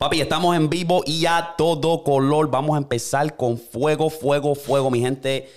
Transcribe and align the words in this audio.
Papi, 0.00 0.18
estamos 0.22 0.56
en 0.56 0.70
vivo 0.70 1.02
y 1.04 1.26
a 1.26 1.56
todo 1.58 2.02
color. 2.02 2.50
Vamos 2.50 2.74
a 2.74 2.78
empezar 2.78 3.36
con 3.36 3.58
fuego, 3.58 4.08
fuego, 4.08 4.54
fuego, 4.54 4.90
mi 4.90 5.00
gente. 5.00 5.50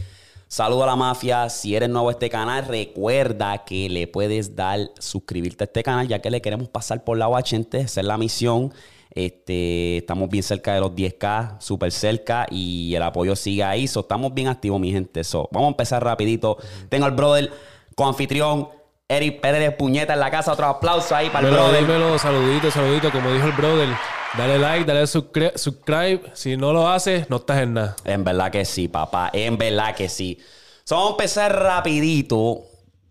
Saludo 0.50 0.84
a 0.84 0.88
la 0.88 0.98
mafia. 0.98 1.48
Si 1.48 1.74
eres 1.74 1.88
nuevo 1.88 2.10
a 2.10 2.12
este 2.12 2.30
canal, 2.30 2.66
recuerda 2.66 3.64
que 3.64 3.88
le 3.88 4.06
puedes 4.06 4.54
dar 4.54 4.92
suscribirte 5.00 5.64
a 5.64 5.68
este 5.68 5.82
canal, 5.82 6.10
ya 6.10 6.20
que 6.20 6.30
le 6.30 6.42
queremos 6.42 6.68
pasar 6.68 7.06
por 7.06 7.18
la 7.18 7.30
80. 7.30 7.78
Esa 7.78 8.02
es 8.02 8.06
la 8.06 8.18
misión. 8.18 8.74
Este, 9.12 10.00
estamos 10.00 10.30
bien 10.30 10.44
cerca 10.44 10.74
de 10.74 10.82
los 10.82 10.92
10K, 10.92 11.62
súper 11.62 11.94
cerca, 11.94 12.46
y 12.52 12.94
el 12.96 13.04
apoyo 13.04 13.38
sigue 13.38 13.64
ahí. 13.64 13.88
So, 13.88 14.02
estamos 14.02 14.34
bien 14.34 14.50
activos, 14.50 14.78
mi 14.78 14.92
gente. 14.92 15.24
So, 15.24 15.48
vamos 15.54 15.68
a 15.68 15.72
empezar 15.72 16.04
rapidito. 16.04 16.58
Tengo 16.90 17.06
al 17.06 17.14
brother 17.14 17.50
con 17.96 18.10
anfitrión. 18.10 18.68
Eric 19.08 19.40
Pérez 19.40 19.74
Puñeta 19.78 20.16
en 20.16 20.20
la 20.20 20.30
casa. 20.30 20.52
Otro 20.52 20.66
aplauso 20.66 21.16
ahí 21.16 21.30
para 21.30 21.48
el 21.48 21.54
Dímelo, 21.54 21.70
brother. 21.70 21.88
dímelo, 21.88 22.20
saludito, 22.20 22.70
saludito. 22.72 23.10
Como 23.10 23.32
dijo 23.32 23.46
el 23.46 23.54
brother, 23.54 23.90
dale 24.38 24.58
like, 24.60 24.86
dale 24.86 25.04
subscri- 25.04 25.56
subscribe. 25.58 26.32
Si 26.34 26.58
no 26.58 26.74
lo 26.74 26.88
haces, 26.90 27.30
no 27.30 27.38
estás 27.38 27.60
en 27.60 27.74
nada. 27.74 27.96
En 28.06 28.24
verdad 28.24 28.52
que 28.52 28.66
sí, 28.66 28.88
papá. 28.88 29.30
En 29.34 29.58
verdad 29.58 29.96
que 29.96 30.10
sí. 30.10 30.40
So, 30.84 30.96
vamos 30.96 31.12
a 31.12 31.14
empezar 31.14 31.60
rapidito. 31.62 32.64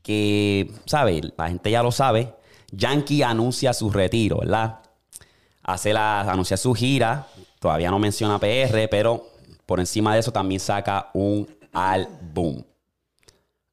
Que, 0.02 0.68
¿sabes? 0.84 1.22
La 1.36 1.48
gente 1.48 1.70
ya 1.70 1.82
lo 1.82 1.92
sabe. 1.92 2.34
Yankee 2.72 3.22
anuncia 3.22 3.72
su 3.72 3.90
retiro, 3.90 4.38
¿verdad? 4.38 4.80
Hace 5.62 5.92
la, 5.92 6.22
anuncia 6.22 6.56
su 6.56 6.74
gira. 6.74 7.28
Todavía 7.60 7.90
no 7.90 8.00
menciona 8.00 8.40
PR, 8.40 8.88
pero 8.90 9.28
por 9.64 9.78
encima 9.78 10.14
de 10.14 10.20
eso 10.20 10.32
también 10.32 10.58
saca 10.60 11.10
un 11.14 11.48
álbum. 11.72 12.64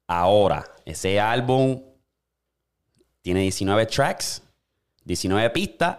Ahora, 0.06 0.64
ese 0.84 1.18
álbum 1.18 1.82
tiene 3.22 3.40
19 3.40 3.86
tracks, 3.86 4.42
19 5.04 5.50
pistas. 5.50 5.98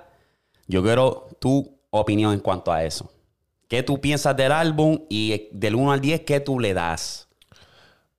Yo 0.67 0.81
quiero 0.81 1.27
tu 1.41 1.75
opinión 1.89 2.33
en 2.33 2.39
cuanto 2.39 2.71
a 2.71 2.83
eso. 2.83 3.11
¿Qué 3.67 3.81
tú 3.81 3.99
piensas 3.99 4.37
del 4.37 4.51
álbum 4.51 4.99
y 5.09 5.47
del 5.51 5.73
1 5.73 5.91
al 5.91 5.99
10, 5.99 6.21
qué 6.21 6.39
tú 6.39 6.59
le 6.59 6.75
das? 6.75 7.27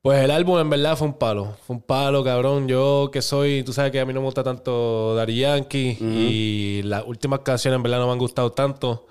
Pues 0.03 0.25
el 0.25 0.33
álbum 0.33 0.59
en 0.59 0.69
verdad 0.69 0.97
fue 0.97 1.07
un 1.07 1.15
palo. 1.15 1.55
Fue 1.65 1.77
un 1.77 1.83
palo, 1.83 2.25
cabrón. 2.25 2.67
Yo 2.67 3.11
que 3.13 3.23
soy, 3.23 3.63
tú 3.63 3.73
sabes 3.73 3.93
que 3.93 4.01
a 4.01 4.05
mí 4.05 4.13
no 4.13 4.21
me 4.21 4.27
gusta 4.27 4.43
tanto 4.43 5.15
Daddy 5.15 5.37
Yankee 5.37 5.99
y 6.01 6.83
las 6.83 7.05
últimas 7.07 7.41
canciones 7.41 7.77
en 7.77 7.85
verdad 7.85 8.01
no 8.01 8.07
me 8.07 8.13
han 8.13 8.19
gustado 8.19 8.51
tanto. 8.51 9.07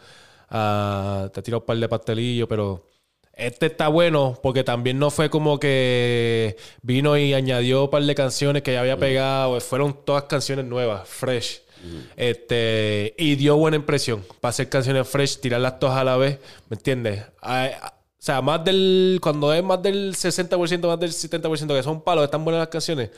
Ah, 0.49 1.29
te 1.33 1.39
he 1.39 1.43
tirado 1.43 1.61
un 1.61 1.65
par 1.65 1.77
de 1.77 1.87
pastelillos, 1.87 2.49
pero 2.49 2.90
este 3.33 3.67
está 3.67 3.87
bueno 3.87 4.39
porque 4.43 4.63
también 4.63 4.99
no 4.99 5.09
fue 5.09 5.29
como 5.29 5.59
que 5.59 6.57
vino 6.81 7.17
y 7.17 7.33
añadió 7.33 7.85
un 7.85 7.89
par 7.89 8.03
de 8.03 8.15
canciones 8.15 8.61
que 8.61 8.73
ya 8.73 8.81
había 8.81 8.97
pegado. 8.97 9.59
Fueron 9.61 9.97
todas 10.05 10.23
canciones 10.23 10.65
nuevas, 10.65 11.07
fresh. 11.07 11.61
Este, 12.15 13.15
y 13.17 13.35
dio 13.35 13.57
buena 13.57 13.75
impresión 13.75 14.23
para 14.39 14.51
hacer 14.51 14.69
canciones 14.69 15.07
fresh, 15.07 15.39
tirarlas 15.39 15.79
todas 15.79 15.97
a 15.97 16.03
la 16.03 16.15
vez, 16.15 16.37
¿me 16.69 16.75
entiendes? 16.75 17.23
Ay, 17.41 17.71
ah, 17.81 17.93
o 17.95 18.23
sea, 18.23 18.39
más 18.41 18.63
del. 18.63 19.19
Cuando 19.19 19.51
es 19.51 19.63
más 19.63 19.81
del 19.81 20.13
60%, 20.13 20.87
más 20.87 20.99
del 20.99 21.09
70% 21.11 21.75
que 21.75 21.81
son 21.81 22.01
palos, 22.01 22.23
están 22.23 22.43
buenas 22.43 22.59
las 22.59 22.67
canciones. 22.67 23.09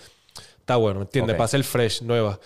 Está 0.57 0.77
bueno, 0.77 1.01
¿me 1.01 1.05
entiendes? 1.05 1.35
Para 1.35 1.49
ser 1.49 1.61
fresh, 1.65 2.01
nueva. 2.03 2.39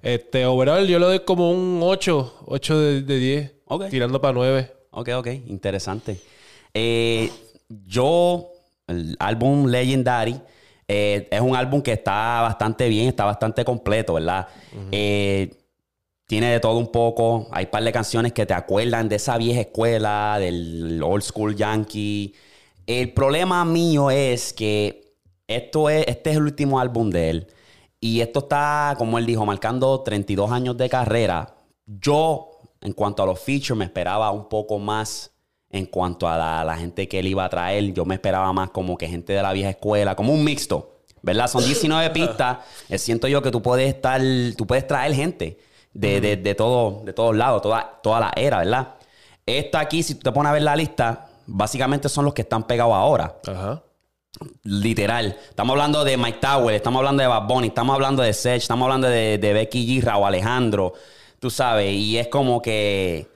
Este, 0.00 0.46
overall, 0.46 0.86
yo 0.86 1.00
le 1.00 1.06
doy 1.06 1.20
como 1.20 1.50
un 1.50 1.80
8, 1.82 2.44
8 2.46 2.78
de, 2.78 3.02
de 3.02 3.18
10. 3.18 3.52
Ok. 3.64 3.88
Tirando 3.88 4.20
para 4.20 4.32
9. 4.32 4.72
Ok, 4.92 5.08
ok, 5.16 5.26
interesante. 5.46 6.20
Eh, 6.74 7.30
yo, 7.68 8.50
el 8.88 9.16
álbum 9.18 9.66
Legendary, 9.66 10.40
eh, 10.88 11.28
es 11.30 11.40
un 11.40 11.56
álbum 11.56 11.80
que 11.80 11.92
está 11.92 12.42
bastante 12.42 12.88
bien, 12.88 13.08
está 13.08 13.24
bastante 13.24 13.64
completo, 13.64 14.14
¿verdad? 14.14 14.48
Eh, 14.90 15.50
tiene 16.26 16.52
de 16.52 16.60
todo 16.60 16.78
un 16.78 16.90
poco. 16.90 17.48
Hay 17.52 17.66
un 17.66 17.70
par 17.70 17.84
de 17.84 17.92
canciones 17.92 18.32
que 18.32 18.46
te 18.46 18.54
acuerdan 18.54 19.08
de 19.08 19.16
esa 19.16 19.38
vieja 19.38 19.60
escuela, 19.60 20.36
del 20.38 21.02
old 21.02 21.22
school 21.22 21.54
yankee. 21.54 22.34
El 22.86 23.12
problema 23.12 23.64
mío 23.64 24.10
es 24.10 24.52
que 24.52 25.16
esto 25.46 25.88
es, 25.88 26.06
este 26.08 26.30
es 26.30 26.36
el 26.36 26.42
último 26.42 26.80
álbum 26.80 27.10
de 27.10 27.30
él. 27.30 27.46
Y 28.00 28.20
esto 28.20 28.40
está, 28.40 28.94
como 28.98 29.18
él 29.18 29.24
dijo, 29.24 29.46
marcando 29.46 30.00
32 30.02 30.50
años 30.50 30.76
de 30.76 30.90
carrera. 30.90 31.54
Yo, 31.86 32.50
en 32.82 32.92
cuanto 32.92 33.22
a 33.22 33.26
los 33.26 33.40
features, 33.40 33.78
me 33.78 33.86
esperaba 33.86 34.30
un 34.30 34.48
poco 34.48 34.78
más 34.78 35.33
en 35.74 35.86
cuanto 35.86 36.28
a 36.28 36.38
la, 36.38 36.64
la 36.64 36.76
gente 36.76 37.08
que 37.08 37.18
él 37.18 37.26
iba 37.26 37.44
a 37.44 37.48
traer. 37.48 37.92
Yo 37.92 38.04
me 38.04 38.14
esperaba 38.14 38.52
más 38.52 38.70
como 38.70 38.96
que 38.96 39.08
gente 39.08 39.32
de 39.32 39.42
la 39.42 39.52
vieja 39.52 39.70
escuela, 39.70 40.14
como 40.14 40.32
un 40.32 40.44
mixto. 40.44 40.92
¿Verdad? 41.20 41.48
Son 41.48 41.64
19 41.64 42.10
pistas. 42.14 42.58
Eh, 42.88 42.96
Siento 42.96 43.26
yo 43.26 43.42
que 43.42 43.50
tú 43.50 43.60
puedes 43.60 43.88
estar, 43.92 44.20
tú 44.56 44.66
puedes 44.66 44.86
traer 44.86 45.14
gente 45.14 45.58
de, 45.92 46.20
de, 46.20 46.36
de, 46.36 46.54
todo, 46.54 47.02
de 47.04 47.12
todos 47.12 47.34
lados, 47.34 47.60
toda, 47.60 47.98
toda 48.02 48.20
la 48.20 48.32
era, 48.36 48.58
¿verdad? 48.58 48.94
Esto 49.44 49.78
aquí, 49.78 50.02
si 50.02 50.14
tú 50.14 50.22
te 50.22 50.32
pones 50.32 50.50
a 50.50 50.52
ver 50.52 50.62
la 50.62 50.76
lista, 50.76 51.26
básicamente 51.46 52.08
son 52.08 52.24
los 52.24 52.34
que 52.34 52.42
están 52.42 52.62
pegados 52.64 52.94
ahora. 52.94 53.34
Ajá. 53.46 53.82
Literal. 54.62 55.36
Estamos 55.48 55.72
hablando 55.72 56.04
de 56.04 56.16
Mike 56.16 56.38
Tower, 56.40 56.74
estamos 56.74 57.00
hablando 57.00 57.22
de 57.22 57.28
Bad 57.28 57.46
Bunny, 57.48 57.68
estamos 57.68 57.94
hablando 57.94 58.22
de 58.22 58.32
Sech, 58.32 58.62
estamos 58.62 58.84
hablando 58.86 59.08
de, 59.08 59.38
de 59.38 59.52
Becky 59.52 60.00
G, 60.00 60.16
o 60.16 60.26
Alejandro. 60.26 60.92
Tú 61.40 61.50
sabes, 61.50 61.92
y 61.92 62.16
es 62.16 62.28
como 62.28 62.62
que. 62.62 63.33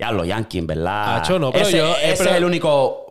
Ya 0.00 0.10
los 0.10 0.26
Yankees, 0.26 0.66
verdad. 0.66 1.16
Acho, 1.18 1.38
no, 1.38 1.52
pero 1.52 1.66
ese, 1.68 1.76
yo- 1.78 1.94
eh, 1.96 2.12
ese 2.12 2.18
pero- 2.18 2.30
es 2.30 2.36
el 2.36 2.44
único. 2.44 3.06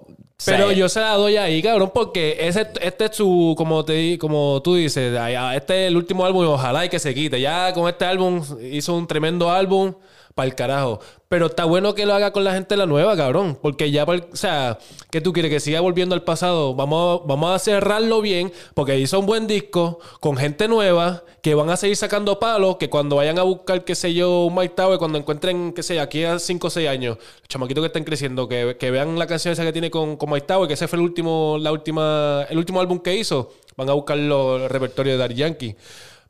Pero 0.46 0.66
o 0.66 0.70
sea, 0.70 0.78
yo 0.78 0.88
se 0.90 1.02
la 1.02 1.14
doy 1.16 1.36
ahí, 1.36 1.62
cabrón, 1.62 1.92
porque 1.94 2.38
ese, 2.40 2.66
este 2.82 3.06
es 3.06 3.16
su, 3.16 3.54
como 3.58 3.84
te 3.84 3.92
di- 3.94 4.18
como 4.18 4.62
tú 4.64 4.76
dices, 4.76 5.14
ah, 5.20 5.54
este 5.56 5.84
es 5.84 5.88
el 5.90 5.98
último 5.98 6.26
álbum 6.26 6.44
y 6.46 6.48
ojalá 6.48 6.86
y 6.86 6.90
que 6.90 6.98
se 6.98 7.14
quite. 7.14 7.42
Ya 7.42 7.74
con 7.74 7.90
este 7.90 8.06
álbum 8.06 8.42
hizo 8.72 8.96
un 8.96 9.06
tremendo 9.06 9.52
álbum 9.52 9.94
para 10.40 10.48
el 10.48 10.56
carajo. 10.56 11.02
Pero 11.28 11.48
está 11.48 11.66
bueno 11.66 11.94
que 11.94 12.06
lo 12.06 12.14
haga 12.14 12.32
con 12.32 12.46
la 12.46 12.54
gente 12.54 12.78
la 12.78 12.86
nueva, 12.86 13.18
cabrón. 13.18 13.60
Porque 13.62 13.92
ya, 13.92 14.06
o 14.06 14.36
sea, 14.38 14.78
¿qué 15.12 15.20
tú 15.20 15.34
quieres? 15.34 15.52
Que 15.52 15.60
siga 15.60 15.82
volviendo 15.82 16.16
al 16.16 16.24
pasado. 16.24 16.74
Vamos, 16.76 17.24
vamos 17.26 17.54
a 17.54 17.60
cerrarlo 17.60 18.22
bien, 18.22 18.54
porque 18.74 18.98
hizo 18.98 19.20
un 19.20 19.26
buen 19.26 19.46
disco 19.46 20.00
con 20.22 20.38
gente 20.38 20.70
nueva 20.70 21.26
que 21.42 21.56
van 21.56 21.70
a 21.70 21.76
seguir 21.76 21.98
sacando 21.98 22.40
palos. 22.40 22.78
Que 22.78 22.90
cuando 22.90 23.18
vayan 23.18 23.38
a 23.38 23.44
buscar, 23.44 23.84
qué 23.84 23.96
sé 23.96 24.14
yo, 24.14 24.46
un 24.46 24.56
Mike 24.56 24.76
Tower, 24.76 24.98
cuando 24.98 25.18
encuentren, 25.18 25.74
qué 25.74 25.84
sé 25.84 25.96
yo, 25.96 26.04
aquí 26.04 26.24
a 26.24 26.40
5 26.40 26.68
o 26.68 26.70
6 26.70 26.88
años, 26.88 27.18
los 27.18 27.50
chamaquitos 27.50 27.82
que 27.82 27.88
están 27.88 28.06
creciendo, 28.06 28.48
que, 28.48 28.78
que 28.80 28.90
vean 28.90 29.20
la 29.20 29.28
canción 29.28 29.52
esa 29.52 29.66
que 29.66 29.74
tiene 29.74 29.92
con, 29.92 30.16
con 30.16 30.30
Mike 30.30 30.48
Tower, 30.48 30.70
que 30.70 30.76
ese 30.76 30.88
fue 30.88 31.00
el 31.00 31.04
último, 31.04 31.58
la 31.60 31.74
última, 31.74 32.46
el 32.50 32.58
último 32.58 32.80
álbum 32.80 32.98
que 33.00 33.14
hizo, 33.14 33.52
van 33.76 33.90
a 33.90 33.94
buscar 33.94 34.18
los 34.18 34.62
el 34.62 34.70
repertorio 34.70 35.12
de 35.12 35.18
Daddy 35.18 35.36
Yankee. 35.36 35.76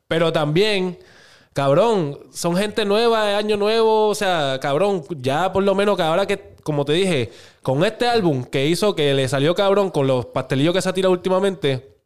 Pero 0.08 0.32
también. 0.32 0.98
Cabrón, 1.52 2.18
son 2.32 2.56
gente 2.56 2.84
nueva, 2.84 3.32
es 3.32 3.36
año 3.36 3.56
nuevo, 3.56 4.08
o 4.08 4.14
sea, 4.14 4.58
cabrón, 4.62 5.04
ya 5.20 5.52
por 5.52 5.64
lo 5.64 5.74
menos 5.74 5.96
que 5.96 6.02
ahora 6.02 6.24
que, 6.26 6.54
como 6.62 6.84
te 6.84 6.92
dije, 6.92 7.32
con 7.62 7.84
este 7.84 8.06
álbum 8.06 8.44
que 8.44 8.66
hizo 8.66 8.94
que 8.94 9.14
le 9.14 9.26
salió 9.28 9.54
cabrón 9.54 9.90
con 9.90 10.06
los 10.06 10.26
pastelillos 10.26 10.72
que 10.72 10.80
se 10.80 10.88
ha 10.88 10.92
tirado 10.92 11.12
últimamente, 11.12 11.96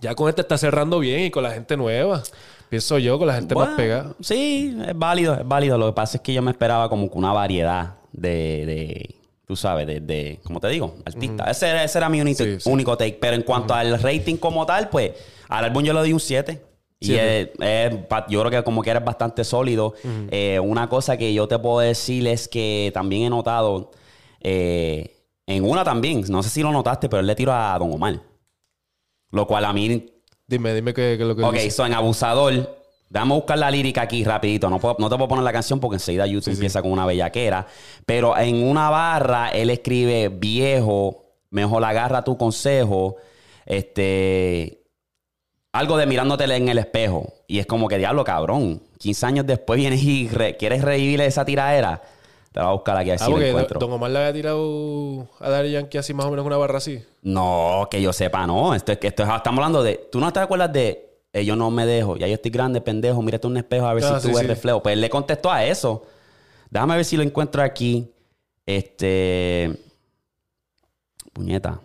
ya 0.00 0.14
con 0.14 0.28
este 0.28 0.40
está 0.40 0.56
cerrando 0.56 0.98
bien 1.00 1.20
y 1.24 1.30
con 1.30 1.42
la 1.42 1.50
gente 1.50 1.76
nueva. 1.76 2.22
Pienso 2.70 2.98
yo, 2.98 3.18
con 3.18 3.28
la 3.28 3.34
gente 3.34 3.54
bueno, 3.54 3.70
más 3.70 3.76
pegada. 3.76 4.14
Sí, 4.20 4.74
es 4.88 4.98
válido, 4.98 5.34
es 5.34 5.46
válido. 5.46 5.76
Lo 5.78 5.86
que 5.86 5.92
pasa 5.92 6.16
es 6.16 6.22
que 6.22 6.32
yo 6.32 6.40
me 6.42 6.50
esperaba 6.50 6.88
como 6.88 7.08
que 7.10 7.18
una 7.18 7.32
variedad 7.32 7.96
de. 8.10 8.64
de 8.66 9.14
tú 9.46 9.54
sabes, 9.54 9.86
de, 9.86 10.00
de 10.00 10.40
como 10.42 10.58
te 10.60 10.68
digo, 10.68 10.96
artista. 11.04 11.44
ese, 11.50 11.68
era, 11.68 11.84
ese 11.84 11.98
era 11.98 12.08
mi 12.08 12.20
único, 12.22 12.42
Sí, 12.42 12.58
sí. 12.58 12.68
único 12.70 12.96
take. 12.96 13.18
Pero 13.20 13.36
en 13.36 13.42
cuanto 13.42 13.74
al 13.74 14.00
rating 14.02 14.36
como 14.36 14.64
tal, 14.66 14.88
pues 14.88 15.12
al 15.48 15.66
álbum 15.66 15.84
yo 15.84 15.92
le 15.92 16.00
doy 16.00 16.12
un 16.14 16.20
7. 16.20 16.60
Y 17.12 17.16
es- 17.16 17.48
yo 18.28 18.40
creo 18.40 18.50
que 18.50 18.62
como 18.64 18.82
que 18.82 18.90
eres 18.90 19.04
bastante 19.04 19.44
sólido. 19.44 19.94
Eh, 20.30 20.58
una 20.60 20.88
cosa 20.88 21.16
que 21.16 21.32
yo 21.34 21.46
te 21.48 21.58
puedo 21.58 21.80
decir 21.80 22.26
es 22.26 22.48
que 22.48 22.90
también 22.94 23.22
he 23.24 23.30
notado, 23.30 23.90
eh, 24.40 25.10
en 25.46 25.64
una 25.68 25.84
también, 25.84 26.24
no 26.28 26.42
sé 26.42 26.48
si 26.50 26.62
lo 26.62 26.72
notaste, 26.72 27.08
pero 27.08 27.20
él 27.20 27.26
le 27.26 27.34
tiró 27.34 27.52
a 27.52 27.76
Don 27.78 27.92
Omar. 27.92 28.20
Lo 29.30 29.46
cual 29.46 29.64
a 29.64 29.72
mí 29.72 30.06
Dime, 30.46 30.74
dime 30.74 30.92
qué, 30.92 31.14
es 31.14 31.18
lo 31.20 31.34
que 31.34 31.42
Ok, 31.42 31.54
dice. 31.54 31.70
so 31.70 31.86
en 31.86 31.94
Abusador, 31.94 32.78
déjame 33.08 33.34
buscar 33.34 33.58
la 33.58 33.70
lírica 33.70 34.02
aquí 34.02 34.22
rapidito. 34.24 34.68
No, 34.68 34.78
puedo- 34.78 34.96
no 34.98 35.08
te 35.08 35.16
puedo 35.16 35.28
poner 35.28 35.42
la 35.44 35.52
canción 35.52 35.80
porque 35.80 35.96
enseguida 35.96 36.26
YouTube 36.26 36.52
empieza 36.52 36.82
con 36.82 36.92
una 36.92 37.06
bellaquera. 37.06 37.66
Pero 38.04 38.36
en 38.36 38.62
una 38.62 38.90
barra 38.90 39.48
él 39.48 39.70
escribe, 39.70 40.28
viejo, 40.28 41.24
mejor 41.50 41.82
agarra 41.84 42.22
tu 42.24 42.36
consejo. 42.36 43.16
Este... 43.64 44.83
Algo 45.74 45.96
de 45.96 46.06
mirándote 46.06 46.44
en 46.44 46.68
el 46.68 46.78
espejo. 46.78 47.32
Y 47.48 47.58
es 47.58 47.66
como 47.66 47.88
que, 47.88 47.98
diablo, 47.98 48.22
cabrón. 48.22 48.80
15 48.98 49.26
años 49.26 49.46
después 49.46 49.76
vienes 49.76 50.02
y 50.04 50.28
re- 50.28 50.56
quieres 50.56 50.82
revivir 50.82 51.20
esa 51.20 51.44
tiradera. 51.44 52.00
Te 52.52 52.60
voy 52.60 52.68
a 52.68 52.72
buscar 52.72 52.96
aquí 52.96 53.10
a 53.10 53.14
ver 53.14 53.22
Ah, 53.22 53.26
porque 53.28 53.48
encuentro. 53.50 53.80
Don 53.80 53.92
Omar 53.92 54.10
le 54.12 54.18
había 54.20 54.32
tirado 54.32 55.26
a 55.40 55.50
Daddy 55.50 55.72
Yankee 55.72 55.98
así 55.98 56.14
más 56.14 56.26
o 56.26 56.30
menos 56.30 56.46
una 56.46 56.56
barra 56.56 56.78
así. 56.78 57.04
No, 57.22 57.88
que 57.90 58.00
yo 58.00 58.12
sepa, 58.12 58.46
no. 58.46 58.72
Esto 58.76 58.92
es 58.92 58.98
que 58.98 59.08
esto 59.08 59.24
es- 59.24 59.28
estamos 59.28 59.58
hablando 59.58 59.82
de. 59.82 59.96
¿Tú 60.12 60.20
no 60.20 60.32
te 60.32 60.38
acuerdas 60.38 60.72
de 60.72 61.18
eh, 61.32 61.44
yo 61.44 61.56
no 61.56 61.72
me 61.72 61.84
dejo? 61.86 62.16
Ya 62.16 62.28
yo 62.28 62.34
estoy 62.34 62.52
grande, 62.52 62.80
pendejo. 62.80 63.20
Mírate 63.20 63.48
un 63.48 63.56
espejo 63.56 63.86
a 63.86 63.94
ver 63.94 64.04
Ah, 64.04 64.20
si 64.20 64.28
tú 64.28 64.28
sí, 64.28 64.28
ves 64.34 64.38
sí. 64.42 64.46
reflejo. 64.46 64.80
Pues 64.80 64.92
él 64.92 65.00
le 65.00 65.10
contestó 65.10 65.50
a 65.50 65.64
eso. 65.64 66.06
Déjame 66.70 66.94
ver 66.94 67.04
si 67.04 67.16
lo 67.16 67.24
encuentro 67.24 67.60
aquí. 67.64 68.08
Este. 68.64 69.76
Puñeta. 71.32 71.80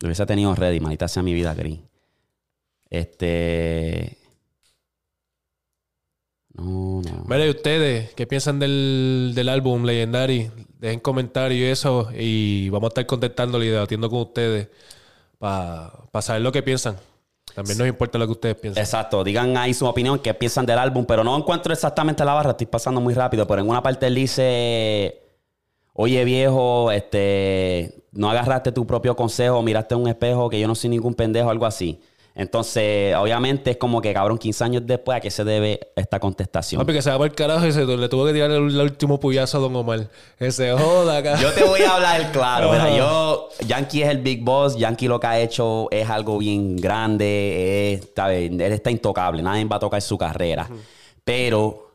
Lo 0.00 0.06
hubiese 0.08 0.24
tenido 0.24 0.54
ready, 0.54 0.80
maldita 0.80 1.06
sea 1.06 1.22
mi 1.22 1.34
vida, 1.34 1.52
gris. 1.54 1.78
Este. 2.94 4.18
No, 6.52 7.02
no. 7.02 7.24
Mira, 7.26 7.46
y 7.46 7.50
ustedes, 7.50 8.14
¿qué 8.14 8.28
piensan 8.28 8.60
del, 8.60 9.32
del 9.34 9.48
álbum 9.48 9.84
Legendary? 9.84 10.52
Dejen 10.78 11.00
comentarios 11.00 11.60
y 11.60 11.64
eso. 11.64 12.08
Y 12.16 12.68
vamos 12.68 12.88
a 12.88 12.90
estar 12.90 13.06
contestándole 13.06 13.66
y 13.66 13.70
debatiendo 13.70 14.08
con 14.08 14.20
ustedes 14.20 14.68
para 15.40 15.90
saber 16.20 16.42
lo 16.42 16.52
que 16.52 16.62
piensan. 16.62 16.96
También 17.52 17.78
nos 17.78 17.88
importa 17.88 18.16
lo 18.16 18.26
que 18.26 18.32
ustedes 18.32 18.56
piensan. 18.56 18.82
Exacto, 18.82 19.24
digan 19.24 19.56
ahí 19.56 19.74
su 19.74 19.86
opinión, 19.86 20.20
qué 20.20 20.32
piensan 20.32 20.64
del 20.64 20.78
álbum, 20.78 21.04
pero 21.04 21.24
no 21.24 21.36
encuentro 21.36 21.72
exactamente 21.72 22.24
la 22.24 22.34
barra, 22.34 22.52
estoy 22.52 22.66
pasando 22.66 23.00
muy 23.00 23.14
rápido, 23.14 23.46
pero 23.46 23.60
en 23.60 23.68
una 23.68 23.82
parte 23.82 24.06
él 24.06 24.14
dice, 24.14 25.22
oye 25.92 26.24
viejo, 26.24 26.90
este, 26.90 28.06
no 28.12 28.30
agarraste 28.30 28.72
tu 28.72 28.86
propio 28.86 29.14
consejo, 29.14 29.62
miraste 29.62 29.94
un 29.94 30.08
espejo, 30.08 30.48
que 30.48 30.58
yo 30.58 30.66
no 30.66 30.74
soy 30.74 30.90
ningún 30.90 31.14
pendejo, 31.14 31.50
algo 31.50 31.66
así. 31.66 32.00
Entonces, 32.36 33.14
obviamente 33.14 33.72
es 33.72 33.76
como 33.76 34.00
que, 34.00 34.12
cabrón, 34.12 34.38
15 34.38 34.64
años 34.64 34.82
después, 34.84 35.16
¿a 35.16 35.20
qué 35.20 35.30
se 35.30 35.44
debe 35.44 35.92
esta 35.94 36.18
contestación? 36.18 36.80
Papi, 36.80 36.92
que 36.92 37.00
se 37.00 37.10
va 37.10 37.16
por 37.16 37.28
el 37.28 37.34
carajo 37.34 37.64
y 37.64 37.72
se 37.72 37.86
le 37.86 38.08
tuvo 38.08 38.26
que 38.26 38.32
tirar 38.32 38.50
el, 38.50 38.56
el 38.56 38.80
último 38.80 39.20
puyazo 39.20 39.58
a 39.58 39.60
Don 39.60 39.76
Omar. 39.76 40.08
Que 40.36 40.50
se 40.50 40.72
joda 40.72 41.18
acá. 41.18 41.40
Yo 41.40 41.52
te 41.52 41.62
voy 41.62 41.82
a 41.82 41.94
hablar 41.94 42.32
claro. 42.32 42.72
Mira, 42.72 42.96
yo, 42.96 43.50
Yankee 43.66 44.02
es 44.02 44.08
el 44.08 44.18
Big 44.18 44.42
Boss. 44.42 44.76
Yankee 44.76 45.06
lo 45.06 45.20
que 45.20 45.26
ha 45.28 45.38
hecho 45.38 45.88
es 45.92 46.10
algo 46.10 46.38
bien 46.38 46.76
grande. 46.76 47.94
Es, 47.94 48.08
¿sabes? 48.16 48.50
Él 48.50 48.60
está 48.60 48.90
intocable. 48.90 49.40
Nadie 49.40 49.64
va 49.66 49.76
a 49.76 49.80
tocar 49.80 50.02
su 50.02 50.18
carrera. 50.18 50.68
Pero 51.22 51.92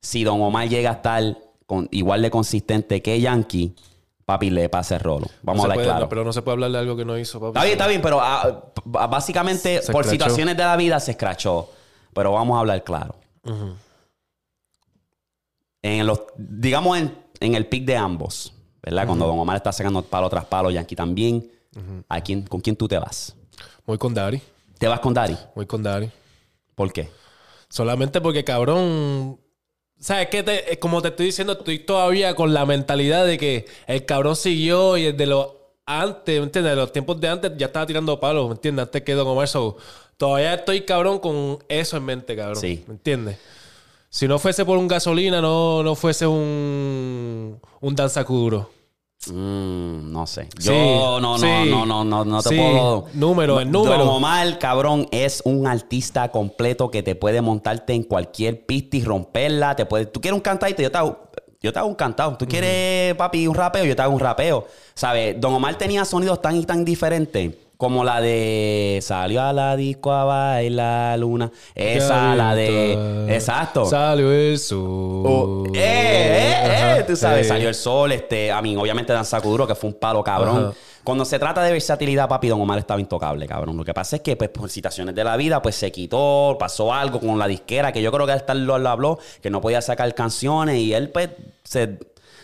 si 0.00 0.24
Don 0.24 0.40
Omar 0.40 0.70
llega 0.70 0.88
a 0.88 0.94
estar 0.94 1.36
con, 1.66 1.86
igual 1.90 2.22
de 2.22 2.30
consistente 2.30 3.02
que 3.02 3.20
Yankee, 3.20 3.74
papi, 4.24 4.50
le 4.50 4.68
pasa 4.68 4.94
el 4.96 5.00
rolo. 5.00 5.26
Vamos 5.42 5.58
No 5.58 5.62
a 5.62 5.64
hablar 5.64 5.76
puede- 5.76 5.86
claro. 5.88 6.00
no, 6.00 6.08
pero 6.08 6.24
no 6.24 6.32
se 6.32 6.42
puede 6.42 6.54
hablar 6.54 6.70
de 6.72 6.78
algo 6.78 6.96
que 6.96 7.04
no 7.04 7.18
hizo, 7.18 7.38
papi. 7.40 7.48
Está 7.50 7.62
bien, 7.64 7.72
está 7.72 7.86
bien, 7.88 8.02
pero 8.02 8.20
ah, 8.20 8.64
p- 8.74 8.82
básicamente 8.84 9.82
Se 9.82 9.92
por 9.92 10.02
escrachó. 10.02 10.10
situaciones 10.10 10.56
de 10.56 10.62
la 10.64 10.76
vida 10.76 10.98
se 11.00 11.12
escrachó. 11.12 11.70
Pero 12.14 12.32
vamos 12.32 12.56
a 12.56 12.60
hablar 12.60 12.82
claro. 12.84 13.14
En 15.82 16.06
los, 16.06 16.20
digamos 16.36 16.98
en, 16.98 17.16
en 17.40 17.54
el 17.54 17.66
pick 17.66 17.84
de 17.84 17.96
ambos, 17.96 18.52
¿verdad? 18.82 19.06
Cuando 19.06 19.26
Don 19.26 19.38
Omar 19.38 19.56
está 19.56 19.72
sacando 19.72 20.02
palo 20.02 20.28
tras 20.30 20.44
palo, 20.44 20.70
Yankee 20.70 20.94
también. 20.96 21.50
¿A 22.08 22.20
quién, 22.20 22.42
¿Con 22.42 22.60
quién 22.60 22.76
tú 22.76 22.86
te 22.86 22.98
vas? 22.98 23.34
Muy 23.86 23.96
con 23.98 24.12
Dari. 24.14 24.40
¿Te 24.78 24.86
vas 24.86 25.00
con 25.00 25.14
Dari? 25.14 25.36
Muy 25.54 25.66
con 25.66 25.82
Dari. 25.82 26.10
¿Por 26.74 26.92
qué? 26.92 27.08
Solamente 27.68 28.20
porque, 28.20 28.44
cabrón. 28.44 29.38
¿Sabes 30.02 30.26
qué? 30.30 30.42
Te- 30.42 30.72
eh, 30.72 30.78
como 30.80 31.00
te 31.00 31.08
estoy 31.08 31.26
diciendo, 31.26 31.52
estoy 31.52 31.78
todavía 31.78 32.34
con 32.34 32.52
la 32.52 32.66
mentalidad 32.66 33.24
de 33.24 33.38
que 33.38 33.66
el 33.86 34.04
cabrón 34.04 34.34
siguió 34.34 34.96
y 34.96 35.04
desde 35.12 35.26
los 35.26 35.46
antes, 35.86 36.38
¿me 36.40 36.44
entiendes? 36.46 36.72
De 36.72 36.76
los 36.76 36.92
tiempos 36.92 37.20
de 37.20 37.28
antes 37.28 37.52
ya 37.56 37.66
estaba 37.66 37.86
tirando 37.86 38.18
palos, 38.18 38.48
¿me 38.48 38.54
entiendes? 38.54 38.84
Antes 38.86 39.02
que 39.02 39.12
Don 39.14 39.28
Omar. 39.28 39.46
So, 39.46 39.76
todavía 40.16 40.54
estoy, 40.54 40.80
cabrón, 40.82 41.20
con 41.20 41.58
eso 41.68 41.96
en 41.96 42.04
mente, 42.04 42.34
cabrón. 42.34 42.56
Sí. 42.60 42.82
¿Me 42.88 42.94
entiendes? 42.94 43.38
Si 44.10 44.26
no 44.26 44.38
fuese 44.40 44.64
por 44.64 44.76
un 44.76 44.88
gasolina, 44.88 45.40
no, 45.40 45.82
no 45.84 45.94
fuese 45.94 46.26
un, 46.26 47.60
un 47.80 47.94
danzacuduro. 47.94 48.70
Mm, 49.30 50.10
no 50.12 50.26
sé. 50.26 50.48
Yo 50.58 50.72
no, 51.20 51.20
no, 51.20 51.38
sí. 51.38 51.46
no, 51.70 51.86
no, 51.86 52.04
no, 52.04 52.24
no 52.24 52.42
te 52.42 52.48
Sí. 52.50 52.56
puedo. 52.56 53.06
Número, 53.14 53.60
el 53.60 53.70
número. 53.70 53.98
Don 53.98 54.08
Omar, 54.08 54.58
cabrón, 54.58 55.06
es 55.12 55.42
un 55.44 55.66
artista 55.66 56.30
completo 56.30 56.90
que 56.90 57.02
te 57.02 57.14
puede 57.14 57.40
montarte 57.40 57.92
en 57.94 58.02
cualquier 58.02 58.66
pista 58.66 58.96
y 58.96 59.04
romperla. 59.04 59.76
Te 59.76 59.86
puede... 59.86 60.06
Tú 60.06 60.20
quieres 60.20 60.36
un 60.36 60.42
cantadito, 60.42 60.82
yo 60.82 60.90
te 60.90 60.98
hago, 60.98 61.18
yo 61.60 61.72
te 61.72 61.78
hago 61.78 61.88
un 61.88 61.94
cantado. 61.94 62.36
Tú 62.36 62.46
quieres, 62.46 63.14
papi, 63.14 63.46
un 63.46 63.54
rapeo, 63.54 63.84
yo 63.84 63.94
te 63.94 64.02
hago 64.02 64.12
un 64.12 64.20
rapeo. 64.20 64.66
¿Sabes? 64.94 65.40
Don 65.40 65.54
Omar 65.54 65.76
tenía 65.76 66.04
sonidos 66.04 66.42
tan 66.42 66.56
y 66.56 66.64
tan 66.64 66.84
diferentes. 66.84 67.54
Como 67.82 68.04
la 68.04 68.20
de 68.20 69.00
salió 69.02 69.42
a 69.42 69.52
la 69.52 69.74
disco 69.74 70.12
a 70.12 70.22
bailar 70.22 71.18
luna. 71.18 71.50
Esa, 71.74 72.36
la 72.36 72.54
de. 72.54 73.26
Exacto. 73.34 73.86
Salió 73.86 74.30
el 74.30 74.56
sol. 74.60 74.78
Oh, 75.26 75.64
eh, 75.74 75.80
eh, 75.80 76.96
eh, 76.98 77.04
tú 77.04 77.16
sabes, 77.16 77.48
salió 77.48 77.68
el 77.68 77.74
sol, 77.74 78.12
este, 78.12 78.52
a 78.52 78.62
mí, 78.62 78.76
obviamente 78.76 79.12
Dan 79.12 79.24
Sakuduro, 79.24 79.66
que 79.66 79.74
fue 79.74 79.90
un 79.90 79.94
palo 79.94 80.22
cabrón. 80.22 80.66
Ajá. 80.66 80.74
Cuando 81.02 81.24
se 81.24 81.40
trata 81.40 81.60
de 81.64 81.72
versatilidad, 81.72 82.28
papi, 82.28 82.46
Don 82.46 82.60
Omar 82.60 82.78
estaba 82.78 83.00
intocable, 83.00 83.48
cabrón. 83.48 83.76
Lo 83.76 83.84
que 83.84 83.92
pasa 83.92 84.14
es 84.14 84.22
que, 84.22 84.36
pues, 84.36 84.50
por 84.50 84.70
situaciones 84.70 85.16
de 85.16 85.24
la 85.24 85.36
vida, 85.36 85.60
pues 85.60 85.74
se 85.74 85.90
quitó, 85.90 86.56
pasó 86.60 86.94
algo 86.94 87.18
con 87.18 87.36
la 87.36 87.48
disquera, 87.48 87.90
que 87.90 88.00
yo 88.00 88.12
creo 88.12 88.26
que 88.26 88.32
hasta 88.32 88.54
lo, 88.54 88.78
lo 88.78 88.88
habló, 88.90 89.18
que 89.42 89.50
no 89.50 89.60
podía 89.60 89.82
sacar 89.82 90.14
canciones 90.14 90.76
y 90.76 90.94
él, 90.94 91.10
pues, 91.10 91.30
se, 91.64 91.98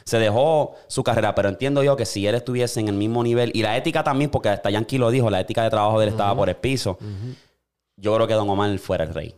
se 0.09 0.19
dejó 0.19 0.75
su 0.89 1.05
carrera. 1.05 1.35
Pero 1.35 1.49
entiendo 1.49 1.83
yo 1.83 1.97
que 1.97 2.05
si 2.07 2.27
él 2.27 2.35
estuviese 2.35 2.81
en 2.81 2.89
el 2.89 2.95
mismo 2.97 3.23
nivel, 3.23 3.53
y 3.55 3.63
la 3.63 3.77
ética 3.77 4.03
también, 4.03 4.31
porque 4.31 4.49
hasta 4.49 4.71
Yankee 4.71 4.99
lo 4.99 5.11
dijo, 5.11 5.31
la 5.31 5.41
ética 5.41 5.63
de 5.63 5.71
trabajo 5.71 5.99
de 6.01 6.07
él 6.07 6.11
estaba 6.13 6.35
por 6.35 6.49
el 6.49 6.57
piso, 6.57 6.99
yo 7.97 8.15
creo 8.15 8.27
que 8.27 8.35
Don 8.35 8.49
Omar 8.51 8.77
fuera 8.79 9.05
el 9.05 9.15
rey. 9.15 9.35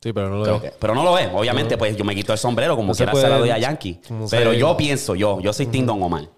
Sí, 0.00 0.12
pero 0.12 0.28
no 0.30 0.36
lo 0.44 0.60
que- 0.60 0.72
pero 0.78 0.94
no 0.94 1.02
lo 1.02 1.12
ve. 1.12 1.28
Obviamente, 1.34 1.76
pues 1.76 1.96
yo 1.96 2.04
me 2.04 2.14
quito 2.14 2.32
el 2.32 2.38
sombrero 2.38 2.76
como 2.76 2.88
No 2.88 2.94
se 2.94 2.98
quiera 2.98 3.12
puede- 3.12 3.24
se 3.24 3.30
la 3.30 3.38
doy 3.38 3.50
a 3.50 3.58
Yankee. 3.58 4.00
Pero 4.30 4.52
yo 4.52 4.76
pienso, 4.76 5.14
yo, 5.14 5.40
yo 5.40 5.52
soy 5.52 5.66
Tim 5.66 5.84
Don 5.86 6.02
Omar. 6.02 6.28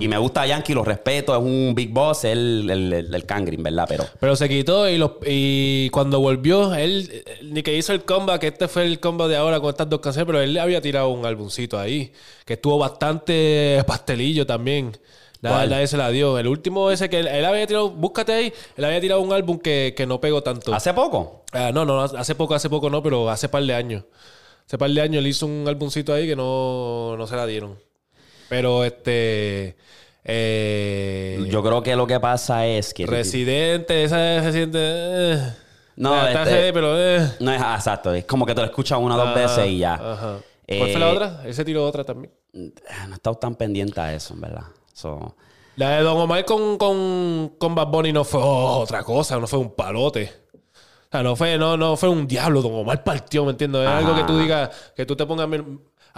Y 0.00 0.08
me 0.08 0.16
gusta 0.16 0.46
Yankee, 0.46 0.72
lo 0.72 0.84
respeto, 0.84 1.36
es 1.36 1.42
un 1.42 1.74
big 1.74 1.92
boss, 1.92 2.24
es 2.24 2.32
el, 2.32 2.70
el, 2.70 2.92
el, 2.92 3.14
el 3.14 3.26
cangrin, 3.26 3.62
¿verdad? 3.62 3.84
Pero 3.86 4.04
Pero 4.18 4.34
se 4.34 4.48
quitó 4.48 4.88
y, 4.88 4.96
los, 4.96 5.12
y 5.26 5.90
cuando 5.90 6.18
volvió, 6.18 6.74
él, 6.74 7.22
ni 7.42 7.62
que 7.62 7.76
hizo 7.76 7.92
el 7.92 8.04
comeback, 8.04 8.40
que 8.40 8.46
este 8.46 8.68
fue 8.68 8.86
el 8.86 9.00
comeback 9.00 9.28
de 9.28 9.36
ahora 9.36 9.60
con 9.60 9.68
estas 9.68 9.90
dos 9.90 10.00
canciones, 10.00 10.26
pero 10.26 10.40
él 10.40 10.54
le 10.54 10.60
había 10.60 10.80
tirado 10.80 11.08
un 11.10 11.26
álbumcito 11.26 11.78
ahí, 11.78 12.10
que 12.46 12.54
estuvo 12.54 12.78
bastante 12.78 13.84
pastelillo 13.86 14.46
también. 14.46 14.96
Nada, 15.42 15.66
nadie 15.66 15.86
se 15.86 15.98
la 15.98 16.10
dio. 16.10 16.38
El 16.38 16.48
último 16.48 16.90
ese 16.90 17.10
que 17.10 17.20
él, 17.20 17.28
él 17.28 17.44
había 17.44 17.66
tirado, 17.66 17.90
búscate 17.90 18.32
ahí, 18.32 18.52
él 18.76 18.84
había 18.84 19.00
tirado 19.00 19.20
un 19.20 19.32
álbum 19.34 19.58
que, 19.58 19.92
que 19.94 20.06
no 20.06 20.20
pegó 20.20 20.42
tanto. 20.42 20.74
hace 20.74 20.94
poco. 20.94 21.44
Ah, 21.52 21.70
no, 21.72 21.84
no, 21.84 22.00
hace 22.02 22.34
poco, 22.34 22.54
hace 22.54 22.70
poco 22.70 22.88
no, 22.88 23.02
pero 23.02 23.28
hace 23.28 23.48
par 23.50 23.62
de 23.62 23.74
años. 23.74 24.04
Hace 24.66 24.78
par 24.78 24.90
de 24.90 25.00
años 25.02 25.18
él 25.18 25.26
hizo 25.26 25.46
un 25.46 25.68
álbumcito 25.68 26.14
ahí 26.14 26.26
que 26.26 26.34
no, 26.34 27.14
no 27.16 27.26
se 27.26 27.36
la 27.36 27.46
dieron. 27.46 27.85
Pero 28.48 28.84
este. 28.84 29.76
Eh, 30.24 31.46
Yo 31.50 31.62
creo 31.62 31.82
que 31.82 31.94
lo 31.96 32.06
que 32.06 32.18
pasa 32.20 32.66
es 32.66 32.92
que. 32.94 33.06
Residente, 33.06 34.04
esa 34.04 34.16
de 34.18 34.40
Residente. 34.40 34.78
eh. 34.80 35.52
No, 35.96 36.12
Ah, 36.14 36.30
este- 36.32 36.72
pero. 36.72 36.94
eh. 36.98 37.30
No 37.40 37.52
es 37.52 37.62
ah, 37.62 37.74
exacto, 37.76 38.12
es 38.12 38.24
como 38.24 38.44
que 38.44 38.54
te 38.54 38.60
lo 38.60 38.66
escuchas 38.66 38.98
una 39.00 39.14
o 39.14 39.18
dos 39.18 39.28
Ajá, 39.28 39.34
veces 39.40 39.66
y 39.68 39.78
ya. 39.78 39.94
Ajá. 39.94 40.36
Eh, 40.66 40.78
¿Cuál 40.78 40.90
fue 40.90 41.00
la 41.00 41.08
otra? 41.08 41.42
Él 41.44 41.54
se 41.54 41.64
tiró 41.64 41.84
otra 41.86 42.04
también. 42.04 42.32
No 42.52 42.70
he 43.12 43.14
estado 43.14 43.36
tan 43.36 43.54
pendiente 43.54 44.00
a 44.00 44.12
eso, 44.14 44.34
en 44.34 44.40
verdad. 44.40 44.64
So, 44.92 45.36
La 45.76 45.90
de 45.90 46.02
Don 46.02 46.16
Omar 46.18 46.44
con, 46.44 46.76
con, 46.76 47.52
con 47.58 47.74
Bad 47.74 47.86
Bunny 47.88 48.12
no 48.12 48.24
fue 48.24 48.40
oh, 48.42 48.78
otra 48.78 49.02
cosa, 49.04 49.38
no 49.38 49.46
fue 49.46 49.58
un 49.58 49.74
palote. 49.74 50.32
O 50.54 51.08
sea, 51.12 51.22
no 51.22 51.36
fue, 51.36 51.56
no, 51.56 51.76
no 51.76 51.96
fue 51.96 52.08
un 52.08 52.26
diablo. 52.26 52.62
Don 52.62 52.74
Omar 52.74 53.04
partió, 53.04 53.44
¿me 53.44 53.52
entiendes? 53.52 53.82
Es 53.82 53.88
algo 53.88 54.16
que 54.16 54.24
tú 54.24 54.38
digas, 54.38 54.70
que 54.96 55.06
tú 55.06 55.14
te 55.14 55.24
pongas 55.24 55.48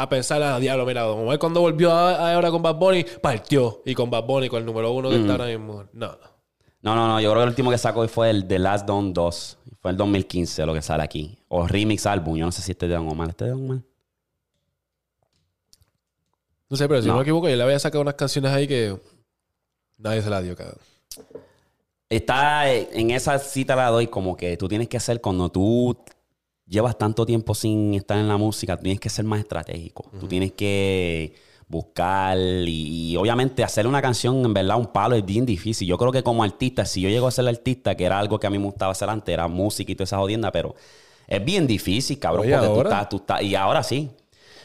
a 0.01 0.09
pensar, 0.09 0.43
a 0.43 0.59
diablo, 0.61 0.87
mira, 0.87 1.03
Don 1.03 1.19
Omar 1.21 1.39
cuando 1.39 1.61
volvió 1.61 1.91
a- 1.93 2.15
a 2.15 2.35
ahora 2.35 2.51
con 2.51 2.63
Bad 2.63 2.77
Bunny, 2.77 3.05
partió. 3.23 3.83
Y 3.85 3.95
con 3.95 4.09
Bad 4.11 4.25
Bunny, 4.25 4.49
con 4.49 4.61
el 4.61 4.65
número 4.67 4.93
uno 4.93 5.11
que 5.11 5.17
está 5.17 5.33
ahora 5.33 5.47
mismo. 5.47 5.85
No. 5.93 6.17
no, 6.83 6.95
no, 6.95 7.09
no. 7.09 7.21
Yo 7.21 7.31
creo 7.31 7.41
que 7.41 7.45
el 7.45 7.49
último 7.51 7.71
que 7.71 7.79
sacó 7.79 8.07
fue 8.09 8.31
el 8.31 8.47
The 8.47 8.59
Last 8.59 8.87
Don 8.87 9.13
2. 9.13 9.59
Fue 9.81 9.91
el 9.91 9.97
2015 9.97 10.65
lo 10.67 10.73
que 10.75 10.83
sale 10.83 11.03
aquí. 11.03 11.39
O 11.49 11.67
Remix 11.67 12.07
Album. 12.07 12.37
Yo 12.37 12.47
no 12.47 12.53
sé 12.53 12.63
si 12.63 12.73
este 12.73 12.87
es 12.87 12.91
de 12.91 12.97
Don 12.97 13.09
Omar. 13.09 13.31
¿Este 13.31 13.45
es 13.45 13.51
de 13.51 13.57
Don 13.57 13.65
Omar? 13.65 13.83
No 16.71 16.77
sé, 16.77 16.87
pero 16.89 17.01
si 17.01 17.07
no, 17.09 17.15
No. 17.15 17.19
me 17.19 17.23
equivoco, 17.23 17.49
yo 17.49 17.57
le 17.57 17.63
había 17.63 17.79
sacado 17.79 18.03
unas 18.03 18.15
canciones 18.15 18.53
ahí 18.53 18.69
que 18.69 19.01
nadie 19.97 20.21
se 20.23 20.29
la 20.31 20.43
dio, 20.43 20.55
cabrón. 20.55 20.79
Está 22.11 22.73
eh, 22.73 22.89
en 22.93 23.11
esa 23.11 23.39
cita 23.39 23.75
la 23.75 23.89
doy 23.89 24.07
como 24.07 24.37
que 24.37 24.57
tú 24.57 24.69
tienes 24.69 24.89
que 24.89 25.01
ser 25.01 25.21
cuando 25.21 25.51
tú 25.51 25.97
llevas 26.69 26.99
tanto 26.99 27.25
tiempo 27.25 27.55
sin 27.55 27.95
estar 27.95 28.19
en 28.19 28.29
la 28.29 28.37
música, 28.37 28.77
tú 28.77 28.83
tienes 28.83 29.01
que 29.01 29.09
ser 29.09 29.25
más 29.25 29.41
estratégico. 29.41 30.11
Tú 30.21 30.27
tienes 30.29 30.53
que 30.53 31.35
buscar 31.69 32.39
y, 32.39 33.11
y 33.13 33.17
obviamente 33.17 33.63
hacer 33.63 33.87
una 33.87 34.01
canción 34.01 34.43
en 34.45 34.55
verdad 34.55 34.79
un 34.79 34.87
palo 34.87 35.15
es 35.15 35.25
bien 35.25 35.45
difícil. 35.45 35.87
Yo 35.87 35.99
creo 35.99 36.13
que 36.13 36.23
como 36.23 36.43
artista, 36.43 36.85
si 36.85 37.01
yo 37.01 37.09
llego 37.09 37.27
a 37.27 37.31
ser 37.31 37.47
artista, 37.47 37.95
que 37.95 38.05
era 38.05 38.19
algo 38.19 38.39
que 38.39 38.47
a 38.47 38.51
mí 38.51 38.59
me 38.59 38.65
gustaba 38.65 38.93
hacer 38.93 39.09
antes, 39.09 39.33
era 39.33 39.49
música 39.49 39.93
y 39.93 39.95
toda 39.95 40.05
esa 40.05 40.19
jodienda, 40.19 40.51
pero 40.51 40.75
es 41.27 41.45
bien 41.45 41.67
difícil, 41.67 42.19
cabrón, 42.19 42.47
Oye, 42.47 42.55
porque 42.55 42.67
tú 42.69 42.75
ahora. 42.75 42.91
estás, 42.91 43.09
tú 43.09 43.17
estás, 43.17 43.43
y 43.43 43.55
ahora 43.55 43.83
sí. 43.83 44.11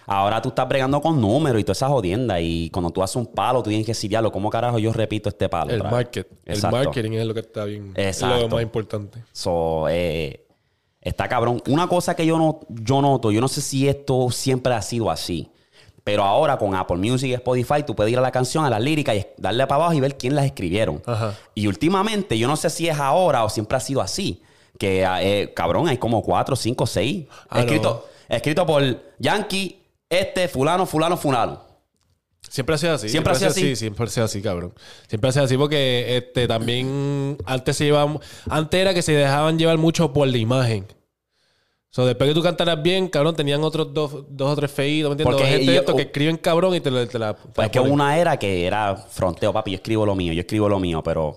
Ahora 0.06 0.42
tú 0.42 0.50
estás 0.50 0.68
bregando 0.68 1.02
con 1.02 1.20
números 1.22 1.62
y 1.62 1.64
toda 1.64 1.74
esa 1.74 1.88
jodienda. 1.88 2.40
Y 2.42 2.70
cuando 2.72 2.90
tú 2.90 3.02
haces 3.02 3.16
un 3.16 3.28
palo, 3.28 3.64
tú 3.64 3.70
tienes 3.70 3.86
que 3.86 3.92
decir, 3.92 4.10
diablo, 4.10 4.34
¿cómo 4.34 4.50
carajo 4.50 4.78
yo 4.78 4.92
repito 4.92 5.30
este 5.30 5.48
palo? 5.48 5.72
El 5.72 5.78
otra 5.80 5.90
vez?" 5.90 5.98
market. 5.98 6.28
Exacto. 6.46 6.78
El 6.78 6.86
marketing 6.86 7.12
es 7.14 7.26
lo 7.26 7.34
que 7.34 7.40
está 7.40 7.64
bien. 7.64 7.94
Es 7.96 8.22
lo 8.22 8.50
más 8.50 8.62
importante. 8.62 9.24
So, 9.32 9.88
eh, 9.90 10.46
está 11.04 11.28
cabrón. 11.28 11.62
Una 11.68 11.88
cosa 11.88 12.16
que 12.16 12.26
yo, 12.26 12.38
no, 12.38 12.62
yo 12.70 13.02
noto, 13.02 13.32
yo 13.32 13.42
no 13.42 13.48
sé 13.48 13.62
si 13.62 13.88
esto 13.88 14.30
siempre 14.32 14.74
ha 14.74 14.82
sido 14.82 15.12
así, 15.12 15.52
pero 16.04 16.24
ahora 16.24 16.58
con 16.58 16.76
Apple 16.76 16.98
Music 16.98 17.30
y 17.30 17.34
Spotify 17.34 17.84
tú 17.86 17.96
puedes 17.96 18.12
ir 18.12 18.18
a 18.18 18.22
la 18.22 18.32
canción, 18.32 18.66
a 18.66 18.70
las 18.70 18.82
líricas 18.82 19.16
y 19.16 19.26
darle 19.38 19.66
para 19.68 19.84
abajo 19.84 19.94
y 19.94 20.00
ver 20.00 20.18
quién 20.18 20.36
las 20.36 20.46
escribieron. 20.46 21.02
Ajá. 21.06 21.36
Y 21.54 21.68
últimamente, 21.68 22.38
yo 22.38 22.48
no 22.48 22.56
sé 22.56 22.70
si 22.70 22.88
es 22.88 22.98
ahora 22.98 23.44
o 23.44 23.50
siempre 23.50 23.78
ha 23.78 23.80
sido 23.80 24.02
así, 24.02 24.42
que 24.78 25.06
eh, 25.22 25.54
cabrón, 25.54 25.88
hay 25.88 25.98
como 25.98 26.22
cuatro, 26.24 26.56
cinco, 26.56 26.88
seis. 26.88 27.26
Escrito, 27.54 28.08
escrito 28.28 28.66
por 28.66 28.84
Yankee, 29.20 29.82
este, 30.10 30.48
fulano, 30.48 30.86
fulano, 30.86 31.18
fulano. 31.18 31.73
Siempre 32.54 32.76
ha 32.76 32.78
sido 32.78 32.94
así. 32.94 33.10
¿Siempre 33.10 33.34
ha 33.34 33.36
sido 33.36 33.50
así? 33.50 33.76
Siempre 33.76 34.06
ha 34.06 34.08
sido 34.10 34.26
así, 34.26 34.40
cabrón. 34.40 34.76
Siempre 35.08 35.28
ha 35.28 35.34
sido 35.34 35.46
así 35.46 35.58
porque 35.58 36.18
este, 36.18 36.48
también 36.48 37.36
antes 37.46 37.76
se 37.76 37.86
llevaban... 37.86 38.20
Antes 38.48 38.80
era 38.80 38.94
que 38.94 39.02
se 39.02 39.14
dejaban 39.14 39.58
llevar 39.58 39.80
mucho 39.80 40.14
por 40.14 40.28
la 40.28 40.38
imagen. 40.38 40.86
So, 41.90 42.06
después 42.06 42.30
que 42.30 42.36
tú 42.36 42.44
cantaras 42.44 42.80
bien, 42.84 43.08
cabrón, 43.08 43.36
tenían 43.36 43.64
otros 43.64 43.92
dos, 43.92 44.26
dos 44.30 44.52
o 44.52 44.56
tres 44.56 44.72
feitos, 44.72 45.10
¿me 45.10 45.14
entiendes? 45.14 45.36
Porque 45.36 45.52
Gente 45.52 45.74
yo- 45.74 45.80
estos 45.80 45.96
que 45.96 46.02
escriben 46.04 46.38
cabrón 46.38 46.76
y 46.76 46.80
te, 46.80 46.92
te 47.08 47.18
la... 47.18 47.34
te 47.34 47.42
Pues 47.42 47.58
la 47.58 47.66
es 47.66 47.72
que 47.72 47.80
una 47.80 48.20
era 48.20 48.38
que 48.38 48.68
era 48.68 48.96
fronteo, 48.98 49.52
papi, 49.52 49.72
yo 49.72 49.76
escribo 49.78 50.06
lo 50.06 50.14
mío, 50.14 50.32
yo 50.32 50.42
escribo 50.42 50.70
lo 50.70 50.80
mío, 50.80 51.02
pero 51.04 51.36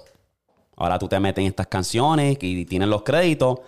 ahora 0.77 0.99
tú 0.99 1.09
te 1.09 1.19
metes 1.19 1.43
en 1.43 1.49
estas 1.49 1.67
canciones 1.67 2.37
y 2.41 2.65
tienes 2.67 2.89
los 2.89 3.03
créditos 3.03 3.61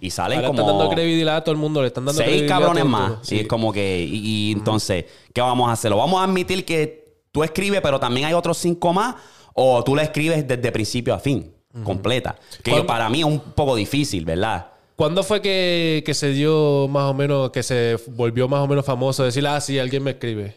y 0.00 0.10
salen 0.10 0.38
Ahora 0.38 0.48
como 0.48 0.60
están 0.60 0.78
dando 0.78 0.90
credibilidad 0.94 1.36
a 1.36 1.44
todo 1.44 1.52
el 1.52 1.58
mundo, 1.60 1.80
le 1.82 1.88
están 1.88 2.04
dando 2.04 2.22
seis 2.22 2.42
cabrones 2.48 2.84
más. 2.84 3.08
mundo. 3.10 3.22
Y 3.30 3.38
es 3.40 3.48
como 3.48 3.72
que, 3.72 4.04
y, 4.08 4.48
y 4.48 4.52
entonces, 4.52 5.04
¿qué 5.32 5.40
vamos 5.40 5.68
a 5.68 5.72
hacer? 5.72 5.90
¿Lo 5.90 5.96
vamos 5.98 6.20
a 6.20 6.24
admitir 6.24 6.64
que 6.64 7.16
tú 7.32 7.42
escribes, 7.42 7.80
pero 7.82 7.98
también 7.98 8.26
hay 8.26 8.34
otros 8.34 8.58
cinco 8.58 8.92
más? 8.92 9.16
¿O 9.54 9.82
tú 9.84 9.94
la 9.96 10.02
escribes 10.02 10.46
desde 10.48 10.70
principio 10.72 11.12
a 11.14 11.18
fin, 11.18 11.52
completa? 11.84 12.36
Que 12.62 12.70
yo- 12.70 12.76
¿Cuándo- 12.78 12.86
para 12.86 13.08
mí 13.10 13.18
es 13.20 13.24
un 13.26 13.40
poco 13.40 13.74
difícil, 13.76 14.24
¿verdad? 14.24 14.68
¿Cuándo 14.94 15.22
fue 15.24 15.40
que, 15.42 16.02
que 16.06 16.14
se 16.14 16.30
dio 16.30 16.86
más 16.88 17.04
o 17.10 17.14
menos, 17.14 17.50
que 17.50 17.62
se 17.62 17.96
volvió 18.08 18.46
más 18.46 18.60
o 18.60 18.68
menos 18.68 18.84
famoso 18.84 19.24
decir, 19.24 19.44
ah, 19.46 19.60
sí, 19.60 19.78
alguien 19.78 20.02
me 20.04 20.12
escribe? 20.12 20.54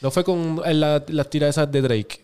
¿No 0.00 0.10
fue 0.10 0.24
con 0.24 0.60
en 0.64 0.80
la- 0.80 1.04
las 1.08 1.30
tiras 1.30 1.50
esas 1.50 1.70
de 1.70 1.80
Drake? 1.80 2.23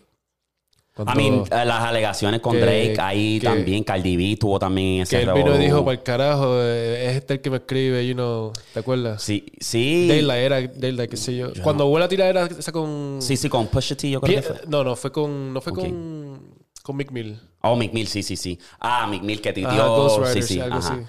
A 0.97 1.15
mí, 1.15 1.27
eh, 1.29 1.65
las 1.65 1.83
alegaciones 1.83 2.41
con 2.41 2.53
Que- 2.53 2.59
Drake, 2.59 2.95
ahí 2.99 3.39
que- 3.39 3.47
también 3.47 3.83
Cardi 3.83 4.17
B 4.17 4.35
tuvo 4.37 4.59
también 4.59 5.01
ese 5.03 5.15
que 5.17 5.23
él 5.23 5.31
vino 5.33 5.55
y 5.55 5.57
dijo, 5.57 5.85
para 5.85 5.97
el 5.97 6.03
carajo, 6.03 6.55
eh, 6.61 7.07
es 7.09 7.15
este 7.17 7.35
el 7.35 7.41
que 7.41 7.49
me 7.49 7.57
escribe, 7.57 8.05
you 8.05 8.13
know, 8.13 8.51
¿te 8.73 8.81
acuerdas? 8.81 9.23
Sí, 9.23 9.45
sí. 9.59 10.07
Daylight 10.09 10.43
era 10.43 10.61
Daylight, 10.61 11.09
qué 11.09 11.17
sé 11.17 11.35
yo. 11.35 11.47
Cuando 11.63 11.85
hubo 11.85 11.97
la 11.97 12.07
tiradera 12.09 12.45
esa 12.45 12.71
con... 12.73 13.17
Sí, 13.21 13.37
sí, 13.37 13.47
con 13.47 13.67
Pusha 13.67 13.95
T, 13.95 14.09
yo 14.09 14.19
creo 14.19 14.41
que 14.41 14.47
fue. 14.47 14.61
No, 14.67 14.83
no, 14.83 14.95
fue 14.97 15.11
con... 15.11 15.53
No 15.53 15.61
fue 15.61 15.73
¿Con 15.73 15.83
con... 15.89 16.61
Con 16.83 16.97
Mick 16.97 17.11
Mill. 17.11 17.39
Oh, 17.61 17.75
Mick 17.75 17.93
Mill, 17.93 18.07
sí, 18.07 18.21
sí, 18.23 18.35
sí. 18.35 18.59
Ah, 18.79 19.07
Mick 19.07 19.21
Mill 19.23 19.39
que 19.39 19.53
titió. 19.53 20.25
Sí, 20.33 20.41
sí, 20.41 20.59
algo 20.59 20.77
ajá. 20.77 20.93
así. 20.95 21.03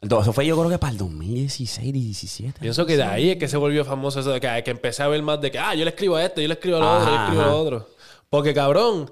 Eso 0.00 0.32
fue 0.32 0.46
yo 0.46 0.56
creo 0.56 0.70
que 0.70 0.78
para 0.78 0.92
el 0.92 0.98
2016, 0.98 1.92
17. 1.92 2.60
Pienso 2.60 2.86
que 2.86 2.96
de 2.96 3.02
ahí 3.02 3.30
es 3.30 3.36
que 3.36 3.48
se 3.48 3.56
volvió 3.56 3.84
famoso 3.84 4.20
eso 4.20 4.30
de 4.30 4.40
que, 4.40 4.62
que 4.64 4.70
empecé 4.70 5.02
a 5.02 5.08
ver 5.08 5.20
más 5.24 5.40
de 5.40 5.50
que, 5.50 5.58
ah, 5.58 5.74
yo 5.74 5.84
le 5.84 5.90
escribo 5.90 6.14
a 6.14 6.24
este, 6.24 6.40
yo 6.40 6.46
le 6.48 6.54
escribo 6.54 6.76
a 6.76 6.80
lo 6.80 6.86
Ajá, 6.86 6.98
otro, 7.00 7.10
yo 7.10 7.16
le 7.18 7.24
escribo 7.24 7.42
a 7.42 7.46
lo 7.46 7.58
otro. 7.60 7.88
Porque 8.30 8.52
cabrón, 8.54 9.10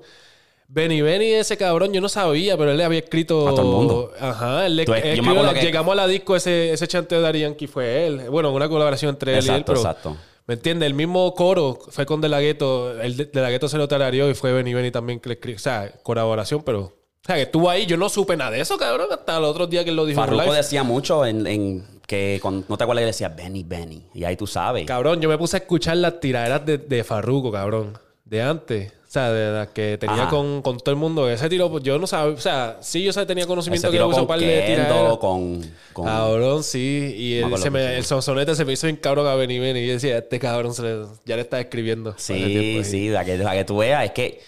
Benny 0.69 1.01
Benny, 1.01 1.33
ese 1.33 1.57
cabrón, 1.57 1.93
yo 1.93 2.01
no 2.01 2.09
sabía, 2.09 2.57
pero 2.57 2.73
él 2.73 2.77
le 2.77 2.85
había 2.85 2.99
escrito. 2.99 3.47
A 3.49 3.51
todo 3.55 3.63
el 3.63 3.67
mundo. 3.69 4.13
Ajá, 4.21 4.67
él 4.67 4.77
le 4.77 4.87
me 4.87 4.99
escribió 5.13 5.55
que- 5.55 5.61
llegamos 5.63 5.93
a 5.93 5.97
la 5.97 6.07
disco, 6.07 6.35
ese, 6.37 6.73
ese 6.73 6.87
chanteo 6.89 7.23
de 7.23 7.41
Yankee 7.41 7.67
fue 7.67 8.07
él. 8.07 8.29
Bueno, 8.31 8.53
una 8.53 8.69
colaboración 8.69 9.11
entre 9.11 9.33
él 9.39 9.45
y 9.45 9.49
él, 9.49 9.55
Exacto, 9.55 9.73
pero. 9.73 9.81
exacto. 9.81 10.17
¿Me 10.49 10.55
entiendes? 10.55 10.87
El 10.87 10.95
mismo 10.95 11.35
coro 11.35 11.79
fue 11.89 12.07
con 12.07 12.21
De 12.21 12.29
La 12.29 12.41
Ghetto. 12.41 13.01
El 13.01 13.17
de, 13.17 13.25
de 13.25 13.41
La 13.41 13.51
Ghetto 13.51 13.69
se 13.69 13.79
lo 13.79 13.89
tarareó 13.89 14.31
y 14.31 14.35
fue 14.35 14.53
Benny 14.53 14.75
Benny 14.75 14.91
también 14.93 15.19
que 15.19 15.29
le 15.31 15.35
escribió. 15.35 15.57
O 15.57 15.61
sea, 15.61 15.91
colaboración, 16.03 16.63
pero. 16.63 16.81
O 16.83 16.93
sea, 17.27 17.35
que 17.37 17.43
estuvo 17.43 17.69
ahí. 17.69 17.87
Yo 17.87 17.97
no 17.97 18.09
supe 18.09 18.37
nada 18.37 18.53
de 18.53 18.61
eso, 18.61 18.77
cabrón, 18.77 19.09
hasta 19.11 19.41
los 19.41 19.51
otros 19.51 19.69
días 19.69 19.83
que 19.83 19.91
él 19.91 19.97
lo 19.97 20.05
dijo 20.07 20.21
Farruko 20.21 20.53
decía 20.53 20.85
mucho 20.85 21.27
en, 21.27 21.45
en 21.49 21.85
que 22.07 22.39
con- 22.41 22.65
no 22.69 22.77
te 22.77 22.85
acuerdas 22.85 23.03
que 23.03 23.07
decía 23.07 23.29
Benny 23.31 23.65
Benny. 23.65 24.07
Y 24.15 24.23
ahí 24.23 24.37
tú 24.37 24.47
sabes. 24.47 24.87
Cabrón, 24.87 25.21
yo 25.21 25.29
me 25.29 25.37
puse 25.37 25.57
a 25.57 25.59
escuchar 25.61 25.97
las 25.97 26.21
tiraderas 26.21 26.65
de, 26.65 26.79
de 26.79 27.03
Farruko, 27.03 27.51
cabrón. 27.51 27.99
De 28.25 28.41
antes. 28.43 28.93
Sea, 29.17 29.33
de 29.33 29.51
las 29.51 29.69
que 29.69 29.97
tenía 29.97 30.29
con, 30.29 30.61
con 30.61 30.77
todo 30.79 30.91
el 30.91 30.97
mundo. 30.97 31.31
Ese 31.31 31.49
tiro, 31.49 31.71
pues, 31.71 31.83
yo 31.83 31.99
no 31.99 32.07
sabía. 32.07 32.35
O 32.35 32.41
sea, 32.41 32.77
sí, 32.83 33.03
yo 33.03 33.13
sabía, 33.15 33.27
tenía 33.27 33.47
conocimiento 33.47 33.91
que 33.91 33.99
lo 33.99 34.11
con 34.11 34.21
un 34.21 34.27
par 34.27 34.39
de 34.39 34.87
con, 35.19 35.63
con- 35.95 36.05
Cabrón, 36.05 36.63
sí. 36.63 37.15
Y 37.17 37.35
el, 37.39 37.57
se 37.57 37.71
me- 37.71 38.03
sonsonete 38.03 38.55
se 38.55 38.65
me 38.67 38.75
hizo 38.75 38.87
bien 38.87 38.97
cabrón 38.97 39.27
a 39.27 39.35
Benny 39.35 39.59
Benny. 39.59 39.81
Y 39.81 39.87
decía, 39.87 40.19
este 40.19 40.39
cabrón 40.39 40.75
se 40.75 40.83
le- 40.83 41.07
ya 41.25 41.37
le 41.37 41.43
está 41.43 41.59
escribiendo. 41.61 42.15
Sí, 42.19 42.83
sí, 42.85 43.09
la 43.09 43.25
que, 43.25 43.39
la 43.39 43.53
que 43.55 43.65
tú 43.65 43.79
veas. 43.79 44.05
Es 44.05 44.11
que 44.11 44.41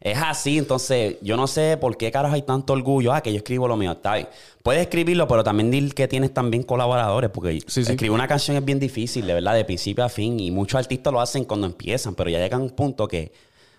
es 0.00 0.16
así. 0.18 0.56
Entonces, 0.56 1.16
yo 1.20 1.36
no 1.36 1.46
sé 1.46 1.76
por 1.76 1.96
qué 1.98 2.10
carajo 2.10 2.34
hay 2.34 2.42
tanto 2.42 2.72
orgullo. 2.72 3.12
Ah, 3.12 3.22
que 3.22 3.30
yo 3.30 3.36
escribo 3.36 3.68
lo 3.68 3.76
mío. 3.76 3.92
Está 3.92 4.14
bien. 4.14 4.28
Puedes 4.62 4.80
escribirlo, 4.80 5.28
pero 5.28 5.44
también 5.44 5.70
dir 5.70 5.94
que 5.94 6.08
tienes 6.08 6.32
también 6.32 6.62
colaboradores. 6.62 7.28
Porque 7.28 7.60
Sí, 7.66 7.84
sí. 7.84 7.92
escribir 7.92 8.10
una 8.12 8.26
canción 8.26 8.56
es 8.56 8.64
bien 8.64 8.78
difícil, 8.80 9.26
de 9.26 9.34
verdad, 9.34 9.54
de 9.54 9.66
principio 9.66 10.02
a 10.02 10.08
fin. 10.08 10.40
Y 10.40 10.50
muchos 10.50 10.78
artistas 10.78 11.12
lo 11.12 11.20
hacen 11.20 11.44
cuando 11.44 11.66
empiezan. 11.66 12.14
Pero 12.14 12.30
ya 12.30 12.38
llega 12.38 12.56
un 12.56 12.70
punto 12.70 13.06
que 13.06 13.30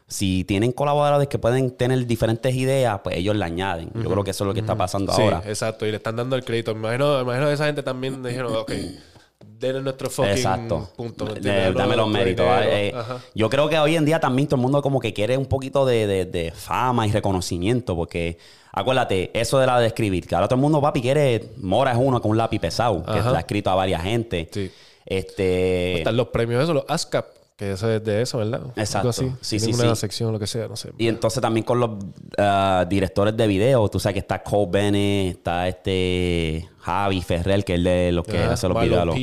si 0.07 0.43
tienen 0.43 0.71
colaboradores 0.71 1.27
que 1.27 1.39
pueden 1.39 1.71
tener 1.71 2.05
diferentes 2.05 2.53
ideas, 2.55 2.99
pues 3.03 3.15
ellos 3.17 3.35
le 3.35 3.43
añaden. 3.45 3.89
Yo 3.95 4.09
creo 4.09 4.23
que 4.23 4.31
eso 4.31 4.43
es 4.43 4.47
lo 4.47 4.53
que 4.53 4.59
está 4.59 4.75
pasando 4.75 5.11
Sí, 5.13 5.21
ahora. 5.21 5.41
exacto. 5.45 5.85
Y 5.85 5.91
le 5.91 5.97
están 5.97 6.15
dando 6.15 6.35
el 6.35 6.43
crédito. 6.45 6.73
Me 6.75 6.81
imagino, 6.81 7.15
me 7.17 7.21
imagino 7.23 7.47
que 7.47 7.53
esa 7.53 7.65
gente 7.65 7.81
también 7.81 8.21
dijeron, 8.21 8.55
ok, 8.55 8.71
denle 9.59 9.81
nuestro 9.81 10.09
fucking 10.09 10.31
Exacto. 10.31 10.89
punto. 10.95 11.25
dame 11.25 11.95
los 11.95 12.07
méritos. 12.07 12.45
eh, 12.63 12.93
yo 13.33 13.49
creo 13.49 13.67
que 13.67 13.79
hoy 13.79 13.95
en 13.95 14.05
día 14.05 14.19
también 14.19 14.47
todo 14.47 14.57
el 14.57 14.61
mundo 14.61 14.81
como 14.81 14.99
que 14.99 15.11
quiere 15.13 15.37
un 15.37 15.45
poquito 15.47 15.85
de, 15.85 16.05
de- 16.07 16.25
de 16.25 16.51
fama 16.51 17.07
y 17.07 17.11
reconocimiento, 17.11 17.95
porque 17.95 18.37
acuérdate, 18.71 19.31
eso 19.33 19.57
de 19.57 19.65
la 19.65 19.79
de 19.79 19.87
escribir, 19.87 20.27
que 20.27 20.35
ahora 20.35 20.47
todo 20.47 20.55
el 20.57 20.61
mundo, 20.61 20.81
papi, 20.81 21.01
quiere, 21.01 21.49
Mora 21.57 21.91
es 21.93 21.97
uno 21.99 22.21
con 22.21 22.31
un 22.31 22.37
lápiz 22.37 22.59
pesado, 22.59 23.03
que 23.03 23.11
Ajá. 23.11 23.31
le 23.31 23.37
ha 23.37 23.39
escrito 23.39 23.69
a 23.71 23.75
varias 23.75 24.03
gente. 24.03 24.49
Sí. 24.51 24.69
Este... 25.05 25.97
Están 25.99 26.17
los 26.17 26.27
premios 26.29 26.61
esos, 26.63 26.75
los 26.75 26.85
ASCAP, 26.87 27.25
que 27.55 27.71
eso 27.71 27.89
es 27.89 28.03
de 28.03 28.21
eso, 28.21 28.37
¿verdad? 28.39 28.61
Exacto. 28.75 28.97
Algo 28.97 29.09
así. 29.09 29.31
Sí, 29.39 29.59
sí, 29.59 29.73
una 29.73 29.95
sí. 29.95 30.01
sección, 30.01 30.33
lo 30.33 30.39
que 30.39 30.47
sea, 30.47 30.67
no 30.67 30.75
sé. 30.75 30.91
Y 30.97 31.07
entonces 31.07 31.41
también 31.41 31.63
con 31.63 31.79
los 31.79 31.91
ah, 32.37 32.85
directores 32.87 33.35
de 33.35 33.47
video, 33.47 33.87
tú 33.87 33.99
sabes 33.99 34.13
que 34.13 34.19
está 34.19 34.43
Cole 34.43 34.67
Bennett, 34.69 35.37
está 35.37 35.67
este 35.67 36.69
Javi 36.79 37.21
Ferrer, 37.21 37.63
que 37.63 37.75
es 37.75 37.83
de 37.83 38.11
los 38.11 38.25
que 38.25 38.39
Ajá, 38.39 38.53
hace 38.53 38.67
los 38.67 38.81
videos. 38.81 39.15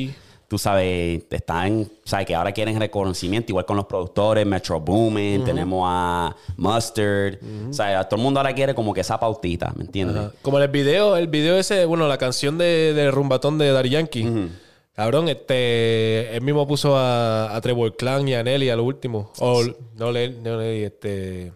Tú 0.48 0.58
sabes, 0.58 1.22
están, 1.30 1.88
sabes 2.04 2.26
que 2.26 2.34
ahora 2.34 2.52
quieren 2.52 2.78
reconocimiento, 2.78 3.52
igual 3.52 3.64
con 3.64 3.74
los 3.74 3.86
productores, 3.86 4.44
Metro 4.44 4.78
Boomin, 4.80 5.44
tenemos 5.44 5.82
a 5.86 6.36
Mustard. 6.58 7.38
O 7.70 7.72
sea, 7.72 8.04
todo 8.04 8.16
el 8.16 8.22
mundo 8.22 8.38
ahora 8.38 8.54
quiere 8.54 8.74
como 8.74 8.92
que 8.92 9.00
esa 9.00 9.18
pautita, 9.18 9.72
¿me 9.76 9.84
entiendes? 9.84 10.30
Como 10.42 10.58
en 10.58 10.64
el 10.64 10.68
video, 10.68 11.16
el 11.16 11.28
video 11.28 11.56
ese, 11.56 11.86
bueno, 11.86 12.06
la 12.06 12.18
canción 12.18 12.58
de, 12.58 12.92
de 12.92 13.10
Rumbatón 13.10 13.56
de 13.56 13.72
Daddy 13.72 13.88
Yankee. 13.90 14.50
Cabrón, 14.94 15.28
este, 15.28 16.34
él 16.36 16.42
mismo 16.42 16.66
puso 16.68 16.96
a, 16.96 17.54
a 17.56 17.60
Trevor 17.60 17.96
Clan 17.96 18.28
y 18.28 18.34
a 18.34 18.42
Nelly 18.42 18.68
a 18.70 18.76
lo 18.76 18.84
último. 18.84 19.32
O, 19.38 19.62
no, 19.96 20.12
Le- 20.12 20.30
no 20.30 20.58
Nelly, 20.58 20.84
este, 20.84 21.52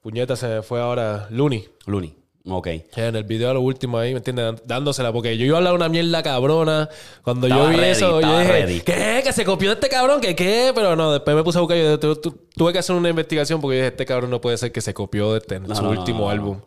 puñeta 0.00 0.34
se 0.36 0.46
me 0.48 0.62
fue 0.62 0.80
ahora, 0.80 1.26
Looney. 1.30 1.68
Looney. 1.86 2.16
Ok. 2.44 2.66
En 2.96 3.14
el 3.14 3.22
video 3.22 3.50
a 3.50 3.54
lo 3.54 3.60
último 3.60 3.98
ahí, 3.98 4.12
¿me 4.12 4.16
entiendes? 4.18 4.54
Dándosela, 4.66 5.12
porque 5.12 5.36
yo 5.36 5.44
iba 5.46 5.56
a 5.56 5.58
hablar 5.58 5.74
una 5.74 5.88
mierda 5.88 6.24
cabrona. 6.24 6.88
Cuando 7.22 7.46
yo 7.46 7.68
vi 7.68 7.76
ready, 7.76 7.90
eso, 7.92 8.20
yo 8.20 8.38
dije, 8.40 8.50
ready. 8.52 8.80
¿qué? 8.80 9.20
¿Que 9.22 9.32
se 9.32 9.44
copió 9.44 9.68
de 9.68 9.74
este 9.74 9.88
cabrón? 9.88 10.20
¿Qué 10.20 10.34
qué? 10.34 10.72
Pero 10.74 10.96
no, 10.96 11.12
después 11.12 11.36
me 11.36 11.44
puse 11.44 11.58
a 11.58 11.60
buscar. 11.60 11.78
Yo 11.78 12.00
tu- 12.00 12.16
tu- 12.16 12.38
tuve 12.56 12.72
que 12.72 12.80
hacer 12.80 12.96
una 12.96 13.10
investigación 13.10 13.60
porque 13.60 13.76
yo 13.76 13.82
dije, 13.84 13.92
este 13.92 14.06
cabrón 14.06 14.30
no 14.30 14.40
puede 14.40 14.56
ser 14.58 14.72
que 14.72 14.80
se 14.80 14.92
copió 14.92 15.32
de 15.34 15.38
este, 15.38 15.56
en 15.56 15.64
No, 15.64 15.74
su 15.76 15.82
no, 15.82 15.90
último 15.90 16.24
no. 16.24 16.30
álbum. 16.30 16.60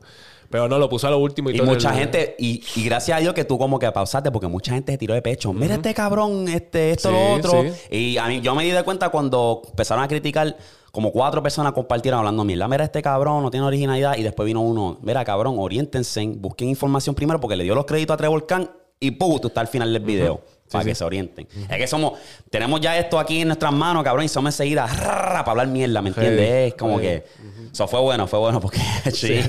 Pero 0.49 0.67
no, 0.67 0.77
lo 0.77 0.87
puso 0.89 1.07
a 1.07 1.11
lo 1.11 1.17
último 1.19 1.49
y, 1.49 1.53
Y 1.55 1.57
todo 1.57 1.67
mucha 1.67 1.89
el- 1.91 1.99
gente, 1.99 2.35
y, 2.39 2.61
y 2.75 2.83
gracias 2.85 3.17
a 3.17 3.21
Dios 3.21 3.33
que 3.33 3.43
tú 3.45 3.57
como 3.57 3.79
que 3.79 3.91
pausaste, 3.91 4.31
porque 4.31 4.47
mucha 4.47 4.73
gente 4.73 4.91
se 4.93 4.97
tiró 4.97 5.13
de 5.13 5.21
pecho. 5.21 5.53
Mira 5.53 5.75
este 5.75 5.93
cabrón, 5.93 6.47
este, 6.47 6.91
esto, 6.91 7.09
Sí, 7.09 7.15
lo 7.15 7.33
otro. 7.35 7.63
sí. 7.89 7.95
Y 7.95 8.17
a 8.17 8.27
mí, 8.27 8.41
yo 8.41 8.53
me 8.55 8.63
di 8.63 8.71
de 8.71 8.83
cuenta 8.83 9.09
cuando 9.09 9.61
empezaron 9.69 10.03
a 10.03 10.07
criticar, 10.07 10.55
como 10.91 11.11
cuatro 11.11 11.43
personas 11.43 11.73
compartieron 11.73 12.19
hablando 12.19 12.43
mierda. 12.45 12.67
Mira 12.69 12.85
este 12.85 13.01
cabrón, 13.01 13.43
no 13.43 13.51
tiene 13.51 13.65
originalidad. 13.65 14.15
Y 14.17 14.23
después 14.23 14.45
vino 14.45 14.61
uno, 14.61 14.97
mira 15.01 15.25
cabrón, 15.25 15.55
oriéntense, 15.57 16.25
busquen 16.37 16.69
información 16.69 17.15
primero, 17.15 17.39
porque 17.41 17.57
le 17.57 17.65
dio 17.65 17.75
los 17.75 17.85
créditos 17.85 18.13
a 18.13 18.17
Trevor 18.17 18.45
Khan 18.45 18.69
y 18.99 19.11
¡pum! 19.11 19.37
Tú 19.39 19.47
estás 19.49 19.61
al 19.63 19.67
final 19.67 19.91
del 19.91 20.03
video. 20.03 20.41
Para 20.71 20.83
que 20.83 20.95
se 20.95 21.03
orienten. 21.03 21.47
Es 21.69 21.77
que 21.77 21.85
somos, 21.87 22.13
tenemos 22.49 22.81
ya 22.81 22.97
esto 22.97 23.19
aquí 23.19 23.41
en 23.41 23.47
nuestras 23.49 23.71
manos, 23.71 24.03
cabrón, 24.03 24.25
y 24.25 24.29
somos 24.29 24.53
enseguida 24.53 24.87
para 24.87 25.39
hablar 25.41 25.67
mierda, 25.67 26.01
¿me 26.01 26.09
entiendes? 26.09 26.69
Es 26.69 26.73
como 26.73 26.99
que. 26.99 27.23
Eso 27.71 27.87
fue 27.87 27.99
bueno, 27.99 28.25
fue 28.25 28.39
bueno 28.39 28.59
porque 28.59 28.79
sí. 29.13 29.39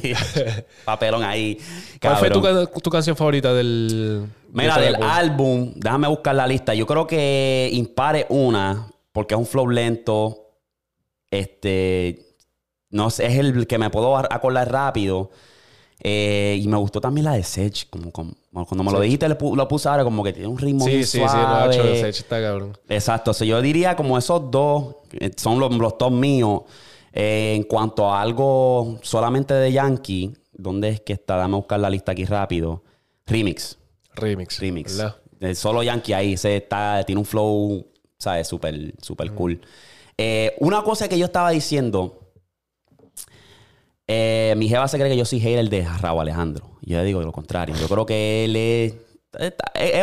papelón 0.85 1.23
ahí. 1.25 1.58
¿Cuál 2.00 2.16
fue 2.16 2.30
tu, 2.30 2.42
tu 2.80 2.90
canción 2.90 3.16
favorita 3.16 3.52
del. 3.54 4.26
Mira, 4.52 4.78
de 4.78 4.87
del 4.92 5.02
álbum? 5.02 5.73
déjame 5.75 6.08
buscar 6.08 6.35
la 6.35 6.46
lista. 6.46 6.75
Yo 6.75 6.87
creo 6.87 7.06
que 7.06 7.70
Impare 7.73 8.26
una, 8.28 8.87
porque 9.12 9.35
es 9.35 9.38
un 9.40 9.46
flow 9.46 9.68
lento. 9.68 10.50
Este. 11.30 12.23
No 12.90 13.11
sé, 13.11 13.26
es 13.26 13.38
el 13.38 13.66
que 13.66 13.78
me 13.78 13.90
puedo 13.90 14.16
ar- 14.16 14.28
acordar 14.30 14.70
rápido. 14.70 15.30
Eh, 16.00 16.58
y 16.60 16.68
me 16.68 16.76
gustó 16.76 17.00
también 17.00 17.24
la 17.24 17.32
de 17.32 17.42
Sech. 17.42 17.88
Como, 17.90 18.12
como- 18.12 18.34
cuando 18.52 18.84
me 18.84 18.92
lo 18.92 19.00
dijiste, 19.00 19.28
lo 19.28 19.68
puse 19.68 19.88
ahora 19.88 20.04
como 20.04 20.22
que 20.22 20.32
tiene 20.32 20.48
un 20.48 20.58
ritmo 20.58 20.84
Sí, 20.84 20.90
bien 20.90 21.04
sí, 21.04 21.18
sí, 21.18 21.24
no, 21.24 21.28
suave. 21.28 21.74
hecho, 21.74 21.84
ese 21.84 22.08
está 22.10 22.40
cabrón. 22.40 22.76
Exacto. 22.88 23.30
O 23.30 23.34
sea, 23.34 23.46
yo 23.46 23.60
diría 23.62 23.96
como 23.96 24.16
esos 24.18 24.50
dos 24.50 24.96
eh, 25.12 25.30
son 25.36 25.58
los, 25.58 25.74
los 25.76 25.98
top 25.98 26.12
míos. 26.12 26.62
Eh, 27.12 27.54
en 27.56 27.62
cuanto 27.62 28.12
a 28.12 28.20
algo 28.20 28.98
solamente 29.02 29.54
de 29.54 29.72
Yankee, 29.72 30.34
¿dónde 30.52 30.90
es 30.90 31.00
que 31.00 31.14
está? 31.14 31.36
Dame 31.36 31.54
a 31.54 31.56
buscar 31.56 31.80
la 31.80 31.88
lista 31.90 32.12
aquí 32.12 32.24
rápido. 32.26 32.82
Remix. 33.26 33.78
Remix. 34.14 34.58
Remix. 34.60 35.02
solo 35.54 35.82
Yankee 35.82 36.12
ahí, 36.12 36.34
ese 36.34 36.56
está, 36.56 37.02
tiene 37.04 37.18
un 37.20 37.24
flow, 37.26 37.86
¿sabes? 38.18 38.46
Súper, 38.46 38.94
súper 39.02 39.32
cool. 39.32 39.60
Una 40.60 40.82
cosa 40.82 41.08
que 41.08 41.18
yo 41.18 41.24
estaba 41.26 41.50
diciendo, 41.50 42.20
eh, 44.08 44.54
mi 44.56 44.68
jeva 44.68 44.86
se 44.86 44.98
cree 44.98 45.10
que 45.10 45.16
yo 45.16 45.25
soy 45.25 45.40
hater 45.40 45.68
de 45.68 45.86
Raúl 46.00 46.20
Alejandro. 46.20 46.70
Yo 46.82 46.98
le 46.98 47.04
digo 47.04 47.20
lo 47.22 47.32
contrario. 47.32 47.75
Yo 47.76 47.88
creo 47.88 48.06
que 48.06 48.44
él 48.44 48.56
es, 48.56 48.94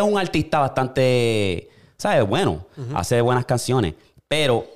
un 0.02 0.18
artista 0.18 0.60
bastante, 0.60 1.70
¿sabes? 1.98 2.28
Bueno, 2.28 2.68
hace 2.94 3.22
buenas 3.22 3.46
canciones, 3.46 3.94
pero 4.28 4.68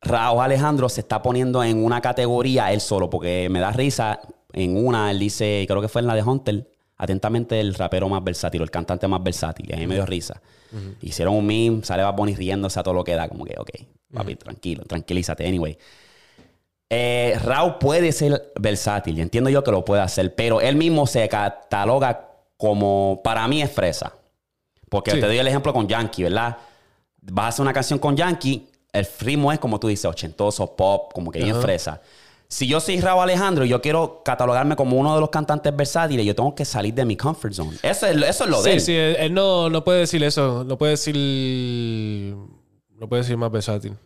Raúl 0.00 0.42
Alejandro 0.42 0.88
se 0.88 1.00
está 1.00 1.20
poniendo 1.20 1.62
en 1.64 1.84
una 1.84 2.00
categoría 2.00 2.72
él 2.72 2.80
solo, 2.80 3.10
porque 3.10 3.48
me 3.50 3.60
da 3.60 3.72
risa. 3.72 4.20
En 4.52 4.76
una, 4.76 5.10
él 5.10 5.18
dice, 5.18 5.64
creo 5.66 5.80
que 5.80 5.88
fue 5.88 6.02
en 6.02 6.06
la 6.06 6.14
de 6.14 6.22
Hunter, 6.22 6.68
atentamente 6.98 7.58
el 7.58 7.74
rapero 7.74 8.08
más 8.08 8.22
versátil, 8.22 8.60
o 8.60 8.64
el 8.64 8.70
cantante 8.70 9.08
más 9.08 9.22
versátil. 9.22 9.68
Y 9.68 9.72
a 9.72 9.76
mí 9.76 9.86
me 9.86 9.94
dio 9.94 10.06
risa. 10.06 10.40
Hicieron 11.00 11.34
un 11.34 11.46
meme, 11.46 11.84
sale 11.84 12.02
Bad 12.02 12.14
Bunny 12.14 12.34
riéndose 12.34 12.78
a 12.78 12.82
todo 12.82 12.94
lo 12.94 13.02
que 13.02 13.14
da. 13.14 13.28
Como 13.28 13.44
que, 13.44 13.54
ok, 13.58 13.70
papi, 14.12 14.36
tranquilo, 14.36 14.84
tranquilízate. 14.84 15.46
Anyway. 15.46 15.76
Eh, 16.94 17.38
Raúl 17.42 17.78
puede 17.78 18.12
ser 18.12 18.52
versátil, 18.60 19.18
y 19.18 19.22
entiendo 19.22 19.48
yo 19.48 19.64
que 19.64 19.70
lo 19.70 19.82
puede 19.82 20.02
hacer, 20.02 20.34
pero 20.34 20.60
él 20.60 20.76
mismo 20.76 21.06
se 21.06 21.26
cataloga 21.26 22.28
como, 22.58 23.22
para 23.24 23.48
mí 23.48 23.62
es 23.62 23.70
fresa. 23.72 24.12
Porque 24.90 25.12
Sí. 25.12 25.20
te 25.20 25.26
doy 25.26 25.38
el 25.38 25.46
ejemplo 25.46 25.72
con 25.72 25.88
Yankee, 25.88 26.24
¿verdad? 26.24 26.58
Vas 27.22 27.44
a 27.46 27.48
hacer 27.48 27.62
una 27.62 27.72
canción 27.72 27.98
con 27.98 28.14
Yankee, 28.14 28.68
el 28.92 29.06
ritmo 29.20 29.50
es 29.52 29.58
como 29.58 29.80
tú 29.80 29.88
dices, 29.88 30.04
ochentoso, 30.04 30.76
pop, 30.76 31.12
como 31.14 31.30
que 31.32 31.42
bien 31.42 31.56
fresa. 31.62 32.02
Si 32.46 32.66
yo 32.68 32.78
soy 32.78 33.00
Raúl 33.00 33.22
Alejandro 33.22 33.64
y 33.64 33.70
yo 33.70 33.80
quiero 33.80 34.20
catalogarme 34.22 34.76
como 34.76 34.98
uno 34.98 35.14
de 35.14 35.20
los 35.22 35.30
cantantes 35.30 35.74
versátiles, 35.74 36.26
yo 36.26 36.34
tengo 36.34 36.54
que 36.54 36.66
salir 36.66 36.92
de 36.92 37.06
mi 37.06 37.16
comfort 37.16 37.54
zone. 37.54 37.78
Eso 37.82 38.06
es, 38.06 38.16
eso 38.22 38.44
es 38.44 38.50
lo 38.50 38.62
de 38.62 38.64
Sí, 38.64 38.70
él. 38.74 38.80
sí, 38.82 38.94
él, 38.94 39.16
él 39.18 39.32
no, 39.32 39.70
no 39.70 39.82
puede 39.82 40.00
decir 40.00 40.22
eso. 40.22 40.62
No 40.62 40.76
puede 40.76 40.90
decir. 40.90 42.36
No 42.98 43.08
puede 43.08 43.22
decir 43.22 43.38
más 43.38 43.50
versátil. 43.50 43.96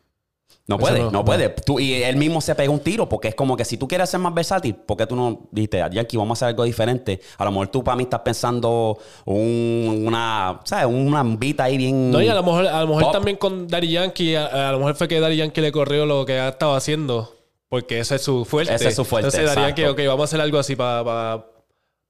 No 0.69 0.79
puede, 0.79 0.99
no- 1.01 1.11
no, 1.13 1.25
puede. 1.25 1.49
Tú- 1.51 1.79
y 1.79 2.03
él 2.03 2.17
mismo 2.17 2.41
se 2.41 2.53
pega 2.57 2.71
un 2.71 2.81
tiro 2.81 3.09
porque 3.09 3.29
es 3.29 3.35
como 3.37 3.57
que 3.57 3.65
si 3.65 3.77
tú 3.77 3.87
quieres 3.87 4.11
ser 4.11 4.19
más 4.19 4.35
versátil, 4.35 4.75
¿por 4.75 4.97
qué 4.97 5.07
tú 5.07 5.15
no 5.15 5.43
dijiste, 5.53 5.81
Yankee, 5.93 6.17
vamos 6.17 6.31
a 6.31 6.47
hacer 6.47 6.49
algo 6.55 6.65
diferente? 6.65 7.21
A 7.39 7.45
lo 7.45 7.53
mejor 7.53 7.69
tú 7.69 7.85
para 7.85 7.97
mí 7.97 8.03
estás 8.03 8.21
pensando 8.21 8.99
un- 9.25 10.03
una, 10.07 10.61
¿sabes? 10.65 10.87
Una 10.87 11.23
beat 11.25 11.61
ahí 11.61 11.77
bien... 11.77 12.11
No, 12.11 12.21
y 12.21 12.29
a 12.29 12.35
lo 12.35 12.43
mejor, 12.43 12.67
a 12.67 12.81
lo 12.85 12.97
mejor 12.97 13.13
también 13.13 13.37
con 13.37 13.69
Daddy 13.69 13.91
Yankee, 13.93 14.35
a, 14.35 14.69
a 14.69 14.73
lo 14.73 14.79
mejor 14.79 14.97
fue 14.97 15.07
que 15.07 15.21
Daddy 15.21 15.37
Yankee 15.37 15.61
le 15.61 15.71
corrió 15.71 16.05
lo 16.05 16.27
que 16.27 16.41
ha 16.41 16.49
estado 16.49 16.75
haciendo. 16.75 17.33
Porque 17.69 18.01
ese 18.01 18.17
es 18.17 18.23
su 18.23 18.45
fuerte. 18.45 18.75
Ese 18.75 18.89
es 18.89 18.97
su 18.97 19.05
fuerte, 19.05 19.29
Entonces 19.29 19.55
Daddy 19.55 19.69
Yankee, 19.69 19.85
ok, 19.85 19.99
vamos 20.09 20.23
a 20.23 20.25
hacer 20.25 20.41
algo 20.41 20.59
así 20.59 20.75
para 20.75 21.45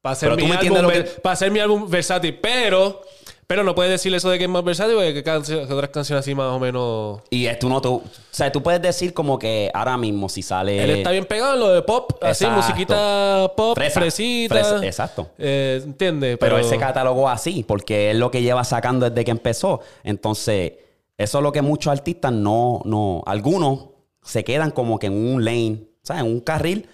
hacer, 0.03 0.35
mi 0.37 0.51
álbum 0.53 0.79
lo 0.83 0.89
que- 0.89 1.03
pa' 1.03 1.33
hacer 1.33 1.51
mi 1.51 1.59
álbum 1.61 1.89
versátil. 1.91 2.39
Pero, 2.41 3.03
pero 3.47 3.63
no 3.63 3.75
puedes 3.75 3.93
decir 3.93 4.13
eso 4.15 4.29
de 4.31 4.39
que 4.39 4.45
es 4.45 4.51
más 4.51 4.65
versátil 4.65 4.95
porque 4.97 5.23
que 5.23 5.31
otras 5.73 5.91
canciones 5.91 6.25
así 6.25 6.35
más 6.35 6.51
o 6.53 6.59
menos... 6.59 7.21
Y 7.31 7.47
es- 7.47 7.59
tú 7.59 7.69
no, 7.69 7.81
tú, 7.81 7.95
o 7.97 8.03
sea, 8.31 8.51
tú 8.51 8.63
puedes 8.63 8.83
decir 8.83 9.15
como 9.15 9.39
que 9.39 9.71
ahora 9.73 9.97
mismo 9.97 10.29
si 10.29 10.43
sale... 10.43 10.83
Él 10.83 10.91
está 10.91 11.11
bien 11.13 11.25
pegado 11.27 11.55
en 11.55 11.61
lo 11.61 11.69
de 11.69 11.83
pop, 11.83 12.13
así, 12.23 12.47
musiquita 12.47 13.53
pop, 13.57 13.77
Fresa, 13.77 14.01
fresita. 14.01 14.55
fresa, 14.55 14.85
exacto. 14.85 15.31
Eh, 15.39 15.81
¿Entiendes? 15.85 16.39
Pero 16.39 16.59
él 16.59 16.65
se 16.65 16.77
catalogó 16.79 17.29
así, 17.29 17.65
porque 17.67 18.11
es 18.11 18.17
lo 18.17 18.31
que 18.31 18.43
lleva 18.43 18.65
sacando 18.65 19.09
desde 19.09 19.25
que 19.25 19.31
empezó. 19.31 19.81
Entonces, 20.03 20.73
eso 21.17 21.39
es 21.39 21.43
lo 21.43 21.53
que 21.53 21.63
muchos 21.63 21.93
artistas 21.93 22.33
no, 22.33 22.83
no, 22.85 23.23
algunos 23.27 23.87
se 24.23 24.43
quedan 24.45 24.71
como 24.73 24.99
que 24.99 25.07
en 25.07 25.13
un 25.15 25.45
lane, 25.45 25.85
¿sabes? 26.03 26.23
En 26.25 26.29
un 26.31 26.41
carril. 26.41 26.89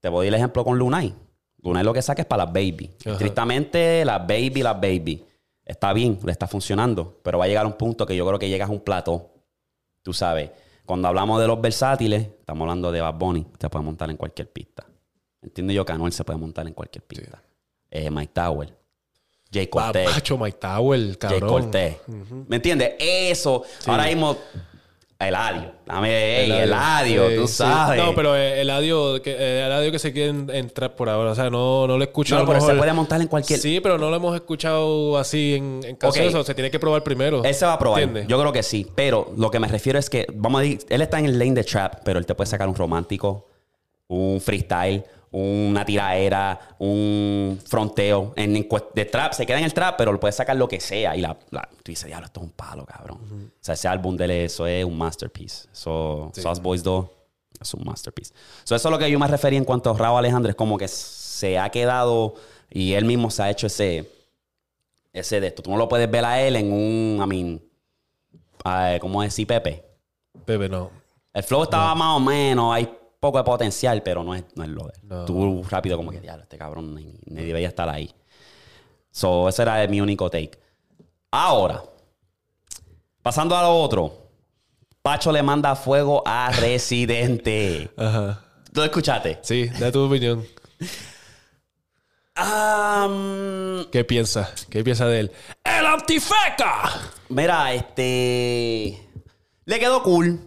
Te 0.00 0.08
voy 0.10 0.26
a 0.26 0.30
dar 0.30 0.34
el 0.34 0.40
ejemplo 0.40 0.64
con 0.64 0.78
Lunay. 0.78 1.14
Lunay 1.62 1.82
lo 1.82 1.92
que 1.92 2.02
saca 2.02 2.22
es 2.22 2.26
para 2.28 2.44
las 2.44 2.52
baby. 2.52 2.90
Ajá. 3.00 3.12
Estrictamente 3.12 4.04
las 4.04 4.20
baby, 4.20 4.62
las 4.62 4.74
baby. 4.80 5.24
Está 5.68 5.92
bien, 5.92 6.18
le 6.24 6.32
está 6.32 6.46
funcionando, 6.46 7.20
pero 7.22 7.38
va 7.38 7.44
a 7.44 7.48
llegar 7.48 7.66
un 7.66 7.74
punto 7.74 8.06
que 8.06 8.16
yo 8.16 8.26
creo 8.26 8.38
que 8.38 8.48
llegas 8.48 8.70
a 8.70 8.72
un 8.72 8.80
plato. 8.80 9.30
Tú 10.02 10.14
sabes, 10.14 10.50
cuando 10.86 11.06
hablamos 11.06 11.38
de 11.38 11.46
los 11.46 11.60
versátiles, 11.60 12.22
estamos 12.40 12.62
hablando 12.62 12.90
de 12.90 13.02
Bad 13.02 13.14
Bunny, 13.14 13.46
se 13.60 13.68
puede 13.68 13.84
montar 13.84 14.08
en 14.10 14.16
cualquier 14.16 14.50
pista. 14.50 14.86
Entiendo 15.42 15.74
yo 15.74 15.84
que 15.84 15.92
Anuel 15.92 16.12
se 16.14 16.24
puede 16.24 16.38
montar 16.38 16.66
en 16.66 16.72
cualquier 16.72 17.04
pista. 17.04 17.42
Eh, 17.90 18.10
Mike 18.10 18.32
Tower, 18.32 18.74
Jay 19.52 19.66
Cortez, 19.66 20.08
Papacho, 20.08 20.38
Mike 20.38 20.58
Tower, 20.58 21.00
Jay 21.00 21.16
cabrón. 21.16 21.48
Cortez. 21.50 21.98
¿Me 22.46 22.56
entiendes? 22.56 22.94
Eso, 22.98 23.62
ahora 23.86 24.06
mismo, 24.06 24.38
Eladio. 25.20 25.72
Dame, 25.84 26.44
Eladio, 26.62 27.28
Sí, 27.30 27.34
tú 27.36 27.48
sí. 27.48 27.54
sabes. 27.54 28.00
No, 28.00 28.14
pero 28.14 28.36
Eladio, 28.36 29.20
que, 29.20 29.32
eh, 29.32 29.66
Eladio 29.66 29.90
que 29.90 29.98
se 29.98 30.12
quiere 30.12 30.28
en- 30.30 30.48
entrar 30.50 30.94
por 30.94 31.08
ahora. 31.08 31.32
O 31.32 31.34
sea, 31.34 31.50
no, 31.50 31.88
no 31.88 31.98
lo 31.98 32.04
escucho. 32.04 32.36
a 32.36 32.38
No, 32.38 32.44
lo 32.44 32.52
pero 32.52 32.64
se 32.64 32.74
puede 32.74 32.92
montar 32.92 33.20
en 33.20 33.26
cualquier... 33.26 33.58
Sí, 33.58 33.80
pero 33.80 33.98
no 33.98 34.10
lo 34.10 34.16
hemos 34.16 34.34
escuchado 34.36 35.18
así 35.18 35.54
en, 35.56 35.80
en 35.84 35.96
canciones. 35.96 36.32
Ok. 36.34 36.40
o 36.42 36.44
Se 36.44 36.54
tiene 36.54 36.70
que 36.70 36.78
probar 36.78 37.02
primero. 37.02 37.42
Él 37.42 37.52
se 37.54 37.66
va 37.66 37.72
a 37.72 37.78
probar. 37.80 38.00
¿Entiendes? 38.00 38.28
Yo 38.28 38.38
creo 38.38 38.52
que 38.52 38.62
sí. 38.62 38.86
Pero 38.94 39.32
lo 39.36 39.50
que 39.50 39.58
me 39.58 39.66
refiero 39.66 39.98
es 39.98 40.08
que, 40.08 40.24
vamos 40.32 40.60
a 40.60 40.62
decir, 40.62 40.78
él 40.88 41.00
está 41.02 41.18
en 41.18 41.26
el 41.26 41.36
lane 41.36 41.54
de 41.54 41.64
trap, 41.64 41.96
pero 42.04 42.20
él 42.20 42.26
te 42.26 42.36
puede 42.36 42.48
sacar 42.48 42.68
un 42.68 42.76
romántico, 42.76 43.48
un 44.06 44.40
freestyle, 44.40 45.02
una 45.30 45.84
tiraera, 45.84 46.58
un 46.78 47.60
fronteo. 47.66 48.32
En, 48.36 48.56
en 48.56 48.68
de 48.94 49.04
trap, 49.04 49.32
se 49.32 49.44
queda 49.46 49.58
en 49.58 49.64
el 49.64 49.74
trap, 49.74 49.96
pero 49.98 50.10
él 50.10 50.18
puede 50.18 50.32
sacar 50.32 50.56
lo 50.56 50.68
que 50.68 50.80
sea. 50.80 51.14
Y 51.16 51.20
la, 51.20 51.36
la- 51.50 51.68
tú 51.82 51.92
dices, 51.92 52.06
diablo, 52.06 52.26
esto 52.26 52.40
es 52.40 52.46
un 52.46 52.52
palo, 52.52 52.84
cabrón. 52.86 53.18
O 53.22 53.50
sea, 53.64 53.74
ese 53.74 53.88
álbum 53.88 54.16
de 54.16 54.44
eso 54.44 54.66
es 54.66 54.84
un 54.84 54.96
masterpiece. 54.96 55.68
Eso, 55.72 56.30
Sauce 56.34 56.60
Boys 56.62 56.82
2 56.82 57.06
es 57.60 57.74
un 57.74 57.84
masterpiece. 57.84 58.32
So, 58.64 58.74
eso 58.76 58.88
es 58.88 58.92
lo 58.92 58.98
que 58.98 59.10
yo 59.10 59.18
me 59.18 59.26
refería 59.26 59.58
en 59.58 59.64
cuanto 59.64 59.90
a 59.90 59.96
Raúl 59.98 60.18
Alejandro. 60.18 60.50
Es 60.50 60.56
como 60.56 60.78
que 60.78 60.88
se 60.88 61.58
ha 61.58 61.68
quedado 61.70 62.34
y 62.70 62.92
él 62.94 63.04
mismo 63.04 63.30
se 63.30 63.42
ha 63.42 63.50
hecho 63.50 63.66
ese 63.66 64.10
ese 65.12 65.40
de 65.40 65.48
esto. 65.48 65.62
Tú 65.62 65.70
no 65.70 65.76
lo 65.76 65.88
puedes 65.88 66.08
ver 66.10 66.24
a 66.24 66.40
él 66.40 66.54
en 66.56 66.72
un, 66.72 67.20
I 67.22 67.26
mean, 67.26 69.00
¿cómo 69.00 69.22
decir 69.22 69.46
Pepe? 69.46 69.84
Pepe, 70.44 70.68
no. 70.68 70.90
El 71.32 71.42
flow 71.42 71.64
estaba 71.64 71.94
más 71.94 72.16
o 72.16 72.20
menos, 72.20 72.72
hay 72.74 72.88
poco 73.20 73.38
de 73.38 73.44
potencial, 73.44 74.02
pero 74.02 74.22
no 74.22 74.34
es, 74.34 74.44
no 74.54 74.64
es 74.64 74.70
lo 74.70 74.84
de 74.84 74.92
él. 74.94 75.08
No. 75.08 75.24
Tú 75.24 75.62
rápido 75.68 75.96
como 75.96 76.10
que, 76.10 76.20
diablo, 76.20 76.42
este 76.42 76.58
cabrón 76.58 76.94
ni, 76.94 77.18
ni 77.26 77.44
debería 77.44 77.68
estar 77.68 77.88
ahí. 77.88 78.14
So, 79.10 79.48
ese 79.48 79.62
era 79.62 79.86
mi 79.88 80.00
único 80.00 80.30
take. 80.30 80.58
Ahora, 81.30 81.82
pasando 83.22 83.56
a 83.56 83.62
lo 83.62 83.74
otro. 83.74 84.28
Pacho 85.02 85.32
le 85.32 85.42
manda 85.42 85.74
fuego 85.74 86.22
a 86.26 86.50
Residente. 86.60 87.90
Ajá. 87.96 88.44
¿Tú 88.72 88.82
escuchaste? 88.82 89.38
Sí, 89.42 89.66
da 89.78 89.90
tu 89.90 90.00
opinión. 90.06 90.44
¿Qué 93.90 94.04
piensa? 94.04 94.50
¿Qué 94.70 94.84
piensa 94.84 95.06
de 95.06 95.20
él? 95.20 95.32
¡El 95.64 95.86
antifeca! 95.86 96.90
Mira, 97.30 97.72
este. 97.72 99.08
Le 99.64 99.78
quedó 99.78 100.02
cool. 100.02 100.38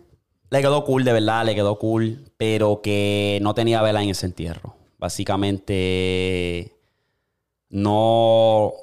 Le 0.51 0.61
quedó 0.61 0.83
cool, 0.83 1.05
de 1.05 1.13
verdad, 1.13 1.45
le 1.45 1.55
quedó 1.55 1.79
cool. 1.79 2.25
Pero 2.37 2.81
que 2.83 3.39
no 3.41 3.55
tenía 3.55 3.81
vela 3.81 4.03
en 4.03 4.09
ese 4.09 4.25
entierro. 4.27 4.75
Básicamente. 4.99 6.75
No. 7.69 8.73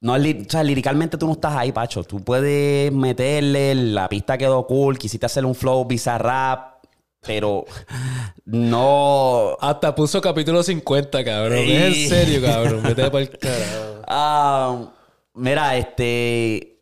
No, 0.00 0.12
o 0.14 0.18
sea, 0.48 0.62
liricalmente 0.62 1.18
tú 1.18 1.26
no 1.26 1.32
estás 1.32 1.54
ahí, 1.56 1.72
Pacho. 1.72 2.04
Tú 2.04 2.24
puedes 2.24 2.90
meterle, 2.92 3.74
la 3.74 4.08
pista 4.08 4.38
quedó 4.38 4.66
cool, 4.66 4.96
quisiste 4.96 5.26
hacer 5.26 5.44
un 5.44 5.56
flow 5.56 5.84
bizarrap, 5.84 6.84
pero 7.20 7.66
no. 8.46 9.56
Hasta 9.60 9.94
puso 9.94 10.22
capítulo 10.22 10.62
50, 10.62 11.22
cabrón. 11.22 11.58
Es 11.58 11.96
en 11.96 12.08
serio, 12.08 12.40
cabrón. 12.40 12.82
Vete 12.82 13.02
para 13.10 13.18
el 13.24 13.38
carajo. 13.38 14.02
Ah, 14.06 14.90
mira, 15.34 15.76
este. 15.76 16.80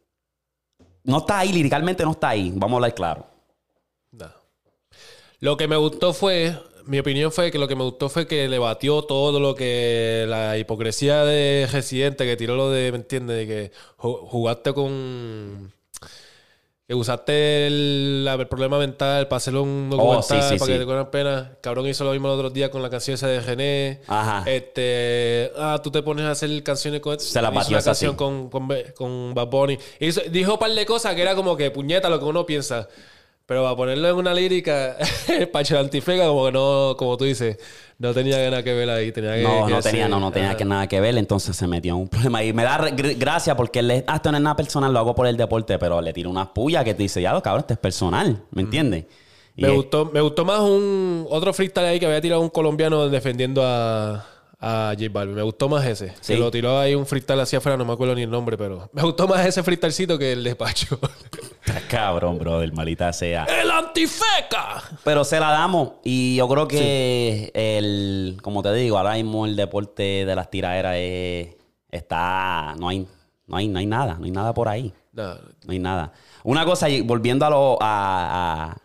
No 1.03 1.19
está 1.19 1.40
ahí, 1.40 1.53
liricalmente 1.53 2.05
no 2.05 2.12
está 2.12 2.29
ahí. 2.29 2.53
Vamos 2.55 2.75
a 2.75 2.77
hablar 2.77 2.95
claro. 2.95 3.36
Lo 5.40 5.57
que 5.57 5.68
me 5.68 5.77
gustó 5.77 6.12
fue, 6.12 6.55
mi 6.87 6.99
opinión 6.99 7.31
fue 7.33 7.51
que 7.51 7.59
lo 7.59 7.68
que 7.68 7.77
me 7.77 7.85
gustó 7.85 8.09
fue 8.09 8.27
que 8.27 8.49
le 8.49 8.59
batió 8.59 9.03
todo 9.03 9.38
lo 9.40 9.55
que 9.55 10.25
la 10.29 10.57
hipocresía 10.59 11.25
de 11.25 11.68
Residente, 11.70 12.25
que 12.25 12.37
tiró 12.37 12.57
lo 12.57 12.70
de, 12.70 12.90
¿me 12.92 12.99
entiendes? 12.99 13.37
De 13.37 13.46
que 13.46 13.72
ju- 13.99 14.27
jugaste 14.29 14.72
con... 14.72 15.72
Que 16.88 16.94
usaste 16.94 17.66
el, 17.66 18.25
la- 18.25 18.35
el 18.35 18.46
problema 18.46 18.79
mental 18.79 19.27
para 19.27 19.38
hacerlo 19.38 19.64
un 19.64 19.90
documental, 19.90 20.38
Oh, 20.38 20.42
sí, 20.42 20.49
sí, 20.53 20.57
para 20.61 20.72
que 20.72 20.79
te 20.79 20.85
cojan 20.87 21.11
pena. 21.11 21.53
Cabrón 21.61 21.88
hizo 21.88 22.05
lo 22.05 22.12
mismo 22.12 22.29
el 22.29 22.35
otro 22.35 22.49
día 22.51 22.70
con 22.70 22.81
la 22.81 22.88
canción 22.88 23.14
esa 23.16 23.27
de 23.27 23.40
René. 23.40 24.01
Ajá. 24.07 24.49
Este, 24.49 25.51
ah, 25.59 25.81
tú 25.83 25.90
te 25.90 26.01
pones 26.05 26.27
a 26.27 26.31
hacer 26.31 26.62
canciones 26.62 27.01
con 27.01 27.18
Se 27.18 27.42
la 27.42 27.49
hizo 27.49 27.70
una 27.70 27.83
canción 27.83 28.14
con, 28.14 28.49
con, 28.51 28.68
con 28.94 29.35
Bad 29.35 29.49
Bunny. 29.49 29.79
Hizo- 29.99 30.22
dijo 30.31 30.53
un 30.53 30.59
par 30.61 30.70
de 30.70 30.87
cosas 30.87 31.16
que 31.16 31.22
era 31.22 31.35
como 31.35 31.57
que 31.57 31.72
puñeta 31.72 32.09
lo 32.09 32.20
que 32.20 32.25
uno 32.25 32.46
piensa. 32.46 32.88
Pero 33.46 33.62
para 33.62 33.76
ponerlo 33.76 34.09
en 34.09 34.16
una 34.16 34.35
lírica, 34.35 34.96
el 35.28 35.76
Antifega, 35.76 36.26
como 36.26 36.46
que 36.46 36.52
no, 36.52 36.96
como 36.98 37.16
tú 37.16 37.24
dices, 37.24 37.56
no 37.98 38.12
tenía 38.12 38.38
nada 38.50 38.64
que 38.64 38.72
ver 38.74 38.90
ahí. 38.90 39.12
Tenía 39.12 39.37
que, 39.37 39.42
No, 39.42 39.66
que 39.66 39.72
no 39.72 39.80
tenía, 39.80 40.09
no, 40.09 40.18
no 40.18 40.32
tenía 40.32 40.48
Ajá. 40.50 40.56
que 40.59 40.64
nada 40.64 40.87
que 40.88 41.00
ver, 41.00 41.16
entonces 41.16 41.54
se 41.56 41.66
metió 41.68 41.94
en 41.94 42.00
un 42.00 42.09
problema. 42.09 42.42
Y 42.42 42.52
me 42.52 42.64
da 42.64 42.76
gracia 43.16 43.56
porque 43.56 43.78
él, 43.78 44.04
ah, 44.09 44.16
esto 44.16 44.32
no 44.32 44.38
es 44.38 44.42
nada 44.42 44.56
personal, 44.56 44.92
lo 44.92 44.98
hago 44.98 45.14
por 45.14 45.28
el 45.28 45.37
deporte, 45.37 45.78
pero 45.78 46.00
le 46.00 46.12
tira 46.12 46.28
unas 46.28 46.48
pullas 46.48 46.82
que 46.85 46.94
te 46.94 47.04
dice, 47.04 47.22
ya, 47.22 47.32
lo 47.32 47.40
cabrón, 47.42 47.61
esto 47.61 47.74
es 47.74 47.78
personal, 47.78 48.42
¿me 48.50 48.62
entiendes? 48.62 49.04
Y 49.54 49.62
Me 49.62 49.68
es- 49.68 49.74
gustó, 49.74 50.06
me 50.12 50.20
gustó 50.20 50.44
más 50.44 50.61
un 50.61 51.26
otro 51.30 51.52
freestyle 51.52 51.87
ahí 51.87 52.00
que 52.00 52.06
había 52.06 52.20
tirado 52.20 52.40
un 52.42 52.50
colombiano 52.50 53.09
defendiendo 53.09 53.62
a, 53.64 54.26
a 54.59 54.92
J 54.99 55.09
Balvin. 55.12 55.35
Me 55.37 55.42
gustó 55.42 55.69
más 55.69 55.85
ese. 55.87 56.14
Sí. 56.21 56.35
Que 56.35 56.38
lo 56.38 56.51
tiró 56.51 56.79
ahí 56.79 56.95
un 56.95 57.07
freestyle 57.07 57.40
hacia 57.40 57.59
afuera, 57.59 57.77
no 57.77 57.85
me 57.85 57.92
acuerdo 57.92 58.14
ni 58.14 58.23
el 58.23 58.31
nombre, 58.31 58.57
pero 58.57 58.88
me 58.92 59.03
gustó 59.03 59.29
más 59.29 59.45
ese 59.45 59.62
freestylecito 59.62 60.19
que 60.19 60.33
el 60.33 60.42
de 60.45 60.55
Pacho. 60.57 60.99
Cabrón, 61.90 62.38
bro, 62.38 62.61
del 62.61 62.73
malita 62.73 63.12
sea. 63.12 63.45
¡El 63.45 63.71
antifeca! 63.71 64.83
Pero 65.05 65.25
se 65.25 65.38
la 65.40 65.51
damos. 65.51 65.92
Y 66.05 66.37
yo 66.37 66.49
creo 66.49 66.66
que 66.69 67.51
el, 67.55 68.38
como 68.42 68.62
te 68.62 68.73
digo, 68.73 68.97
ahora 68.99 69.14
mismo 69.14 69.47
el 69.47 69.57
deporte 69.57 70.25
de 70.25 70.35
las 70.37 70.51
tiraderas 70.51 70.95
es- 70.97 71.55
está, 71.90 72.75
no 72.79 72.88
hay, 72.88 73.07
no 73.47 73.57
hay, 73.57 73.69
no 73.69 73.79
hay 73.79 73.87
nada, 73.87 74.14
no 74.19 74.25
hay 74.25 74.31
nada 74.31 74.53
por 74.55 74.69
ahí. 74.69 74.92
No, 75.12 75.35
No 75.35 75.73
hay 75.73 75.79
nada. 75.79 76.12
Una 76.45 76.64
cosa, 76.64 76.88
y 76.88 77.01
volviendo 77.01 77.45
a, 77.47 77.51
lo, 77.51 77.79
a, 77.81 78.71
a- 78.71 78.77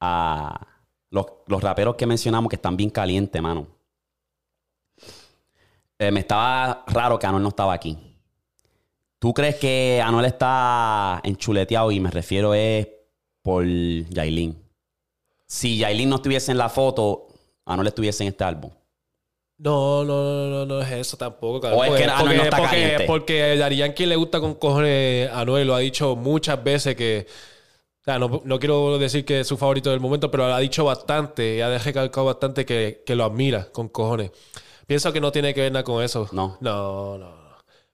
a 0.00 0.66
los, 1.10 1.26
los 1.46 1.62
raperos 1.62 1.94
que 1.96 2.06
mencionamos 2.06 2.48
que 2.50 2.56
están 2.56 2.76
bien 2.76 2.90
calientes, 2.90 3.40
mano. 3.40 3.66
Eh, 5.98 6.10
me 6.10 6.20
estaba 6.20 6.84
raro 6.86 7.18
que 7.18 7.26
Anuel 7.26 7.42
no 7.42 7.48
estaba 7.50 7.72
aquí. 7.72 7.98
¿Tú 9.18 9.34
crees 9.34 9.56
que 9.56 10.00
Anuel 10.04 10.26
está 10.26 11.20
enchuleteado? 11.24 11.90
Y 11.90 11.98
me 12.00 12.10
refiero 12.10 12.54
es 12.54 12.86
por 13.42 13.64
Yailin. 13.66 14.56
Si 15.46 15.78
Yailin 15.78 16.08
no 16.10 16.16
estuviese 16.16 16.52
en 16.52 16.58
la 16.58 16.68
foto, 16.68 17.26
Anuel 17.64 17.88
estuviese 17.88 18.22
en 18.22 18.28
este 18.28 18.44
álbum. 18.44 18.70
No, 19.58 20.04
no, 20.04 20.22
no, 20.22 20.46
no, 20.50 20.66
no 20.66 20.80
es 20.82 20.92
eso 20.92 21.16
tampoco, 21.16 21.60
cabrón. 21.60 21.80
O 21.80 21.84
es 21.84 21.90
que 21.90 22.06
Porque- 22.06 22.12
Anuel 22.22 22.36
no 22.36 22.42
está 22.44 22.56
porque, 22.58 22.70
caliente. 22.76 23.04
porque 23.06 23.76
Yankee 23.76 24.06
le 24.06 24.14
gusta 24.16 24.38
con 24.40 24.54
cojones 24.54 25.28
a 25.30 25.40
Anuel. 25.40 25.66
Lo 25.66 25.74
ha 25.74 25.80
dicho 25.80 26.14
muchas 26.14 26.62
veces 26.62 26.94
que... 26.94 27.26
O 28.00 28.04
sea, 28.04 28.18
no, 28.20 28.40
no 28.44 28.58
quiero 28.60 28.98
decir 28.98 29.24
que 29.24 29.40
es 29.40 29.48
su 29.48 29.56
favorito 29.56 29.90
del 29.90 29.98
momento, 30.00 30.30
pero 30.30 30.44
ha 30.44 30.60
dicho 30.60 30.84
bastante 30.84 31.56
y 31.56 31.60
ha 31.60 31.76
recalcado 31.76 32.26
bastante 32.26 32.64
que, 32.64 33.02
que 33.04 33.16
lo 33.16 33.24
admira 33.24 33.64
con 33.72 33.88
cojones. 33.88 34.30
Pienso 34.88 35.12
que 35.12 35.20
no 35.20 35.30
tiene 35.30 35.52
que 35.54 35.60
ver 35.60 35.70
nada 35.70 35.84
con 35.84 36.02
eso. 36.02 36.28
No. 36.32 36.56
No, 36.60 37.16
no. 37.18 37.28
no. 37.30 37.48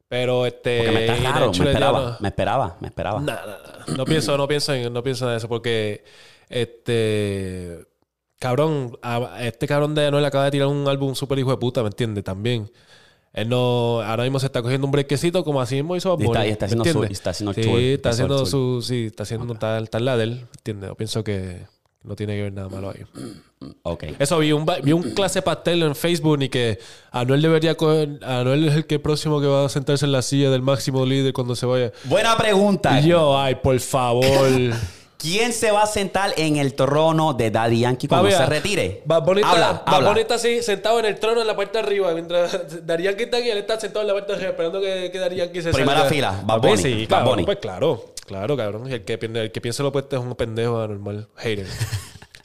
Pero 0.08 0.46
este... 0.46 0.78
Porque 0.84 0.92
me 0.92 1.06
está 1.06 1.32
raro, 1.32 1.50
me 1.52 1.64
esperaba, 1.66 2.00
no- 2.00 2.16
me 2.20 2.28
esperaba, 2.28 2.76
me 2.80 2.88
esperaba. 2.88 3.20
Nah, 3.20 3.34
nah, 3.34 3.46
nah. 3.88 3.96
No 3.96 4.04
pienso, 4.04 4.36
no 4.38 4.46
pienso 4.46 4.72
en, 4.72 4.92
no 4.92 5.02
pienso 5.02 5.28
en 5.28 5.36
eso 5.36 5.48
porque 5.48 6.04
este 6.48 7.84
cabrón, 8.38 8.96
a- 9.02 9.38
este 9.44 9.66
cabrón 9.66 9.94
de 9.94 10.06
Anuel 10.06 10.24
acaba 10.24 10.44
de 10.44 10.50
tirar 10.52 10.68
un 10.68 10.86
álbum 10.88 11.14
súper 11.14 11.38
hijo 11.38 11.50
de 11.50 11.56
puta, 11.56 11.82
¿me 11.82 11.88
entiendes? 11.88 12.22
También. 12.24 12.70
Él 13.32 13.48
no, 13.48 14.00
ahora 14.02 14.22
mismo 14.22 14.38
se 14.38 14.46
está 14.46 14.62
cogiendo 14.62 14.86
un 14.86 14.92
brequecito 14.92 15.42
como 15.42 15.60
así 15.60 15.74
mismo 15.76 15.96
hizo 15.96 16.16
Bad 16.16 16.20
Y 16.20 16.24
está- 16.26 16.38
Bunny, 16.38 16.48
y 16.48 16.52
está 16.52 16.66
¿me 16.66 16.72
haciendo 16.82 16.84
su- 16.92 17.04
está 17.12 17.30
haciendo 17.30 17.52
sí, 17.54 17.92
está 17.94 18.08
haciendo 18.10 18.46
su, 18.46 18.82
sí, 18.82 19.06
está 19.06 19.22
haciendo 19.24 19.54
tal, 19.56 19.90
tal 19.90 20.04
la 20.04 20.16
de 20.16 20.24
él, 20.24 20.30
¿me 20.42 20.46
entiendes? 20.58 20.88
Yo 20.90 20.94
pienso 20.94 21.24
que 21.24 21.66
no 22.04 22.14
tiene 22.14 22.36
que 22.36 22.42
ver 22.42 22.52
nada 22.52 22.68
malo 22.68 22.90
ahí. 22.90 23.02
Ok. 23.82 24.04
Eso, 24.18 24.38
vi 24.40 24.52
un, 24.52 24.66
vi 24.82 24.92
un 24.92 25.14
clase 25.14 25.40
pastel 25.40 25.82
en 25.84 25.94
Facebook 25.96 26.42
y 26.42 26.50
que 26.50 26.78
Anuel 27.10 27.40
debería 27.40 27.74
coger, 27.74 28.18
Anuel 28.22 28.68
es 28.68 28.74
el 28.74 28.86
que 28.86 28.98
próximo 28.98 29.40
que 29.40 29.46
va 29.46 29.64
a 29.64 29.68
sentarse 29.70 30.04
en 30.04 30.12
la 30.12 30.20
silla 30.20 30.50
del 30.50 30.60
máximo 30.60 31.06
líder 31.06 31.32
cuando 31.32 31.56
se 31.56 31.64
vaya. 31.64 31.90
Buena 32.04 32.36
pregunta. 32.36 33.00
Y 33.00 33.08
yo, 33.08 33.38
ay, 33.38 33.54
por 33.54 33.80
favor. 33.80 34.26
¿Quién 35.16 35.54
se 35.54 35.70
va 35.72 35.84
a 35.84 35.86
sentar 35.86 36.34
en 36.36 36.56
el 36.56 36.74
trono 36.74 37.32
de 37.32 37.50
Daddy 37.50 37.80
Yankee 37.80 38.06
cuando 38.08 38.30
se 38.30 38.44
retire? 38.44 39.00
Bad 39.06 39.22
Bunny 39.24 39.40
está, 39.40 39.52
habla, 39.52 39.82
Bad 39.86 39.94
habla. 40.08 40.20
Está 40.20 40.34
así, 40.34 40.62
sentado 40.62 40.98
en 40.98 41.06
el 41.06 41.18
trono 41.18 41.40
en 41.40 41.46
la 41.46 41.56
parte 41.56 41.78
de 41.78 41.84
arriba. 41.84 42.12
Mientras 42.12 42.60
Darían 42.86 43.16
que 43.16 43.22
está 43.22 43.38
aquí, 43.38 43.48
él 43.48 43.56
está 43.56 43.80
sentado 43.80 44.02
en 44.02 44.08
la 44.08 44.12
parte 44.12 44.32
de 44.32 44.36
arriba 44.36 44.50
esperando 44.50 44.82
que, 44.82 45.08
que 45.10 45.18
Darían 45.18 45.48
que 45.50 45.62
se 45.62 45.70
Primera 45.70 46.00
salga. 46.00 46.10
fila, 46.14 46.44
Papi, 46.46 46.68
Bunny, 46.68 46.82
Sí, 46.82 47.06
claro, 47.06 47.36
pues 47.46 47.56
claro. 47.56 48.04
Claro, 48.26 48.56
cabrón. 48.56 48.90
El 48.90 49.04
que, 49.04 49.14
el 49.14 49.52
que 49.52 49.60
piensa 49.60 49.82
lo 49.82 49.90
opuesto 49.90 50.16
es 50.16 50.22
un 50.22 50.34
pendejo 50.34 50.80
anormal. 50.80 51.28
Hater. 51.36 51.66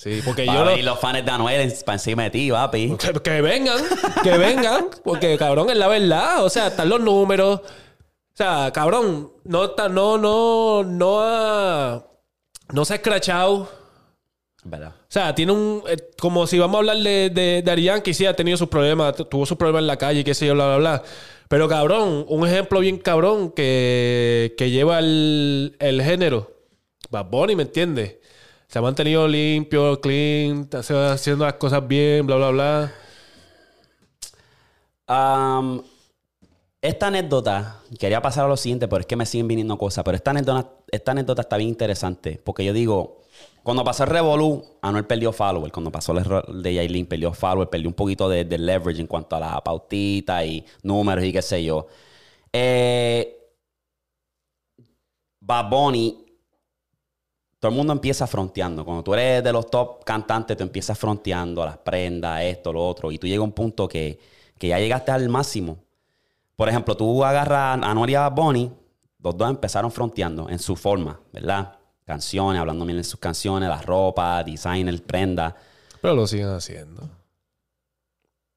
Sí, 0.02 0.22
porque 0.24 0.46
yo 0.46 0.64
no... 0.64 0.72
y 0.78 0.82
los 0.82 0.98
fans 0.98 1.26
de 1.26 1.30
Anuel 1.30 1.74
para 1.86 1.98
encima 1.98 2.24
de 2.24 2.30
ti, 2.30 2.50
papi. 2.50 2.96
Que, 2.98 3.12
que 3.20 3.42
vengan, 3.42 3.84
que 4.24 4.38
vengan, 4.38 4.86
porque 5.04 5.38
cabrón, 5.38 5.70
es 5.70 5.76
la 5.76 5.90
verdad. 5.90 6.46
O 6.46 6.50
sea, 6.50 6.68
están 6.68 6.88
los 6.88 7.02
números. 7.02 7.60
O 7.60 8.34
sea, 8.34 8.72
cabrón, 8.74 9.34
no 9.44 9.66
está, 9.66 9.90
no, 9.90 10.18
no, 10.18 10.86
no 10.86 11.20
ha, 11.22 12.06
no 12.72 12.86
se 12.86 12.94
ha 12.94 12.96
escrachado. 12.96 13.70
¿Verdad? 14.64 14.94
O 15.00 15.06
sea, 15.10 15.36
tiene 15.36 15.52
un. 15.52 15.84
eh, 15.86 15.98
como 16.18 16.48
si 16.48 16.58
vamos 16.58 16.76
a 16.76 16.80
hablar 16.80 16.96
de, 16.98 17.30
de, 17.30 17.62
de 17.62 17.82
Yankee, 17.84 18.14
sí 18.14 18.26
ha 18.26 18.34
tenido 18.34 18.56
sus 18.58 18.70
problemas, 18.70 19.18
tu- 19.18 19.26
tuvo 19.26 19.46
sus 19.46 19.58
problemas 19.58 19.82
en 19.82 19.88
la 19.88 19.98
calle, 19.98 20.24
qué 20.24 20.34
sé 20.34 20.48
yo, 20.48 20.54
bla, 20.54 20.68
bla, 20.68 20.78
bla. 20.78 21.04
Pero 21.50 21.68
cabrón, 21.68 22.26
un 22.30 22.48
ejemplo 22.48 22.80
bien 22.80 23.00
cabrón 23.00 23.52
que, 23.52 24.54
que 24.58 24.70
lleva 24.70 25.00
el, 25.00 25.76
el 25.80 26.02
género. 26.02 26.52
Bad 27.10 27.26
Bunny, 27.26 27.56
¿me 27.56 27.64
entiendes? 27.64 28.18
Se 28.68 28.78
ha 28.78 28.82
mantenido 28.84 29.28
limpio, 29.28 30.00
clean, 30.00 30.70
haciendo 30.72 31.46
las 31.46 31.56
cosas 31.56 31.88
bien, 31.88 32.28
bla, 32.28 32.36
bla, 32.36 32.50
bla. 32.52 32.94
Esta 36.82 37.08
anécdota, 37.08 37.82
quería 38.00 38.22
pasar 38.22 38.46
a 38.46 38.48
lo 38.48 38.56
siguiente, 38.56 38.88
pero 38.88 39.02
es 39.02 39.08
que 39.08 39.16
me 39.16 39.26
siguen 39.26 39.48
viniendo 39.48 39.76
cosas. 39.78 40.04
Pero 40.04 40.16
esta 40.16 40.32
anécdota 40.32 41.42
está 41.42 41.58
bien 41.58 41.70
interesante. 41.70 42.40
Porque 42.44 42.64
yo 42.64 42.74
digo, 42.74 43.19
cuando 43.70 43.84
pasó 43.84 44.04
el 44.04 44.10
Revolu, 44.10 44.66
Anuel 44.82 45.06
perdió 45.06 45.32
follower. 45.32 45.72
Cuando 45.72 45.92
pasó 45.92 46.12
el 46.14 46.18
error 46.18 46.52
de 46.52 46.74
Yailin, 46.74 47.06
perdió 47.06 47.32
follower, 47.32 47.70
perdió 47.70 47.88
un 47.88 47.94
poquito 47.94 48.28
de, 48.28 48.44
leverage 48.58 49.00
en 49.00 49.06
cuanto 49.06 49.36
a 49.36 49.40
la 49.40 49.64
pautita 49.64 50.44
y 50.44 50.66
números 50.82 51.24
y 51.24 51.32
qué 51.32 51.44
sé 51.44 51.64
yo. 51.64 51.86
Eh, 52.52 53.54
Bad 55.40 55.70
Bunny, 55.70 56.26
todo 57.60 57.70
el 57.70 57.78
mundo 57.78 57.94
empieza 57.94 58.26
fronteando. 58.26 58.84
Cuando 58.84 59.04
tú 59.04 59.14
eres 59.14 59.44
de 59.44 59.54
los 59.54 59.70
top 59.70 60.04
cantantes, 60.04 60.58
tú 60.58 60.64
empiezas 60.64 60.98
fronteando 60.98 61.64
las 61.64 61.78
prendas, 61.78 62.42
esto, 62.42 62.74
lo 62.74 62.88
otro. 62.88 63.12
Y 63.12 63.20
tú 63.20 63.28
llegas 63.28 63.42
a 63.42 63.44
un 63.44 63.52
punto 63.52 63.88
que, 63.88 64.20
que 64.58 64.70
ya 64.70 64.80
llegaste 64.80 65.12
al 65.12 65.30
máximo. 65.30 65.78
Por 66.56 66.70
ejemplo, 66.70 66.98
tú 66.98 67.24
agarras 67.24 67.78
a 67.78 67.92
Anuel 67.92 68.10
y 68.10 68.16
a 68.16 68.22
Bad 68.30 68.36
Bunny, 68.36 68.72
los 69.20 69.38
dos 69.38 69.48
empezaron 69.48 69.92
fronteando 69.92 70.50
en 70.50 70.58
su 70.58 70.76
forma, 70.76 71.20
¿verdad? 71.32 71.79
Canciones, 72.10 72.60
hablando 72.60 72.86
bien 72.86 72.98
de 72.98 73.04
sus 73.04 73.20
canciones, 73.20 73.70
la 73.70 73.84
ropa, 73.84 74.44
designer, 74.44 75.00
prenda, 75.04 75.56
Pero 76.02 76.16
lo 76.16 76.26
siguen 76.26 76.48
haciendo. 76.50 77.08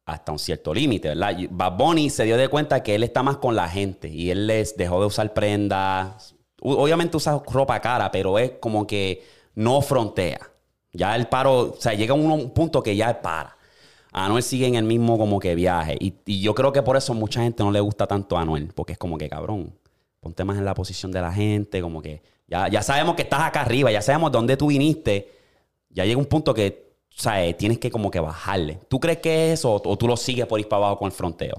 hasta 0.07 0.33
un 0.33 0.39
cierto 0.39 0.73
límite, 0.73 1.09
¿verdad? 1.09 1.37
Bad 1.51 1.77
Bunny 1.77 2.09
se 2.09 2.25
dio 2.25 2.39
de 2.39 2.49
cuenta 2.49 2.83
que 2.83 2.95
él 2.95 3.03
está 3.03 3.23
más 3.23 3.37
con 3.37 3.55
la 3.55 3.69
gente 3.69 4.09
y 4.09 4.31
él 4.31 4.47
les 4.47 4.75
dejó 4.77 5.01
de 5.01 5.07
usar 5.07 5.35
prendas. 5.35 6.35
Obviamente 6.63 7.17
usa 7.19 7.43
ropa 7.47 7.79
cara, 7.81 8.11
pero 8.11 8.39
es 8.39 8.53
como 8.59 8.87
que 8.87 9.23
no 9.55 9.83
frontea. 9.83 10.41
Ya 10.93 11.15
el 11.15 11.27
paro, 11.29 11.73
o 11.73 11.77
sea, 11.79 11.93
llega 11.93 12.13
a 12.15 12.17
un, 12.17 12.31
un 12.31 12.51
punto 12.55 12.83
que 12.83 12.97
ya 12.97 13.11
es 13.11 13.17
para. 13.17 13.57
Anuel 14.13 14.43
sigue 14.43 14.67
en 14.67 14.77
el 14.77 14.85
mismo 14.85 15.19
como 15.19 15.39
que 15.39 15.55
viaje. 15.55 15.97
Y, 16.01 16.15
y 16.25 16.41
yo 16.41 16.55
creo 16.55 16.73
que 16.73 16.83
por 16.83 16.97
eso 16.97 17.13
mucha 17.15 17.43
gente 17.43 17.63
no 17.63 17.71
le 17.71 17.81
gusta 17.81 18.07
tanto 18.07 18.37
a 18.39 18.43
Anuel, 18.43 18.73
porque 18.75 18.93
es 18.95 18.99
como 18.99 19.19
que 19.19 19.29
cabrón, 19.29 19.75
ponte 20.21 20.43
más 20.45 20.57
en 20.59 20.65
la 20.65 20.75
posición 20.75 21.13
de 21.13 21.21
la 21.21 21.33
gente, 21.33 21.81
como 21.83 22.01
que 22.03 22.23
ya, 22.53 22.69
ya 22.69 22.83
sabemos 22.83 23.15
que 23.15 23.23
estás 23.23 23.41
acá 23.41 23.63
arriba, 23.63 23.91
ya 23.91 24.03
sabemos 24.03 24.31
dónde 24.31 24.59
tú 24.59 24.67
viniste. 24.67 25.33
Ya 25.89 26.05
llega 26.05 26.19
un 26.19 26.27
punto 26.27 26.53
que, 26.53 26.93
sea, 27.09 27.43
eh, 27.43 27.55
tienes 27.55 27.79
que 27.79 27.91
como 27.91 28.11
que 28.11 28.21
bajarle. 28.21 28.79
¿Tú 28.89 29.01
crees 29.01 29.19
que 29.19 29.47
es 29.53 29.61
eso 29.61 29.73
o, 29.83 29.97
tú 29.97 30.07
lo 30.07 30.19
sigues 30.19 30.45
por 30.47 30.61
ir 30.61 30.69
para 30.69 30.85
abajo 30.85 30.99
con 30.99 31.07
el 31.07 31.13
fronteo? 31.13 31.55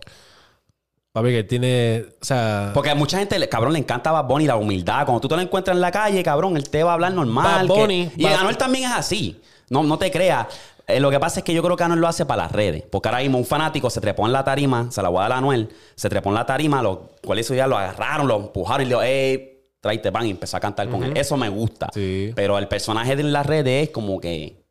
Papi, 1.12 1.29
que 1.29 1.43
tiene. 1.43 2.06
O 2.21 2.25
sea. 2.25 2.71
Porque 2.75 2.91
a 2.91 2.95
mucha 2.95 3.17
gente, 3.17 3.47
cabrón, 3.49 3.73
le 3.73 3.79
encanta 3.79 4.12
Bad 4.12 4.25
Bunny 4.25 4.45
la 4.45 4.56
humildad. 4.56 5.06
Cuando 5.06 5.19
tú 5.21 5.27
te 5.27 5.36
lo 5.36 5.41
encuentras 5.41 5.75
en 5.75 5.82
la 5.82 5.91
calle, 5.91 6.21
cabrón, 6.23 6.58
él 6.58 6.69
te 6.69 6.84
va 6.84 6.91
a 6.91 6.93
hablar 6.93 7.13
normal. 7.13 7.67
Bad 7.67 7.75
que- 7.75 7.82
Bunny, 7.82 8.12
y 8.15 8.23
Bad- 8.23 8.36
Anuel 8.36 8.58
también 8.58 8.86
es 8.86 8.91
así. 8.95 9.41
No, 9.69 9.82
no 9.84 9.97
te 9.97 10.12
creas. 10.12 10.47
Eh, 10.86 10.99
lo 10.99 11.10
que 11.10 11.19
pasa 11.19 11.39
es 11.39 11.43
que 11.43 11.53
yo 11.53 11.63
creo 11.63 11.75
que 11.77 11.84
Anuel 11.84 12.01
lo 12.01 12.08
hace 12.08 12.25
para 12.25 12.43
las 12.43 12.51
redes. 12.51 12.84
Porque 12.91 13.10
ahora 13.10 13.21
mismo 13.21 13.38
un 13.39 13.45
fanático 13.45 13.89
se 13.89 13.99
trepó 14.01 14.25
en 14.27 14.34
la 14.34 14.43
tarima, 14.43 14.91
se 14.91 15.01
la 15.01 15.10
voy 15.10 15.19
a 15.19 15.23
dar 15.23 15.32
a 15.34 15.38
Anuel, 15.38 15.69
se 15.95 16.10
trepó 16.10 16.29
en 16.29 16.36
la 16.36 16.45
tarima, 16.45 16.82
los 16.84 16.97
cuales 17.25 17.47
ya 17.47 17.67
lo 17.67 17.77
agarraron, 17.77 18.27
lo 18.27 18.36
empujaron 18.38 18.82
y 18.86 18.86
le 18.86 18.89
dijo, 18.89 19.01
hey, 19.03 19.53
tráete 19.84 20.13
pan 20.13 20.26
y 20.26 20.30
empezó 20.30 20.56
a 20.56 20.62
cantar 20.62 20.88
con 20.88 21.04
él. 21.04 21.12
Eso 21.13 21.36
me 21.36 21.50
gusta. 21.50 21.89
Sí. 21.93 22.32
Pero 22.34 22.58
el 22.58 22.69
personaje 22.69 23.17
de 23.17 23.24
las 23.24 23.46
redes 23.46 23.84
es 23.84 23.89
como 23.89 24.17
que. 24.22 24.63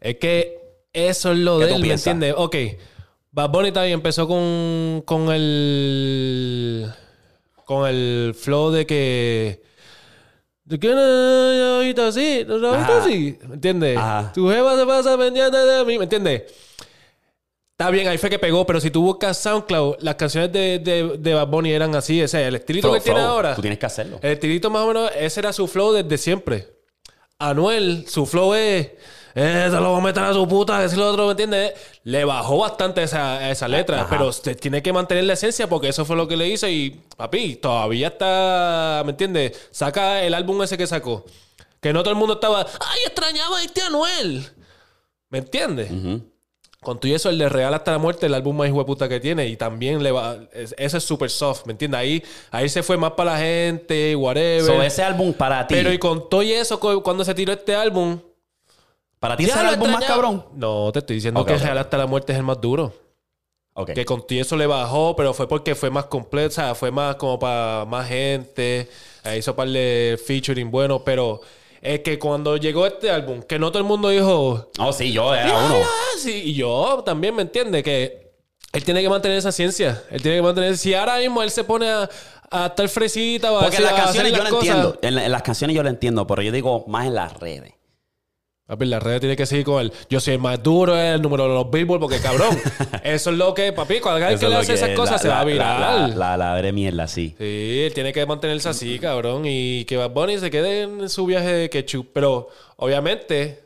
Es 0.00 0.16
que 0.16 0.58
eso 0.92 1.30
es 1.30 1.38
lo 1.38 1.60
¿Qué 1.60 1.66
de 1.66 1.74
él, 1.76 1.82
¿me 1.82 1.92
entiendes? 1.92 2.34
Ok. 2.36 2.56
Bad 3.30 3.50
Bunny 3.50 3.70
también 3.70 3.94
empezó 3.94 4.26
con, 4.26 5.04
con 5.06 5.30
el. 5.30 6.90
Con 7.64 7.88
el 7.88 8.34
flow 8.36 8.72
de 8.72 8.86
que. 8.86 9.62
De 10.64 10.80
que 10.80 10.88
no, 10.88 11.76
ahorita 11.76 12.10
sí, 12.10 12.44
no, 12.44 12.58
no, 12.58 12.70
ahorita 12.70 12.98
Ajá. 12.98 13.06
sí. 13.06 13.38
¿Me 13.46 13.54
entiendes? 13.54 13.96
Ajá. 13.96 14.32
Tu 14.34 14.48
jefa 14.48 14.76
se 14.76 14.84
pasa 14.84 15.16
pendiente 15.16 15.56
de 15.56 15.84
mí. 15.84 15.96
¿Me 15.96 16.04
entiendes? 16.04 16.42
Está 17.78 17.90
bien, 17.90 18.08
ahí 18.08 18.16
fue 18.16 18.30
que 18.30 18.38
pegó, 18.38 18.64
pero 18.64 18.80
si 18.80 18.90
tú 18.90 19.02
buscas 19.02 19.36
SoundCloud, 19.36 19.96
las 20.00 20.14
canciones 20.14 20.50
de, 20.50 20.78
de, 20.78 21.18
de 21.18 21.34
Bad 21.34 21.48
Bunny 21.48 21.72
eran 21.72 21.94
así. 21.94 22.22
O 22.22 22.26
sea, 22.28 22.48
el 22.48 22.54
estilito 22.54 22.88
flow, 22.88 22.94
que 22.98 23.04
tiene 23.04 23.20
ahora. 23.20 23.54
Tú 23.54 23.60
tienes 23.60 23.78
que 23.78 23.84
hacerlo. 23.84 24.18
El 24.22 24.32
estilito 24.32 24.70
más 24.70 24.82
o 24.82 24.86
menos, 24.88 25.10
ese 25.14 25.40
era 25.40 25.52
su 25.52 25.66
flow 25.68 25.92
desde 25.92 26.16
siempre. 26.16 26.68
Anuel, 27.38 28.06
su 28.08 28.24
flow 28.24 28.54
es. 28.54 28.88
Eh, 29.34 29.66
se 29.68 29.76
lo 29.76 29.92
va 29.92 29.98
a 29.98 30.00
meter 30.00 30.22
a 30.22 30.32
su 30.32 30.48
puta, 30.48 30.80
que 30.80 30.88
si 30.88 30.96
lo 30.96 31.10
otro, 31.10 31.26
¿me 31.26 31.32
entiendes? 31.32 31.74
Le 32.04 32.24
bajó 32.24 32.56
bastante 32.56 33.02
esa, 33.02 33.50
esa 33.50 33.68
letra, 33.68 34.00
Ajá. 34.00 34.06
pero 34.08 34.28
usted 34.28 34.58
tiene 34.58 34.82
que 34.82 34.94
mantener 34.94 35.24
la 35.24 35.34
esencia 35.34 35.68
porque 35.68 35.88
eso 35.88 36.06
fue 36.06 36.16
lo 36.16 36.26
que 36.26 36.38
le 36.38 36.48
hizo 36.48 36.66
y, 36.66 37.02
papi, 37.18 37.56
todavía 37.56 38.08
está, 38.08 39.02
¿me 39.04 39.10
entiendes? 39.10 39.68
Saca 39.70 40.22
el 40.22 40.32
álbum 40.32 40.62
ese 40.62 40.78
que 40.78 40.86
sacó. 40.86 41.26
Que 41.82 41.92
no 41.92 42.02
todo 42.02 42.12
el 42.12 42.18
mundo 42.18 42.32
estaba, 42.36 42.62
¡ay, 42.62 43.00
extrañaba 43.04 43.58
a 43.58 43.62
este 43.62 43.82
Anuel! 43.82 44.48
¿Me 45.28 45.38
entiendes? 45.40 45.90
Ujú. 45.90 46.22
Con 46.86 47.00
todo 47.00 47.10
y 47.10 47.14
eso, 47.14 47.30
el 47.30 47.38
de 47.38 47.48
Real 47.48 47.74
hasta 47.74 47.90
la 47.90 47.98
muerte, 47.98 48.26
el 48.26 48.34
álbum 48.34 48.56
más 48.56 48.70
hueputa 48.70 49.08
que 49.08 49.18
tiene. 49.18 49.48
Y 49.48 49.56
también 49.56 50.00
le 50.04 50.12
va. 50.12 50.36
es- 50.52 50.72
Ese 50.78 50.98
es 50.98 51.02
super 51.02 51.28
soft, 51.28 51.66
¿me 51.66 51.72
entiendes? 51.72 51.98
Ahí, 51.98 52.22
ahí 52.52 52.68
se 52.68 52.84
fue 52.84 52.96
más 52.96 53.10
para 53.12 53.32
la 53.32 53.38
gente, 53.38 54.14
whatever. 54.14 54.62
So, 54.62 54.80
ese 54.84 55.02
álbum 55.02 55.32
para 55.32 55.66
ti. 55.66 55.74
Pero 55.74 55.92
y 55.92 55.98
con 55.98 56.28
todo 56.30 56.44
y 56.44 56.52
eso, 56.52 56.78
cu- 56.78 57.02
cuando 57.02 57.24
se 57.24 57.34
tiró 57.34 57.52
este 57.52 57.74
álbum. 57.74 58.20
para 59.18 59.36
ti 59.36 59.46
es 59.46 59.56
el 59.56 59.66
álbum 59.66 59.90
más 59.90 60.04
cabrón. 60.04 60.44
No, 60.54 60.92
te 60.92 61.00
estoy 61.00 61.16
diciendo 61.16 61.40
Ok, 61.40 61.48
que. 61.48 61.56
Real 61.58 61.78
hasta 61.78 61.98
la 61.98 62.06
muerte 62.06 62.32
es 62.32 62.38
el 62.38 62.44
más 62.44 62.60
duro. 62.60 62.92
Ok. 63.74 63.90
Que 63.92 64.04
con 64.04 64.24
y 64.28 64.38
eso 64.38 64.56
le 64.56 64.66
bajó, 64.68 65.16
pero 65.16 65.34
fue 65.34 65.48
porque 65.48 65.74
fue 65.74 65.90
más 65.90 66.04
completo, 66.06 66.48
o 66.48 66.50
sea, 66.52 66.74
fue 66.76 66.90
más 66.92 67.16
como 67.16 67.38
para 67.38 67.84
más 67.84 68.08
gente. 68.08 68.88
hizo 69.36 69.56
par 69.56 69.68
de 69.68 70.18
featuring 70.24 70.70
bueno, 70.70 71.02
pero 71.02 71.40
es 71.82 72.00
que 72.00 72.18
cuando 72.18 72.56
llegó 72.56 72.86
este 72.86 73.10
álbum, 73.10 73.42
que 73.42 73.58
no 73.58 73.70
todo 73.70 73.78
el 73.80 73.84
mundo 73.88 74.08
dijo. 74.10 74.70
Oh, 74.78 74.92
sí, 74.92 75.12
yo 75.12 75.34
era 75.34 75.50
"Ah, 75.58 75.66
uno. 75.66 75.76
sí", 76.18 76.42
y 76.46 76.54
yo 76.54 77.02
también 77.04 77.34
me 77.34 77.42
entiende 77.42 77.82
que 77.82 78.32
Él 78.72 78.84
tiene 78.84 79.02
que 79.02 79.08
mantener 79.08 79.38
esa 79.38 79.52
ciencia. 79.52 80.02
Él 80.10 80.20
tiene 80.22 80.38
que 80.38 80.42
mantener. 80.42 80.76
Si 80.76 80.92
ahora 80.94 81.18
mismo 81.18 81.42
él 81.42 81.50
se 81.50 81.64
pone 81.64 81.88
a, 81.90 82.08
a 82.50 82.66
estar 82.66 82.88
fresita 82.88 83.50
o 83.52 83.58
a 83.58 83.62
Porque 83.62 83.76
en 83.78 83.84
las 83.84 83.92
canciones 83.94 84.32
yo 84.32 84.42
lo 84.42 84.48
entiendo. 84.56 84.98
En, 85.02 85.18
en 85.18 85.32
las 85.32 85.42
canciones 85.42 85.74
yo 85.76 85.82
lo 85.82 85.88
entiendo, 85.88 86.26
pero 86.26 86.42
yo 86.42 86.52
digo 86.52 86.84
más 86.86 87.06
en 87.06 87.14
las 87.14 87.32
redes. 87.38 87.72
Papi, 88.66 88.84
la 88.86 88.98
red 88.98 89.20
tiene 89.20 89.36
que 89.36 89.46
seguir 89.46 89.64
con 89.64 89.80
él. 89.80 89.92
Yo 90.10 90.18
soy 90.18 90.34
el 90.34 90.40
más 90.40 90.60
duro, 90.60 90.98
el 90.98 91.22
número 91.22 91.44
de 91.48 91.54
los 91.54 91.70
Billboard, 91.70 92.00
porque 92.00 92.18
cabrón. 92.18 92.48
eso 93.04 93.30
es 93.30 93.36
lo 93.36 93.54
que, 93.54 93.72
papi, 93.72 94.00
cuando 94.00 94.24
alguien 94.26 94.40
que 94.40 94.48
le 94.48 94.56
hace 94.56 94.74
esas 94.74 94.90
cosas 94.90 95.22
se 95.22 95.28
va 95.28 95.36
a 95.40 95.44
la- 95.44 95.50
virar. 95.52 95.80
La, 95.80 96.08
la, 96.08 96.36
la, 96.36 96.54
la 96.56 96.62
de 96.62 96.72
mierda, 96.72 97.06
sí. 97.06 97.36
Sí, 97.38 97.82
él 97.86 97.94
tiene 97.94 98.12
que 98.12 98.26
mantenerse 98.26 98.68
así, 98.68 98.98
cabrón. 98.98 99.42
Y 99.46 99.84
que 99.84 99.96
Bad 99.96 100.10
Bunny 100.10 100.38
se 100.38 100.50
quede 100.50 100.82
en 100.82 101.08
su 101.08 101.26
viaje 101.26 101.52
de 101.52 101.70
ketchup. 101.70 102.08
Pero, 102.12 102.48
obviamente, 102.76 103.60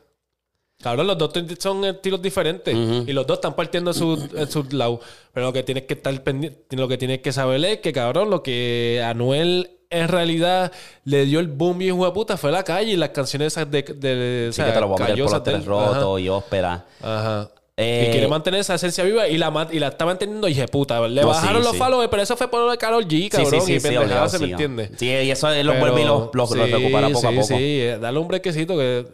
cabrón, 0.82 1.06
los 1.06 1.16
dos 1.16 1.32
son 1.58 1.82
estilos 1.86 2.20
diferentes. 2.20 2.74
Y 2.76 3.12
los 3.14 3.26
dos 3.26 3.38
están 3.38 3.56
partiendo 3.56 3.92
en 3.92 3.96
su, 3.96 4.28
en 4.36 4.50
su 4.50 4.64
lado. 4.72 5.00
Pero 5.32 5.46
lo 5.46 5.52
que 5.54 5.62
tienes 5.62 5.84
que 5.84 5.94
estar 5.94 6.22
pendiente, 6.22 6.76
lo 6.76 6.88
que 6.88 6.98
tienes 6.98 7.20
que 7.20 7.32
saber 7.32 7.64
es 7.64 7.78
que, 7.78 7.94
cabrón, 7.94 8.28
lo 8.28 8.42
que 8.42 9.02
Anuel 9.02 9.70
en 9.90 10.08
realidad 10.08 10.72
le 11.04 11.24
dio 11.26 11.40
el 11.40 11.48
boom 11.48 11.78
de 12.06 12.12
puta 12.12 12.36
fue 12.36 12.52
la 12.52 12.62
calle 12.62 12.92
y 12.92 12.96
las 12.96 13.10
canciones 13.10 13.48
esas 13.52 13.70
de, 13.70 13.82
de, 13.82 14.46
o 14.48 14.52
Sí, 14.52 14.56
sea, 14.56 14.66
que 14.66 14.72
te 14.72 14.80
lo 14.80 14.88
voy 14.88 14.96
a 14.96 15.00
meter 15.08 15.24
por 15.24 15.32
los 15.32 15.42
tres 15.42 15.64
de 15.66 16.22
y 16.22 16.28
ópera. 16.28 16.84
Ajá. 17.02 17.50
Eh, 17.76 18.06
y 18.08 18.12
quiere 18.12 18.28
mantener 18.28 18.60
esa 18.60 18.74
esencia 18.74 19.02
viva 19.04 19.26
y 19.26 19.38
la, 19.38 19.66
y 19.72 19.78
la 19.78 19.88
está 19.88 20.04
manteniendo 20.04 20.46
y 20.48 20.54
puta. 20.66 21.08
Le 21.08 21.22
No, 21.22 21.28
bajaron 21.28 21.62
sí, 21.62 21.64
los 21.64 21.72
sí. 21.72 21.78
followers, 21.78 22.10
pero 22.10 22.22
eso 22.22 22.36
fue 22.36 22.48
por 22.50 22.60
lo 22.60 22.70
de 22.70 22.76
Karol 22.76 23.06
G, 23.08 23.30
cabrón. 23.30 23.50
sí, 23.52 23.60
sí, 23.62 23.72
y 23.74 23.80
sí, 23.80 23.88
pendejada, 23.88 24.28
se 24.28 24.36
sí, 24.38 24.44
me 24.44 24.50
entiende. 24.50 24.90
Sí, 24.96 25.06
y 25.06 25.30
eso 25.30 25.48
él 25.50 25.66
lo 25.66 25.72
Pero- 25.72 25.84
vuelve 25.86 26.02
y 26.02 26.04
lo, 26.04 26.30
lo- 26.32 26.44
lo 26.44 26.46
sí, 26.46 26.58
recupera 26.58 27.08
poco 27.08 27.28
a 27.28 27.30
poco. 27.30 27.42
Sí, 27.44 27.54
eh, 27.58 27.98
dale 28.00 28.18
un 28.18 28.28
brequecito 28.28 28.76
que... 28.76 29.06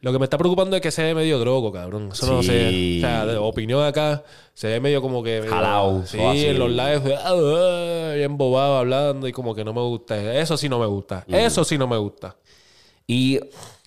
Lo 0.00 0.12
que 0.12 0.18
me 0.20 0.24
está 0.26 0.38
preocupando 0.38 0.76
es 0.76 0.80
que 0.80 0.92
se 0.92 1.02
ve 1.02 1.12
medio 1.12 1.40
drogo, 1.40 1.72
cabrón. 1.72 2.10
Eso 2.12 2.24
no 2.32 2.42
sé. 2.42 2.98
O 2.98 3.00
sea, 3.00 3.26
de 3.26 3.36
opinión 3.36 3.84
acá, 3.84 4.22
se 4.58 4.66
ve 4.66 4.80
medio 4.80 5.00
como 5.00 5.22
que... 5.22 5.46
Jalao, 5.48 6.04
Sí, 6.04 6.18
así. 6.20 6.46
en 6.46 6.58
los 6.58 6.68
lives, 6.68 7.02
ah, 7.24 7.30
ah, 7.32 8.12
bien 8.16 8.36
bobado 8.36 8.78
hablando 8.78 9.28
y 9.28 9.32
como 9.32 9.54
que 9.54 9.64
no 9.64 9.72
me 9.72 9.80
gusta. 9.82 10.16
Eso 10.34 10.56
sí 10.56 10.68
no 10.68 10.80
me 10.80 10.86
gusta. 10.86 11.24
Eso 11.28 11.62
sí 11.62 11.78
no 11.78 11.86
me 11.86 11.96
gusta. 11.96 12.34
Y 13.06 13.38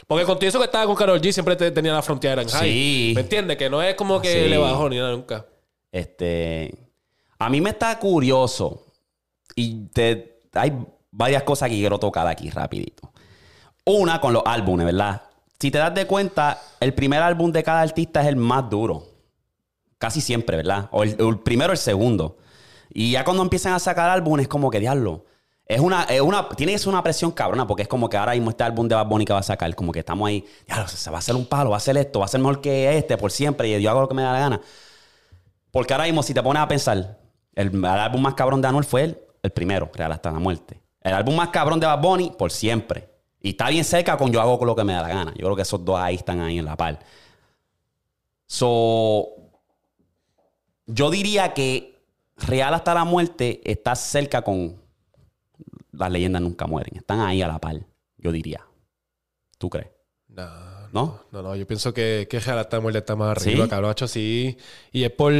Porque 0.07 0.23
contigo 0.25 0.47
eso 0.47 0.59
que 0.59 0.65
estaba 0.65 0.85
con 0.85 0.95
Karol 0.95 1.19
G 1.19 1.31
siempre 1.33 1.57
te- 1.57 1.71
tenía 1.71 1.91
la 1.91 2.01
frontera 2.01 2.41
en 2.41 2.47
high. 2.47 2.69
Sí. 2.71 3.11
¿Me 3.15 3.19
entiendes? 3.21 3.57
Que 3.57 3.69
no 3.69 3.81
es 3.81 3.95
como 3.95 4.21
que 4.21 4.43
Sí. 4.45 4.49
le 4.49 4.57
bajó 4.57 4.87
ni 4.89 4.95
nada 4.97 5.11
nunca. 5.11 5.45
este. 5.91 6.73
A 7.37 7.49
mí 7.49 7.59
me 7.59 7.71
está 7.71 7.99
curioso. 7.99 8.85
Y 9.55 9.87
te, 9.87 10.39
hay 10.53 10.71
varias 11.11 11.43
cosas 11.43 11.67
que 11.69 11.75
quiero 11.75 11.97
tocar 11.99 12.27
aquí 12.27 12.49
rapidito. 12.49 13.11
Una 13.85 14.21
con 14.21 14.31
los 14.31 14.43
álbumes, 14.45 14.85
¿verdad? 14.85 15.23
Si 15.59 15.69
te 15.69 15.79
das 15.79 15.93
de 15.93 16.05
cuenta, 16.07 16.61
el 16.79 16.93
primer 16.93 17.21
álbum 17.21 17.51
de 17.51 17.61
cada 17.61 17.81
artista 17.81 18.21
es 18.21 18.27
el 18.27 18.37
más 18.37 18.69
duro. 18.69 19.10
Casi 20.01 20.19
siempre, 20.19 20.57
¿verdad? 20.57 20.89
O 20.91 21.03
el, 21.03 21.37
primero 21.41 21.69
o 21.69 21.73
el 21.73 21.77
segundo. 21.77 22.37
Y 22.91 23.11
ya 23.11 23.23
cuando 23.23 23.43
empiezan 23.43 23.73
a 23.73 23.77
sacar 23.77 24.09
álbumes, 24.09 24.45
es 24.45 24.47
como 24.47 24.71
que 24.71 24.79
diablo. 24.79 25.25
Es 25.67 25.79
una, 25.79 26.05
es 26.05 26.21
una, 26.21 26.49
tiene 26.49 26.71
que 26.71 26.79
ser 26.79 26.89
una 26.89 27.03
presión 27.03 27.29
cabrona, 27.29 27.67
porque 27.67 27.83
es 27.83 27.87
como 27.87 28.09
que 28.09 28.17
ahora 28.17 28.31
mismo 28.31 28.49
este 28.49 28.63
álbum 28.63 28.87
de 28.87 28.95
Bad 28.95 29.05
Bunny 29.05 29.25
que 29.25 29.33
va 29.33 29.37
a 29.37 29.43
sacar, 29.43 29.75
como 29.75 29.91
que 29.91 29.99
estamos 29.99 30.27
ahí, 30.27 30.43
diablo, 30.65 30.87
se 30.87 31.07
va 31.11 31.17
a 31.17 31.19
hacer 31.19 31.35
un 31.35 31.45
palo, 31.45 31.69
va 31.69 31.75
a 31.75 31.77
hacer 31.77 31.95
esto, 31.97 32.17
va 32.17 32.25
a 32.25 32.29
ser 32.29 32.39
mejor 32.39 32.61
que 32.61 32.97
este 32.97 33.15
por 33.15 33.31
siempre, 33.31 33.69
y 33.69 33.79
yo 33.79 33.91
hago 33.91 34.01
lo 34.01 34.07
que 34.07 34.15
me 34.15 34.23
da 34.23 34.33
la 34.33 34.39
gana. 34.39 34.61
Porque 35.69 35.93
ahora 35.93 36.05
mismo, 36.05 36.23
si 36.23 36.33
te 36.33 36.41
pones 36.41 36.63
a 36.63 36.67
pensar, 36.67 37.19
el, 37.53 37.67
el 37.67 37.85
álbum 37.85 38.21
más 38.23 38.33
cabrón 38.33 38.59
de 38.59 38.69
Anuel 38.69 38.85
fue 38.85 39.03
el, 39.03 39.19
el 39.43 39.51
primero, 39.51 39.91
Real 39.93 40.11
hasta 40.11 40.31
la 40.31 40.39
muerte. 40.39 40.81
El 40.99 41.13
álbum 41.13 41.35
más 41.35 41.49
cabrón 41.49 41.79
de 41.79 41.85
Bad 41.85 42.01
Bunny, 42.01 42.31
por 42.31 42.51
siempre. 42.51 43.07
Y 43.39 43.51
está 43.51 43.69
bien 43.69 43.85
cerca 43.85 44.17
con 44.17 44.31
Yo 44.31 44.41
hago 44.41 44.65
lo 44.65 44.75
que 44.75 44.83
me 44.83 44.93
da 44.93 45.03
la 45.03 45.09
gana. 45.09 45.33
Yo 45.35 45.45
creo 45.45 45.55
que 45.55 45.61
esos 45.61 45.85
dos 45.85 45.99
ahí 45.99 46.15
están 46.15 46.41
ahí 46.41 46.57
en 46.57 46.65
la 46.65 46.75
par. 46.75 46.99
So, 48.47 49.40
yo 50.93 51.09
diría 51.11 51.53
que 51.53 51.99
Real 52.37 52.73
hasta 52.73 52.93
la 52.93 53.03
muerte 53.05 53.61
está 53.63 53.95
cerca 53.95 54.41
con 54.41 54.81
Las 55.91 56.11
leyendas 56.11 56.41
nunca 56.41 56.65
mueren. 56.67 56.95
Están 56.97 57.19
ahí 57.19 57.41
a 57.41 57.47
la 57.47 57.59
par, 57.59 57.85
yo 58.17 58.31
diría. 58.31 58.65
¿Tú 59.57 59.69
crees? 59.69 59.89
No, 60.27 60.47
¿No? 60.91 61.19
no, 61.31 61.41
no. 61.43 61.55
Yo 61.55 61.67
pienso 61.67 61.93
que, 61.93 62.27
que 62.29 62.39
Real 62.39 62.59
está 62.59 62.79
muerto 62.79 62.97
está 62.97 63.15
más 63.15 63.37
arriba, 63.37 63.65
¿Sí? 63.65 63.69
cabrón. 63.69 63.91
Hacho, 63.91 64.07
sí. 64.07 64.57
Y 64.91 65.03
es 65.03 65.11
por, 65.11 65.33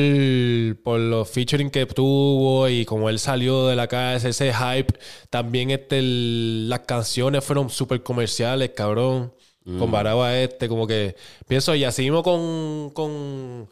por 0.83 0.99
los 0.99 1.29
featuring 1.29 1.69
que 1.71 1.85
tuvo 1.87 2.67
y 2.69 2.85
como 2.85 3.09
él 3.09 3.17
salió 3.17 3.67
de 3.67 3.75
la 3.75 3.87
casa, 3.87 4.29
ese 4.29 4.53
hype. 4.53 4.93
También 5.29 5.71
este, 5.71 5.99
el- 5.99 6.69
las 6.69 6.81
canciones 6.81 7.43
fueron 7.43 7.69
súper 7.69 8.03
comerciales, 8.03 8.71
cabrón. 8.75 9.33
Mm. 9.63 9.79
Comparado 9.79 10.23
a 10.23 10.37
este, 10.39 10.67
como 10.67 10.85
que 10.87 11.15
pienso, 11.47 11.73
y 11.75 11.83
así 11.83 12.01
mismo 12.03 12.21
con, 12.23 12.89
con, 12.91 13.69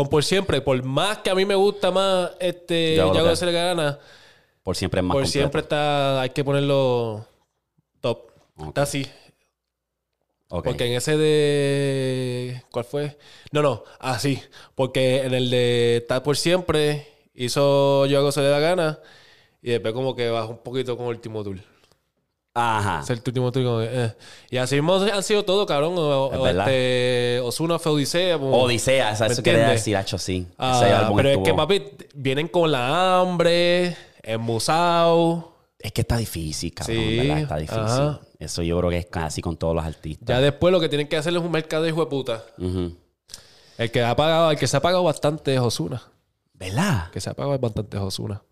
con 0.00 0.08
Por 0.08 0.24
Siempre. 0.24 0.60
Por 0.62 0.82
más 0.82 1.18
que 1.18 1.30
a 1.30 1.34
mí 1.34 1.44
me 1.44 1.54
gusta 1.54 1.90
más 1.90 2.32
este, 2.40 2.96
Yo 2.96 3.12
hago 3.12 3.36
se 3.36 3.44
le 3.46 3.52
gana, 3.52 3.98
Por 4.62 4.76
siempre 4.76 5.00
es 5.00 5.04
más 5.04 5.14
por 5.14 5.22
completo. 5.22 5.38
siempre 5.38 5.60
está, 5.60 6.22
hay 6.22 6.30
que 6.30 6.42
ponerlo 6.42 7.26
top. 8.00 8.30
Está 8.66 8.82
así. 8.82 9.06
Ok. 10.48 10.64
Porque 10.64 10.86
en 10.86 10.94
ese 10.94 11.16
de. 11.16 12.62
¿Cuál 12.70 12.84
fue? 12.84 13.18
No, 13.52 13.62
no, 13.62 13.84
así. 13.98 14.42
Porque 14.74 15.22
en 15.22 15.34
el 15.34 15.50
de 15.50 15.98
Estar 15.98 16.22
por 16.22 16.36
siempre 16.36 17.06
hizo 17.34 18.06
Yo 18.06 18.18
hago 18.18 18.32
se 18.32 18.40
le 18.40 18.48
da 18.48 18.58
gana. 18.58 19.00
Y 19.62 19.70
después 19.70 19.92
como 19.92 20.16
que 20.16 20.30
bajó 20.30 20.52
un 20.52 20.62
poquito 20.62 20.96
con 20.96 21.06
Último 21.06 21.44
Tour. 21.44 21.58
Ajá. 22.52 23.04
Último 23.12 23.52
tour 23.52 23.64
como 23.64 23.78
que, 23.78 23.88
eh. 24.04 24.14
Y 24.50 24.56
así 24.56 24.74
mismo 24.74 24.94
han 24.96 25.22
sido 25.22 25.44
todos, 25.44 25.66
cabrón. 25.66 25.94
O, 25.96 26.46
este, 26.46 27.40
Osuna 27.44 27.78
fue 27.78 27.92
Odisea. 27.92 28.38
como- 28.38 28.56
Odisea, 28.62 29.12
eso, 29.12 29.24
¿Me 29.26 29.32
eso 29.32 29.42
quería 29.42 29.68
decir, 29.68 29.96
Hacho, 29.96 30.18
sí. 30.18 30.46
Ah, 30.58 31.12
pero 31.16 31.28
es 31.30 31.38
que, 31.38 31.54
papi, 31.54 31.82
vienen 32.14 32.48
con 32.48 32.72
la 32.72 33.20
hambre, 33.20 33.96
en 34.22 34.40
Musao. 34.40 35.54
Es 35.78 35.92
que 35.92 36.00
está 36.02 36.16
difícil, 36.18 36.74
cabrón, 36.74 36.96
Sí, 36.96 37.16
¿verdad? 37.18 37.38
Está 37.38 37.56
difícil. 37.56 37.82
ajá. 37.82 38.20
Eso 38.38 38.62
yo 38.62 38.78
creo 38.78 38.90
que 38.90 38.98
es 38.98 39.06
casi 39.06 39.40
con 39.40 39.56
todos 39.56 39.74
los 39.74 39.84
artistas. 39.84 40.26
Ya 40.28 40.40
después 40.40 40.72
lo 40.72 40.80
que 40.80 40.88
tienen 40.88 41.08
que 41.08 41.16
hacer 41.16 41.32
es 41.34 41.40
un 41.40 41.50
mercado 41.50 41.84
de 41.84 41.90
hijo 41.90 42.00
de 42.00 42.06
puta. 42.10 42.42
El 43.78 43.90
que 43.90 44.02
ha 44.02 44.14
pagado, 44.16 44.50
el 44.50 44.58
que 44.58 44.66
se 44.66 44.76
ha 44.76 44.80
pagado 44.82 45.04
bastante 45.04 45.54
es 45.54 45.60
Osuna. 45.60 46.02
¿Verdad? 46.54 47.04
El 47.06 47.10
que 47.12 47.20
se 47.20 47.30
ha 47.30 47.34
pagado 47.34 47.58
bastante 47.58 47.96
es 47.96 48.02
Osuna. 48.02 48.42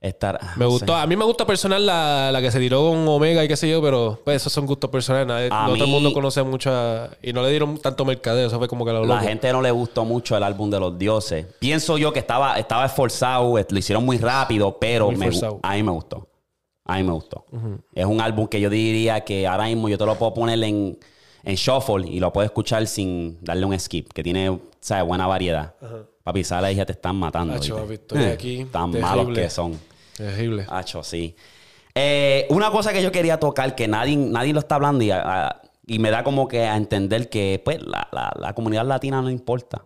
Estar, 0.00 0.38
ah, 0.40 0.54
Me 0.56 0.64
no 0.64 0.70
gustó. 0.70 0.94
sé. 0.94 1.00
A 1.02 1.06
mí 1.06 1.14
me 1.14 1.26
gusta 1.26 1.46
personal 1.46 1.84
la, 1.84 2.30
la 2.32 2.40
que 2.40 2.50
se 2.50 2.58
tiró 2.58 2.88
con 2.88 3.06
Omega 3.06 3.44
y 3.44 3.48
qué 3.48 3.56
sé 3.56 3.68
yo, 3.68 3.82
pero 3.82 4.18
pues 4.24 4.36
esos 4.36 4.50
son 4.50 4.64
gustos 4.64 4.88
personales. 4.88 5.26
Nadie- 5.26 5.50
no 5.50 5.74
todo 5.74 5.84
el 5.84 5.90
mundo 5.90 6.12
conoce 6.14 6.42
mucho 6.42 6.70
a- 6.72 7.10
y 7.22 7.34
no 7.34 7.42
le 7.42 7.50
dieron 7.50 7.76
tanto 7.76 8.06
mercadeo. 8.06 8.46
Eso 8.46 8.56
fue 8.58 8.66
como 8.66 8.86
que 8.86 8.92
lo 8.92 9.04
La 9.04 9.16
loco. 9.16 9.26
gente 9.26 9.52
no 9.52 9.60
le 9.60 9.70
gustó 9.70 10.06
mucho 10.06 10.34
el 10.38 10.42
álbum 10.42 10.70
de 10.70 10.80
los 10.80 10.98
dioses. 10.98 11.44
Pienso 11.58 11.98
yo 11.98 12.14
que 12.14 12.18
estaba, 12.20 12.58
estaba 12.58 12.86
esforzado, 12.86 13.54
lo 13.68 13.78
hicieron 13.78 14.06
muy 14.06 14.16
rápido, 14.16 14.78
pero 14.80 15.06
Muy 15.10 15.16
me 15.16 15.26
a 15.26 15.28
mí 15.28 15.82
me 15.82 15.90
gustó. 15.92 16.26
A 16.86 16.96
mí 16.96 17.02
me 17.02 17.12
gustó. 17.12 17.44
Es 17.94 18.06
un 18.06 18.22
álbum 18.22 18.46
que 18.46 18.58
yo 18.58 18.70
diría 18.70 19.20
que 19.20 19.46
ahora 19.46 19.64
mismo 19.66 19.90
yo 19.90 19.98
te 19.98 20.06
lo 20.06 20.14
puedo 20.14 20.32
poner 20.32 20.64
en, 20.64 20.98
en 21.44 21.54
shuffle 21.56 22.08
y 22.08 22.20
lo 22.20 22.32
puedo 22.32 22.46
escuchar 22.46 22.86
sin 22.86 23.36
darle 23.44 23.66
un 23.66 23.78
skip, 23.78 24.10
que 24.14 24.22
tiene 24.22 24.58
¿sabes? 24.80 25.04
buena 25.06 25.26
variedad. 25.26 25.74
Papi, 26.24 26.42
sale 26.42 26.72
y 26.72 26.76
ya 26.76 26.86
te 26.86 26.92
están 26.92 27.16
matando. 27.16 27.52
Acho, 27.54 27.74
¿viste? 27.76 27.82
papi, 27.82 27.94
estoy 27.94 28.22
Eh, 28.22 28.32
aquí, 28.32 28.64
Tan 28.72 28.92
terrible. 28.92 29.00
malos 29.16 29.34
que 29.38 29.50
son. 29.50 29.89
Terrible. 30.20 30.66
Hacho, 30.68 31.02
sí. 31.02 31.34
Eh, 31.94 32.46
una 32.50 32.70
cosa 32.70 32.92
que 32.92 33.02
yo 33.02 33.10
quería 33.10 33.38
tocar, 33.40 33.74
que 33.74 33.88
nadie, 33.88 34.16
nadie 34.16 34.52
lo 34.52 34.60
está 34.60 34.74
hablando 34.76 35.02
y, 35.02 35.10
a- 35.10 35.60
y 35.86 35.98
me 35.98 36.10
da 36.10 36.22
como 36.22 36.46
que 36.46 36.64
a 36.66 36.76
entender 36.76 37.28
que 37.30 37.60
pues, 37.64 37.80
la, 37.82 38.06
la- 38.12 38.32
la 38.38 38.54
comunidad 38.54 38.86
latina 38.86 39.22
no 39.22 39.30
importa. 39.30 39.84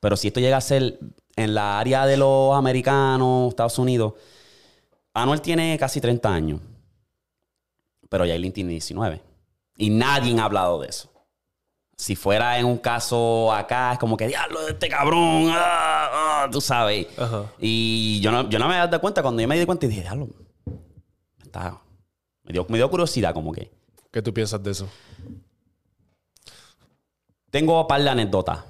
Pero 0.00 0.16
si 0.16 0.28
esto 0.28 0.40
llega 0.40 0.56
a 0.56 0.60
ser 0.60 0.98
en 1.36 1.54
la 1.54 1.78
área 1.78 2.06
de 2.06 2.16
los 2.16 2.54
americanos, 2.56 3.50
Estados 3.50 3.78
Unidos, 3.78 4.14
Anuel 5.14 5.40
tiene 5.40 5.76
casi 5.78 6.00
30 6.00 6.32
años. 6.32 6.60
Pero 8.08 8.24
Yailin 8.24 8.52
tiene 8.52 8.70
19. 8.70 9.20
Y 9.76 9.90
nadie 9.90 10.38
ha 10.40 10.44
hablado 10.44 10.80
de 10.80 10.88
eso. 10.88 11.10
Si 11.98 12.14
fuera 12.14 12.58
en 12.58 12.66
un 12.66 12.76
caso 12.76 13.50
acá, 13.52 13.94
es 13.94 13.98
como 13.98 14.16
que, 14.18 14.26
diablo, 14.28 14.60
de 14.66 14.72
este 14.72 14.88
cabrón, 14.88 15.48
ah, 15.50 16.42
ah", 16.44 16.48
tú 16.52 16.60
sabes. 16.60 17.06
Ajá. 17.18 17.44
Y 17.58 18.20
yo 18.20 18.30
no, 18.30 18.48
yo 18.50 18.58
no 18.58 18.66
me 18.68 18.74
había 18.74 18.86
dado 18.86 19.00
cuenta. 19.00 19.22
Cuando 19.22 19.40
yo 19.40 19.48
me 19.48 19.58
di 19.58 19.64
cuenta, 19.64 19.86
y 19.86 19.88
dije, 19.88 20.02
diablo, 20.02 20.28
está- 21.42 21.80
me, 22.44 22.52
dio, 22.52 22.66
me 22.68 22.76
dio 22.76 22.90
curiosidad, 22.90 23.32
como 23.32 23.50
que. 23.52 23.70
¿Qué 24.12 24.20
tú 24.20 24.32
piensas 24.34 24.62
de 24.62 24.70
eso? 24.72 24.86
Tengo 27.50 27.80
un 27.80 27.86
par 27.86 28.02
de 28.02 28.10
anécdotas. 28.10 28.60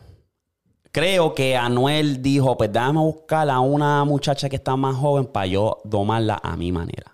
Creo 0.93 1.35
que 1.35 1.57
Anuel 1.57 2.23
dijo, 2.23 2.57
pues 2.57 2.73
déjame 2.73 3.01
buscar 3.01 3.51
a 3.51 3.61
una 3.61 4.05
muchacha 4.05 4.49
que 4.49 4.57
está 4.57 4.77
más 4.77 4.97
joven 4.97 5.27
para 5.27 5.47
yo 5.47 5.79
domarla 5.85 6.41
a 6.43 6.57
mi 6.57 6.71
manera. 6.73 7.13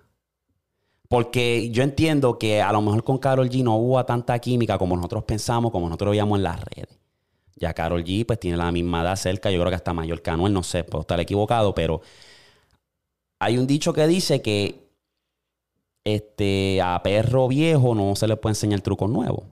Porque 1.13 1.69
yo 1.71 1.83
entiendo 1.83 2.39
que 2.39 2.63
a 2.63 2.73
lo 2.73 2.81
mejor 2.81 3.05
con 3.05 3.19
Carol 3.19 3.51
G 3.51 3.63
no 3.63 3.77
hubo 3.77 4.03
tanta 4.07 4.39
química 4.39 4.79
como 4.79 4.97
nosotros 4.97 5.25
pensamos, 5.25 5.71
como 5.71 5.87
nosotros 5.87 6.13
veíamos 6.13 6.39
en 6.39 6.43
las 6.45 6.59
redes. 6.65 6.99
Ya 7.55 7.75
Carol 7.75 8.03
G 8.03 8.25
pues 8.25 8.41
tiene 8.41 8.57
la 8.57 8.73
misma 8.73 9.03
edad 9.03 9.17
cerca, 9.17 9.51
yo 9.51 9.61
creo 9.61 9.69
que 9.69 9.75
hasta 9.75 9.93
mayor 9.93 10.23
que 10.23 10.31
Anuel, 10.31 10.55
no 10.55 10.63
sé, 10.63 10.85
puedo 10.85 11.03
estar 11.03 11.21
equivocado, 11.21 11.75
pero 11.75 12.01
hay 13.41 13.59
un 13.59 13.67
dicho 13.67 13.93
que 13.93 14.07
dice 14.07 14.41
que 14.41 14.89
este, 16.03 16.81
a 16.81 17.03
perro 17.03 17.47
viejo 17.47 17.95
no 17.95 18.17
se 18.17 18.27
le 18.27 18.39
puede 18.39 18.53
enseñar 18.53 18.81
trucos 18.81 19.11
nuevos. 19.11 19.45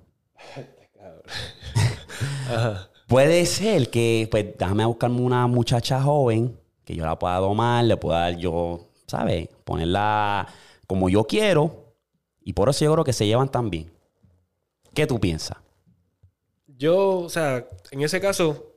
Puede 3.07 3.45
ser 3.45 3.91
que, 3.91 4.27
pues, 4.31 4.47
déjame 4.59 4.87
buscarme 4.87 5.21
una 5.21 5.47
muchacha 5.47 6.01
joven 6.01 6.59
que 6.87 6.97
yo 6.97 7.05
la 7.05 7.19
pueda 7.19 7.37
domar, 7.37 7.85
le 7.85 7.99
pueda 7.99 8.21
dar 8.21 8.39
yo, 8.39 8.89
¿sabes? 9.07 9.51
Ponerla 9.65 10.49
como 10.91 11.09
yo 11.09 11.23
quiero. 11.25 11.95
Y 12.43 12.53
por 12.53 12.69
eso 12.69 12.85
yo 12.85 12.93
creo 12.93 13.05
que 13.05 13.13
se 13.13 13.25
llevan 13.27 13.49
tan 13.49 13.71
bien. 13.71 13.93
¿Qué 14.93 15.07
tú 15.07 15.21
piensas? 15.21 15.59
Yo, 16.67 17.21
o 17.21 17.29
sea, 17.29 17.65
en 17.93 18.03
ese 18.03 18.21
caso, 18.21 18.75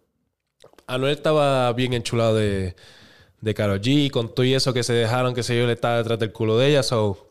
Anuel 0.86 1.14
estaba 1.14 1.74
bien 1.74 1.94
enchulado 1.94 2.36
de, 2.36 2.76
de 3.42 3.54
Karol 3.56 3.82
G, 3.82 4.12
con 4.12 4.34
todo 4.36 4.46
y 4.46 4.54
eso 4.54 4.74
que 4.74 4.84
se 4.84 4.94
dejaron, 4.94 5.34
que 5.34 5.42
se 5.42 5.58
yo, 5.58 5.66
le 5.66 5.74
estaba 5.74 5.98
detrás 5.98 6.20
del 6.20 6.32
culo 6.32 6.58
de 6.60 6.68
ella, 6.70 6.84
so... 6.84 7.30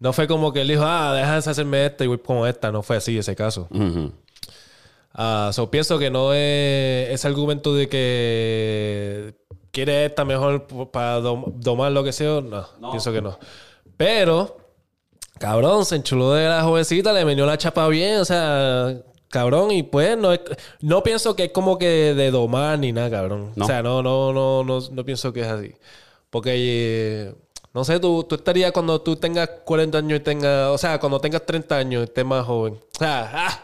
No 0.00 0.12
fue 0.12 0.26
como 0.26 0.52
que 0.52 0.60
él 0.60 0.68
dijo, 0.68 0.82
ah, 0.84 1.14
déjame 1.14 1.38
hacerme 1.38 1.86
esta 1.86 2.04
y 2.04 2.08
voy 2.08 2.18
como 2.18 2.46
esta. 2.46 2.70
No 2.70 2.82
fue 2.82 2.96
así 2.96 3.16
ese 3.16 3.34
caso. 3.34 3.68
Ah, 5.14 5.50
so 5.54 5.70
pienso 5.70 5.98
que 5.98 6.10
no 6.10 6.34
es 6.34 7.08
ese 7.10 7.26
argumento 7.28 7.74
de 7.74 7.88
que 7.88 9.34
quiere 9.70 10.04
esta 10.04 10.24
mejor 10.24 10.66
para 10.90 11.20
dom- 11.20 11.54
domar 11.54 11.92
lo 11.92 12.02
que 12.04 12.12
sea. 12.12 12.40
No, 12.42 12.66
pienso 12.90 13.12
que 13.12 13.22
no. 13.22 13.38
Pero, 13.96 14.56
cabrón, 15.38 15.84
se 15.84 15.96
enchuló 15.96 16.32
de 16.34 16.48
la 16.48 16.62
jovencita, 16.62 17.12
le 17.12 17.24
metió 17.24 17.46
la 17.46 17.58
chapa 17.58 17.86
bien, 17.88 18.18
o 18.18 18.24
sea, 18.24 18.94
cabrón, 19.28 19.70
y 19.70 19.82
pues 19.82 20.16
no 20.18 20.32
es- 20.32 20.40
no 20.80 21.02
pienso 21.02 21.34
que 21.36 21.44
es 21.44 21.50
como 21.52 21.78
que 21.78 22.14
de 22.14 22.30
domar 22.30 22.78
ni 22.78 22.92
nada, 22.92 23.10
cabrón. 23.10 23.52
No. 23.56 23.64
O 23.64 23.68
sea, 23.68 23.82
no, 23.82 24.02
no, 24.02 24.32
no, 24.32 24.64
no, 24.64 24.80
no 24.90 25.04
pienso 25.04 25.32
que 25.32 25.40
es 25.40 25.46
así. 25.46 25.74
Porque, 26.30 26.52
eh, 26.56 27.34
no 27.72 27.84
sé, 27.84 27.98
tú, 28.00 28.24
tú 28.24 28.34
estarías 28.36 28.72
cuando 28.72 29.00
tú 29.00 29.16
tengas 29.16 29.48
40 29.64 29.98
años 29.98 30.18
y 30.20 30.22
tengas, 30.22 30.68
o 30.68 30.78
sea, 30.78 30.98
cuando 30.98 31.20
tengas 31.20 31.44
30 31.46 31.76
años 31.76 32.02
y 32.02 32.04
estés 32.04 32.24
más 32.24 32.44
joven. 32.46 32.74
O 32.74 32.98
sea, 32.98 33.30
ah, 33.34 33.62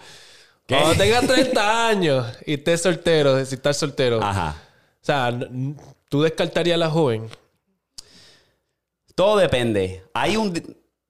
cuando 0.69 0.95
tengas 0.95 1.27
30 1.27 1.89
años 1.89 2.27
y 2.47 2.55
estés 2.55 2.83
soltero, 2.83 3.45
si 3.45 3.55
estás 3.57 3.77
soltero. 3.77 4.21
Ajá. 4.23 4.57
O 5.03 5.05
sea, 5.05 5.37
tú 6.09 6.23
descartarías 6.23 6.75
a 6.75 6.79
la 6.79 6.91
joven. 6.91 7.29
Todo 9.21 9.37
depende. 9.37 10.03
Hay 10.15 10.39
un... 10.39 10.55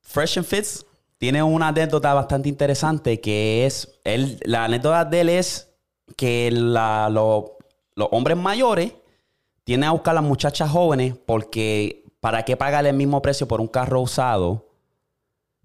Fresh 0.02 0.38
and 0.38 0.44
Fits 0.46 0.84
tiene 1.16 1.44
una 1.44 1.68
anécdota 1.68 2.12
bastante 2.12 2.48
interesante 2.48 3.20
que 3.20 3.66
es... 3.66 4.00
Él, 4.02 4.40
la 4.44 4.64
anécdota 4.64 5.04
de 5.04 5.20
él 5.20 5.28
es 5.28 5.68
que 6.16 6.50
la- 6.50 7.08
lo- 7.08 7.56
los 7.94 8.08
hombres 8.10 8.36
mayores 8.36 8.92
tienen 9.62 9.88
a 9.88 9.92
buscar 9.92 10.10
a 10.12 10.20
las 10.20 10.24
muchachas 10.28 10.68
jóvenes 10.70 11.14
porque 11.24 12.02
¿para 12.18 12.44
qué 12.44 12.56
pagar 12.56 12.84
el 12.84 12.96
mismo 12.96 13.22
precio 13.22 13.46
por 13.46 13.60
un 13.60 13.68
carro 13.68 14.00
usado 14.00 14.66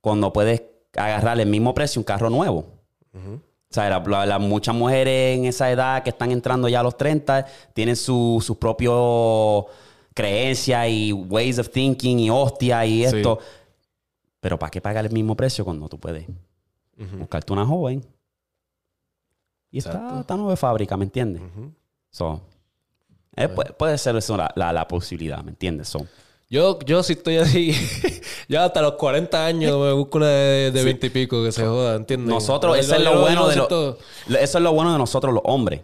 cuando 0.02 0.32
puedes 0.32 0.62
agarrar 0.96 1.40
el 1.40 1.50
mismo 1.50 1.74
precio 1.74 2.00
un 2.00 2.04
carro 2.04 2.30
nuevo? 2.30 2.68
O 3.16 3.74
sea, 3.74 3.90
la- 3.90 4.00
la- 4.06 4.26
las 4.28 4.40
muchas 4.40 4.76
mujeres 4.76 5.36
en 5.40 5.46
esa 5.46 5.72
edad 5.72 6.04
que 6.04 6.12
están 6.12 6.32
entrando 6.32 6.68
ya 6.70 6.82
a 6.82 6.84
los 6.84 6.96
30 6.96 7.48
tienen 7.74 7.96
su- 7.96 8.40
sus 8.46 8.58
propios 8.58 9.66
creencias 10.15 10.88
y 10.89 11.13
ways 11.13 11.60
of 11.60 11.69
thinking 11.69 12.17
y 12.19 12.30
hostia 12.32 12.84
y 12.88 13.08
Sí. 13.08 13.17
esto. 13.17 13.38
Pero 14.39 14.58
¿para 14.58 14.71
qué 14.71 14.82
pagar 14.82 15.06
el 15.06 15.12
mismo 15.12 15.36
precio 15.36 15.63
cuando 15.63 15.88
tú 15.88 15.99
puedes 15.99 16.25
buscarte 17.19 17.54
una 17.54 17.65
joven? 17.65 18.04
Y 19.71 19.80
está, 19.80 19.91
Exacto. 19.91 20.19
está 20.21 20.36
nueva 20.36 20.51
de 20.51 20.58
fábrica, 20.58 20.95
¿me 20.97 21.06
entiendes? 21.06 21.41
So, 22.10 22.41
eh, 23.36 23.49
puede, 23.49 23.73
puede 23.73 23.97
ser 23.97 24.15
eso 24.15 24.38
la, 24.38 24.51
la- 24.56 24.71
la 24.71 24.88
posibilidad, 24.88 25.43
¿me 25.43 25.51
entiendes? 25.51 25.89
So, 25.89 26.08
Yo, 26.49 26.80
yo 26.86 27.01
si 27.04 27.13
estoy 27.13 27.38
así, 27.38 27.73
ya 28.47 28.63
hasta 28.65 28.82
los 28.82 28.93
40 28.93 29.45
años 29.45 29.78
me 29.80 29.91
busco 29.93 30.19
una 30.19 30.28
de, 30.30 30.71
de 30.71 30.84
20 30.84 31.08
y 31.08 31.10
pico 31.10 31.43
que 31.43 31.51
se 31.51 31.65
joda, 31.65 31.95
¿entiendes? 31.95 32.30
Nosotros, 32.30 32.78
eso 32.78 32.95
es 32.95 33.01
lo 33.04 33.19
bueno 33.19 33.47
de 33.47 33.56
lo- 33.58 33.97
eso 34.39 34.58
es 34.58 34.63
lo 34.63 34.71
bueno 34.71 34.91
de 34.93 34.97
nosotros 34.99 35.34
los 35.34 35.43
hombres. 35.45 35.82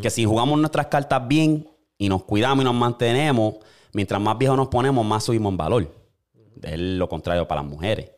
Que 0.00 0.08
si 0.08 0.24
jugamos 0.24 0.56
nuestras 0.58 0.86
cartas 0.86 1.26
bien 1.26 1.68
y 1.98 2.08
nos 2.08 2.22
cuidamos 2.22 2.62
y 2.62 2.64
nos 2.64 2.74
mantenemos, 2.76 3.56
mientras 3.94 4.20
más 4.20 4.36
viejos 4.38 4.56
nos 4.56 4.68
ponemos, 4.68 5.04
más 5.06 5.24
subimos 5.24 5.50
en 5.50 5.56
valor. 5.56 5.90
Es 6.62 6.78
lo 6.78 7.08
contrario 7.08 7.48
para 7.48 7.62
las 7.62 7.70
mujeres. 7.70 8.10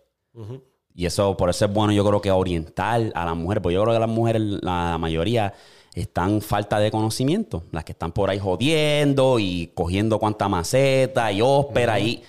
Y 0.94 1.06
eso, 1.06 1.36
por 1.36 1.50
eso 1.50 1.64
es 1.66 1.72
bueno, 1.72 1.92
yo 1.92 2.04
creo 2.04 2.20
que 2.20 2.30
orientar 2.30 3.12
a 3.14 3.24
las 3.24 3.36
mujeres, 3.36 3.62
porque 3.62 3.74
yo 3.74 3.82
creo 3.82 3.94
que 3.94 4.00
las 4.00 4.08
mujeres, 4.08 4.40
la, 4.42 4.90
la 4.92 4.98
mayoría, 4.98 5.52
están 5.94 6.40
falta 6.40 6.78
de 6.78 6.90
conocimiento. 6.90 7.64
Las 7.70 7.84
que 7.84 7.92
están 7.92 8.12
por 8.12 8.28
ahí 8.30 8.38
jodiendo 8.38 9.38
y 9.38 9.68
cogiendo 9.74 10.18
cuanta 10.18 10.48
maceta 10.48 11.30
y 11.32 11.40
ópera 11.42 11.98
y 12.00 12.22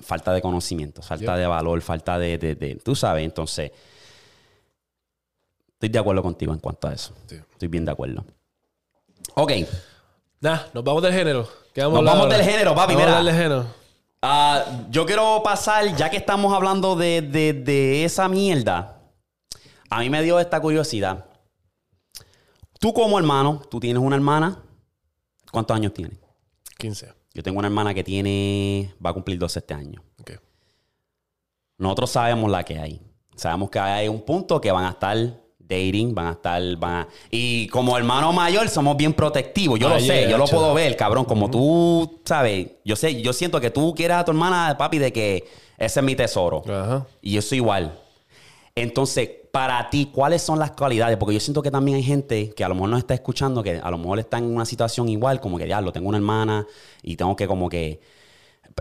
falta 0.00 0.32
de 0.32 0.40
conocimiento, 0.42 1.02
falta 1.02 1.36
de 1.36 1.46
valor, 1.46 1.80
falta 1.82 2.18
de, 2.18 2.38
de- 2.38 2.54
de- 2.54 2.74
tú 2.76 2.94
sabes, 2.94 3.24
entonces 3.24 3.70
estoy 5.74 5.88
de 5.90 5.98
acuerdo 5.98 6.22
contigo 6.22 6.52
en 6.52 6.58
cuanto 6.58 6.88
a 6.88 6.92
eso. 6.94 7.14
Sí. 7.26 7.36
Estoy 7.52 7.68
bien 7.68 7.84
de 7.84 7.90
acuerdo. 7.92 8.24
Ok. 9.34 9.52
Nah, 10.40 10.58
nos 10.72 10.82
vamos 10.84 11.02
del 11.02 11.12
género. 11.12 11.48
¿Qué 11.74 11.82
vamos 11.82 11.98
a 11.98 12.02
Nos 12.02 12.04
vamos 12.12 12.24
ahora? 12.26 12.36
del 12.38 12.46
género, 12.46 12.74
papi, 12.74 12.94
Vamos 12.94 13.08
mira. 13.08 13.22
del 13.22 13.34
género. 13.34 13.66
Ah, 14.22 14.64
yo 14.90 15.06
quiero 15.06 15.42
pasar, 15.42 15.96
ya 15.96 16.10
que 16.10 16.16
estamos 16.16 16.52
hablando 16.52 16.94
de, 16.96 17.22
de- 17.22 17.52
de 17.54 18.04
esa 18.04 18.28
mierda, 18.28 19.00
a 19.88 20.00
mí 20.00 20.10
me 20.10 20.22
dio 20.22 20.38
esta 20.40 20.60
curiosidad. 20.60 21.24
Tú 22.78 22.92
como 22.92 23.18
hermano, 23.18 23.62
tú 23.70 23.78
tienes 23.80 24.02
una 24.02 24.16
hermana, 24.16 24.62
¿cuántos 25.50 25.74
años 25.76 25.92
tienes? 25.94 26.18
15. 26.78 27.12
Yo 27.34 27.42
tengo 27.42 27.58
una 27.58 27.68
hermana 27.68 27.94
que 27.94 28.02
tiene, 28.02 28.94
va 29.04 29.10
a 29.10 29.12
cumplir 29.12 29.38
12 29.38 29.58
este 29.60 29.74
año. 29.74 30.02
Nosotros 31.78 32.10
sabemos 32.10 32.50
la 32.50 32.62
que 32.64 32.78
hay. 32.78 33.00
Sabemos 33.36 33.70
que 33.70 33.78
hay 33.78 34.06
un 34.08 34.20
punto 34.22 34.60
que 34.60 34.70
van 34.70 34.84
a 34.84 34.90
estar 34.90 35.16
dating, 35.70 36.14
van 36.14 36.26
a 36.26 36.30
estar, 36.32 36.76
van 36.76 36.94
a- 36.94 37.08
Y 37.30 37.66
como 37.68 37.96
hermano 37.96 38.32
mayor 38.32 38.68
somos 38.68 38.96
bien 38.96 39.14
protectivos. 39.14 39.78
Yo 39.78 39.88
lo 39.88 39.94
Ay, 39.94 40.06
sé, 40.06 40.28
yo 40.28 40.36
lo 40.36 40.44
puedo 40.46 40.74
ver, 40.74 40.96
cabrón. 40.96 41.24
Como 41.24 41.50
tú, 41.50 42.20
¿sabes? 42.24 42.66
Yo 42.84 42.96
sé, 42.96 43.22
yo 43.22 43.32
siento 43.32 43.58
que 43.60 43.70
tú 43.70 43.94
quieres 43.94 44.18
a 44.18 44.24
tu 44.24 44.32
hermana, 44.32 44.76
papi, 44.76 44.98
de 44.98 45.12
que 45.12 45.48
ese 45.78 46.00
es 46.00 46.04
mi 46.04 46.14
tesoro. 46.14 46.62
Y 47.22 47.32
yo 47.32 47.40
soy 47.42 47.56
igual. 47.58 47.98
Entonces, 48.74 49.28
para 49.50 49.90
ti, 49.90 50.10
¿cuáles 50.12 50.42
son 50.42 50.58
las 50.58 50.70
cualidades? 50.72 51.16
Porque 51.16 51.34
yo 51.34 51.40
siento 51.40 51.60
que 51.62 51.70
también 51.70 51.96
hay 51.96 52.02
gente 52.02 52.50
que 52.50 52.64
a 52.64 52.68
lo 52.68 52.74
mejor 52.74 52.90
nos 52.90 52.98
está 53.00 53.14
escuchando, 53.14 53.62
que 53.62 53.78
a 53.82 53.90
lo 53.90 53.98
mejor 53.98 54.18
está 54.18 54.38
en 54.38 54.44
una 54.44 54.64
situación 54.64 55.08
igual, 55.08 55.40
como 55.40 55.58
que 55.58 55.66
ya 55.66 55.80
lo 55.80 55.92
tengo 55.92 56.08
una 56.08 56.18
hermana 56.18 56.66
y 57.02 57.16
tengo 57.16 57.34
que 57.34 57.46
como 57.46 57.68
que 57.68 58.00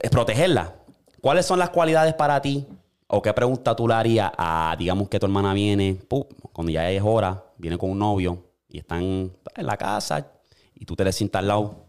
eh, 0.02 0.10
protegerla. 0.10 0.76
¿Cuáles 1.22 1.46
son 1.46 1.60
las 1.60 1.70
cualidades 1.72 2.14
para 2.14 2.42
ti? 2.42 2.66
¿O 3.12 3.22
qué 3.22 3.34
pregunta 3.34 3.76
tú 3.76 3.88
le 3.88 3.96
harías 3.96 4.32
a, 4.38 4.76
digamos 4.78 5.10
que 5.10 5.20
tu 5.20 5.26
hermana 5.26 5.54
viene, 5.54 5.96
pu, 6.08 6.28
cuando 6.54 6.72
ya 6.72 6.90
es 6.92 7.02
hora, 7.04 7.44
viene 7.58 7.76
con 7.78 7.90
un 7.90 7.98
novio 8.00 8.38
y 8.70 8.78
están 8.78 9.02
en 9.02 9.66
la 9.66 9.78
casa 9.78 10.28
y 10.76 10.86
tú 10.86 10.96
te 10.96 11.04
le 11.04 11.12
sientas 11.12 11.40
al 11.40 11.48
lado 11.48 11.86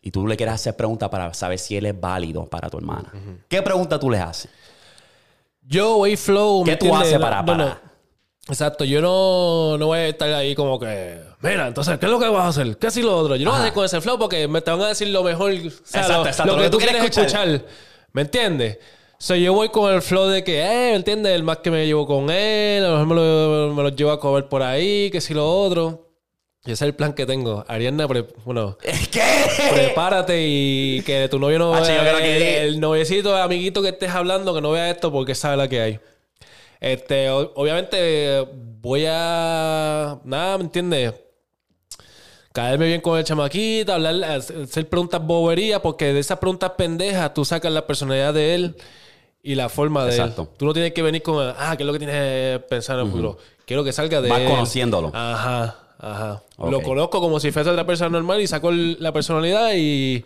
y 0.00 0.10
tú 0.10 0.26
le 0.26 0.34
quieres 0.36 0.54
hacer 0.54 0.74
preguntas 0.76 1.10
para 1.10 1.32
saber 1.34 1.58
si 1.58 1.76
él 1.76 1.84
es 1.86 2.00
válido 2.00 2.46
para 2.46 2.70
tu 2.70 2.78
hermana? 2.78 3.12
¿Qué 3.48 3.60
pregunta 3.60 3.98
tú 3.98 4.10
les 4.10 4.20
haces? 4.22 4.50
Yo, 5.60 5.96
way 5.98 6.16
flow. 6.16 6.64
¿me 6.64 6.72
¿Qué 6.72 6.76
tú 6.78 6.94
haces 6.96 7.18
para- 7.18 7.44
para- 7.44 7.80
Exacto, 8.46 8.84
yo 8.84 9.00
no, 9.00 9.78
no 9.78 9.86
voy 9.86 9.98
a 10.00 10.08
estar 10.08 10.30
ahí 10.34 10.54
como 10.54 10.78
que, 10.78 11.18
mira, 11.40 11.66
entonces, 11.66 11.98
¿qué 11.98 12.04
es 12.04 12.12
lo 12.12 12.18
que 12.18 12.28
vas 12.28 12.44
a 12.44 12.48
hacer? 12.48 12.76
¿Qué 12.76 12.90
si 12.90 13.02
lo 13.02 13.16
otro? 13.16 13.36
Yo 13.36 13.44
no 13.46 13.52
voy 13.52 13.56
a 13.56 13.60
Ajá. 13.60 13.64
hacer 13.68 13.74
con 13.74 13.84
ese 13.86 14.00
flow 14.02 14.18
porque 14.18 14.46
me 14.48 14.60
te 14.60 14.70
van 14.70 14.82
a 14.82 14.88
decir 14.88 15.08
lo 15.08 15.22
mejor, 15.22 15.52
o 15.52 15.56
sea, 15.84 16.02
Exacto, 16.02 16.22
lo, 16.24 16.26
exacto, 16.28 16.56
lo 16.56 16.62
que 16.62 16.70
tú 16.70 16.76
quieres 16.78 17.04
escuchar. 17.04 17.64
¿Me 18.12 18.20
entiendes? 18.22 18.78
O 19.16 19.26
sea, 19.26 19.36
yo 19.36 19.54
voy 19.54 19.70
con 19.70 19.92
el 19.92 20.02
flow 20.02 20.26
de 20.28 20.44
que, 20.44 20.60
eh, 20.60 20.90
¿me 20.90 20.96
entiendes? 20.96 21.32
El 21.34 21.42
más 21.44 21.58
que 21.58 21.70
me 21.70 21.86
llevo 21.86 22.06
con 22.06 22.28
él, 22.30 22.84
a 22.84 22.88
lo 22.88 22.92
mejor 22.98 23.06
me 23.08 23.14
lo, 23.14 23.74
me 23.74 23.82
lo 23.84 23.88
llevo 23.90 24.10
a 24.10 24.20
comer 24.20 24.48
por 24.48 24.62
ahí, 24.62 25.10
que 25.10 25.20
si 25.20 25.32
lo 25.32 25.48
otro. 25.50 26.10
Y 26.66 26.72
ese 26.72 26.84
es 26.84 26.88
el 26.88 26.94
plan 26.94 27.12
que 27.14 27.24
tengo. 27.26 27.64
Ariana, 27.68 28.06
pre- 28.08 28.26
bueno, 28.44 28.76
¿Qué? 29.10 29.22
prepárate 29.72 30.42
y 30.46 31.02
que 31.02 31.28
tu 31.28 31.38
novio 31.38 31.58
no 31.58 31.74
yo 31.78 31.84
vea, 31.84 32.18
el, 32.36 32.42
el 32.42 32.80
noviecito, 32.80 33.34
el 33.34 33.42
amiguito 33.42 33.82
que 33.82 33.90
estés 33.90 34.10
hablando, 34.10 34.54
que 34.54 34.60
no 34.60 34.70
vea 34.72 34.90
esto 34.90 35.10
porque 35.12 35.34
sabe 35.34 35.56
la 35.56 35.68
que 35.68 35.80
hay. 35.80 36.00
Este, 36.80 37.30
obviamente 37.30 38.46
voy 38.80 39.04
a, 39.08 40.18
nada, 40.24 40.58
¿me 40.58 40.64
entiendes? 40.64 41.14
Caerme 42.52 42.86
bien 42.86 43.00
con 43.00 43.18
el 43.18 43.24
chamaquito, 43.24 43.92
hablar, 43.92 44.22
hacer 44.24 44.88
preguntas 44.88 45.20
boberías, 45.24 45.80
porque 45.80 46.12
de 46.12 46.20
esas 46.20 46.38
preguntas 46.38 46.72
pendejas 46.76 47.32
tú 47.34 47.44
sacas 47.44 47.72
la 47.72 47.86
personalidad 47.86 48.32
de 48.34 48.54
él 48.54 48.76
y 49.44 49.54
la 49.54 49.68
forma 49.68 50.04
de 50.06 50.10
Exacto. 50.12 50.42
él. 50.42 50.48
Tú 50.56 50.64
no 50.64 50.72
tienes 50.72 50.92
que 50.94 51.02
venir 51.02 51.22
con, 51.22 51.36
ah, 51.46 51.74
¿qué 51.76 51.82
es 51.82 51.86
lo 51.86 51.92
que 51.92 51.98
tienes 51.98 52.60
pensado 52.60 53.00
en 53.00 53.06
el 53.06 53.12
futuro? 53.12 53.38
Quiero 53.66 53.84
que 53.84 53.92
salga 53.92 54.22
de 54.22 54.30
Vas 54.30 54.40
él. 54.40 54.48
conociéndolo. 54.48 55.10
Ajá, 55.14 55.76
ajá. 55.98 56.42
Lo 56.58 56.82
conozco 56.82 57.20
como 57.20 57.38
si 57.38 57.52
fuese 57.52 57.68
otra 57.68 57.86
persona 57.86 58.08
normal 58.08 58.40
y 58.40 58.46
saco 58.46 58.72
la 58.72 59.12
personalidad 59.12 59.72
y... 59.76 60.24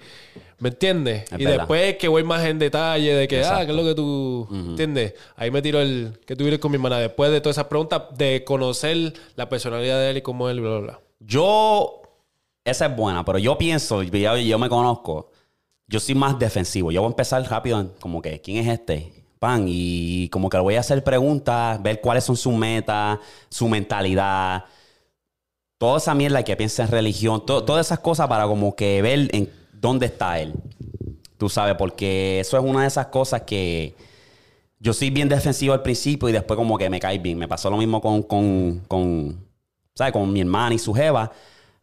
¿Me 0.61 0.71
entiendes? 0.71 1.25
Es 1.33 1.39
y 1.39 1.45
verdad. 1.45 1.59
después 1.59 1.97
que 1.99 2.09
voy 2.09 2.25
más 2.25 2.45
en 2.45 2.59
detalle 2.59 3.15
de 3.15 3.29
que, 3.29 3.45
ah. 3.45 3.65
¿qué 3.65 3.71
es 3.71 3.77
lo 3.77 3.85
que 3.85 3.95
tú... 3.95 4.49
¿Entiendes? 4.53 5.15
Ahí 5.37 5.51
me 5.51 5.63
tiro 5.63 5.81
el... 5.81 6.19
que 6.25 6.37
tú 6.37 6.45
vienes 6.45 6.61
con 6.61 6.71
mi 6.71 6.77
hermana? 6.77 6.99
Después 6.99 7.33
de 7.33 7.41
todas 7.41 7.57
esas 7.57 7.67
preguntas, 7.67 8.03
de 8.17 8.45
conocer 8.45 9.15
la 9.35 9.49
personalidad 9.49 9.99
de 9.99 10.11
él 10.11 10.17
y 10.19 10.23
cómo 10.23 10.49
él, 10.49 10.61
bla, 10.61 10.71
bla, 10.71 10.79
bla. 10.81 11.01
Yo, 11.21 12.03
esa 12.65 12.87
es 12.87 12.97
buena, 12.97 13.25
pero 13.25 13.39
yo 13.39 13.59
pienso, 13.59 14.03
yo, 14.05 14.37
yo 14.37 14.59
me 14.59 14.69
conozco, 14.69 15.31
yo 15.89 16.01
soy 16.01 16.15
más 16.15 16.39
defensivo. 16.39 16.93
Yo 16.93 17.01
voy 17.03 17.09
a 17.09 17.13
empezar 17.13 17.43
rápido, 17.51 17.95
como 18.01 18.23
que, 18.23 18.41
¿quién 18.41 18.59
es 18.59 18.69
este? 18.69 19.13
Pan, 19.39 19.65
y 19.69 20.29
como 20.31 20.49
que 20.51 20.57
le 20.59 20.63
voy 20.63 20.77
a 20.77 20.81
hacer 20.81 21.03
preguntas, 21.05 21.81
ver 21.83 22.01
cuáles 22.01 22.25
son 22.25 22.37
sus 22.37 22.55
metas, 22.55 23.19
su 23.51 23.69
mentalidad. 23.69 24.65
toda 25.79 25.99
esa 25.99 26.15
mierda 26.15 26.43
que 26.43 26.57
piensa 26.57 26.83
en 26.85 26.91
religión, 26.91 27.45
to- 27.47 27.65
todas 27.65 27.87
esas 27.87 28.01
cosas 28.01 28.27
para 28.29 28.47
como 28.47 28.75
que 28.75 29.01
ver 29.03 29.29
en 29.35 29.51
dónde 29.73 30.07
está 30.07 30.41
él. 30.41 30.55
Tú 31.39 31.49
sabes, 31.49 31.77
porque 31.77 32.41
eso 32.41 32.59
es 32.59 32.65
una 32.65 32.83
de 32.83 32.89
esas 32.89 33.07
cosas 33.09 33.43
que 33.43 33.95
yo 34.81 34.93
soy 34.95 35.11
bien 35.11 35.29
defensivo 35.29 35.75
al 35.75 35.83
principio 35.83 36.29
y 36.29 36.33
después 36.33 36.57
como 36.59 36.79
que 36.79 36.91
me 36.91 37.01
cae 37.01 37.19
bien. 37.19 37.39
Me 37.39 37.49
pasó 37.49 37.71
lo 37.71 37.79
mismo 37.79 38.01
con, 38.01 38.23
con, 38.25 38.81
con 38.89 39.47
¿sabes? 39.95 40.13
Con 40.13 40.33
mi 40.33 40.41
hermana 40.41 40.75
y 40.75 40.79
su 40.81 40.95
jeva. 40.95 41.33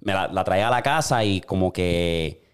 Me 0.02 0.14
la 0.14 0.44
traía 0.46 0.68
a 0.70 0.72
la 0.72 0.84
casa 0.84 1.24
y 1.26 1.42
como 1.42 1.74
que 1.74 2.45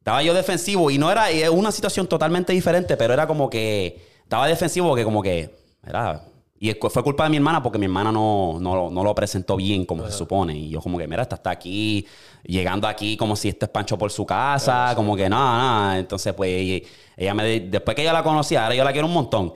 estaba 0.00 0.22
yo 0.22 0.32
defensivo 0.34 0.90
y 0.90 0.98
no 0.98 1.10
era 1.12 1.26
una 1.52 1.70
situación 1.70 2.06
totalmente 2.06 2.52
diferente, 2.52 2.96
pero 2.96 3.12
era 3.14 3.26
como 3.26 3.48
que 3.50 4.00
estaba 4.22 4.46
defensivo 4.48 4.88
porque 4.88 5.04
como 5.04 5.22
que 5.22 5.54
era 5.86 6.24
y 6.62 6.72
fue 6.74 7.02
culpa 7.02 7.24
de 7.24 7.30
mi 7.30 7.36
hermana 7.36 7.62
porque 7.62 7.78
mi 7.78 7.86
hermana 7.86 8.12
no, 8.12 8.58
no, 8.60 8.74
lo- 8.76 8.90
no 8.90 9.02
lo 9.02 9.14
presentó 9.14 9.56
bien 9.56 9.86
como 9.86 10.04
se 10.06 10.12
supone. 10.12 10.54
Y 10.58 10.68
yo 10.68 10.82
como 10.82 10.98
que, 10.98 11.08
mira, 11.08 11.22
esta 11.22 11.36
está 11.36 11.48
aquí, 11.50 12.06
llegando 12.44 12.86
aquí 12.86 13.16
como 13.16 13.34
si 13.34 13.48
este 13.48 13.64
es 13.64 13.70
Pancho 13.70 13.96
por 13.96 14.10
su 14.12 14.26
casa, 14.26 14.92
como 14.94 15.16
que 15.16 15.26
nada, 15.30 15.56
nada. 15.56 15.98
Entonces, 15.98 16.34
pues, 16.34 16.82
ella- 17.16 17.32
me... 17.32 17.60
Después 17.60 17.94
que 17.96 18.04
yo 18.04 18.12
la 18.12 18.22
conocía, 18.22 18.62
ahora 18.64 18.74
yo 18.74 18.84
la 18.84 18.92
quiero 18.92 19.06
un 19.06 19.14
montón. 19.14 19.54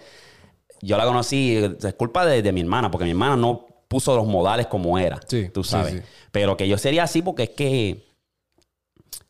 Yo 0.81 0.97
la 0.97 1.05
conocí, 1.05 1.57
es 1.57 1.95
culpa 1.95 2.25
de, 2.25 2.41
de 2.41 2.53
mi 2.53 2.63
hermana, 2.63 2.91
porque 2.91 3.05
mi 3.05 3.11
hermana 3.11 3.37
no 3.37 3.67
puso 3.87 4.17
los 4.17 4.27
modales 4.27 4.67
como 4.69 4.99
era, 4.99 5.21
Sí, 5.29 5.51
tú 5.53 5.63
sí, 5.63 5.73
sabes. 5.73 5.93
sí. 5.93 6.01
Pero 6.33 6.57
que 6.57 6.67
yo 6.67 6.79
sería 6.79 7.03
así 7.03 7.21
porque 7.21 7.43
es 7.43 7.51
que 7.51 8.14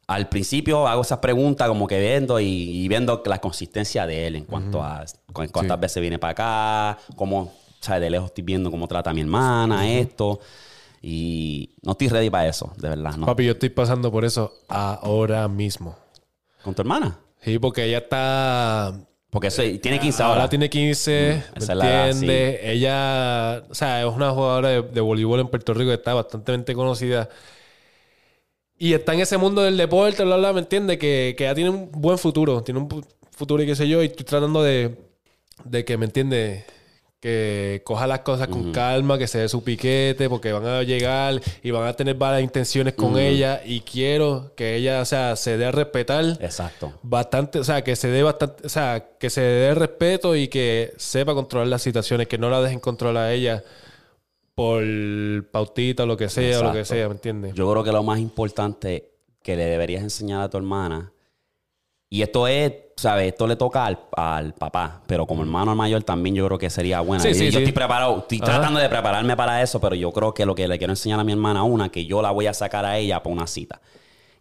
al 0.06 0.28
principio 0.28 0.86
hago 0.86 1.02
esas 1.02 1.18
preguntas 1.18 1.66
como 1.68 1.86
que 1.86 1.98
viendo 1.98 2.38
y, 2.40 2.46
y 2.46 2.88
viendo 2.88 3.22
la 3.26 3.38
consistencia 3.40 4.06
de 4.06 4.26
él 4.26 4.36
en 4.36 4.44
cuanto 4.44 4.82
a 4.82 5.04
cu- 5.32 5.46
cuántas 5.52 5.76
Sí. 5.76 5.80
veces 5.80 6.00
viene 6.00 6.18
para 6.18 6.30
acá, 6.94 6.98
cómo, 7.16 7.52
¿sabes? 7.80 8.02
De 8.02 8.10
lejos 8.10 8.26
estoy 8.26 8.44
viendo 8.44 8.70
cómo 8.70 8.86
trata 8.88 9.10
a 9.10 9.14
mi 9.14 9.20
hermana, 9.22 9.88
esto. 9.90 10.40
Y 11.02 11.70
no 11.82 11.92
estoy 11.92 12.08
ready 12.08 12.30
para 12.30 12.46
eso, 12.48 12.72
de 12.78 12.88
verdad, 12.88 13.16
¿no? 13.16 13.26
Papi, 13.26 13.44
yo 13.44 13.52
estoy 13.52 13.68
pasando 13.68 14.10
por 14.10 14.24
eso 14.24 14.54
ahora 14.68 15.48
mismo. 15.48 15.96
¿Con 16.62 16.74
tu 16.74 16.80
hermana? 16.82 17.18
Sí, 17.42 17.58
porque 17.58 17.84
ella 17.84 17.98
está. 17.98 18.94
Porque 19.28 19.48
eso, 19.48 19.62
tiene 19.82 19.98
15 19.98 20.22
Ahora 20.22 20.34
ahora. 20.42 20.48
tiene 20.48 20.70
15, 20.70 21.42
¿me 21.54 21.58
esa 21.62 21.72
es 21.72 21.78
la 21.78 21.84
edad, 21.90 22.08
entiendes? 22.10 22.60
Ella, 22.62 23.62
o 23.68 23.74
sea, 23.74 24.00
es 24.00 24.06
una 24.14 24.30
jugadora 24.30 24.68
de, 24.68 24.82
de 24.82 25.00
voleibol 25.00 25.40
en 25.40 25.48
Puerto 25.48 25.74
Rico 25.74 25.88
que 25.90 25.94
está 25.96 26.14
bastante 26.14 26.74
conocida. 26.74 27.28
Y 28.78 28.92
está 28.92 29.14
en 29.14 29.20
ese 29.20 29.38
mundo 29.38 29.62
del 29.62 29.76
deporte, 29.76 30.24
bla, 30.24 30.36
bla, 30.36 30.52
¿me 30.52 30.60
entiendes? 30.60 30.98
Que, 30.98 31.34
que 31.38 31.44
ya 31.44 31.54
tiene 31.54 31.70
un 31.70 31.90
buen 31.92 32.18
futuro. 32.18 32.62
Tiene 32.62 32.80
un 32.80 33.06
futuro 33.30 33.62
y 33.62 33.66
qué 33.66 33.76
sé 33.76 33.88
yo. 33.88 34.02
Y 34.02 34.06
estoy 34.06 34.24
tratando 34.24 34.62
de, 34.62 34.96
de 35.64 35.84
que, 35.84 35.96
¿me 35.96 36.06
entiendes? 36.06 36.64
Que 37.20 37.80
coja 37.84 38.06
las 38.06 38.18
cosas 38.20 38.48
con 38.48 38.70
calma, 38.72 39.16
que 39.16 39.26
se 39.26 39.38
dé 39.38 39.48
su 39.48 39.64
piquete, 39.64 40.28
porque 40.28 40.52
van 40.52 40.66
a 40.66 40.82
llegar 40.82 41.40
y 41.62 41.70
van 41.70 41.86
a 41.86 41.94
tener 41.94 42.16
varias 42.16 42.42
intenciones 42.42 42.92
con 42.92 43.18
ella. 43.18 43.62
Y 43.64 43.80
quiero 43.80 44.52
que 44.56 44.76
ella, 44.76 45.00
o 45.00 45.04
sea, 45.06 45.34
se 45.36 45.56
dé 45.56 45.64
a 45.64 45.70
respetar 45.70 46.36
Exacto. 46.40 46.92
bastante, 47.02 47.60
o 47.60 47.64
sea, 47.64 47.82
que 47.82 47.96
se 47.96 48.08
dé 48.08 48.22
bastante, 48.22 48.66
o 48.66 48.68
sea, 48.68 49.06
que 49.18 49.30
se 49.30 49.40
dé 49.40 49.74
respeto 49.74 50.36
y 50.36 50.48
que 50.48 50.92
sepa 50.98 51.32
controlar 51.32 51.68
las 51.68 51.80
situaciones, 51.80 52.28
que 52.28 52.36
no 52.36 52.50
la 52.50 52.60
dejen 52.60 52.80
controlar 52.80 53.28
a 53.28 53.32
ella 53.32 53.64
por 54.54 54.82
pautita 55.50 56.04
o 56.04 56.06
lo 56.06 56.16
que 56.16 56.28
sea, 56.28 56.60
o 56.60 56.64
lo 56.64 56.72
que 56.72 56.84
sea, 56.84 57.08
¿me 57.08 57.14
entiendes? 57.14 57.54
Yo 57.54 57.70
creo 57.70 57.82
que 57.82 57.92
lo 57.92 58.02
más 58.02 58.18
importante 58.18 59.10
que 59.42 59.56
le 59.56 59.64
deberías 59.64 60.02
enseñar 60.02 60.40
a 60.40 60.48
tu 60.48 60.56
hermana, 60.56 61.12
y 62.08 62.22
esto 62.22 62.46
es, 62.46 62.72
¿sabes? 62.96 63.32
Esto 63.32 63.46
le 63.48 63.56
toca 63.56 63.86
al, 63.86 63.98
al 64.16 64.54
papá, 64.54 65.02
pero 65.06 65.26
como 65.26 65.42
hermano 65.42 65.74
mayor 65.74 66.04
también 66.04 66.36
yo 66.36 66.46
creo 66.46 66.58
que 66.58 66.70
sería 66.70 67.00
buena. 67.00 67.20
Sí, 67.20 67.34
sí, 67.34 67.46
yo 67.46 67.50
sí. 67.50 67.58
estoy 67.58 67.72
preparado, 67.72 68.18
estoy 68.18 68.38
Ajá. 68.38 68.52
tratando 68.52 68.78
de 68.78 68.88
prepararme 68.88 69.36
para 69.36 69.60
eso, 69.60 69.80
pero 69.80 69.96
yo 69.96 70.12
creo 70.12 70.32
que 70.32 70.46
lo 70.46 70.54
que 70.54 70.68
le 70.68 70.78
quiero 70.78 70.92
enseñar 70.92 71.18
a 71.18 71.24
mi 71.24 71.32
hermana, 71.32 71.64
una, 71.64 71.88
que 71.88 72.06
yo 72.06 72.22
la 72.22 72.30
voy 72.30 72.46
a 72.46 72.54
sacar 72.54 72.84
a 72.84 72.96
ella 72.98 73.20
para 73.20 73.34
una 73.34 73.48
cita. 73.48 73.80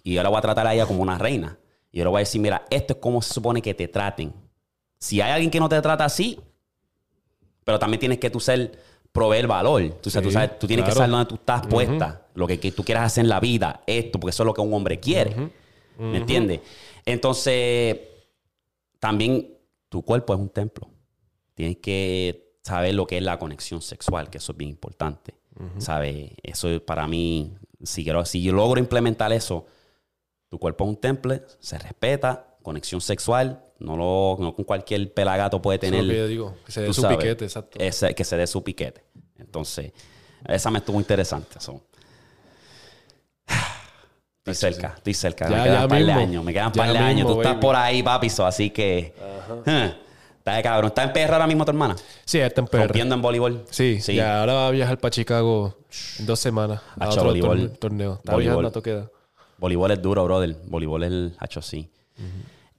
Y 0.03 0.13
yo 0.13 0.21
la 0.21 0.29
voy 0.29 0.37
a 0.37 0.41
tratar 0.41 0.67
a 0.67 0.73
ella 0.75 0.85
como 0.85 1.01
una 1.01 1.17
reina. 1.17 1.57
Y 1.91 1.97
yo 1.97 2.03
le 2.03 2.09
voy 2.11 2.17
a 2.17 2.19
decir, 2.19 2.41
mira, 2.41 2.63
esto 2.69 2.93
es 2.93 2.99
como 2.99 3.23
se 3.23 3.33
supone 3.33 3.61
que 3.61 3.73
te 3.73 3.87
traten. 3.87 4.33
Si 4.99 5.19
hay 5.19 5.31
alguien 5.31 5.49
que 5.49 5.59
no 5.59 5.67
te 5.67 5.81
trata 5.81 6.05
así, 6.05 6.39
pero 7.63 7.79
también 7.79 7.99
tienes 7.99 8.19
que 8.19 8.29
tú 8.29 8.39
ser, 8.39 8.79
proveer 9.13 9.47
valor. 9.47 9.81
Tú, 10.01 10.09
sabes, 10.09 10.25
tú, 10.25 10.29
Sí, 10.29 10.33
sabes, 10.33 10.59
tú 10.59 10.67
tienes 10.67 10.85
que 10.85 10.91
saber 10.91 11.09
dónde 11.09 11.27
tú 11.27 11.35
estás 11.35 11.65
puesta, 11.67 12.27
lo 12.33 12.45
que, 12.45 12.59
que 12.59 12.73
tú 12.73 12.83
quieras 12.83 13.05
hacer 13.05 13.23
en 13.23 13.29
la 13.29 13.39
vida, 13.39 13.81
esto, 13.87 14.19
porque 14.19 14.31
eso 14.31 14.43
es 14.43 14.47
lo 14.47 14.53
que 14.53 14.59
un 14.59 14.73
hombre 14.73 14.99
quiere. 14.99 15.51
¿Me 15.97 16.17
entiendes? 16.17 16.59
Entonces, 17.05 17.99
también 18.99 19.55
tu 19.87 20.01
cuerpo 20.01 20.33
es 20.33 20.39
un 20.39 20.49
templo. 20.49 20.89
Tienes 21.53 21.77
que 21.77 22.57
saber 22.63 22.95
lo 22.95 23.05
que 23.05 23.17
es 23.17 23.23
la 23.23 23.37
conexión 23.37 23.81
sexual, 23.81 24.29
que 24.29 24.39
eso 24.39 24.51
es 24.51 24.57
bien 24.57 24.71
importante. 24.71 25.35
¿Sabes? 25.77 26.31
Eso 26.41 26.67
es 26.67 26.81
para 26.81 27.07
mí, 27.07 27.53
si, 27.83 28.03
quiero, 28.03 28.25
si 28.25 28.41
yo 28.41 28.53
logro 28.53 28.79
implementar 28.79 29.31
eso, 29.31 29.67
tu 30.49 30.57
cuerpo 30.57 30.83
es 30.85 30.89
un 30.89 30.95
templo, 30.97 31.39
se 31.59 31.77
respeta, 31.77 32.57
conexión 32.63 33.01
sexual, 33.01 33.63
no, 33.83 33.95
lo, 33.97 34.37
no 34.43 34.55
con 34.55 34.65
cualquier 34.65 35.13
pelagato 35.13 35.61
puede 35.61 35.77
Eso 35.77 35.85
es 35.85 35.91
tener. 35.91 36.05
lo 36.05 36.11
que 36.13 36.17
yo 36.19 36.27
digo, 36.27 36.55
que 36.65 36.71
se 36.71 36.81
dé 36.81 36.93
su 36.93 37.01
sabes, 37.01 37.17
piquete, 37.17 37.45
exacto. 37.45 37.77
ese- 37.79 38.15
que 38.15 38.23
se 38.23 38.37
dé 38.37 38.47
su 38.47 38.63
piquete. 38.63 39.03
Entonces, 39.37 39.91
esa 40.47 40.71
me 40.71 40.79
estuvo 40.79 40.97
interesante. 40.99 41.59
so. 41.59 41.81
Estoy 44.45 44.55
cerca, 44.55 44.93
estoy 44.97 45.13
cerca. 45.13 45.49
Ya, 45.49 45.55
me 45.57 45.63
quedan 45.63 45.83
un 45.83 45.87
par 45.89 46.03
de 46.05 46.11
años. 46.11 46.43
Me 46.43 46.53
quedan 46.53 46.65
un 46.67 46.73
par 46.73 46.91
de 46.91 46.97
años. 46.97 47.27
Tú 47.27 47.41
estás 47.41 47.55
por 47.57 47.75
ahí, 47.77 48.03
papi, 48.03 48.29
so, 48.29 48.45
así 48.45 48.69
que. 48.71 49.13
Está 50.43 50.55
de 50.57 50.63
cabrón. 50.63 50.87
¿Está 50.89 51.03
en 51.03 51.13
PR 51.13 51.31
ahora 51.35 51.47
mismo 51.47 51.63
tu 51.63 51.71
hermana? 51.71 51.95
Sí, 52.25 52.37
está 52.37 52.59
en 52.59 52.67
PR. 52.67 52.79
Rompiendo 52.83 53.15
en 53.15 53.21
voleibol. 53.21 53.63
Sí, 53.69 54.01
sí. 54.01 54.13
ya 54.15 54.41
ahora 54.41 54.53
va 54.53 54.67
a 54.67 54.71
viajar 54.71 54.97
para 54.97 55.09
Chicago 55.11 55.77
en 56.19 56.25
dos 56.25 56.37
semanas 56.37 56.81
a 56.99 57.05
Hacho, 57.05 57.11
otro 57.21 57.23
voleibol. 57.27 57.57
torne- 57.71 57.77
torneo. 57.79 58.13
Está 58.15 58.33
Voleibol. 58.33 58.51
viajando 58.55 58.67
a 58.67 58.71
Toqueda. 58.73 59.09
Voleibol 59.57 59.91
es 59.91 60.01
duro, 60.01 60.21
brother. 60.25 60.53
Voleibol 60.65 61.03
es 61.03 61.07
el 61.11 61.35
hacho, 61.39 61.61
sí. 61.61 61.89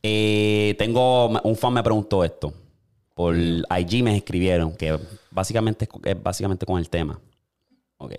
Eh, 0.07 0.75
tengo... 0.77 1.29
Un 1.29 1.57
fan 1.57 1.73
me 1.73 1.83
preguntó 1.83 2.23
esto. 2.23 2.53
Por 3.15 3.35
IG 3.35 4.03
me 4.03 4.17
escribieron 4.17 4.77
que 4.77 4.99
básicamente 5.31 5.89
es 6.05 6.23
básicamente 6.23 6.67
con 6.67 6.79
el 6.79 6.91
tema. 6.91 7.19
Ok. 7.97 8.13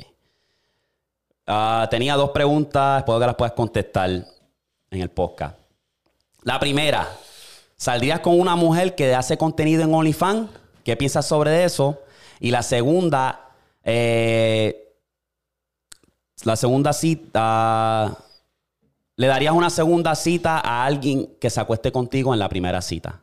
Ah, 1.46 1.88
tenía 1.92 2.16
dos 2.16 2.32
preguntas. 2.32 3.00
Espero 3.00 3.20
que 3.20 3.26
las 3.28 3.36
puedas 3.36 3.54
contestar 3.54 4.10
en 4.10 5.02
el 5.02 5.10
podcast. 5.10 5.60
La 6.42 6.60
primera. 6.60 7.08
¿Saldrías 7.78 8.22
con 8.22 8.40
una 8.40 8.56
mujer 8.56 8.96
que 8.96 9.14
hace 9.14 9.38
contenido 9.38 9.84
en 9.84 9.94
OnlyFans? 9.94 10.50
¿Qué 10.84 10.96
piensas 10.98 11.28
sobre 11.28 11.66
eso? 11.66 12.02
Y 12.40 12.50
la 12.50 12.64
segunda... 12.64 13.52
eh, 13.84 14.82
la 16.44 16.56
segunda 16.56 16.94
cita. 16.94 18.18
¿Le 19.18 19.28
darías 19.28 19.54
una 19.54 19.70
segunda 19.70 20.14
cita 20.16 20.60
a 20.60 20.86
alguien 20.86 21.38
que 21.40 21.50
se 21.50 21.60
acueste 21.62 21.92
contigo 21.92 22.34
en 22.34 22.40
la 22.40 22.50
primera 22.50 22.82
cita? 22.82 23.22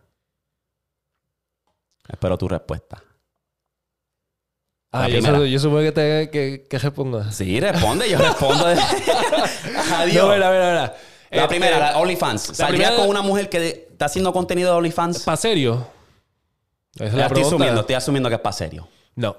Espero 2.08 2.36
tu 2.38 2.48
respuesta. 2.48 3.02
Ah, 4.94 5.08
yo, 5.08 5.58
supongo 5.58 5.80
que 5.82 5.92
te 5.92 6.30
que, 6.30 6.66
que 6.68 6.78
responda. 6.78 7.30
Sí, 7.32 7.58
responde, 7.60 8.10
yo 8.10 8.18
respondo. 8.18 8.66
Adiós. 9.96 10.26
No, 10.26 10.32
mira, 10.34 10.50
mira, 10.50 10.50
mira. 10.50 10.74
la 10.74 10.94
Este, 11.30 11.48
primera, 11.48 11.78
la 11.78 11.98
OnlyFans. 11.98 12.42
¿Saldrías 12.42 12.90
primera- 12.90 12.96
con 12.96 13.08
una 13.08 13.22
mujer 13.22 13.48
que 13.48 13.88
está 13.90 14.04
haciendo 14.06 14.32
contenido 14.34 14.70
de 14.72 14.76
OnlyFans? 14.78 15.20
¿Para 15.22 15.36
serio? 15.38 15.86
Esa 16.96 17.04
es 17.06 17.14
la 17.14 17.22
estoy 17.22 17.34
pregunta. 17.36 17.46
asumiendo, 17.56 17.80
estoy 17.80 17.94
asumiendo 17.94 18.28
que 18.28 18.34
es 18.34 18.40
para 18.42 18.52
serio. 18.52 18.88
No. 19.14 19.34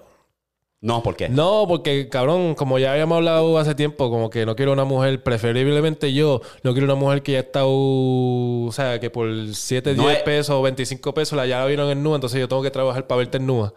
No, 0.86 1.02
¿por 1.02 1.16
qué? 1.16 1.30
No, 1.30 1.64
porque, 1.66 2.10
cabrón, 2.10 2.56
como 2.56 2.78
ya 2.78 2.92
habíamos 2.92 3.16
hablado 3.16 3.58
hace 3.58 3.74
tiempo, 3.74 4.10
como 4.10 4.30
que 4.30 4.46
no 4.46 4.54
quiero 4.54 4.74
una 4.74 4.84
mujer, 4.84 5.24
preferiblemente 5.24 6.12
yo, 6.14 6.42
no 6.62 6.74
quiero 6.74 6.84
una 6.86 6.96
mujer 6.96 7.24
que 7.24 7.32
ya 7.32 7.40
está, 7.40 7.66
uh, 7.66 8.66
o 8.68 8.72
sea, 8.74 9.00
que 9.00 9.10
por 9.10 9.30
7, 9.56 9.94
No 9.96 10.04
10 10.04 10.18
es- 10.18 10.24
pesos 10.24 10.56
o 10.58 10.62
25 10.62 11.14
pesos 11.14 11.38
la 11.38 11.46
ya 11.46 11.60
la 11.60 11.68
vieron 11.68 11.90
en 11.90 12.04
nua, 12.04 12.16
entonces 12.16 12.38
yo 12.38 12.50
tengo 12.50 12.62
que 12.62 12.70
trabajar 12.70 13.08
para 13.08 13.20
verte 13.20 13.38
en 13.38 13.48
nua. 13.48 13.74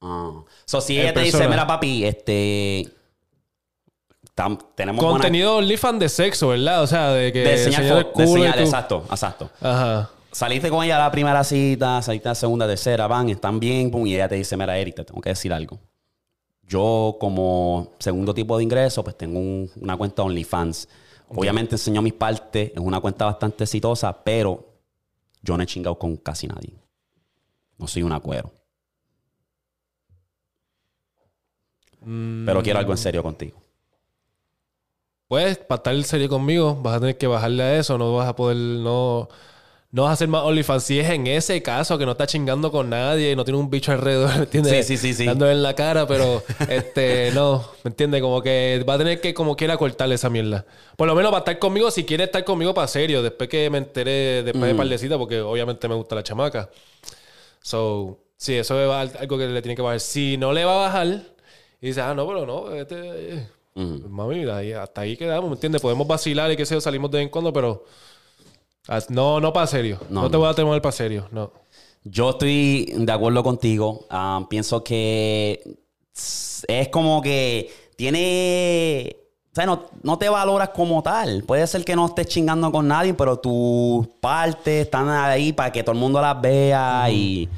Ah. 0.00 0.42
So, 0.64 0.80
si 0.80 0.98
ella 1.00 1.14
te 1.14 1.20
dice, 1.20 1.46
mira, 1.46 1.68
papi, 1.68 2.04
este. 2.04 2.88
tam- 4.34 4.58
tenemos 4.74 5.00
buena- 5.04 5.18
Contenido 5.20 5.56
OnlyFans 5.58 6.00
de 6.00 6.08
sexo, 6.08 6.48
¿verdad? 6.48 6.82
O 6.82 6.86
sea, 6.88 7.10
de 7.12 7.32
que 7.32 7.40
de 7.44 7.52
enseñar, 7.52 7.82
el 7.84 7.96
de 7.98 8.04
culo 8.10 8.44
y 8.48 8.52
tú- 8.52 8.58
exacto, 8.58 9.04
exacto. 9.08 9.50
Ajá. 9.60 10.10
Saliste 10.32 10.68
con 10.70 10.82
ella 10.82 10.96
a 10.96 11.04
la 11.04 11.10
primera 11.12 11.44
cita, 11.44 12.00
saliste 12.02 12.26
a 12.28 12.30
la 12.30 12.34
segunda, 12.34 12.66
tercera, 12.66 13.06
van, 13.06 13.28
están 13.28 13.60
bien, 13.60 13.90
pum, 13.90 14.04
y 14.06 14.14
ella 14.14 14.28
te 14.28 14.34
dice, 14.36 14.56
mira, 14.56 14.76
Eric, 14.78 14.96
te 14.96 15.04
tengo 15.04 15.20
que 15.20 15.28
decir 15.28 15.52
algo. 15.52 15.78
Yo, 16.62 17.16
como 17.20 17.92
segundo 17.98 18.32
tipo 18.34 18.56
de 18.56 18.64
ingreso, 18.64 19.02
pues 19.04 19.16
tengo 19.16 19.38
un- 19.38 19.70
una 19.80 19.96
cuenta 19.96 20.22
OnlyFans. 20.22 20.88
Obviamente 21.28 21.74
enseño 21.74 22.02
mis 22.02 22.12
partes, 22.14 22.72
es 22.74 22.78
una 22.80 23.00
cuenta 23.00 23.24
bastante 23.24 23.64
exitosa, 23.64 24.22
pero 24.24 24.66
yo 25.42 25.56
no 25.56 25.62
he 25.62 25.66
chingado 25.66 25.98
con 25.98 26.16
casi 26.16 26.46
nadie. 26.46 26.74
No 27.78 27.86
soy 27.86 28.02
un 28.02 28.12
acuero. 28.12 28.52
Mm, 32.00 32.44
Pero 32.46 32.62
quiero 32.62 32.78
algo 32.78 32.92
en 32.92 32.98
serio 32.98 33.22
contigo. 33.22 33.58
Pues, 35.28 35.56
para 35.58 35.78
estar 35.78 36.02
serio 36.04 36.28
conmigo, 36.28 36.76
vas 36.82 36.96
a 36.96 37.00
tener 37.00 37.16
que 37.16 37.26
bajarle 37.26 37.62
a 37.62 37.78
eso, 37.78 37.96
no 37.96 38.14
vas 38.14 38.28
a 38.28 38.36
poder, 38.36 38.56
no, 38.56 39.28
no 39.92 40.04
vas 40.04 40.10
a 40.10 40.12
hacer 40.14 40.28
más 40.28 40.42
OnlyFans. 40.42 40.82
Si 40.82 40.98
es 40.98 41.10
en 41.10 41.26
ese 41.26 41.62
caso 41.62 41.98
que 41.98 42.06
no 42.06 42.12
está 42.12 42.26
chingando 42.26 42.72
con 42.72 42.88
nadie, 42.88 43.36
no 43.36 43.44
tiene 43.44 43.60
un 43.60 43.68
bicho 43.68 43.92
alrededor, 43.92 44.30
¿me 44.36 44.42
entiendes? 44.44 44.86
Sí, 44.86 44.96
sí, 44.96 45.08
sí, 45.08 45.14
sí. 45.14 45.26
Dándole 45.26 45.52
en 45.52 45.62
la 45.62 45.74
cara, 45.74 46.06
pero 46.06 46.42
este, 46.68 47.30
no, 47.32 47.62
¿me 47.84 47.90
entiendes? 47.90 48.22
Como 48.22 48.40
que 48.40 48.82
va 48.88 48.94
a 48.94 48.98
tener 48.98 49.20
que 49.20 49.34
como 49.34 49.54
quiera 49.54 49.76
cortarle 49.76 50.14
esa 50.14 50.30
mierda. 50.30 50.64
Por 50.96 51.06
lo 51.06 51.14
menos 51.14 51.30
va 51.30 51.36
a 51.36 51.40
estar 51.40 51.58
conmigo 51.58 51.90
si 51.90 52.04
quiere 52.04 52.24
estar 52.24 52.42
conmigo 52.42 52.72
para 52.72 52.88
serio, 52.88 53.22
después 53.22 53.50
que 53.50 53.68
me 53.68 53.78
enteré, 53.78 54.42
después 54.42 54.64
de 54.64 54.74
par 54.74 54.88
de 54.88 54.96
citas, 54.96 55.18
porque 55.18 55.40
obviamente 55.42 55.86
me 55.88 55.94
gusta 55.94 56.14
la 56.14 56.22
chamaca. 56.22 56.70
So, 57.60 58.18
sí, 58.38 58.54
eso 58.54 59.02
es 59.02 59.14
algo 59.16 59.36
que 59.36 59.46
le 59.46 59.60
tiene 59.60 59.76
que 59.76 59.82
bajar. 59.82 60.00
Si 60.00 60.38
no 60.38 60.54
le 60.54 60.64
va 60.64 60.72
a 60.72 60.88
bajar, 60.88 61.06
y 61.82 61.86
dice, 61.88 62.00
ah, 62.00 62.14
no, 62.14 62.26
pero 62.26 62.46
no, 62.46 62.72
este, 62.74 63.34
eh, 63.34 63.48
mami, 63.74 64.44
hasta 64.72 65.02
ahí 65.02 65.18
quedamos, 65.18 65.50
¿me 65.50 65.56
entiendes? 65.56 65.82
Podemos 65.82 66.06
vacilar 66.06 66.50
y 66.50 66.56
qué 66.56 66.64
sé 66.64 66.76
yo, 66.76 66.80
salimos 66.80 67.10
de 67.10 67.18
vez 67.18 67.24
en 67.26 67.30
cuando, 67.30 67.52
pero 67.52 67.84
no, 69.08 69.40
no 69.40 69.52
para 69.52 69.66
serio. 69.66 69.98
No, 70.10 70.22
No, 70.22 70.28
te 70.28 70.32
no. 70.34 70.38
voy 70.40 70.48
a 70.50 70.54
tomar 70.54 70.80
para 70.82 70.92
serio, 70.92 71.28
no. 71.30 71.52
Yo 72.04 72.30
estoy 72.30 72.92
de 72.96 73.12
acuerdo 73.12 73.42
contigo. 73.44 74.06
Ah, 74.10 74.44
pienso 74.50 74.82
que 74.82 75.78
es 76.68 76.88
como 76.88 77.22
que 77.22 77.70
tiene. 77.96 79.16
O 79.52 79.54
sea, 79.54 79.66
no, 79.66 79.84
no 80.02 80.18
te 80.18 80.28
valoras 80.28 80.70
como 80.70 81.02
tal. 81.02 81.44
Puede 81.44 81.66
ser 81.66 81.84
que 81.84 81.94
no 81.94 82.06
estés 82.06 82.26
chingando 82.26 82.72
con 82.72 82.88
nadie, 82.88 83.14
pero 83.14 83.38
tus 83.38 84.06
partes 84.20 84.86
están 84.86 85.08
ahí 85.10 85.52
para 85.52 85.70
que 85.70 85.82
todo 85.82 85.92
el 85.92 86.00
mundo 86.00 86.20
las 86.20 86.40
vea 86.40 87.08
y. 87.10 87.48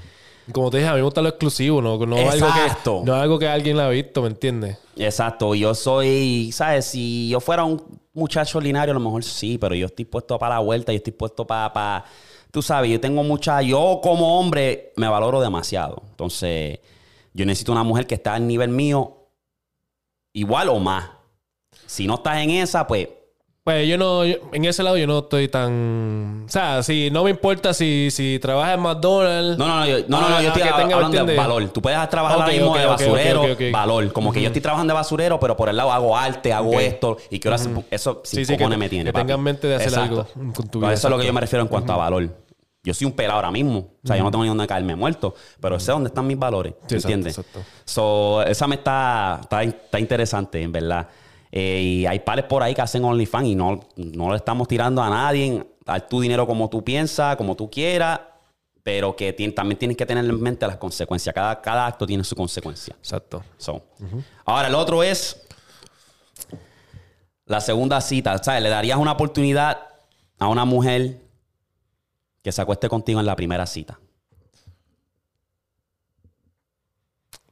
Como 0.53 0.71
te 0.71 0.79
dije, 0.79 0.89
a 0.89 0.93
mí 0.93 0.99
me 0.99 1.05
gusta 1.05 1.23
lo 1.23 1.31
exclusivo, 1.31 1.81
no, 1.81 1.97
no 2.05 2.17
algo 2.17 2.47
que 2.49 2.91
no 3.05 3.15
algo 3.15 3.39
que 3.39 3.49
alguien 3.49 3.77
la 3.79 3.87
ha 3.87 3.89
visto, 3.89 4.21
¿me 4.21 4.29
entiendes? 4.29 4.79
Exacto. 4.97 5.55
Yo 5.55 5.75
soy. 5.75 6.51
¿Sabes? 6.53 6.87
Si 6.87 7.29
yo 7.29 7.41
fuera 7.41 7.65
un 7.65 7.83
muchacho 8.13 8.59
ordinario, 8.59 8.93
a 8.93 8.95
lo 8.95 9.01
mejor 9.01 9.25
sí, 9.25 9.57
pero 9.59 9.75
yo 9.75 9.87
estoy 9.87 10.05
puesto 10.05 10.39
para 10.39 10.57
la 10.57 10.61
vuelta 10.61 10.93
y 10.93 10.97
estoy 10.97 11.15
puesto 11.15 11.47
para. 11.47 12.05
Tú 12.51 12.61
sabes, 12.61 12.91
yo 12.91 13.01
tengo 13.01 13.23
mucha. 13.23 13.63
Yo 13.63 14.01
como 14.03 14.39
hombre 14.39 14.93
me 14.97 15.09
valoro 15.09 15.41
demasiado. 15.41 16.03
Entonces, 16.11 16.79
yo 17.33 17.47
necesito 17.47 17.73
una 17.73 17.83
mujer 17.83 18.07
que 18.07 18.15
está 18.15 18.35
al 18.35 18.47
nivel 18.47 18.69
mío 18.69 19.29
igual 20.35 20.69
o 20.69 20.79
más. 20.79 21.11
Si 21.87 22.07
no 22.07 22.17
estás 22.17 22.39
en 22.39 22.51
esa, 22.51 22.87
pues. 22.87 23.09
Pues 23.65 23.89
yo 23.89 23.97
no, 23.97 24.27
yo- 24.27 24.37
en 24.53 24.67
ese 24.67 24.83
lado 24.83 24.99
yo 24.99 25.07
no 25.07 25.21
estoy 25.21 25.49
tan... 25.49 26.45
O 26.47 26.49
sea, 26.51 26.83
si 26.83 27.11
no 27.11 27.25
me 27.25 27.31
importa 27.31 27.73
si, 27.73 28.11
si 28.11 28.39
trabajas 28.39 28.75
en 28.75 28.81
McDonald's... 28.83 29.57
No, 29.57 29.67
no, 29.67 29.81
no, 29.81 29.87
yo, 29.87 29.99
no, 30.07 30.21
no, 30.21 30.29
no, 30.29 30.37
Ah, 30.37 30.43
yo 30.43 30.49
estoy 30.49 30.63
que 30.65 30.69
tenga, 30.69 30.87
¿me 30.87 30.93
hablando 30.93 31.25
de 31.25 31.35
valor. 31.35 31.69
Tú 31.71 31.81
puedes 31.81 32.11
trabajar 32.11 32.37
ahora 32.41 32.49
Ok, 32.49 32.53
mismo 32.59 32.77
de 32.77 32.85
basurero, 32.85 33.43
valor. 33.73 34.13
Como 34.13 34.33
que 34.35 34.43
yo 34.43 34.49
estoy 34.49 34.61
trabajando 34.61 34.93
de 34.93 34.97
basurero, 34.97 35.41
pero 35.41 35.57
por 35.57 35.71
el 35.71 35.79
lado 35.79 35.91
hago 35.93 36.15
arte, 36.15 36.53
hago 36.53 36.79
esto 36.79 37.17
y 37.31 37.41
quiero 37.41 37.55
hacer. 37.55 37.73
Eso 37.91 38.21
sin 38.23 38.41
Sí, 38.41 38.45
sí, 38.45 38.57
que- 38.59 38.69
me 38.77 38.89
tiene. 38.91 39.11
que 39.11 39.19
tengas 39.19 39.39
mente 39.39 39.67
de 39.67 39.77
hacer 39.77 39.89
Exacto. 39.89 40.29
algo 40.35 40.53
con 40.53 40.69
tu 40.69 40.81
Pues 40.81 40.99
Eso 40.99 41.09
es 41.09 41.11
lo 41.13 41.19
que 41.19 41.25
yo 41.27 41.33
me 41.33 41.41
refiero 41.41 41.63
en 41.63 41.69
cuanto 41.69 41.95
a 41.95 41.97
valor. 41.97 42.29
Yo 42.83 42.93
soy 42.93 43.07
un 43.07 43.13
pelado 43.13 43.37
ahora 43.37 43.51
mismo. 43.51 43.79
O 43.79 44.07
sea, 44.07 44.15
yo 44.19 44.25
no 44.25 44.31
tengo 44.31 44.45
ni 44.45 44.49
dónde 44.49 44.67
caerme 44.67 44.95
muerto. 44.95 45.35
Pero 45.59 45.81
sé 45.81 45.91
dónde 45.91 46.09
están 46.09 46.27
mis 46.27 46.39
valores. 46.39 46.75
Exacto, 46.83 46.97
¿Entiendes? 46.97 47.39
exacto. 47.39 47.61
So, 47.87 48.43
esa 48.43 48.67
me 48.67 48.75
está, 48.75 49.39
está, 49.41 49.63
está 49.63 49.99
interesante, 49.99 50.61
en 50.61 50.71
verdad. 50.71 51.09
Eh, 51.57 51.81
y 51.81 52.07
hay 52.07 52.19
pares 52.19 52.47
por 52.47 52.65
ahí 52.65 52.75
que 52.75 52.83
hacen 52.83 53.05
OnlyFans 53.05 53.47
y 53.47 53.55
no, 53.55 53.79
no 53.95 54.31
le 54.31 54.37
estamos 54.37 54.67
tirando 54.67 55.01
a 55.01 55.09
nadie. 55.09 55.65
Haz 55.87 56.09
tu 56.09 56.21
dinero 56.21 56.49
como 56.49 56.69
tú 56.69 56.83
piensas, 56.83 57.37
como 57.37 57.55
tú 57.55 57.71
quieras. 57.71 58.21
Pero 58.83 59.15
que 59.15 59.33
también 59.55 59.79
tienes 59.79 59.97
que 59.97 60.05
tener 60.05 60.25
en 60.25 60.43
mente 60.43 60.67
las 60.67 60.79
consecuencias. 60.79 61.33
Cada, 61.33 61.63
cada 61.63 61.87
acto 61.87 62.07
tiene 62.07 62.25
su 62.25 62.35
consecuencia. 62.35 62.97
Exacto. 62.99 63.45
So. 63.57 63.85
Ahora, 64.45 64.67
el 64.67 64.75
otro 64.75 65.05
es 65.05 65.47
la 67.47 67.61
segunda 67.61 68.01
cita. 68.01 68.37
¿Sabes? 68.43 68.61
Le 68.61 68.69
darías 68.69 68.99
una 68.99 69.13
oportunidad 69.13 69.79
a 70.41 70.49
una 70.49 70.65
mujer 70.65 71.21
que 72.43 72.51
se 72.51 72.61
acueste 72.61 72.89
contigo 72.89 73.21
en 73.21 73.27
la 73.27 73.37
primera 73.37 73.65
cita. 73.65 74.01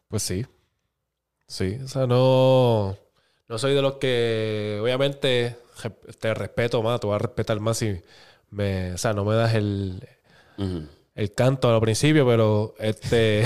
Pues 0.09 0.25
sí. 0.25 0.45
Sí, 1.47 1.79
o 1.85 1.87
sea, 1.87 2.05
no... 2.09 2.97
No 3.53 3.59
soy 3.59 3.75
de 3.75 3.83
los 3.83 3.97
que, 3.97 4.79
obviamente, 4.83 5.57
te 6.19 6.33
respeto 6.33 6.83
más, 6.83 6.99
te 7.01 7.07
voy 7.07 7.17
a 7.17 7.19
respetar 7.19 7.61
más 7.61 7.77
si 7.77 8.01
me... 8.49 8.95
O 8.95 8.97
sea, 8.97 9.13
no 9.13 9.27
me 9.27 9.35
das 9.35 9.55
el, 9.55 10.03
Ujú. 10.57 10.87
el 11.15 11.35
canto 11.35 11.69
al 11.69 11.79
principio, 11.83 12.27
pero 12.27 12.75
este. 12.79 13.45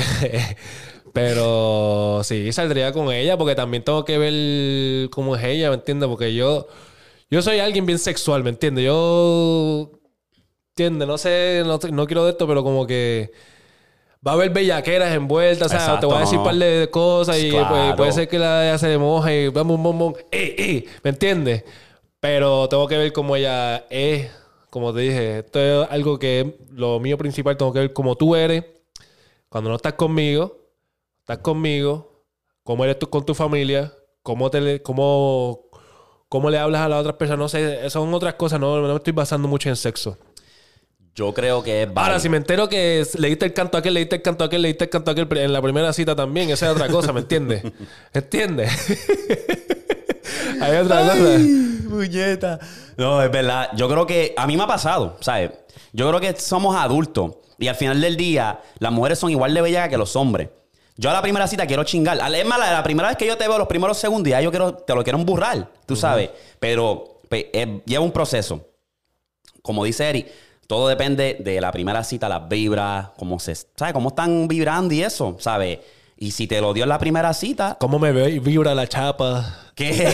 pero 1.12 2.20
sí, 2.22 2.52
saldría 2.52 2.92
con 2.92 3.10
ella 3.12 3.36
porque 3.36 3.56
también 3.56 3.82
tengo 3.82 4.04
que 4.04 4.16
ver 4.16 5.10
cómo 5.10 5.34
es 5.34 5.42
ella, 5.42 5.70
¿me 5.70 5.74
entiendes? 5.74 6.08
Porque 6.08 6.32
yo. 6.32 6.68
Yo 7.28 7.42
soy 7.42 7.58
alguien 7.58 7.84
bien 7.84 7.98
sexual, 7.98 8.44
¿me 8.44 8.50
entiendes? 8.50 8.84
Yo. 8.84 9.90
¿Entiendes? 10.68 11.08
No 11.08 11.18
sé, 11.18 11.64
no, 11.66 11.80
no 11.90 12.06
quiero 12.06 12.24
de 12.24 12.30
esto, 12.30 12.46
pero 12.46 12.62
como 12.62 12.86
que. 12.86 13.32
Va 14.26 14.32
a 14.32 14.34
haber 14.34 14.50
bellaqueras 14.50 15.14
envueltas, 15.14 15.66
o 15.66 15.70
sea, 15.78 16.00
te 16.00 16.06
voy 16.06 16.16
a 16.16 16.20
decir 16.20 16.38
un 16.38 16.44
par 16.44 16.54
de 16.54 16.88
cosas 16.90 17.38
y 17.38 17.50
Claro. 17.50 17.68
pues, 17.68 17.94
puede 17.96 18.12
ser 18.12 18.28
que 18.28 18.38
la 18.38 18.64
ella 18.66 18.78
se 18.78 18.98
moje 18.98 19.42
y 19.44 19.48
vamos, 19.48 19.76
vamos, 19.76 19.92
vamos, 19.98 20.18
¡eh, 20.30 20.54
eh! 20.58 20.84
¿me 21.02 21.10
entiendes? 21.10 21.64
Pero 22.18 22.68
tengo 22.68 22.88
que 22.88 22.98
ver 22.98 23.12
cómo 23.12 23.36
ella 23.36 23.84
es, 23.88 24.30
como 24.70 24.92
te 24.92 25.00
dije, 25.00 25.38
esto 25.40 25.60
es 25.60 25.90
algo 25.90 26.18
que 26.18 26.56
lo 26.70 26.98
mío 26.98 27.16
principal, 27.16 27.56
tengo 27.56 27.72
que 27.72 27.80
ver 27.80 27.92
cómo 27.92 28.16
tú 28.16 28.34
eres 28.34 28.64
cuando 29.48 29.70
no 29.70 29.76
estás 29.76 29.92
conmigo, 29.94 30.58
estás 31.20 31.38
conmigo, 31.38 32.24
cómo 32.64 32.84
eres 32.84 32.98
tú 32.98 33.08
con 33.08 33.24
tu 33.24 33.34
familia, 33.34 33.92
cómo 34.22 34.50
te 34.50 34.60
le, 34.60 34.82
cómo, 34.82 35.66
cómo 36.28 36.50
le 36.50 36.58
hablas 36.58 36.80
a 36.80 36.88
las 36.88 37.00
otras 37.00 37.14
personas, 37.16 37.38
no 37.38 37.48
sé, 37.48 37.88
son 37.90 38.12
otras 38.12 38.34
cosas, 38.34 38.58
no, 38.58 38.80
no 38.80 38.88
me 38.88 38.96
estoy 38.96 39.12
basando 39.12 39.46
mucho 39.46 39.68
en 39.68 39.76
sexo. 39.76 40.18
Yo 41.16 41.32
creo 41.32 41.62
que 41.62 41.82
es 41.82 41.88
Ahora, 41.88 42.00
válido. 42.02 42.20
si 42.20 42.28
me 42.28 42.36
entero 42.36 42.68
que 42.68 43.04
le 43.18 43.28
diste 43.28 43.46
el 43.46 43.54
canto 43.54 43.78
a 43.78 43.80
aquel, 43.80 43.94
le 43.94 44.00
diste 44.00 44.16
el 44.16 44.22
canto 44.22 44.44
a 44.44 44.46
aquel, 44.48 44.60
le 44.62 44.68
diste 44.68 44.84
el 44.84 44.90
canto 44.90 45.10
a 45.10 45.12
aquel 45.12 45.26
en 45.38 45.52
la 45.52 45.62
primera 45.62 45.92
cita 45.94 46.14
también, 46.14 46.50
esa 46.50 46.66
es 46.66 46.72
otra 46.72 46.88
cosa, 46.88 47.12
¿me 47.14 47.20
entiendes? 47.20 47.62
¿Entiendes? 48.12 48.70
Hay 50.60 50.76
otra 50.76 51.00
cosa. 51.02 51.38
Puñeta. 51.88 52.58
No, 52.96 53.22
es 53.22 53.30
verdad. 53.30 53.70
Yo 53.76 53.88
creo 53.88 54.06
que 54.06 54.34
a 54.36 54.46
mí 54.46 54.56
me 54.56 54.64
ha 54.64 54.66
pasado, 54.66 55.16
¿sabes? 55.20 55.52
Yo 55.92 56.06
creo 56.08 56.20
que 56.20 56.38
somos 56.38 56.76
adultos 56.76 57.36
y 57.58 57.68
al 57.68 57.76
final 57.76 58.00
del 58.00 58.16
día 58.16 58.60
las 58.78 58.92
mujeres 58.92 59.18
son 59.18 59.30
igual 59.30 59.54
de 59.54 59.62
bellas 59.62 59.88
que 59.88 59.96
los 59.96 60.16
hombres. 60.16 60.50
Yo 60.98 61.10
a 61.10 61.12
la 61.12 61.22
primera 61.22 61.46
cita 61.46 61.66
quiero 61.66 61.84
chingar. 61.84 62.18
Es 62.34 62.46
más, 62.46 62.58
la, 62.58 62.72
la 62.72 62.82
primera 62.82 63.08
vez 63.08 63.16
que 63.16 63.26
yo 63.26 63.36
te 63.36 63.46
veo 63.46 63.58
los 63.58 63.68
primeros 63.68 63.98
segundos, 63.98 64.30
ya 64.30 64.40
yo 64.40 64.50
quiero, 64.50 64.74
te 64.74 64.94
lo 64.94 65.02
quiero 65.02 65.18
emburrar, 65.18 65.70
tú 65.86 65.94
sabes. 65.96 66.30
Pero 66.58 67.20
pues, 67.28 67.46
lleva 67.84 68.04
un 68.04 68.12
proceso. 68.12 68.66
Como 69.62 69.84
dice 69.84 70.08
Eri, 70.08 70.26
todo 70.66 70.88
depende 70.88 71.36
de 71.40 71.60
la 71.60 71.70
primera 71.72 72.02
cita, 72.02 72.28
las 72.28 72.48
vibras, 72.48 73.08
cómo 73.16 73.38
se, 73.38 73.54
¿sabes? 73.54 73.92
Cómo 73.92 74.08
están 74.08 74.48
vibrando 74.48 74.94
y 74.94 75.02
eso, 75.02 75.36
¿sabes? 75.38 75.78
Y 76.16 76.30
si 76.30 76.46
te 76.46 76.60
lo 76.60 76.72
dio 76.72 76.84
en 76.84 76.88
la 76.88 76.98
primera 76.98 77.32
cita, 77.34 77.76
¿Cómo 77.78 77.98
me 77.98 78.10
vibra 78.40 78.74
la 78.74 78.86
chapa? 78.86 79.70
¿Qué? 79.74 80.10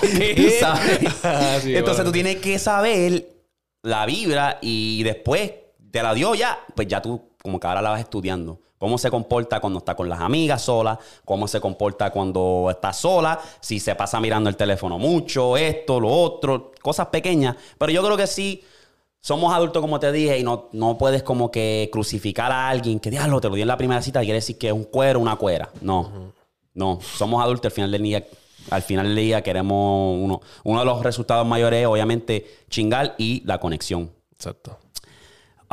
¿Tú 0.36 0.42
sabes? 0.58 1.00
Ah, 1.22 1.58
sí, 1.60 1.76
Entonces 1.76 1.98
bueno. 1.98 2.04
tú 2.04 2.12
tienes 2.12 2.36
que 2.36 2.58
saber 2.58 3.28
la 3.82 4.06
vibra 4.06 4.58
y 4.62 5.02
después 5.02 5.52
te 5.90 6.02
la 6.02 6.14
dio 6.14 6.34
ya, 6.34 6.58
pues 6.74 6.88
ya 6.88 7.02
tú 7.02 7.30
como 7.42 7.60
que 7.60 7.66
ahora 7.66 7.82
la 7.82 7.90
vas 7.90 8.00
estudiando. 8.00 8.58
Cómo 8.78 8.98
se 8.98 9.10
comporta 9.10 9.60
cuando 9.60 9.78
está 9.78 9.94
con 9.94 10.08
las 10.08 10.20
amigas 10.20 10.62
sola, 10.62 10.98
cómo 11.24 11.46
se 11.46 11.60
comporta 11.60 12.10
cuando 12.10 12.68
está 12.70 12.92
sola, 12.92 13.38
si 13.60 13.78
se 13.78 13.94
pasa 13.94 14.20
mirando 14.20 14.50
el 14.50 14.56
teléfono 14.56 14.98
mucho, 14.98 15.56
esto, 15.56 16.00
lo 16.00 16.08
otro, 16.08 16.72
cosas 16.82 17.06
pequeñas. 17.08 17.56
Pero 17.78 17.92
yo 17.92 18.02
creo 18.02 18.16
que 18.16 18.26
sí, 18.26 18.64
somos 19.24 19.54
adultos, 19.54 19.80
como 19.80 19.98
te 19.98 20.12
dije, 20.12 20.38
y 20.38 20.42
no, 20.42 20.68
no 20.72 20.98
puedes 20.98 21.22
como 21.22 21.50
que 21.50 21.88
crucificar 21.90 22.52
a 22.52 22.68
alguien 22.68 23.00
que, 23.00 23.10
diablo, 23.10 23.40
te 23.40 23.48
lo 23.48 23.54
di 23.54 23.62
en 23.62 23.68
la 23.68 23.78
primera 23.78 24.02
cita, 24.02 24.20
quiere 24.20 24.34
decir 24.34 24.58
que 24.58 24.66
es 24.66 24.72
un 24.74 24.84
cuero, 24.84 25.18
una 25.18 25.36
cuera. 25.36 25.70
No, 25.80 26.34
no, 26.74 26.98
somos 27.00 27.42
adultos, 27.42 27.70
al 27.70 27.74
final 27.74 27.90
del 27.90 28.02
día, 28.02 28.26
al 28.68 28.82
final 28.82 29.06
del 29.06 29.16
día 29.16 29.42
queremos 29.42 30.18
uno, 30.20 30.42
uno 30.64 30.78
de 30.78 30.84
los 30.84 31.02
resultados 31.02 31.46
mayores 31.46 31.80
es 31.80 31.86
obviamente 31.86 32.64
chingar 32.68 33.14
y 33.16 33.42
la 33.46 33.58
conexión. 33.58 34.10
Exacto. 34.34 34.76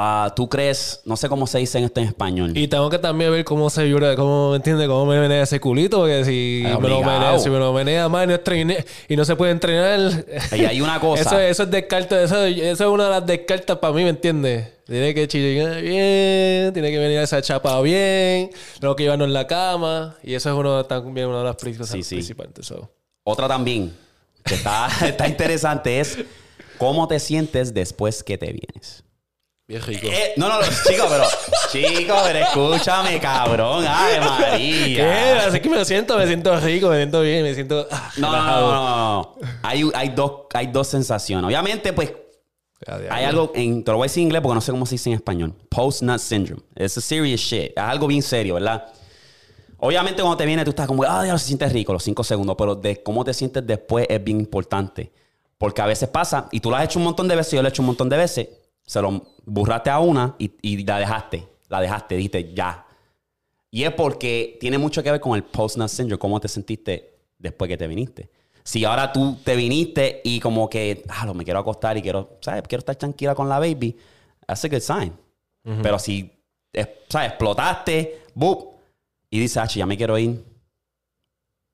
Ah, 0.03 0.33
¿Tú 0.35 0.49
crees, 0.49 0.99
no 1.05 1.15
sé 1.15 1.29
cómo 1.29 1.45
se 1.45 1.59
dice 1.59 1.83
esto 1.83 1.99
en 1.99 2.07
español? 2.07 2.57
Y 2.57 2.67
tengo 2.67 2.89
que 2.89 2.97
también 2.97 3.29
ver 3.31 3.45
cómo 3.45 3.69
se 3.69 3.83
vibra, 3.83 4.15
cómo 4.15 4.49
me 4.49 4.55
entiende, 4.55 4.87
cómo 4.87 5.05
me 5.05 5.19
menea 5.19 5.43
ese 5.43 5.59
culito, 5.59 5.99
porque 5.99 6.25
si 6.25 6.63
me 6.65 6.89
lo 6.89 7.03
menea, 7.03 7.37
si 7.37 7.49
me 7.51 7.59
lo 7.59 7.71
menea 7.71 8.09
más 8.09 8.23
y 8.23 8.27
no, 8.29 8.33
estrené- 8.33 8.83
y 9.07 9.15
no 9.15 9.23
se 9.25 9.35
puede 9.35 9.51
entrenar. 9.51 10.25
Y 10.57 10.65
hay 10.65 10.81
una 10.81 10.99
cosa. 10.99 11.21
Eso, 11.21 11.39
eso 11.39 11.63
es 11.63 11.69
descarta, 11.69 12.19
eso, 12.23 12.43
eso 12.45 12.83
es 12.83 12.89
una 12.89 13.03
de 13.03 13.09
las 13.11 13.25
descartas 13.27 13.77
para 13.77 13.93
mí, 13.93 14.03
¿me 14.03 14.09
entiendes? 14.09 14.69
Tiene 14.87 15.13
que 15.13 15.27
chillar 15.27 15.79
bien, 15.81 16.73
tiene 16.73 16.89
que 16.89 16.97
venir 16.97 17.19
esa 17.19 17.39
chapa 17.43 17.79
bien, 17.81 18.49
tengo 18.79 18.95
que 18.95 19.03
llevarnos 19.03 19.27
en 19.27 19.33
la 19.33 19.45
cama, 19.45 20.15
y 20.23 20.33
eso 20.33 20.49
es 20.49 20.55
uno, 20.55 20.83
también 20.85 21.27
una 21.27 21.37
de 21.39 21.43
las 21.43 21.55
principales. 21.57 21.91
Sí, 21.91 22.01
sí. 22.03 22.15
principales, 22.15 22.65
so. 22.65 22.91
Otra 23.23 23.47
también, 23.47 23.95
que 24.43 24.55
está, 24.55 24.87
está 25.05 25.27
interesante, 25.27 25.99
es 25.99 26.17
cómo 26.79 27.07
te 27.07 27.19
sientes 27.19 27.71
después 27.71 28.23
que 28.23 28.39
te 28.39 28.47
vienes. 28.47 29.03
Bien 29.67 29.81
rico. 29.83 30.07
Eh, 30.07 30.33
no, 30.37 30.49
no, 30.49 30.59
no, 30.59 30.65
chico, 30.65 31.05
pero, 31.09 31.23
chico, 31.71 32.13
pero 32.23 32.39
escúchame, 32.39 33.19
cabrón. 33.19 33.85
Ay, 33.87 34.19
María. 34.19 34.95
¿Qué? 34.95 35.39
Así 35.47 35.59
que 35.61 35.69
me 35.69 35.85
siento, 35.85 36.17
me 36.17 36.27
siento 36.27 36.59
rico, 36.59 36.89
me 36.89 36.97
siento 36.97 37.21
bien, 37.21 37.43
me 37.43 37.53
siento 37.53 37.87
ah, 37.89 38.11
No, 38.17 38.31
no, 38.31 38.45
no, 38.45 38.61
no, 38.61 38.73
no. 38.73 39.35
Hay, 39.63 39.89
hay, 39.93 40.09
dos, 40.09 40.31
hay 40.53 40.67
dos 40.67 40.87
sensaciones. 40.87 41.45
Obviamente, 41.45 41.93
pues, 41.93 42.11
Hay 43.09 43.23
algo, 43.23 43.51
en, 43.55 43.83
te 43.83 43.91
lo 43.91 43.97
voy 43.97 44.05
a 44.05 44.07
decir 44.07 44.21
en 44.21 44.27
inglés 44.27 44.41
porque 44.41 44.55
no 44.55 44.61
sé 44.61 44.71
cómo 44.71 44.85
se 44.85 44.95
dice 44.95 45.09
en 45.09 45.15
español. 45.15 45.53
Post-nut 45.69 46.19
syndrome. 46.19 46.63
Es 46.75 46.97
a 46.97 47.01
serious 47.01 47.39
shit. 47.39 47.71
Es 47.71 47.77
algo 47.77 48.07
bien 48.07 48.23
serio, 48.23 48.55
¿verdad? 48.55 48.91
Obviamente 49.83 50.21
cuando 50.21 50.37
te 50.37 50.45
viene 50.45 50.63
tú 50.63 50.69
estás 50.69 50.85
como, 50.85 51.03
ah, 51.03 51.25
ya 51.25 51.35
se 51.39 51.47
siente 51.47 51.67
rico 51.67 51.91
los 51.91 52.03
cinco 52.03 52.23
segundos, 52.23 52.55
pero 52.55 52.75
de 52.75 53.01
cómo 53.01 53.23
te 53.23 53.33
sientes 53.33 53.65
después 53.65 54.05
es 54.09 54.23
bien 54.23 54.39
importante. 54.39 55.11
Porque 55.57 55.81
a 55.81 55.87
veces 55.87 56.07
pasa, 56.07 56.47
y 56.51 56.59
tú 56.59 56.69
lo 56.69 56.75
has 56.75 56.85
hecho 56.85 56.99
un 56.99 57.05
montón 57.05 57.27
de 57.27 57.35
veces, 57.35 57.53
yo 57.53 57.61
lo 57.61 57.67
he 57.67 57.69
hecho 57.69 57.81
un 57.81 57.87
montón 57.87 58.07
de 58.07 58.17
veces, 58.17 58.49
se 58.85 59.01
lo 59.01 59.23
burraste 59.45 59.89
a 59.89 59.99
una 59.99 60.35
y, 60.39 60.51
y 60.61 60.83
la 60.85 60.99
dejaste. 60.99 61.47
La 61.69 61.79
dejaste, 61.81 62.15
dijiste, 62.15 62.53
ya. 62.53 62.85
Y 63.69 63.83
es 63.83 63.93
porque 63.93 64.57
tiene 64.59 64.77
mucho 64.77 65.01
que 65.01 65.11
ver 65.11 65.21
con 65.21 65.35
el 65.35 65.43
post-nut 65.43 65.87
syndrome, 65.87 66.19
cómo 66.19 66.39
te 66.39 66.47
sentiste 66.47 67.19
después 67.37 67.69
que 67.69 67.77
te 67.77 67.87
viniste. 67.87 68.29
Si 68.63 68.83
ahora 68.85 69.11
tú 69.11 69.37
te 69.43 69.55
viniste 69.55 70.21
y 70.23 70.39
como 70.39 70.69
que, 70.69 71.03
ah, 71.09 71.25
lo 71.25 71.33
me 71.33 71.43
quiero 71.43 71.59
acostar 71.59 71.97
y 71.97 72.01
quiero, 72.01 72.37
¿sabes? 72.41 72.63
Quiero 72.67 72.79
estar 72.79 72.95
tranquila 72.95 73.33
con 73.33 73.47
la 73.49 73.57
baby, 73.59 73.97
that's 74.45 74.63
a 74.65 74.67
good 74.67 74.81
sign. 74.81 75.13
Pero 75.81 75.97
si, 75.97 76.31
es- 76.73 76.87
¿sabes? 77.09 77.29
Explotaste, 77.29 78.23
boop, 78.35 78.73
y 79.29 79.39
dices, 79.39 79.57
ah, 79.57 79.65
ya 79.67 79.85
me 79.85 79.95
quiero 79.97 80.17
ir, 80.17 80.43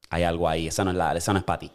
hay 0.10 0.24
algo 0.24 0.48
ahí, 0.48 0.68
esa 0.68 0.84
no 0.86 0.92
es, 0.92 0.98
la, 0.98 1.16
esa 1.16 1.34
no 1.34 1.40
es 1.40 1.46
para 1.46 1.60
ti. 1.60 1.72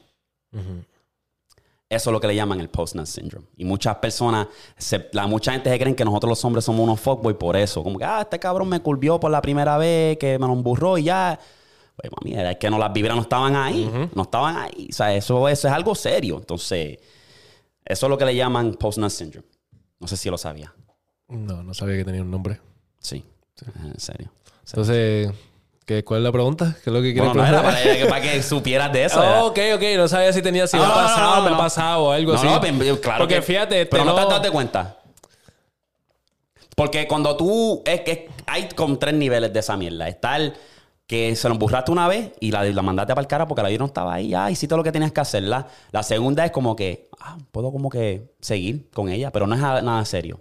Eso 1.95 2.09
es 2.11 2.12
lo 2.12 2.20
que 2.20 2.26
le 2.26 2.34
llaman 2.34 2.59
el 2.61 2.70
post-nut 2.70 3.07
syndrome. 3.07 3.47
Y 3.57 3.64
muchas 3.64 3.97
personas, 3.97 4.47
se- 4.78 5.09
la, 5.12 5.26
mucha 5.26 5.53
gente 5.53 5.68
se 5.70 5.78
creen 5.78 5.95
que 5.95 6.05
nosotros 6.05 6.30
los 6.30 6.45
hombres 6.45 6.64
somos 6.64 6.80
unos 6.82 6.99
fuckboy 7.01 7.34
por 7.34 7.55
eso. 7.57 7.82
Como 7.82 7.99
que, 7.99 8.05
ah, 8.05 8.20
este 8.22 8.38
cabrón 8.38 8.68
me 8.68 8.80
curvió 8.80 9.20
por 9.20 9.30
la 9.30 9.43
primera 9.43 9.76
vez, 9.76 10.16
que 10.18 10.38
me 10.38 10.47
lo 10.47 10.53
emburró 10.55 10.97
y 10.97 11.05
ya. 11.05 11.38
Pues 11.95 12.11
mami, 12.16 12.34
era 12.34 12.55
que 12.55 12.70
no, 12.70 12.78
las 12.78 12.93
vibras 12.93 13.14
no 13.14 13.22
estaban 13.22 13.55
ahí. 13.57 13.90
No 14.14 14.22
estaban 14.22 14.57
ahí. 14.57 14.88
O 14.90 14.93
sea, 14.95 15.14
eso, 15.14 15.47
eso 15.49 15.68
es 15.68 15.74
algo 15.74 15.95
serio. 15.95 16.36
Entonces, 16.38 16.99
eso 17.84 18.07
es 18.07 18.11
lo 18.11 18.16
que 18.16 18.24
le 18.24 18.34
llaman 18.34 18.72
post-nut 18.74 19.11
syndrome. 19.11 19.47
No 20.01 20.09
sé 20.09 20.16
si 20.16 20.30
lo 20.30 20.38
sabía. 20.38 20.72
No, 21.28 21.62
no 21.62 21.74
sabía 21.74 21.97
que 21.99 22.05
tenía 22.07 22.22
un 22.22 22.30
nombre. 22.30 22.59
Sí, 22.99 23.22
en 23.84 24.01
serio. 24.01 24.30
Entonces, 24.66 25.30
¿qué, 25.87 26.05
¿cuál 26.05 26.20
es 26.20 26.24
la 26.24 26.33
pregunta? 26.33 26.76
¿Qué 26.83 26.91
es 26.91 26.95
lo 26.95 27.03
que 27.03 27.12
quieres 27.12 27.33
Bueno, 27.33 27.43
no 27.43 27.49
era 27.49 27.62
para, 27.62 27.83
que- 27.83 28.07
para 28.07 28.20
que 28.22 28.43
supieras 28.43 28.93
de 28.93 29.05
eso. 29.05 29.20
Oh, 29.20 29.47
ok, 29.49 29.59
ok. 29.76 29.83
No 29.97 30.09
sabía 30.09 30.33
si 30.33 30.43
tenía, 30.43 30.66
si 30.66 30.76
me 30.76 30.83
Ah, 30.83 30.87
ha 30.87 30.89
no, 30.89 30.95
pasado, 30.95 31.37
no, 31.37 31.43
me 31.51 31.55
ha 31.55 31.59
pasado 31.59 32.03
o 32.05 32.12
algo 32.12 32.33
No, 32.33 32.39
así. 32.39 32.47
no, 32.72 33.01
claro 33.01 33.18
Porque 33.18 33.37
que- 33.37 33.43
fíjate, 33.43 33.83
este, 33.83 33.91
Pero 33.91 34.05
no, 34.05 34.14
te 34.14 34.20
has 34.20 34.28
dado 34.28 34.53
cuenta. 34.53 34.97
Porque 36.76 37.07
cuando 37.07 37.37
tú. 37.37 37.83
Es 37.85 38.01
que 38.01 38.28
hay 38.47 38.68
como 38.74 38.99
tres 38.99 39.14
niveles 39.14 39.53
de 39.53 39.61
esa 39.61 39.76
mierda. 39.76 40.09
Está 40.09 40.37
el 40.37 40.55
que 41.07 41.37
se 41.37 41.47
lo 41.49 41.55
emburraste 41.55 41.91
una 41.93 42.09
vez 42.09 42.30
y 42.41 42.51
la, 42.51 42.64
la 42.64 42.80
mandaste 42.83 43.12
para 43.14 43.20
el 43.20 43.26
cara 43.28 43.47
porque 43.47 43.62
la 43.62 43.68
vida 43.68 43.78
no 43.80 43.85
estaba 43.87 44.14
ahí. 44.14 44.33
Ah, 44.35 44.51
hiciste 44.51 44.74
lo 44.76 44.83
que 44.83 44.91
tenías 44.93 45.12
que 45.12 45.20
hacerla. 45.20 45.68
La 45.91 46.03
segunda 46.03 46.45
es 46.45 46.51
como 46.51 46.74
que. 46.74 47.09
Ah, 47.20 47.37
puedo 47.51 47.70
como 47.72 47.91
que 47.91 48.33
seguir 48.41 48.89
con 48.95 49.11
ella, 49.11 49.30
pero 49.30 49.47
no 49.47 49.55
es 49.55 49.61
nada, 49.61 49.83
nada 49.83 50.05
serio. 50.07 50.41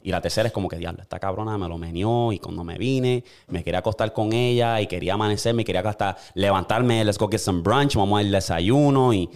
Y 0.00 0.10
la 0.10 0.20
tercera 0.20 0.46
es 0.46 0.52
como 0.52 0.68
que, 0.68 0.76
diablo, 0.76 1.02
esta 1.02 1.18
cabrona 1.18 1.58
me 1.58 1.68
lo 1.68 1.76
menió 1.76 2.32
y 2.32 2.38
cuando 2.38 2.62
me 2.64 2.78
vine, 2.78 3.24
me 3.48 3.64
quería 3.64 3.80
acostar 3.80 4.12
con 4.12 4.32
ella 4.32 4.80
y 4.80 4.86
quería 4.86 5.14
amanecerme 5.14 5.62
y 5.62 5.64
quería 5.64 5.80
hasta 5.80 6.16
levantarme, 6.34 7.04
let's 7.04 7.18
go 7.18 7.28
get 7.28 7.38
some 7.40 7.62
brunch, 7.62 7.96
vamos 7.96 8.20
al 8.20 8.30
desayuno 8.30 9.12
y 9.12 9.28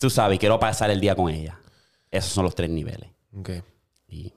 tú 0.00 0.10
sabes, 0.10 0.38
quiero 0.40 0.58
pasar 0.58 0.90
el 0.90 1.00
día 1.00 1.14
con 1.14 1.30
ella. 1.30 1.58
Esos 2.10 2.32
son 2.32 2.44
los 2.44 2.54
tres 2.54 2.68
niveles. 2.68 3.10
Ok. 3.38 3.50
Y 4.08 4.32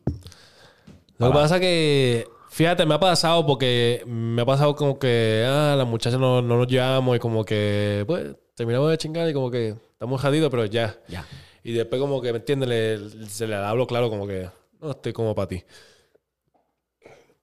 Lo 1.18 1.28
que 1.28 1.34
pasa 1.34 1.60
que, 1.60 2.28
fíjate, 2.50 2.86
me 2.86 2.94
ha 2.94 3.00
pasado 3.00 3.46
porque 3.46 4.04
me 4.06 4.44
ha 4.44 4.46
pasado 4.46 4.76
como 4.76 5.00
que, 5.00 5.46
ah, 5.48 5.76
las 5.78 5.88
muchachas 5.88 6.20
no, 6.20 6.42
no 6.42 6.58
nos 6.58 6.68
llevamos 6.68 7.16
y 7.16 7.20
como 7.20 7.44
que, 7.44 8.04
pues, 8.08 8.36
terminamos 8.56 8.90
de 8.92 8.98
chingar 8.98 9.28
y 9.30 9.34
como 9.34 9.50
que 9.50 9.76
estamos 9.94 10.22
jadidos, 10.22 10.50
pero 10.52 10.66
ya. 10.66 10.96
ya. 11.08 11.26
Y 11.64 11.74
después 11.74 12.00
como 12.00 12.22
que, 12.22 12.32
¿me 12.32 12.38
entiendes? 12.38 12.70
Le- 12.70 13.28
se 13.28 13.48
le 13.48 13.56
hablo 13.56 13.88
claro 13.88 14.10
como 14.10 14.28
que, 14.28 14.48
no, 14.86 14.92
estoy 14.92 15.14
como 15.14 15.34
para 15.36 15.48
ti. 15.48 15.64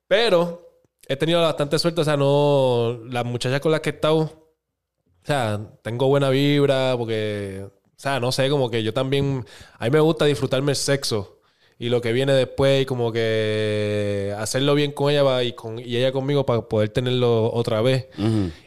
Pero 0.08 0.80
he 1.08 1.16
tenido 1.16 1.40
bastante 1.40 1.78
suerte, 1.78 2.00
o 2.02 2.04
sea, 2.04 2.16
no, 2.16 3.00
las 3.10 3.24
muchachas 3.24 3.60
con 3.60 3.72
las 3.72 3.80
que 3.80 3.90
he 3.90 3.92
estado, 3.94 4.18
o 4.20 5.26
sea, 5.26 5.60
tengo 5.82 6.08
buena 6.08 6.30
vibra 6.30 6.94
porque, 6.96 7.64
o 7.66 7.70
sea, 7.96 8.20
no 8.20 8.32
sé, 8.32 8.48
como 8.50 8.70
que 8.70 8.82
yo 8.82 8.92
también, 8.92 9.44
a 9.78 9.84
mí 9.84 9.90
me 9.90 10.00
gusta 10.00 10.24
disfrutarme 10.26 10.72
el 10.72 10.76
sexo 10.76 11.40
y 11.78 11.88
lo 11.88 12.00
que 12.00 12.12
viene 12.12 12.32
después 12.34 12.82
y 12.82 12.86
como 12.86 13.10
que 13.10 14.34
hacerlo 14.38 14.74
bien 14.74 14.92
con 14.92 15.10
ella 15.10 15.42
y, 15.42 15.52
con, 15.54 15.78
y 15.78 15.96
ella 15.96 16.12
conmigo 16.12 16.46
para 16.46 16.68
poder 16.68 16.90
tenerlo 16.90 17.52
otra 17.52 17.80
vez 17.82 18.08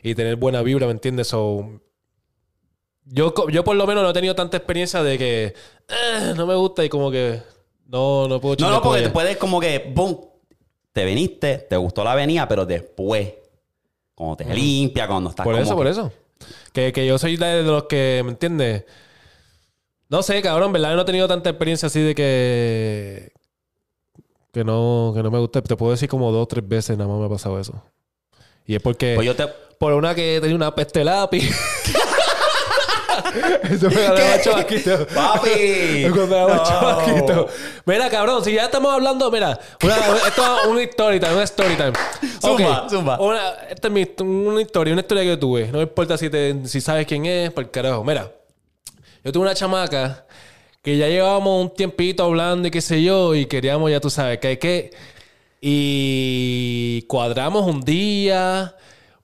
y 0.03 0.15
tener 0.15 0.35
buena 0.37 0.61
vibra, 0.61 0.87
¿me 0.87 0.93
entiendes? 0.93 1.27
So, 1.27 1.81
yo, 3.05 3.33
yo 3.49 3.63
por 3.63 3.75
lo 3.75 3.85
menos 3.87 4.03
no 4.03 4.09
he 4.09 4.13
tenido 4.13 4.35
tanta 4.35 4.57
experiencia 4.57 5.03
de 5.03 5.17
que 5.17 5.45
"Eh, 5.87 6.33
no 6.35 6.47
me 6.47 6.55
gusta 6.55 6.83
y 6.83 6.89
como 6.89 7.11
que 7.11 7.41
no, 7.87 8.27
no 8.27 8.39
puedo 8.41 8.55
No, 8.59 8.69
no, 8.71 8.81
porque 8.81 8.99
te 8.99 9.03
ella". 9.05 9.13
puedes 9.13 9.37
como 9.37 9.59
que, 9.59 9.91
boom, 9.93 10.19
te 10.91 11.05
viniste, 11.05 11.57
te 11.59 11.77
gustó 11.77 12.03
la 12.03 12.13
avenida, 12.13 12.47
pero 12.47 12.65
después, 12.65 13.33
cuando 14.13 14.37
te 14.37 14.45
limpia, 14.53 15.07
cuando 15.07 15.29
estás 15.29 15.43
Por 15.43 15.53
como 15.53 15.63
eso, 15.63 15.71
que- 15.73 15.77
por 15.77 15.87
eso. 15.87 16.11
Que, 16.73 16.91
que 16.91 17.05
yo 17.07 17.17
soy 17.17 17.37
de 17.37 17.63
los 17.63 17.83
que, 17.83 18.21
¿me 18.25 18.31
entiendes? 18.31 18.83
No 20.09 20.21
sé, 20.21 20.41
cabrón, 20.41 20.71
¿verdad? 20.73 20.89
Yo 20.91 20.95
no 20.97 21.01
he 21.01 21.05
tenido 21.05 21.27
tanta 21.27 21.49
experiencia 21.49 21.87
así 21.87 21.99
de 22.01 22.13
que... 22.13 23.31
Que 24.51 24.63
no, 24.63 25.11
que 25.15 25.23
no 25.23 25.31
me 25.31 25.39
gusta. 25.39 25.61
Te 25.61 25.75
puedo 25.75 25.91
decir 25.91 26.07
como 26.07 26.31
dos 26.31 26.43
o 26.43 26.47
tres 26.47 26.65
veces 26.67 26.97
nada 26.97 27.09
más 27.09 27.19
me 27.19 27.25
ha 27.25 27.29
pasado 27.29 27.59
eso. 27.59 27.81
Y 28.65 28.75
es 28.75 28.81
porque... 28.81 29.13
Pues 29.15 29.25
yo 29.25 29.35
te... 29.35 29.47
Por 29.79 29.93
una 29.93 30.13
que 30.15 30.39
tenía 30.41 30.55
una 30.55 30.73
peste 30.75 31.03
lápiz. 31.03 31.49
Eso 33.71 33.89
me 33.89 34.01
ganaba 34.01 34.41
chavaquito. 34.41 35.07
¡Papi! 35.13 36.05
Cuando 36.13 36.47
No. 36.49 36.63
chavaquito. 36.63 37.47
Mira, 37.85 38.09
cabrón, 38.09 38.43
si 38.43 38.53
ya 38.53 38.65
estamos 38.65 38.93
hablando, 38.93 39.29
mira, 39.31 39.59
una- 39.83 39.97
esto 40.27 40.43
es 40.61 40.67
una 40.67 40.81
story 40.83 41.19
time, 41.19 41.33
una 41.33 41.43
story 41.43 41.75
time. 41.75 41.93
Zumba, 42.41 42.87
zumba. 42.89 43.19
Una, 43.19 43.51
esta 43.69 43.87
es 43.87 43.93
mi, 43.93 44.07
una 44.23 44.61
historia, 44.61 44.93
una 44.93 45.01
historia 45.01 45.23
que 45.23 45.29
yo 45.29 45.39
tuve. 45.39 45.67
No 45.67 45.77
me 45.77 45.83
importa 45.83 46.17
si, 46.17 46.29
te, 46.29 46.67
si 46.67 46.81
sabes 46.81 47.05
quién 47.07 47.25
es, 47.25 47.51
por 47.51 47.63
el 47.63 47.71
carajo. 47.71 48.03
Mira, 48.03 48.31
yo 49.23 49.31
tuve 49.31 49.43
una 49.43 49.55
chamaca 49.55 50.25
que 50.81 50.97
ya 50.97 51.07
llevábamos 51.07 51.63
un 51.65 51.73
tiempito 51.73 52.23
hablando 52.23 52.67
y 52.67 52.71
qué 52.71 52.81
sé 52.81 53.01
yo, 53.01 53.33
y 53.33 53.45
queríamos, 53.47 53.89
ya 53.89 53.99
tú 53.99 54.09
sabes, 54.09 54.37
que 54.39 54.47
hay 54.49 54.57
que. 54.57 54.91
Y 55.61 57.01
cuadramos 57.07 57.65
un 57.65 57.81
día. 57.81 58.75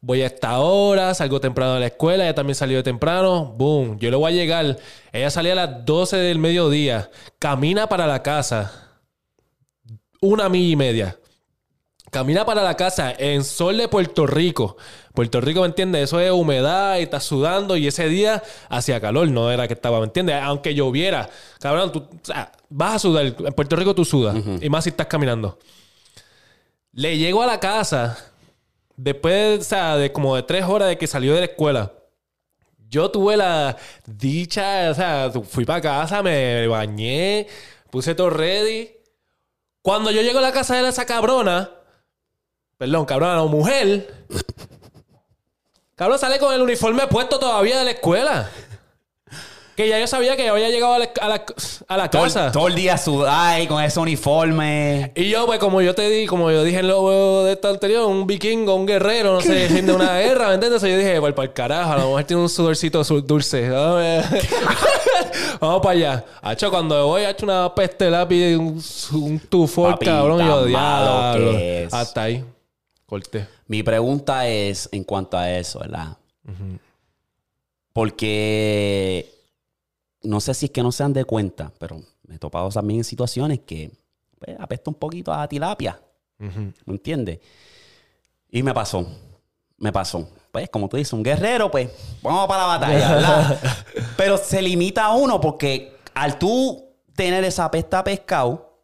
Voy 0.04 0.24
a 0.24 0.26
esta 0.26 0.58
hora, 0.58 1.14
salgo 1.14 1.40
temprano 1.40 1.76
de 1.76 1.82
la 1.82 1.86
escuela, 1.86 2.24
ella 2.24 2.34
también 2.34 2.56
salió 2.56 2.78
de 2.78 2.84
temprano. 2.84 3.46
Boom, 3.56 4.00
yo 4.00 4.10
le 4.10 4.18
voy 4.18 4.32
a 4.32 4.36
llegar. 4.36 4.78
Ella 5.14 5.30
salía 5.30 5.52
a 5.52 5.56
las 5.56 5.86
12 5.86 6.18
del 6.18 6.40
mediodía, 6.40 7.12
camina 7.38 7.88
para 7.88 8.08
la 8.08 8.24
casa, 8.24 8.90
una 10.20 10.50
milla 10.50 10.72
y 10.72 10.76
media. 10.76 11.18
Camina 12.10 12.46
para 12.46 12.64
la 12.64 12.76
casa 12.76 13.14
en 13.18 13.44
sol 13.44 13.78
de 13.78 13.88
Puerto 13.88 14.28
Rico. 14.28 14.76
Puerto 15.14 15.40
Rico, 15.40 15.62
¿me 15.62 15.68
entiendes? 15.68 16.06
Eso 16.06 16.20
es 16.20 16.32
humedad 16.32 16.98
y 16.98 17.04
estás 17.04 17.24
sudando. 17.24 17.78
Y 17.78 17.88
ese 17.88 18.10
día 18.10 18.44
hacía 18.68 19.00
calor, 19.00 19.30
no 19.30 19.50
era 19.50 19.66
que 19.68 19.76
estaba, 19.76 20.00
¿me 20.00 20.06
entiendes? 20.06 20.36
Aunque 20.42 20.76
lloviera, 20.76 21.30
cabrón, 21.62 21.92
tú 21.94 22.00
o 22.00 22.10
sea, 22.22 22.52
vas 22.70 22.96
a 22.96 23.00
sudar. 23.00 23.28
En 23.28 23.54
Puerto 23.54 23.76
Rico 23.78 23.96
tú 23.96 24.04
sudas. 24.04 24.36
Y 24.62 24.70
más 24.70 24.84
si 24.84 24.90
estás 24.90 25.08
caminando. 25.08 25.58
Le 26.92 27.18
llego 27.18 27.44
a 27.44 27.46
la 27.46 27.62
casa 27.62 28.31
después, 28.98 29.60
o 29.60 29.64
sea, 29.64 29.98
de 29.98 30.12
como 30.12 30.36
de 30.36 30.44
tres 30.44 30.66
horas 30.66 30.90
de 30.90 30.98
que 30.98 31.08
salió 31.08 31.34
de 31.34 31.40
la 31.40 31.46
escuela. 31.46 31.94
Yo 32.90 33.10
tuve 33.10 33.38
la 33.38 33.78
dicha, 34.06 34.92
o 34.92 34.94
sea, 34.94 35.32
fui 35.48 35.64
para 35.66 35.82
casa, 35.82 36.22
me 36.22 36.68
bañé, 36.68 37.48
puse 37.90 38.16
todo 38.16 38.30
ready. 38.30 38.92
Cuando 39.82 40.12
yo 40.12 40.22
llego 40.22 40.40
a 40.40 40.44
la 40.44 40.52
casa 40.52 40.82
de 40.82 40.90
esa 40.90 41.06
cabrona, 41.06 41.72
perdón, 42.78 43.06
cabrona, 43.06 43.36
no, 43.36 43.48
mujer, 43.48 44.14
cabrón 45.96 46.20
sale 46.20 46.38
con 46.38 46.54
el 46.54 46.62
uniforme 46.62 47.08
puesto 47.08 47.40
todavía 47.40 47.80
de 47.80 47.86
la 47.86 47.92
escuela. 47.92 48.52
Que 49.76 49.88
ya 49.88 50.00
yo 50.00 50.06
sabía 50.08 50.36
que 50.36 50.48
había 50.50 50.70
llegado 50.70 50.94
a 50.94 51.00
la, 51.00 51.10
a 51.22 51.28
la- 51.30 51.46
a 51.88 51.98
la 51.98 52.10
Todo, 52.10 52.24
casa. 52.24 52.48
el- 52.48 52.52
todo 52.52 52.68
el 52.68 52.76
día 52.76 52.98
sudai 52.98 53.68
con 53.68 53.82
ese 53.82 54.00
uniforme. 54.00 55.12
Y 55.16 55.30
yo, 55.30 55.46
pues, 55.46 55.60
como 55.60 55.82
yo 55.82 55.96
te 55.96 56.10
di, 56.10 56.26
como 56.28 56.52
yo 56.52 56.64
dije 56.64 56.80
en 56.80 56.88
lo 56.90 57.44
de 57.46 57.54
esta 57.54 57.70
anterior, 57.70 58.06
un 58.06 58.28
vikingo, 58.28 58.76
un 58.76 58.86
guerrero, 58.86 59.34
no 59.34 59.42
sé, 59.42 59.68
de 59.82 59.94
una 59.94 60.20
guerra, 60.20 60.50
¿me 60.50 60.56
entiendes? 60.56 60.82
Yo 60.82 60.98
dije, 60.98 61.20
pues, 61.22 61.34
para 61.34 61.48
el 61.48 61.54
carajo, 61.54 61.92
a 61.94 61.98
lo 61.98 62.04
mejor 62.08 62.24
tiene 62.26 62.42
un 62.44 62.50
sudorcito 62.50 63.04
su- 63.04 63.22
dulce. 63.22 63.70
Vamos 65.60 65.82
para 65.82 65.92
allá. 65.92 66.26
Hacho, 66.42 66.70
cuando 66.70 67.08
voy, 67.08 67.24
ha 67.24 67.30
hecho 67.32 67.46
una 67.46 67.74
peste 67.74 68.10
lápiz, 68.12 68.56
un, 68.58 68.82
un 69.14 69.40
tufor, 69.40 69.92
Papi, 69.94 70.06
cabrón, 70.06 70.70
y 70.70 70.76
es. 71.56 71.94
Hasta 71.94 72.24
ahí. 72.24 72.44
Corté. 73.06 73.48
Mi 73.68 73.84
pregunta 73.84 74.48
es 74.48 74.90
en 74.92 75.04
cuanto 75.06 75.38
a 75.38 75.50
eso, 75.52 75.80
¿verdad? 75.80 76.18
Porque 77.94 79.30
no 80.24 80.40
sé 80.40 80.54
si 80.54 80.66
es 80.68 80.72
que 80.72 80.84
no 80.84 80.92
se 80.92 81.04
dan 81.04 81.14
de 81.14 81.26
cuenta, 81.26 81.72
pero 81.80 82.02
me 82.28 82.36
he 82.36 82.40
topado 82.40 82.70
también 82.70 83.00
en 83.00 83.04
situaciones 83.04 83.60
que 83.66 83.92
pues, 84.40 84.56
apesta 84.60 84.90
un 84.90 84.96
poquito 84.96 85.34
a 85.34 85.48
tilapia. 85.48 86.00
Ujú. 86.40 86.74
¿Me 86.86 86.94
entiendes? 86.94 87.40
Y 88.50 88.64
me 88.64 88.74
pasó. 88.74 89.06
Me 89.78 89.92
pasó. 89.92 90.28
Pues, 90.52 90.70
como 90.70 90.90
tú 90.90 90.98
dices, 90.98 91.14
un 91.14 91.24
guerrero, 91.24 91.72
pues, 91.72 91.90
vamos 92.22 92.48
para 92.48 92.62
la 92.64 92.68
batalla, 92.68 93.16
¿verdad? 93.16 93.60
Pero 94.18 94.38
se 94.38 94.62
limita 94.62 95.06
a 95.06 95.16
uno 95.16 95.40
porque 95.40 95.96
al 96.14 96.38
tú 96.38 96.84
tener 97.16 97.44
esa 97.44 97.70
pesta 97.72 98.04
pescado, 98.04 98.78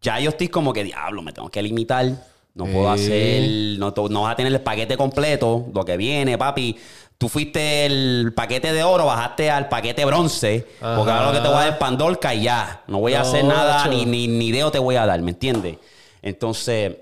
ya 0.00 0.20
yo 0.20 0.30
estoy 0.30 0.48
como 0.48 0.72
que, 0.72 0.84
diablo, 0.84 1.22
me 1.22 1.32
tengo 1.32 1.50
que 1.50 1.60
limitar. 1.62 2.06
No 2.54 2.64
puedo 2.64 2.88
Eh. 2.88 2.94
hacer, 2.94 3.78
no, 3.78 3.92
no 4.08 4.22
vas 4.22 4.32
a 4.32 4.36
tener 4.36 4.52
el 4.52 4.60
paquete 4.60 4.96
completo, 4.96 5.66
lo 5.74 5.84
que 5.84 5.96
viene, 5.96 6.36
papi. 6.38 6.76
Tú 7.18 7.28
fuiste 7.28 7.84
el 7.84 8.32
paquete 8.34 8.72
de 8.72 8.84
oro, 8.84 9.04
bajaste 9.06 9.50
al 9.50 9.68
paquete 9.68 10.04
bronce, 10.04 10.64
porque 10.78 11.10
ahora 11.10 11.26
lo 11.26 11.32
que 11.32 11.40
te 11.40 11.48
voy 11.48 11.56
a 11.56 11.60
dar 11.60 11.68
es 11.70 11.76
pandorca 11.76 12.32
y 12.32 12.42
ya. 12.44 12.82
No 12.86 13.00
voy 13.00 13.14
a 13.14 13.18
No, 13.22 13.28
hacer 13.28 13.44
nada, 13.44 13.88
ni, 13.88 14.06
ni, 14.06 14.28
ni 14.28 14.52
dedo 14.52 14.70
te 14.70 14.78
voy 14.78 14.94
a 14.94 15.04
dar, 15.04 15.20
¿me 15.20 15.32
entiendes? 15.32 15.78
Entonces, 16.22 16.92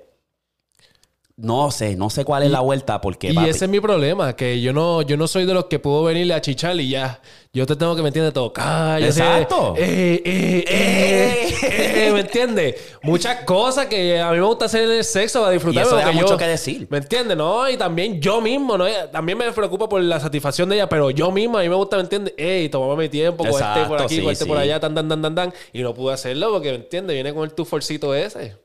no 1.39 1.70
sé, 1.70 1.97
no 1.97 2.09
sé 2.09 2.24
cuál 2.24 2.45
es 2.45 2.51
la 2.51 2.61
vuelta, 2.61 2.99
porque, 3.03 3.30
Y 3.30 3.34
papi, 3.34 3.51
ese 3.51 3.66
es 3.66 3.70
mi 3.70 3.78
problema, 3.78 4.34
que 4.34 4.59
yo 4.62 4.72
no, 4.72 5.03
yo 5.03 5.18
no 5.18 5.28
soy 5.28 5.45
de 5.45 5.53
los 5.53 5.66
que 5.66 5.78
puedo 5.78 6.03
venirle 6.05 6.32
a 6.32 6.41
chichar 6.41 6.80
y 6.80 6.89
ya. 6.89 7.20
Yo 7.53 7.66
te 7.66 7.76
tengo 7.76 7.95
que, 7.95 8.01
¿me 8.01 8.09
entiendes? 8.09 8.32
Tocar. 8.32 9.03
Exacto. 9.03 9.74
eh, 9.76 10.22
eh, 10.24 10.64
eh, 10.66 12.07
eh, 12.07 12.11
¿Me 12.12 12.20
entiendes? 12.20 12.76
Muchas 13.03 13.45
cosas 13.45 13.84
que 13.87 14.18
a 14.18 14.30
mí 14.30 14.39
me 14.39 14.47
gusta 14.47 14.64
hacer 14.64 14.84
en 14.84 14.93
el 14.93 15.05
sexo 15.05 15.41
para 15.41 15.53
disfrutar. 15.53 15.84
Y 15.84 15.87
eso 15.87 16.01
yo- 16.01 16.12
mucho 16.14 16.37
que 16.39 16.47
decir. 16.47 16.87
¿Me 16.91 16.99
entiendes? 16.99 17.37
No, 17.37 17.68
y 17.68 17.76
también 17.76 18.18
yo 18.20 18.41
mismo, 18.41 18.78
¿no? 18.78 18.87
También 19.12 19.37
me 19.37 19.53
preocupa 19.53 19.89
por 19.91 20.01
la 20.03 20.18
satisfacción 20.18 20.70
de 20.70 20.76
ella, 20.76 20.89
pero 20.89 21.11
yo 21.11 21.30
mismo, 21.30 21.59
a 21.59 21.62
mí 21.62 21.68
me 21.68 21.74
gusta, 21.74 21.97
¿me 21.97 22.03
entiendes? 22.05 22.32
Ey, 22.39 22.70
tomame 22.70 23.05
mi 23.05 23.09
tiempo, 23.11 23.39
con 23.45 23.49
este 23.49 23.62
por 23.62 23.72
Exacto, 23.78 24.05
aquí, 24.05 24.16
sí, 24.16 24.22
con 24.22 24.32
este 24.32 24.47
por 24.47 24.57
allá, 24.57 24.80
tan, 24.80 24.95
tan, 24.95 25.07
tan, 25.09 25.20
tan, 25.20 25.34
tan. 25.34 25.53
Y 25.74 25.82
no 25.82 25.93
pude 25.93 26.14
hacerlo 26.14 26.51
porque, 26.51 26.70
¿me 26.70 26.76
entiendes? 26.76 27.12
Viene 27.14 27.34
con 27.34 27.45
el 27.45 27.53
tuforcito 27.53 28.14
ese. 28.14 28.57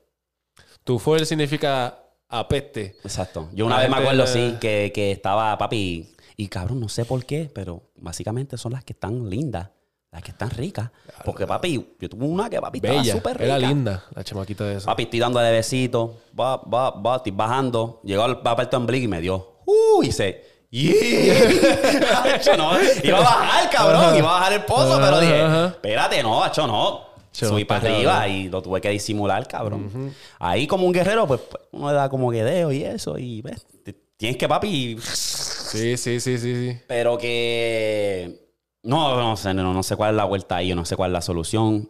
Tufor 0.84 1.24
significa 1.26 1.98
apeste. 2.32 2.96
Exacto. 3.04 3.48
Yo 3.52 3.66
una 3.66 3.78
vez 3.78 3.88
me 3.88 3.96
acuerdo, 3.96 4.22
de- 4.24 4.28
sí, 4.28 4.56
que, 4.60 4.90
que 4.94 5.12
estaba 5.12 5.56
papi. 5.58 6.14
Y 6.36 6.48
cabrón, 6.48 6.80
no 6.80 6.88
sé 6.88 7.04
por 7.04 7.24
qué, 7.24 7.50
pero 7.54 7.82
básicamente 7.96 8.56
son 8.56 8.72
las 8.72 8.82
que 8.84 8.94
están 8.94 9.28
lindas, 9.30 9.68
las 10.10 10.22
que 10.22 10.30
están 10.32 10.50
ricas. 10.50 10.90
Porque 11.24 11.46
papi, 11.46 11.94
yo 12.00 12.08
tuve 12.08 12.24
una 12.24 12.48
que 12.50 12.60
papi 12.60 12.80
estaba 12.82 13.04
súper 13.04 13.34
rica. 13.38 13.44
Era 13.44 13.58
linda, 13.58 14.04
la 14.14 14.24
chamaquita 14.24 14.64
de 14.64 14.76
esa. 14.78 14.86
Papi, 14.86 15.04
estoy 15.04 15.20
dando 15.20 15.38
de 15.40 15.52
besito, 15.52 16.22
va, 16.38 16.56
va, 16.56 16.90
va, 16.90 17.16
estoy 17.16 17.32
bajando. 17.32 18.00
Llegó 18.02 18.24
al 18.24 18.40
papel 18.40 18.68
Blick 18.86 19.04
y 19.04 19.08
me 19.08 19.20
dio. 19.20 19.58
Uh, 19.66 20.02
y 20.02 20.10
se. 20.10 20.50
Yeah. 20.70 20.90
No, 22.56 22.72
iba 23.04 23.18
a 23.18 23.22
bajar, 23.22 23.70
cabrón. 23.70 24.16
Iba 24.16 24.30
a 24.30 24.40
bajar 24.40 24.52
el 24.54 24.64
pozo, 24.64 24.98
pero 24.98 25.20
dije, 25.20 25.66
espérate, 25.66 26.22
no, 26.22 26.42
hacho, 26.42 26.66
no. 26.66 27.11
Subí 27.32 27.64
para 27.64 27.88
arriba 27.88 28.28
y 28.28 28.48
lo 28.48 28.60
tuve 28.62 28.80
que 28.80 28.90
disimular, 28.90 29.46
cabrón. 29.48 30.14
Ahí 30.38 30.66
como 30.66 30.86
un 30.86 30.92
guerrero, 30.92 31.26
pues 31.26 31.40
pues, 31.40 31.62
uno 31.72 31.88
le 31.88 31.94
da 31.96 32.08
como 32.08 32.30
guedeo 32.30 32.70
y 32.72 32.84
eso. 32.84 33.16
Y 33.18 33.40
ves, 33.42 33.66
te- 33.82 33.94
tienes 34.16 34.36
que, 34.36 34.46
papi. 34.48 34.98
Sí, 35.00 35.96
sí, 35.96 36.20
sí, 36.20 36.38
sí, 36.38 36.54
sí. 36.54 36.78
Pero 36.86 37.16
que. 37.18 38.38
No, 38.84 39.16
no 39.16 39.36
sé, 39.36 39.54
no, 39.54 39.72
no 39.72 39.82
sé 39.82 39.96
cuál 39.96 40.10
es 40.10 40.16
la 40.16 40.24
vuelta 40.24 40.56
ahí, 40.56 40.68
yo 40.68 40.74
no 40.76 40.84
sé 40.84 40.96
cuál 40.96 41.10
es 41.10 41.12
la 41.14 41.22
solución. 41.22 41.88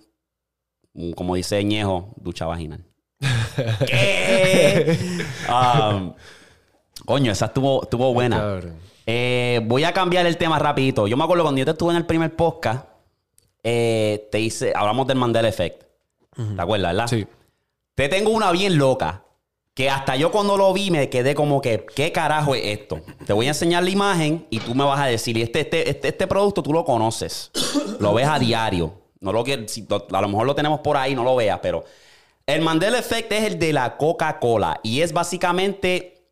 Mm, 0.94 1.12
Como 1.12 1.34
dice 1.34 1.62
Ñejo, 1.64 2.12
ducha 2.16 2.46
vaginal. 2.46 2.84
¿Qué? 3.86 4.96
Um, 5.48 6.12
coño, 7.04 7.32
esa 7.32 7.46
estuvo, 7.46 7.82
estuvo 7.82 8.12
buena. 8.12 8.60
Eh, 9.06 9.60
voy 9.64 9.84
a 9.84 9.92
cambiar 9.92 10.26
el 10.26 10.36
tema 10.36 10.58
rapidito. 10.58 11.06
Yo 11.08 11.16
me 11.16 11.24
acuerdo 11.24 11.42
cuando 11.44 11.58
yo 11.58 11.64
te 11.64 11.72
estuve 11.72 11.90
en 11.90 11.96
el 11.96 12.06
primer 12.06 12.36
podcast, 12.36 12.86
eh, 13.62 14.28
te 14.30 14.40
hice, 14.40 14.72
hablamos 14.74 15.06
del 15.06 15.18
Mandela 15.18 15.48
Effect. 15.48 15.84
¿Te 16.34 16.62
acuerdas, 16.62 16.92
verdad? 16.92 17.06
Sí. 17.08 17.26
Te 17.94 18.08
tengo 18.08 18.30
una 18.30 18.50
bien 18.52 18.78
loca. 18.78 19.24
Que 19.74 19.88
hasta 19.88 20.16
yo 20.16 20.30
cuando 20.30 20.58
lo 20.58 20.70
vi 20.74 20.90
me 20.90 21.08
quedé 21.08 21.34
como 21.34 21.62
que, 21.62 21.86
¿qué 21.94 22.12
carajo 22.12 22.54
es 22.54 22.78
esto? 22.78 23.00
Te 23.26 23.32
voy 23.32 23.46
a 23.46 23.50
enseñar 23.50 23.82
la 23.82 23.88
imagen 23.88 24.46
y 24.50 24.60
tú 24.60 24.74
me 24.74 24.84
vas 24.84 25.00
a 25.00 25.06
decir, 25.06 25.34
y 25.38 25.42
este, 25.42 25.60
este, 25.60 25.88
este, 25.88 26.08
este 26.08 26.26
producto 26.26 26.62
tú 26.62 26.74
lo 26.74 26.84
conoces. 26.84 27.50
Lo 27.98 28.12
ves 28.12 28.28
a 28.28 28.38
diario. 28.38 28.92
No 29.20 29.32
lo 29.32 29.42
que, 29.42 29.66
si 29.68 29.86
a 29.90 30.20
lo 30.20 30.28
mejor 30.28 30.46
lo 30.46 30.54
tenemos 30.54 30.80
por 30.80 30.98
ahí, 30.98 31.14
no 31.14 31.24
lo 31.24 31.36
veas, 31.36 31.58
pero 31.62 31.84
el 32.44 32.60
Mandela 32.60 32.98
Effect 32.98 33.32
es 33.32 33.44
el 33.44 33.58
de 33.58 33.72
la 33.72 33.96
Coca-Cola. 33.96 34.80
Y 34.82 35.00
es 35.00 35.12
básicamente 35.12 36.22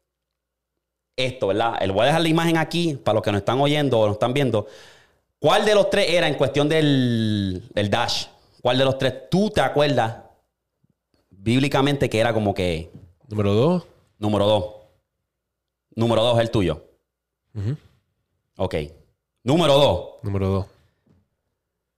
esto, 1.16 1.47
¿verdad? 1.47 1.81
Le 1.81 1.93
voy 1.93 2.03
a 2.03 2.07
dejar 2.07 2.20
la 2.20 2.28
imagen 2.28 2.59
aquí 2.59 2.95
para 2.95 3.14
los 3.14 3.22
que 3.22 3.33
nos 3.33 3.39
están 3.41 3.61
oyendo 3.61 4.01
o 4.01 4.07
nos 4.07 4.16
están 4.16 4.35
viendo. 4.35 4.66
¿Cuál 5.41 5.64
de 5.64 5.74
los 5.74 5.91
tres 5.91 6.07
era 6.11 6.28
en 6.28 6.34
cuestión 6.34 6.68
del 6.68 7.68
el 7.74 7.91
Dash? 7.91 8.26
¿Cuál 8.62 8.78
de 8.78 8.84
los 8.84 8.99
tres 8.99 9.28
tú 9.30 9.51
te 9.51 9.61
acuerdas 9.61 10.16
bíblicamente 11.30 12.09
que 12.11 12.20
era 12.20 12.32
como 12.32 12.55
que 12.55 12.91
Número 13.28 13.55
dos. 13.55 13.86
número 14.18 14.47
dos? 14.47 14.64
Número 15.97 16.22
dos 16.22 16.36
es 16.36 16.43
el 16.43 16.51
tuyo. 16.51 16.84
Ujú. 17.55 17.76
Ok. 18.59 18.74
Número 19.43 19.74
dos. 19.74 20.09
Número 20.22 20.49
dos. 20.49 20.66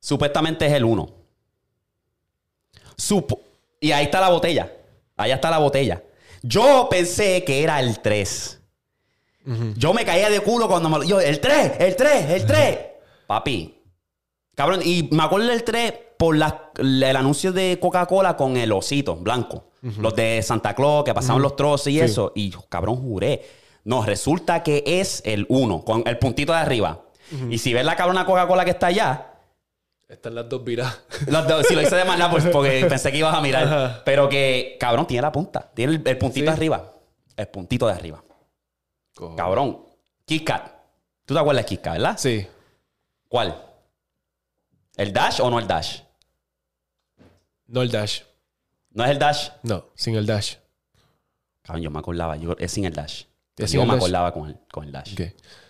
Supuestamente 0.01 0.67
es 0.67 0.73
el 0.73 0.85
uno. 0.85 1.11
Supo- 2.97 3.41
y 3.81 3.91
ahí 3.93 4.05
está 4.05 4.21
la 4.21 4.29
botella. 4.31 4.73
Allá 5.17 5.35
está 5.35 5.51
la 5.51 5.59
botella. 5.59 6.03
Yo 6.43 6.87
pensé 6.91 7.45
que 7.45 7.63
era 7.63 7.81
el 7.81 8.01
3. 8.01 8.61
Yo 9.77 9.93
me 9.93 10.05
caía 10.05 10.31
de 10.31 10.41
culo 10.41 10.69
cuando 10.69 10.89
me 10.89 10.99
lo... 10.99 11.05
Yo, 11.05 11.21
el 11.21 11.41
3, 11.41 11.73
el 11.81 11.97
3, 11.97 12.31
el 12.31 12.47
3. 12.47 12.79
Papi. 13.33 13.75
Cabrón, 14.55 14.81
y 14.85 15.09
me 15.11 15.23
acuerdo 15.23 15.47
del 15.47 15.65
3 15.65 15.95
por 16.19 16.37
la- 16.37 16.71
el 16.77 17.03
anuncio 17.17 17.51
de 17.53 17.79
Coca-Cola 17.81 18.37
con 18.37 18.59
el 18.59 18.71
osito 18.73 19.17
blanco. 19.17 19.71
Los 19.81 20.15
de 20.15 20.43
Santa 20.43 20.75
Claus 20.75 21.03
que 21.05 21.15
pasaban 21.15 21.41
los 21.41 21.57
trozos 21.57 21.87
y 21.89 21.93
Sí. 21.95 22.01
eso. 22.01 22.33
Y 22.35 22.51
yo, 22.51 22.63
cabrón, 22.69 22.97
juré. 22.97 23.43
No, 23.85 24.05
resulta 24.05 24.63
que 24.63 24.85
es 24.87 25.23
el 25.25 25.47
1, 25.49 25.83
con 25.83 26.03
el 26.07 26.19
puntito 26.19 26.53
de 26.53 26.59
arriba. 26.59 27.01
Y 27.49 27.57
si 27.59 27.73
ves 27.73 27.85
la 27.87 27.97
cabrona 27.97 28.27
Coca-Cola 28.27 28.65
que 28.67 28.71
está 28.73 28.89
allá, 28.89 29.29
Están 30.09 30.35
las 30.35 30.47
dos 30.47 30.63
viradas. 30.63 31.01
dos, 31.49 31.67
si 31.67 31.75
lo 31.75 31.81
hice 31.81 31.97
de 31.97 32.05
maldad, 32.05 32.31
pues 32.31 32.45
porque 32.49 32.85
pensé 32.89 33.11
que 33.11 33.17
ibas 33.17 33.35
a 33.35 33.41
mirar. 33.41 33.65
Ajá. 33.65 34.03
Pero 34.05 34.29
que, 34.29 34.77
cabrón, 34.79 35.07
tiene 35.07 35.23
la 35.23 35.33
punta. 35.33 35.71
Tiene 35.75 35.95
el, 35.95 36.03
el 36.07 36.19
puntito 36.19 36.45
Sí. 36.45 36.47
de 36.49 36.51
arriba. 36.51 36.93
El 37.35 37.49
puntito 37.49 37.87
de 37.87 37.95
arriba. 37.95 38.23
Cabrón. 39.39 39.87
Kit 40.27 40.45
Kat. 40.45 40.71
¿Tú 41.25 41.33
te 41.35 41.41
acuerdas 41.41 41.65
de 41.65 41.69
Kit 41.69 41.81
Kat, 41.81 41.93
verdad? 41.95 42.17
Sí. 42.19 42.47
¿Cuál? 43.33 43.57
¿El 44.95 45.11
Dash 45.11 45.41
o 45.41 45.49
no 45.49 45.59
el 45.59 45.67
Dash? 45.67 46.01
No 47.67 47.81
el 47.81 47.91
dash. 47.91 48.21
¿No 48.91 49.05
es 49.05 49.11
el 49.11 49.19
Dash? 49.19 49.49
No, 49.63 49.87
sin 49.95 50.15
el 50.17 50.27
dash. 50.27 50.57
Cabrón, 51.63 51.83
yo 51.83 51.91
me 51.91 51.99
acordaba. 51.99 52.37
Yo, 52.37 52.55
es 52.59 52.71
sin 52.73 52.85
el 52.85 52.93
Dash. 52.93 53.23
Es 53.57 53.71
sin 53.71 53.79
yo 53.79 53.83
el 53.85 53.89
me 53.89 53.95
Dash. 53.95 54.03
acordaba 54.03 54.33
con 54.35 54.51
el, 54.51 54.59
con 54.71 54.85
el 54.85 54.93
Dash. 54.93 55.15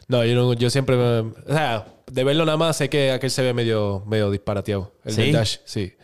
No, 0.09 0.25
yo, 0.25 0.35
no- 0.35 0.55
yo 0.55 0.71
siempre 0.71 0.97
me... 0.97 1.21
O 1.21 1.35
sea, 1.55 1.87
de 2.11 2.25
verlo 2.25 2.45
nada 2.45 2.59
más 2.59 2.77
sé 2.79 2.91
que 2.91 3.13
aquel 3.13 3.31
se 3.31 3.43
ve 3.43 3.55
medio, 3.55 4.03
medio 4.09 4.29
disparateado. 4.33 4.91
El 5.05 5.15
¿Sí? 5.15 5.23
del 5.23 5.33
dash, 5.35 5.59
sí. 5.65 5.95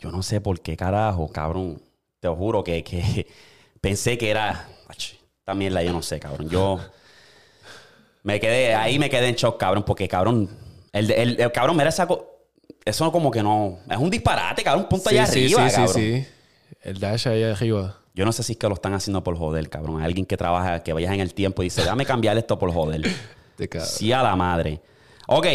Yo 0.00 0.10
no 0.12 0.22
sé 0.22 0.42
por 0.42 0.60
qué 0.60 0.76
carajo, 0.76 1.28
cabrón. 1.32 1.80
Te 2.20 2.28
lo 2.28 2.36
juro 2.36 2.62
que, 2.62 2.84
que 2.84 3.26
pensé 3.80 4.18
que 4.18 4.28
era. 4.28 4.68
También 5.44 5.72
la 5.72 5.82
yo 5.82 5.92
no 5.94 6.02
sé, 6.02 6.20
cabrón. 6.20 6.50
Yo 6.50 6.78
me 8.22 8.38
quedé, 8.38 8.74
ahí 8.74 8.98
me 8.98 9.08
quedé 9.08 9.28
en 9.28 9.36
shock, 9.36 9.58
cabrón, 9.58 9.82
porque 9.84 10.06
cabrón, 10.06 10.50
el, 10.92 11.10
el, 11.10 11.40
el 11.40 11.52
cabrón, 11.52 11.76
mira 11.76 11.88
esa 11.88 12.06
Eso 12.84 13.12
como 13.12 13.30
que 13.30 13.42
no. 13.42 13.78
Es 13.88 13.96
un 13.98 14.10
disparate, 14.10 14.62
cabrón. 14.62 14.84
Un 14.84 14.88
punto 14.88 15.10
sí, 15.10 15.16
allá 15.18 15.26
sí, 15.26 15.44
arriba, 15.44 15.68
sí, 15.68 15.76
cabrón. 15.76 15.94
sí, 15.94 16.22
sí. 16.22 16.26
El 16.82 16.98
dash 16.98 17.28
ahí 17.28 17.42
arriba. 17.42 17.96
Yo 18.14 18.24
no 18.24 18.32
sé 18.32 18.42
si 18.42 18.52
es 18.52 18.58
que 18.58 18.68
lo 18.68 18.74
están 18.74 18.92
haciendo 18.94 19.22
por 19.22 19.36
joder, 19.36 19.68
cabrón. 19.68 19.98
Hay 20.00 20.06
alguien 20.06 20.26
que 20.26 20.36
trabaja, 20.36 20.82
que 20.82 20.92
vaya 20.92 21.12
en 21.14 21.20
el 21.20 21.32
tiempo 21.32 21.62
y 21.62 21.66
dice, 21.66 21.84
dame 21.84 22.04
cambiar 22.04 22.36
esto 22.36 22.58
por 22.58 22.72
joder. 22.72 23.02
Sí 23.84 24.10
a 24.10 24.22
la 24.22 24.34
madre. 24.36 24.80
Ok. 25.26 25.46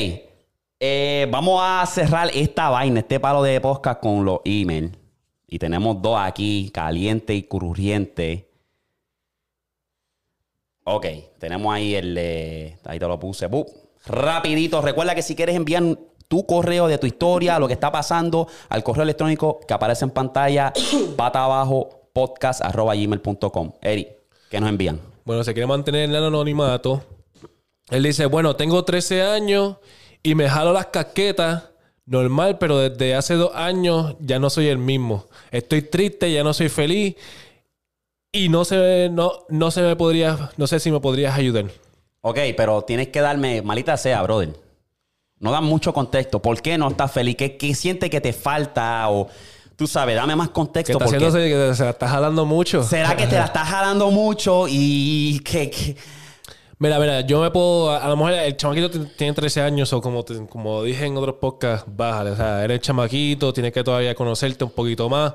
eh, 0.80 1.28
vamos 1.32 1.60
a 1.64 1.84
cerrar 1.88 2.30
esta 2.34 2.70
vaina, 2.70 3.00
este 3.00 3.20
palo 3.20 3.42
de 3.42 3.60
podcast 3.60 4.00
con 4.00 4.24
los 4.24 4.42
emails. 4.46 4.92
Y 5.48 5.58
tenemos 5.58 6.00
dos 6.02 6.16
aquí, 6.20 6.70
caliente 6.72 7.34
y 7.34 7.44
crujiente. 7.44 8.48
Ok, 10.84 11.06
tenemos 11.40 11.74
ahí 11.74 11.96
el... 11.96 12.16
eh, 12.18 12.78
ahí 12.86 13.00
te 13.00 13.08
lo 13.08 13.20
puse. 13.20 13.48
¡Bup! 13.48 13.68
Rapidito. 14.06 14.82
Recuerda 14.82 15.16
que 15.16 15.22
si 15.22 15.36
quieres 15.36 15.56
enviar 15.56 15.84
tu 16.28 16.46
correo 16.46 16.88
de 16.88 16.98
tu 16.98 17.08
historia, 17.08 17.60
lo 17.60 17.68
que 17.68 17.74
está 17.74 17.92
pasando, 17.92 18.48
al 18.70 18.84
correo 18.84 19.04
electrónico 19.04 19.60
que 19.68 19.74
aparece 19.74 20.06
en 20.06 20.12
pantalla, 20.12 20.74
pata 21.16 21.44
abajo, 21.44 22.10
podcast, 22.14 22.62
arroba 22.62 22.96
gmail.com. 22.96 23.74
Eri, 23.82 24.08
¿qué 24.50 24.60
nos 24.60 24.70
envían? 24.70 25.00
Bueno, 25.24 25.44
se 25.44 25.54
quiere 25.54 25.68
mantener 25.68 26.04
en 26.04 26.12
el 26.12 26.24
anonimato. 26.24 27.04
Él 27.90 28.04
dice, 28.04 28.26
bueno, 28.26 28.56
tengo 28.56 28.84
13 28.84 29.24
años 29.24 29.78
y 30.24 30.36
me 30.36 30.50
jalo 30.50 30.74
las 30.74 30.88
casquetas. 30.88 31.70
Normal, 32.08 32.60
pero 32.60 32.78
desde 32.78 33.16
hace 33.16 33.34
dos 33.34 33.52
años 33.56 34.16
ya 34.20 34.38
no 34.38 34.52
soy 34.52 34.68
el 34.68 34.78
mismo. 34.78 35.26
Estoy 35.50 35.82
triste, 35.82 36.32
ya 36.32 36.44
no 36.44 36.54
soy 36.54 36.70
feliz. 36.70 37.16
Y 38.32 38.50
no 38.50 38.64
se, 38.64 39.10
no, 39.12 39.46
no 39.50 39.72
se 39.72 39.82
me 39.82 39.96
podría, 39.96 40.52
no 40.58 40.68
sé 40.68 40.80
si 40.80 40.92
me 40.92 41.00
podrías 41.00 41.36
ayudar. 41.36 41.66
Ok, 42.28 42.40
pero 42.58 42.82
tienes 42.82 43.10
que 43.10 43.22
darme, 43.22 43.62
malita 43.62 43.98
sea, 43.98 44.24
brother. 44.24 44.50
No 45.38 45.52
dan 45.52 45.64
mucho 45.64 45.94
contexto. 45.94 46.42
¿Por 46.42 46.60
qué 46.60 46.76
no 46.76 46.88
estás 46.88 47.12
feliz? 47.12 47.36
¿Qué, 47.36 47.56
qué 47.56 47.76
sientes 47.76 48.10
que 48.10 48.20
te 48.20 48.34
falta? 48.34 49.08
O 49.10 49.28
tú 49.76 49.86
sabes, 49.86 50.16
dame 50.16 50.36
más 50.36 50.50
contexto. 50.50 50.94
está 50.94 51.06
porque 51.06 51.18
haciéndose 51.24 51.48
que 51.70 51.76
se 51.76 51.84
la 51.84 51.92
está 51.92 52.08
jalando 52.08 52.44
mucho. 52.46 52.82
¿Será 52.82 53.16
que 53.16 53.28
te 53.28 53.36
la 53.38 53.46
estás 53.46 53.68
jalando 53.70 54.10
mucho 54.10 54.66
y 54.68 55.40
que... 55.46 55.70
que- 55.70 55.96
Mira, 56.78 57.00
mira, 57.00 57.22
yo 57.22 57.42
me 57.42 57.52
puedo. 57.52 57.90
A, 57.92 58.06
lo 58.10 58.18
mejor 58.18 58.34
el 58.34 58.58
chamaquito 58.58 58.90
tiene 59.16 59.32
13 59.34 59.62
años, 59.62 59.94
o 59.94 60.02
como, 60.02 60.26
como 60.50 60.84
dije 60.84 61.06
en 61.06 61.16
otros 61.16 61.36
podcasts, 61.40 61.88
bájale. 61.90 62.32
O 62.32 62.36
sea, 62.36 62.64
eres 62.66 62.82
chamaquito, 62.82 63.54
tienes 63.54 63.72
que 63.72 63.82
todavía 63.82 64.14
conocerte 64.14 64.66
un 64.66 64.72
poquito 64.72 65.08
más. 65.08 65.34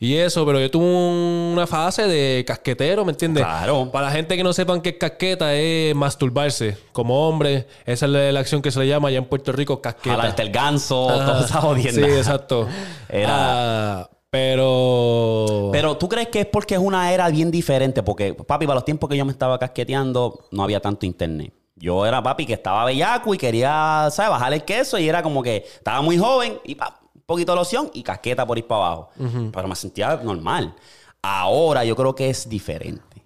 Y 0.00 0.16
eso, 0.16 0.44
pero 0.44 0.58
yo 0.58 0.68
tuve 0.70 0.84
un- 0.84 1.52
una 1.52 1.66
fase 1.68 2.08
de 2.08 2.44
casquetero, 2.44 3.04
¿me 3.04 3.12
entiendes? 3.12 3.44
Claro. 3.44 3.88
Para 3.92 4.06
la 4.06 4.12
gente 4.12 4.36
que 4.36 4.42
no 4.42 4.52
sepan 4.52 4.80
qué 4.80 4.88
es 4.90 4.96
casqueta, 4.96 5.54
es 5.54 5.94
masturbarse. 5.94 6.76
Como 6.92 7.28
hombre, 7.28 7.68
esa 7.86 8.06
es 8.06 8.12
la, 8.12 8.32
la 8.32 8.40
acción 8.40 8.60
que 8.60 8.70
se 8.72 8.80
le 8.80 8.88
llama 8.88 9.08
allá 9.08 9.18
en 9.18 9.26
Puerto 9.26 9.52
Rico, 9.52 9.80
casqueta. 9.80 10.16
Jalarte 10.16 10.42
el 10.42 10.50
ganso, 10.50 11.08
Ajá. 11.08 11.24
toda 11.26 11.44
esa 11.44 11.60
jodienda. 11.60 11.92
Sí, 11.92 12.12
exacto. 12.14 12.66
Era- 13.08 14.00
Ah, 14.00 14.10
pero. 14.30 15.70
Pero 15.72 15.96
tú 15.96 16.08
crees 16.08 16.28
que 16.28 16.40
es 16.40 16.46
porque 16.46 16.74
es 16.74 16.80
una 16.80 17.12
era 17.12 17.28
bien 17.28 17.50
diferente, 17.50 18.02
porque 18.02 18.34
papi, 18.34 18.66
para 18.66 18.76
los 18.76 18.84
tiempos 18.84 19.08
que 19.10 19.16
yo 19.16 19.24
me 19.24 19.32
estaba 19.32 19.58
casqueteando, 19.58 20.46
no 20.50 20.62
había 20.62 20.80
tanto 20.80 21.06
internet. 21.06 21.52
Yo 21.76 22.04
era 22.04 22.22
papi 22.22 22.46
que 22.46 22.52
estaba 22.52 22.84
bellaco 22.84 23.34
y 23.34 23.38
quería, 23.38 24.08
¿sabes? 24.10 24.30
Bajar 24.30 24.52
el 24.52 24.64
queso 24.64 24.98
y 24.98 25.08
era 25.08 25.22
como 25.22 25.42
que 25.42 25.64
estaba 25.66 26.02
muy 26.02 26.18
joven 26.18 26.58
y 26.64 26.74
pa, 26.74 27.00
un 27.14 27.22
poquito 27.22 27.52
de 27.52 27.56
loción 27.56 27.90
y 27.94 28.02
casqueta 28.02 28.46
por 28.46 28.58
ir 28.58 28.66
para 28.66 28.86
abajo. 28.86 29.10
Pero 29.52 29.68
me 29.68 29.74
sentía 29.74 30.16
normal. 30.22 30.74
Ahora 31.22 31.84
yo 31.84 31.96
creo 31.96 32.14
que 32.14 32.30
es 32.30 32.48
diferente. 32.48 33.22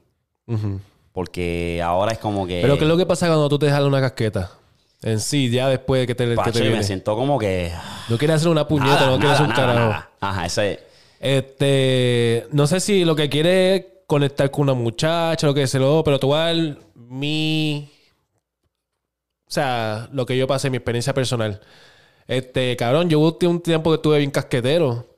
Porque 1.12 1.80
ahora 1.84 2.12
es 2.12 2.18
como 2.18 2.46
que. 2.46 2.61
Pero 2.62 2.76
¿qué 2.76 2.84
es 2.84 2.88
lo 2.88 2.96
que 2.96 3.07
pasa 3.07 3.26
cuando 3.26 3.48
tú 3.48 3.59
te 3.59 3.70
jalas 3.70 3.86
una 3.86 4.00
casqueta? 4.00 4.50
En 5.02 5.20
sí, 5.20 5.50
ya 5.50 5.68
después 5.68 6.00
de 6.00 6.07
que 6.07 6.14
te, 6.14 6.34
que 6.34 6.50
te 6.52 6.66
y 6.66 6.70
me 6.70 6.82
siento 6.82 7.14
como 7.14 7.38
que. 7.38 7.72
No 8.09 8.16
quieres 8.16 8.36
hacer 8.36 8.48
una 8.48 8.66
puñeta, 8.66 8.94
nada, 8.94 9.11
no 9.11 9.18
quieres 9.18 9.34
hacer 9.34 9.46
un 9.46 9.52
nada, 9.52 9.66
carajo. 9.66 9.88
nada. 9.90 10.11
Ajá, 10.20 10.46
ese. 10.46 10.93
Este, 11.24 12.46
no 12.52 12.66
sé 12.66 12.80
si 12.80 13.04
lo 13.06 13.16
que 13.16 13.30
quiere 13.30 13.76
es 13.76 13.86
conectar 14.06 14.50
con 14.50 14.64
una 14.64 14.74
muchacha, 14.74 15.46
lo 15.46 15.54
que 15.54 15.66
sea, 15.66 15.80
lo- 15.80 16.04
pero 16.04 16.20
tú 16.20 16.34
mi. 16.94 17.90
O 19.46 19.50
sea, 19.54 20.08
lo 20.12 20.26
que 20.26 20.36
yo 20.36 20.46
pasé, 20.46 20.70
mi 20.70 20.78
experiencia 20.78 21.14
personal. 21.14 21.60
Este, 22.28 22.76
cabrón, 22.76 23.10
yo 23.10 23.20
hubo 23.20 23.36
un 23.48 23.60
tiempo 23.62 23.90
que 23.90 23.96
estuve 23.96 24.18
bien 24.18 24.30
casquetero. 24.30 25.08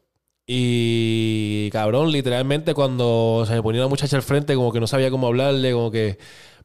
Y, 0.46 1.70
cabrón, 1.72 2.12
literalmente 2.12 2.74
cuando 2.74 3.44
se 3.46 3.54
me 3.54 3.62
ponía 3.62 3.82
una 3.82 3.88
muchacha 3.90 4.16
al 4.16 4.22
frente, 4.22 4.57
como 4.57 4.72
que 4.72 4.80
no 4.80 4.86
sabía 4.88 5.11
cómo 5.11 5.28
hablarle, 5.28 5.72
como 5.72 5.90
que 5.90 6.18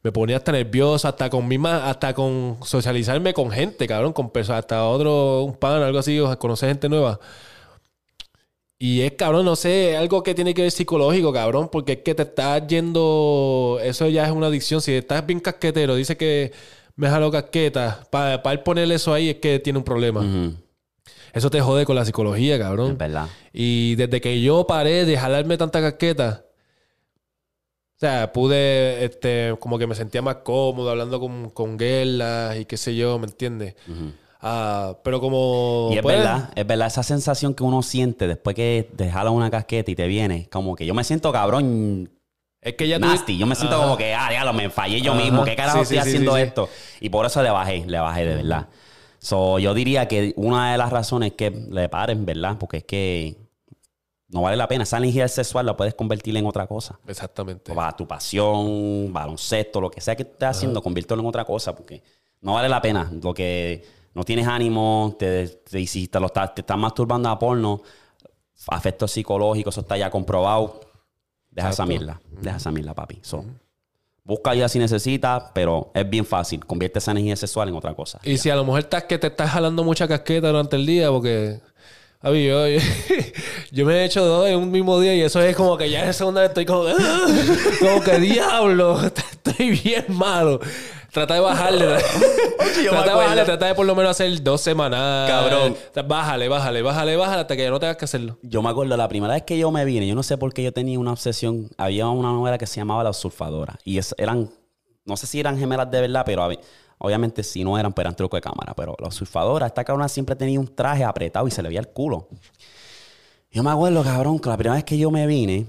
me 0.04 0.12
ponía 0.12 0.38
hasta 0.38 0.52
nervioso, 0.54 1.08
hasta 1.08 1.30
con 1.30 1.48
misma, 1.48 1.90
hasta 1.90 2.14
con 2.16 2.58
socializarme 2.64 3.34
con 3.34 3.52
gente, 3.52 3.88
cabrón, 3.88 4.14
con 4.14 4.32
personas, 4.32 4.62
hasta 4.62 4.86
otro, 4.86 5.44
un 5.44 5.56
pan, 5.56 5.84
algo 5.84 6.00
así, 6.00 6.20
o 6.20 6.38
conocer 6.40 6.70
gente 6.70 6.90
nueva. 6.90 7.20
Y 8.84 9.02
es, 9.02 9.12
cabrón, 9.12 9.46
no 9.46 9.56
sé, 9.56 9.96
algo 9.96 10.24
que 10.24 10.34
tiene 10.34 10.56
que 10.56 10.64
ver 10.64 10.72
psicológico, 10.72 11.32
cabrón, 11.32 11.70
porque 11.72 11.92
es 11.92 12.00
que 12.00 12.16
te 12.16 12.24
estás 12.24 12.66
yendo, 12.66 13.78
eso 13.84 14.10
ya 14.10 14.26
es 14.26 14.32
una 14.32 14.48
adicción. 14.48 14.82
Si 14.82 14.92
estás 14.92 15.24
bien 15.24 15.40
casquetero, 15.40 15.94
dice 15.94 16.18
que 16.18 16.52
me 16.96 17.08
jalo 17.08 17.30
casqueta, 17.30 18.04
para 18.10 18.42
él 18.52 18.62
ponerle 18.62 18.96
eso 18.96 19.14
ahí 19.14 19.30
es 19.30 19.36
que 19.36 19.60
tiene 19.60 19.78
un 19.78 19.86
problema. 19.86 20.26
Eso 21.32 21.52
te 21.52 21.62
jode 21.62 21.86
con 21.86 21.96
la 21.96 22.06
psicología, 22.06 22.56
es 22.56 22.60
cabrón. 22.60 22.98
verdad. 22.98 23.28
Y 23.54 23.94
desde 23.98 24.20
que 24.20 24.42
yo 24.42 24.66
paré 24.66 25.06
de 25.06 25.16
jalarme 25.16 25.60
tanta 25.60 25.80
casqueta, 25.80 26.44
o 27.98 28.00
sea, 28.00 28.34
pude, 28.34 29.06
este, 29.06 29.56
como 29.60 29.78
que 29.78 29.86
me 29.86 29.94
sentía 29.94 30.24
más 30.24 30.38
cómodo 30.38 30.90
hablando 30.90 31.20
con, 31.20 31.52
con 31.52 31.78
guerras 31.78 32.58
y 32.58 32.66
qué 32.66 32.78
sé 32.78 32.96
yo, 32.96 33.20
¿me 33.20 33.28
entiendes? 33.28 33.76
Ujú. 33.88 34.12
Ah, 34.42 34.98
pero 35.04 35.20
como... 35.22 35.90
Y 35.92 35.98
es 35.98 36.02
pues, 36.02 36.18
verdad, 36.18 36.50
es 36.56 36.66
verdad, 36.66 36.88
esa 36.88 37.04
sensación 37.04 37.54
que 37.54 37.64
uno 37.64 37.84
siente 37.84 38.28
después 38.28 38.56
que 38.56 38.90
te 38.96 39.10
jala 39.10 39.30
una 39.30 39.52
casqueta 39.52 39.92
y 39.92 39.96
te 39.96 40.08
viene, 40.08 40.50
como 40.52 40.76
que 40.76 40.86
yo 40.86 40.94
me 40.96 41.04
siento 41.04 41.32
cabrón 41.32 42.10
Es 42.60 42.74
que 42.74 42.88
ya 42.88 43.00
tú... 43.00 43.06
nasty. 43.06 43.38
Yo 43.38 43.46
me 43.46 43.56
siento 43.56 43.76
Ajá. 43.76 43.84
como 43.86 43.98
que, 43.98 44.16
ah, 44.16 44.30
diablo, 44.30 44.54
me 44.54 44.70
fallé 44.70 45.00
yo 45.02 45.14
Ajá. 45.14 45.22
mismo. 45.22 45.44
¿Qué 45.44 45.56
carajo 45.56 45.78
Sí, 45.80 45.96
estoy 45.96 45.98
sí, 45.98 46.02
haciendo 46.10 46.36
sí. 46.36 46.42
esto? 46.42 46.70
Y 47.00 47.10
por 47.10 47.26
eso 47.26 47.44
le 47.44 47.52
bajé, 47.52 47.86
le 47.86 48.00
bajé 48.00 48.26
de 48.26 48.36
verdad. 48.36 48.68
So, 49.20 49.60
yo 49.60 49.76
diría 49.76 50.08
que 50.08 50.34
una 50.36 50.72
de 50.72 50.78
las 50.80 50.90
razones 50.90 51.32
es 51.32 51.36
que 51.38 51.52
le 51.52 51.88
paren, 51.90 52.26
¿verdad? 52.26 52.58
Porque 52.60 52.78
es 52.78 52.84
que 52.84 53.36
no 54.30 54.42
vale 54.42 54.58
la 54.58 54.68
pena. 54.68 54.84
Esa 54.84 54.98
energía 54.98 55.28
sexual 55.28 55.68
la 55.68 55.78
puedes 55.78 55.94
convertir 55.94 56.36
en 56.36 56.48
otra 56.48 56.66
cosa. 56.66 56.98
Exactamente. 57.06 57.74
Para 57.74 57.96
tu 57.96 58.08
pasión, 58.08 59.14
baloncesto, 59.14 59.80
lo 59.80 59.92
que 59.92 60.02
sea 60.02 60.16
que 60.16 60.24
estés 60.24 60.50
haciendo, 60.50 60.82
conviértelo 60.82 61.22
en 61.22 61.28
otra 61.28 61.46
cosa 61.46 61.76
porque 61.76 62.02
no 62.40 62.54
vale 62.54 62.68
la 62.70 62.82
pena. 62.82 63.12
Lo 63.22 63.34
que 63.34 64.01
no 64.14 64.24
tienes 64.24 64.48
ánimo, 64.48 65.16
te, 65.18 65.48
te, 65.48 65.86
si 65.88 66.08
te, 66.08 66.20
lo 66.20 66.28
estás, 66.28 66.54
te 66.56 66.62
estás 66.62 66.78
masturbando 66.78 67.30
a 67.30 67.40
porno, 67.40 67.82
afectos 68.68 69.12
psicológicos, 69.12 69.74
eso 69.74 69.82
está 69.82 69.98
ya 69.98 70.10
comprobado. 70.10 70.80
Deja 71.50 71.70
esa 71.70 71.86
mierda, 71.86 72.22
deja 72.30 72.58
esa 72.58 72.72
mierda, 72.72 72.94
papi. 72.94 73.20
So, 73.22 73.44
Busca 74.24 74.52
ayuda 74.52 74.70
si 74.70 74.78
necesitas, 74.78 75.46
pero 75.54 75.92
es 75.96 76.08
bien 76.08 76.26
fácil. 76.26 76.64
Convierte 76.64 77.00
esa 77.00 77.12
energía 77.12 77.36
sexual 77.36 77.70
en 77.70 77.76
otra 77.76 77.96
cosa. 77.96 78.20
Y 78.24 78.38
si 78.38 78.52
a 78.52 78.56
lo 78.56 78.64
mejor 78.64 78.82
estás 78.82 79.06
que 79.06 79.18
te 79.18 79.28
estás 79.28 79.50
jalando 79.50 79.84
mucha 79.84 80.08
casqueta 80.08 80.48
durante 80.48 80.76
el 80.76 80.86
día, 80.86 81.10
porque. 81.10 81.60
A 82.24 82.30
mí, 82.30 82.46
yo, 82.46 82.68
yo 83.72 83.86
me 83.86 83.96
he 83.96 84.06
hecho 84.06 84.24
dos 84.24 84.48
en 84.48 84.60
un 84.60 84.70
mismo 84.70 85.00
día 85.00 85.16
y 85.16 85.22
eso 85.22 85.42
es 85.42 85.56
como 85.56 85.76
que 85.76 85.90
ya 85.90 86.04
en 86.04 86.10
el 86.10 86.14
segundo 86.14 86.40
vez 86.40 86.50
estoy 86.50 86.66
como. 86.66 86.84
Como 87.80 88.04
que 88.04 88.20
diablo, 88.20 89.02
estoy 89.06 89.72
bien 89.72 90.06
malo. 90.10 90.60
Trata 91.12 91.34
de 91.34 91.40
bajarle. 91.42 91.86
yo 92.84 92.92
me 92.92 92.98
trata 92.98 93.10
de 93.10 93.16
bajarle, 93.16 93.44
trata 93.46 93.66
de 93.68 93.76
por 93.76 93.86
lo 93.86 93.96
menos 93.96 94.12
hacer 94.12 94.42
dos 94.42 94.62
semanas. 94.62 95.30
Cabrón. 95.30 95.76
Bájale, 96.08 96.48
bájale, 96.48 96.82
bájale, 96.82 97.16
bájale 97.18 97.42
hasta 97.42 97.56
que 97.56 97.64
ya 97.64 97.70
no 97.70 97.80
tengas 97.80 97.98
que 97.98 98.06
hacerlo. 98.06 98.38
Yo 98.42 98.62
me 98.62 98.70
acuerdo 98.70 98.96
la 98.96 99.08
primera 99.08 99.34
vez 99.34 99.44
que 99.44 99.58
yo 99.58 99.72
me 99.72 99.84
vine, 99.86 100.08
yo 100.08 100.16
no 100.16 100.24
sé 100.24 100.38
por 100.38 100.54
qué 100.54 100.64
yo 100.64 100.72
tenía 100.72 100.98
una 101.00 101.12
obsesión. 101.12 101.70
Había 101.78 102.08
una 102.08 102.30
novela 102.30 102.58
que 102.58 102.66
se 102.66 102.78
llamaba 102.78 103.04
La 103.04 103.10
Usurpadora. 103.10 103.78
Y 103.84 103.98
es- 103.98 104.16
eran, 104.18 104.50
no 105.06 105.18
sé 105.18 105.28
si 105.28 105.40
eran 105.40 105.58
gemelas 105.58 105.92
de 105.92 106.00
verdad, 106.02 106.24
pero 106.26 106.48
obviamente 106.98 107.44
si 107.44 107.64
no 107.64 107.78
eran, 107.78 107.92
pero 107.94 108.08
eran 108.08 108.16
truco 108.16 108.38
de 108.38 108.42
cámara. 108.42 108.74
Pero 108.76 108.96
La 109.00 109.10
Usurpadora, 109.10 109.68
esta 109.68 109.84
cabrona 109.84 110.08
siempre 110.08 110.36
tenía 110.36 110.60
un 110.60 110.74
traje 110.74 111.04
apretado 111.04 111.48
y 111.48 111.52
se 111.52 111.62
le 111.62 111.68
veía 111.70 111.82
el 111.82 111.90
culo. 111.90 112.30
Yo 113.52 113.64
me 113.64 113.72
acuerdo, 113.72 114.02
cabrón, 114.02 114.40
que 114.40 114.48
la 114.48 114.56
primera 114.56 114.76
vez 114.76 114.86
que 114.86 114.98
yo 114.98 115.12
me 115.12 115.28
vine, 115.28 115.66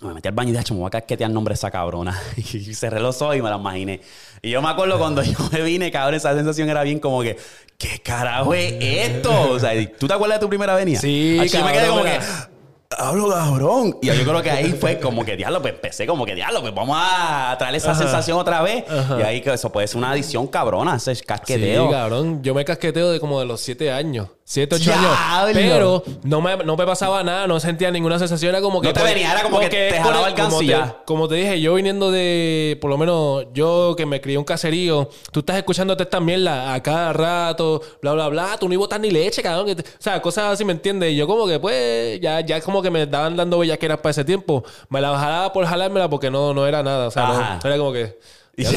me 0.00 0.14
metí 0.14 0.28
al 0.28 0.34
baño 0.34 0.48
y 0.48 0.52
dije, 0.52 0.60
"Acho, 0.60 0.74
me 0.74 0.80
voy 0.80 0.86
a 0.88 0.90
casquetear 0.90 1.28
el 1.30 1.34
nombre 1.34 1.52
de 1.52 1.56
esa 1.56 1.70
cabrona. 1.70 2.18
Y 2.36 2.74
cerré 2.74 3.00
los 3.00 3.20
ojos 3.22 3.36
y 3.36 3.42
me 3.42 3.50
la 3.50 3.56
imaginé. 3.56 4.00
Y 4.42 4.50
yo 4.50 4.62
me 4.62 4.68
acuerdo 4.68 4.98
cuando 4.98 5.22
yo 5.22 5.38
me 5.52 5.62
vine, 5.62 5.90
cabrón, 5.90 6.14
esa 6.14 6.34
sensación 6.34 6.68
era 6.68 6.82
bien 6.82 6.98
como 6.98 7.22
que, 7.22 7.36
¿qué 7.78 8.00
carajo 8.02 8.54
es 8.54 8.74
esto? 8.80 9.50
O 9.50 9.58
sea, 9.58 9.72
¿tú 9.98 10.06
te 10.06 10.14
acuerdas 10.14 10.38
de 10.38 10.44
tu 10.46 10.48
primera 10.48 10.74
venida? 10.74 11.00
Sí, 11.00 11.38
Acho, 11.40 11.58
yo 11.58 11.64
me 11.64 11.72
quedé 11.72 11.86
cabrón, 11.86 11.98
como 11.98 12.10
que. 12.10 12.49
Hablo 12.96 13.28
cabrón. 13.28 13.96
Y 14.02 14.06
yo 14.06 14.24
creo 14.24 14.42
que 14.42 14.50
ahí 14.50 14.72
fue 14.72 14.98
como 14.98 15.24
que, 15.24 15.36
diablo, 15.36 15.62
pues 15.62 15.74
empecé 15.74 16.06
como 16.06 16.26
que, 16.26 16.34
diablo, 16.34 16.60
pues 16.60 16.74
vamos 16.74 16.96
a 17.00 17.54
traer 17.58 17.76
esa 17.76 17.94
sensación 17.94 18.38
otra 18.38 18.62
vez. 18.62 18.84
Y 19.18 19.22
ahí 19.22 19.40
que 19.40 19.52
eso 19.52 19.70
puede 19.70 19.86
ser 19.86 19.98
una 19.98 20.10
adicción 20.12 20.46
cabrona, 20.46 20.96
ese 20.96 21.16
casqueteo. 21.16 21.86
Sí, 21.86 21.92
cabrón. 21.92 22.42
Yo 22.42 22.54
me 22.54 22.64
casqueteo 22.64 23.10
de 23.12 23.20
como 23.20 23.40
de 23.40 23.46
los 23.46 23.60
siete 23.60 23.90
años. 23.92 24.28
Siete, 24.50 24.74
ocho 24.74 24.90
¡Diablo! 24.90 25.10
años. 25.16 25.50
Pero 25.54 26.02
no 26.24 26.40
me, 26.40 26.56
no 26.56 26.76
me 26.76 26.84
pasaba 26.84 27.22
nada, 27.22 27.46
no 27.46 27.60
sentía 27.60 27.88
ninguna 27.92 28.18
sensación. 28.18 28.48
Era 28.48 28.60
como 28.60 28.80
que. 28.80 28.88
No 28.88 28.94
te 28.94 29.04
venía, 29.04 29.30
era 29.30 29.44
como 29.44 29.60
que 29.60 29.68
te 29.68 30.00
jalaba 30.00 30.26
el 30.26 30.34
como 30.34 30.58
te-. 30.58 30.76
Como 31.04 31.28
te 31.28 31.36
dije, 31.36 31.60
yo 31.60 31.74
viniendo 31.74 32.10
de. 32.10 32.76
Por 32.80 32.90
lo 32.90 32.98
menos 32.98 33.44
yo 33.54 33.94
que 33.96 34.06
me 34.06 34.20
crié 34.20 34.38
un 34.38 34.44
caserío, 34.44 35.08
tú 35.30 35.38
estás 35.38 35.56
escuchándote 35.56 36.02
esta 36.02 36.18
mierda 36.18 36.74
a 36.74 36.82
cada 36.82 37.12
rato, 37.12 37.80
bla, 38.02 38.12
bla, 38.14 38.26
bla. 38.26 38.56
Tú 38.58 38.66
no 38.66 38.74
ibas 38.74 38.98
ni 38.98 39.12
leche, 39.12 39.40
cabrón. 39.40 39.70
o 39.70 40.02
sea, 40.02 40.20
cosas 40.20 40.54
así, 40.54 40.64
¿me 40.64 40.72
entiendes? 40.72 41.12
Y 41.12 41.16
yo 41.16 41.28
como 41.28 41.46
que, 41.46 41.60
pues, 41.60 42.18
ya, 42.20 42.40
ya 42.40 42.60
como 42.60 42.79
que 42.82 42.90
me 42.90 43.02
estaban 43.02 43.36
dando 43.36 43.58
bellaqueras 43.58 43.98
para 43.98 44.10
ese 44.10 44.24
tiempo. 44.24 44.64
Me 44.88 45.00
la 45.00 45.16
jalaba 45.18 45.52
por 45.52 45.64
jalármela 45.66 46.08
porque 46.10 46.30
no, 46.30 46.52
no 46.54 46.66
era 46.66 46.82
nada. 46.82 47.08
O 47.08 47.10
sea, 47.10 47.28
Ajá. 47.28 47.58
no, 47.62 47.68
era 47.68 47.78
como 47.78 47.92
que. 47.92 48.18
ya 48.56 48.70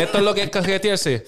esto 0.00 0.18
es 0.18 0.24
lo 0.24 0.34
que 0.34 0.42
es 0.42 0.50
casquetearse. 0.50 1.26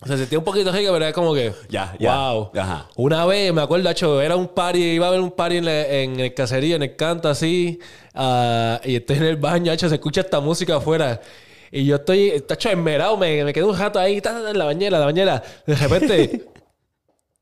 O 0.00 0.06
sea, 0.06 0.16
sentía 0.16 0.36
un 0.36 0.44
poquito 0.44 0.72
rica, 0.72 0.90
pero 0.92 1.04
era 1.04 1.12
como 1.12 1.32
que. 1.32 1.52
Ya, 1.68 1.94
ya. 2.00 2.14
Wow. 2.32 2.50
Ajá. 2.56 2.88
Una 2.96 3.24
vez, 3.24 3.52
me 3.52 3.62
acuerdo, 3.62 3.88
hecho, 3.88 4.20
era 4.20 4.34
un 4.34 4.48
party, 4.48 4.78
iba 4.94 5.06
a 5.06 5.08
haber 5.10 5.20
un 5.20 5.30
party 5.30 5.58
en, 5.58 5.64
la- 5.64 5.86
en 5.86 6.18
el 6.18 6.34
caserío, 6.34 6.74
en 6.76 6.82
el 6.82 6.96
canto 6.96 7.28
así. 7.28 7.78
ah, 8.14 8.80
y 8.84 8.96
estoy 8.96 9.18
en 9.18 9.24
el 9.24 9.36
baño, 9.36 9.70
hecho, 9.72 9.88
se 9.88 9.94
escucha 9.94 10.22
esta 10.22 10.40
música 10.40 10.76
afuera. 10.76 11.20
Y 11.70 11.86
yo 11.86 11.96
estoy, 11.96 12.28
está 12.30 12.54
hecho, 12.54 12.68
enmerado, 12.70 13.16
me, 13.16 13.44
me 13.44 13.52
quedé 13.52 13.64
un 13.64 13.78
rato 13.78 13.98
ahí, 13.98 14.20
ta, 14.20 14.32
ta, 14.42 14.50
en 14.50 14.58
la 14.58 14.64
bañera, 14.64 14.98
la 14.98 15.06
bañera. 15.06 15.42
De 15.66 15.74
repente. 15.76 16.46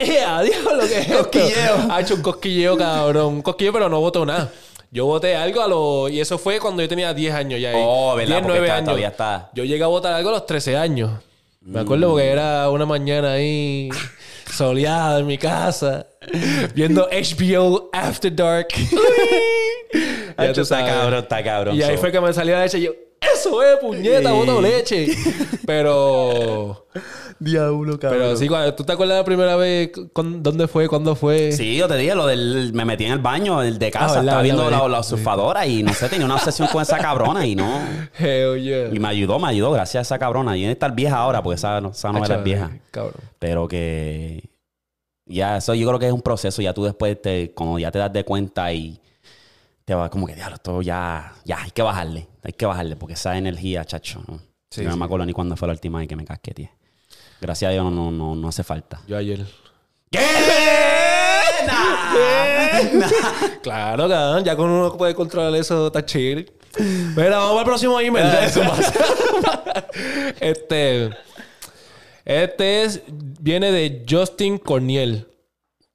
¡Eh, 0.01 0.21
adiós! 0.27 0.57
Lo 0.65 0.79
que 0.89 0.99
es 0.99 1.07
esto? 1.09 1.19
Cosquilleo. 1.19 1.77
Ha 1.91 2.01
hecho 2.01 2.15
un 2.15 2.23
cosquilleo, 2.23 2.77
cabrón. 2.77 3.27
Un 3.35 3.43
cosquilleo, 3.43 3.73
pero 3.73 3.89
no 3.89 4.01
botó 4.01 4.25
nada. 4.27 4.51
Yo 4.91 5.07
boté 5.07 5.37
algo 5.37 5.61
a 5.63 5.69
los... 5.69 6.11
Y 6.11 6.21
eso 6.21 6.37
fue 6.39 6.59
cuando 6.59 6.83
yo 6.83 6.89
tenía 6.89 7.15
10 7.15 7.35
años 7.35 7.61
ya. 7.61 7.71
ahí. 7.71 7.77
Oh, 7.79 8.15
¿verdad? 8.17 8.37
10, 8.37 8.43
Porque 8.43 8.59
9 8.59 8.67
está- 8.67 8.75
años. 8.77 8.85
todavía 8.87 9.09
está. 9.09 9.51
Yo 9.55 9.65
llegué 9.65 9.85
a 9.85 9.87
botar 9.87 10.13
algo 10.15 10.31
a 10.31 10.33
los 10.33 10.47
13 10.47 10.77
años. 10.77 11.11
Me 11.61 11.81
acuerdo 11.81 12.09
porque 12.11 12.27
era 12.29 12.69
una 12.71 12.87
mañana 12.87 13.33
ahí 13.35 13.91
soleada 14.53 15.19
en 15.21 15.27
mi 15.27 15.37
casa 15.37 16.07
viendo 16.75 17.07
HBO 17.13 17.91
After 17.93 18.35
Dark. 18.35 18.69
Ya 20.39 20.53
tú 20.55 20.61
está 20.63 20.85
cabrón, 20.87 21.19
está 21.21 21.43
cabrón. 21.45 21.77
Y 21.77 21.83
ahí 21.83 21.97
fue 21.99 22.11
que 22.11 22.21
me 22.21 22.33
salió 22.33 22.55
la 22.57 22.63
leche 22.63 22.79
y 22.79 22.83
yo... 22.85 22.93
Eso 23.21 23.63
es, 23.63 23.77
puñeta, 23.79 24.33
boto 24.33 24.61
leche. 24.61 25.09
Pero. 25.67 26.87
Diablo, 27.39 27.99
Pero 27.99 28.37
sí, 28.37 28.49
cuando- 28.49 28.75
¿tú 28.75 28.85
te 28.85 28.93
acuerdas 28.93 29.17
la 29.19 29.25
primera 29.25 29.57
vez? 29.57 29.91
con- 30.13 30.43
¿Dónde 30.43 30.69
fue? 30.69 30.89
¿Cuándo 30.89 31.15
fue? 31.15 31.53
Sí, 31.53 31.75
yo 31.75 31.89
te 31.89 31.97
dije 31.97 32.15
lo 32.15 32.27
del. 32.27 32.73
Me 32.75 32.85
metí 32.85 33.07
en 33.07 33.13
el 33.13 33.19
baño 33.19 33.63
el 33.63 33.79
de 33.79 33.91
casa, 33.91 34.05
Ah, 34.05 34.09
verdad, 34.09 34.25
estaba 34.25 34.43
viendo 34.43 34.65
verdad, 34.65 34.89
la, 34.91 35.03
surfadora 35.03 35.67
y 35.67 35.83
no 35.83 35.95
sé, 35.95 36.09
tenía 36.11 36.27
una 36.27 36.35
obsesión 36.35 36.69
con 36.69 36.83
esa 36.83 36.99
cabrona 36.99 37.47
y 37.47 37.55
no. 37.57 37.81
Hell 38.19 38.63
yeah. 38.63 38.89
Y 38.95 38.99
me 38.99 39.09
ayudó, 39.09 39.39
me 39.39 39.49
ayudó, 39.49 39.71
gracias 39.73 40.01
a 40.01 40.03
esa 40.03 40.19
cabrona. 40.19 40.55
Y 40.57 40.65
en 40.65 40.71
estar 40.71 40.95
vieja 40.95 41.17
ahora, 41.17 41.43
porque 41.43 41.55
esa, 41.57 41.79
esa 41.79 42.13
novela 42.13 42.35
es 42.37 42.45
vieja. 42.45 42.71
Cabrón. 42.91 43.15
Pero 43.39 43.67
que. 43.69 44.51
Ya, 45.27 45.57
eso 45.59 45.75
yo 45.75 45.87
creo 45.89 45.99
que 45.99 46.07
es 46.09 46.13
un 46.13 46.23
proceso. 46.23 46.61
Ya 46.61 46.75
tú 46.75 46.85
después, 46.85 47.21
te, 47.23 47.53
cuando 47.53 47.79
ya 47.79 47.91
te 47.91 47.99
das 48.01 48.13
de 48.13 48.25
cuenta 48.25 48.71
y 48.73 49.01
te 49.91 49.97
va 49.97 50.09
como 50.09 50.25
que, 50.29 50.37
diablo, 50.37 50.55
esto 50.55 50.83
ya, 50.83 51.33
ya, 51.45 51.63
hay 51.63 51.73
que 51.73 51.83
bajarle. 51.83 52.29
Hay 52.45 52.53
que 52.53 52.65
bajarle, 52.65 52.95
porque 52.95 53.15
esa 53.15 53.37
energía, 53.37 53.85
chacho, 53.85 54.23
¿no? 54.29 54.39
Sí, 54.71 54.85
no 54.85 54.93
sí. 54.93 54.97
me 54.97 55.05
acuerdo 55.05 55.27
ni 55.27 55.33
cuándo 55.33 55.57
fue 55.57 55.67
la 55.67 55.73
última 55.73 55.99
vez 55.99 56.07
que 56.07 56.15
me 56.15 56.25
casqueteé. 56.25 56.71
Gracias 57.41 57.71
a 57.71 57.73
Dios 57.73 57.93
no, 57.93 58.13
no, 58.13 58.37
no, 58.37 58.49
hace 58.49 58.63
falta. 58.63 59.01
Yo 59.09 59.17
ayer. 59.17 59.45
¿Qué? 60.13 60.21
Nah. 61.67 63.09
Claro, 63.63 64.09
cabrón. 64.09 64.45
Ya 64.45 64.55
con 64.55 64.71
uno 64.71 64.97
puede 64.97 65.13
controlar 65.13 65.53
eso, 65.59 65.89
está 65.89 66.07
chill. 66.07 66.49
Mira, 67.17 67.39
vamos 67.39 67.59
al 67.59 67.65
próximo 67.65 67.99
email. 67.99 68.27
este. 70.41 71.11
Este 72.25 72.85
es, 72.85 73.03
viene 73.09 73.73
de 73.73 74.07
Justin 74.09 74.57
Corniel. 74.57 75.27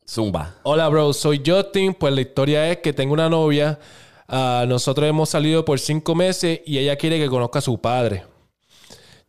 Zumba. 0.08 0.56
Hola, 0.64 0.88
bro. 0.90 1.14
Soy 1.14 1.42
Justin. 1.46 1.94
Pues 1.94 2.14
la 2.14 2.22
historia 2.22 2.72
es 2.72 2.78
que 2.78 2.94
tengo 2.94 3.14
una 3.14 3.30
novia. 3.30 3.80
Ah, 4.28 4.66
nosotros 4.68 5.08
hemos 5.08 5.30
salido 5.30 5.66
por 5.66 5.80
cinco 5.80 6.16
meses 6.16 6.62
y 6.66 6.78
ella 6.78 6.96
quiere 6.96 7.20
que 7.20 7.30
conozca 7.30 7.60
a 7.60 7.62
su 7.62 7.80
padre. 7.80 8.24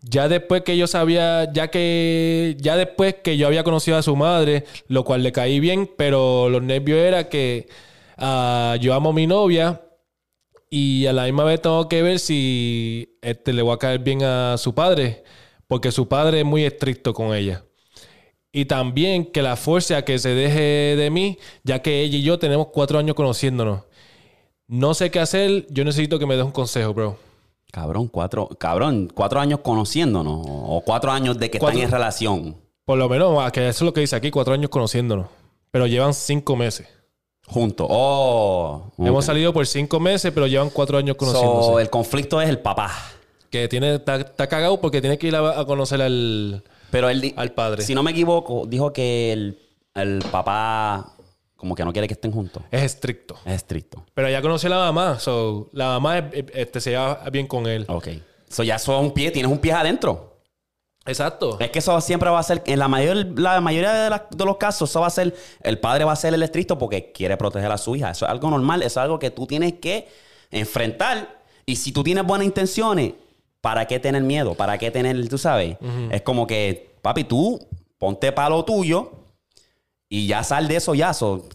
Ya 0.00 0.28
después 0.28 0.62
que 0.62 0.76
yo 0.76 0.86
sabía, 0.86 1.50
ya 1.52 1.68
que, 1.68 2.56
ya 2.60 2.76
después 2.76 3.16
que 3.24 3.36
yo 3.36 3.46
había 3.46 3.64
conocido 3.64 3.96
a 3.96 4.02
su 4.02 4.14
madre, 4.14 4.64
lo 4.88 5.04
cual 5.04 5.22
le 5.22 5.32
caí 5.32 5.58
bien, 5.58 5.90
pero 5.96 6.48
los 6.48 6.62
nervios 6.62 6.98
era 6.98 7.28
que 7.28 7.68
ah, 8.16 8.76
yo 8.80 8.94
amo 8.94 9.10
a 9.10 9.12
mi 9.12 9.26
novia 9.26 9.82
y 10.70 11.06
a 11.06 11.12
la 11.12 11.24
misma 11.24 11.44
vez 11.44 11.60
tengo 11.62 11.88
que 11.88 12.02
ver 12.02 12.18
si 12.18 13.18
este, 13.22 13.52
le 13.52 13.62
voy 13.62 13.74
a 13.74 13.78
caer 13.78 14.00
bien 14.00 14.22
a 14.22 14.56
su 14.58 14.74
padre, 14.74 15.24
porque 15.66 15.90
su 15.90 16.08
padre 16.08 16.40
es 16.40 16.46
muy 16.46 16.64
estricto 16.64 17.12
con 17.12 17.34
ella. 17.34 17.64
Y 18.56 18.64
también 18.64 19.26
que 19.26 19.42
la 19.42 19.54
fuerza 19.54 20.02
que 20.02 20.18
se 20.18 20.30
deje 20.30 20.96
de 20.96 21.10
mí, 21.10 21.36
ya 21.62 21.82
que 21.82 22.00
ella 22.00 22.16
y 22.16 22.22
yo 22.22 22.38
tenemos 22.38 22.68
cuatro 22.68 22.98
años 22.98 23.14
conociéndonos. 23.14 23.82
No 24.66 24.94
sé 24.94 25.10
qué 25.10 25.20
hacer, 25.20 25.66
yo 25.68 25.84
necesito 25.84 26.18
que 26.18 26.24
me 26.24 26.36
des 26.36 26.44
un 26.46 26.52
consejo, 26.52 26.94
bro. 26.94 27.18
Cabrón, 27.70 28.08
cuatro, 28.08 28.48
cabrón, 28.58 29.10
cuatro 29.12 29.40
años 29.40 29.60
conociéndonos. 29.60 30.40
O 30.48 30.82
cuatro 30.86 31.12
años 31.12 31.36
de 31.38 31.50
que 31.50 31.58
Cuatro- 31.58 31.78
están 31.78 31.84
en 31.90 31.92
relación. 31.98 32.56
Por 32.86 32.96
lo 32.96 33.10
menos, 33.10 33.36
ah, 33.44 33.52
que 33.52 33.60
eso 33.68 33.84
es 33.84 33.86
lo 33.86 33.92
que 33.92 34.00
dice 34.00 34.16
aquí, 34.16 34.30
cuatro 34.30 34.54
años 34.54 34.70
conociéndonos. 34.70 35.26
Pero 35.70 35.86
llevan 35.86 36.14
cinco 36.14 36.56
meses. 36.56 36.88
Juntos. 37.46 37.86
Oh. 37.90 38.90
Hemos 38.96 39.26
salido 39.26 39.52
por 39.52 39.66
cinco 39.66 40.00
meses, 40.00 40.32
pero 40.34 40.46
llevan 40.46 40.70
cuatro 40.70 40.96
años 40.96 41.16
conociéndose. 41.16 41.68
So, 41.68 41.78
el 41.78 41.90
conflicto 41.90 42.40
es 42.40 42.48
el 42.48 42.60
papá. 42.60 42.90
Que 43.50 43.68
tiene, 43.68 43.96
está, 43.96 44.16
está 44.16 44.46
cagado 44.48 44.80
porque 44.80 45.02
tiene 45.02 45.18
que 45.18 45.26
ir 45.26 45.36
a, 45.36 45.60
a 45.60 45.66
conocer 45.66 46.00
al, 46.00 46.64
Pero 46.90 47.08
él, 47.08 47.32
al 47.36 47.52
padre. 47.52 47.82
si 47.82 47.94
no 47.94 48.02
me 48.02 48.10
equivoco, 48.12 48.64
dijo 48.66 48.92
que 48.92 49.32
el, 49.32 49.58
el 49.94 50.24
papá 50.30 51.12
como 51.56 51.74
que 51.74 51.84
no 51.84 51.92
quiere 51.92 52.06
que 52.06 52.14
estén 52.14 52.32
juntos. 52.32 52.62
Es 52.70 52.82
estricto. 52.82 53.36
Es 53.44 53.54
estricto. 53.54 54.04
Pero 54.14 54.28
ya 54.28 54.42
conoció 54.42 54.68
a 54.72 54.76
la 54.78 54.84
mamá. 54.92 55.18
So, 55.18 55.70
la 55.72 55.86
mamá 55.88 56.18
es- 56.18 56.44
este, 56.52 56.80
se 56.80 56.90
lleva 56.90 57.22
bien 57.32 57.46
con 57.46 57.66
él. 57.66 57.86
Ok. 57.88 58.08
So 58.48 58.62
ya 58.62 58.78
son 58.78 59.06
un 59.06 59.12
pie, 59.12 59.30
tienes 59.30 59.50
un 59.50 59.58
pie 59.58 59.72
adentro. 59.72 60.34
Exacto. 61.06 61.56
Es 61.60 61.70
que 61.70 61.78
eso 61.78 62.00
siempre 62.00 62.28
va 62.30 62.40
a 62.40 62.42
ser, 62.42 62.62
en 62.66 62.78
la, 62.78 62.88
mayor, 62.88 63.16
la 63.38 63.60
mayoría 63.60 63.92
de, 64.10 64.20
de 64.30 64.44
los 64.44 64.56
casos, 64.56 64.90
eso 64.90 65.00
va 65.00 65.06
a 65.06 65.10
ser, 65.10 65.34
el 65.62 65.78
padre 65.78 66.04
va 66.04 66.12
a 66.12 66.16
ser 66.16 66.34
el 66.34 66.42
estricto 66.42 66.76
porque 66.78 67.12
quiere 67.12 67.36
proteger 67.36 67.70
a 67.72 67.78
su 67.78 67.94
hija. 67.96 68.10
Eso 68.10 68.26
es 68.26 68.30
algo 68.30 68.50
normal, 68.50 68.82
eso 68.82 69.00
es 69.00 69.04
algo 69.04 69.18
que 69.18 69.30
tú 69.30 69.46
tienes 69.46 69.74
que 69.74 70.08
enfrentar. 70.50 71.42
Y 71.64 71.76
si 71.76 71.92
tú 71.92 72.02
tienes 72.02 72.24
buenas 72.24 72.46
intenciones, 72.46 73.14
¿para 73.66 73.84
qué 73.84 73.98
tener 73.98 74.22
miedo? 74.22 74.54
¿Para 74.54 74.78
qué 74.78 74.92
tener, 74.92 75.28
tú 75.28 75.38
sabes? 75.38 75.76
Es 76.12 76.22
como 76.22 76.46
que, 76.46 76.94
papi, 77.02 77.24
tú 77.24 77.58
ponte 77.98 78.30
palo 78.30 78.64
tuyo 78.64 79.10
y 80.08 80.28
ya 80.28 80.44
sal 80.44 80.68
de 80.68 80.76
eso 80.76 80.94
ya. 80.94 81.12
So, 81.12 81.48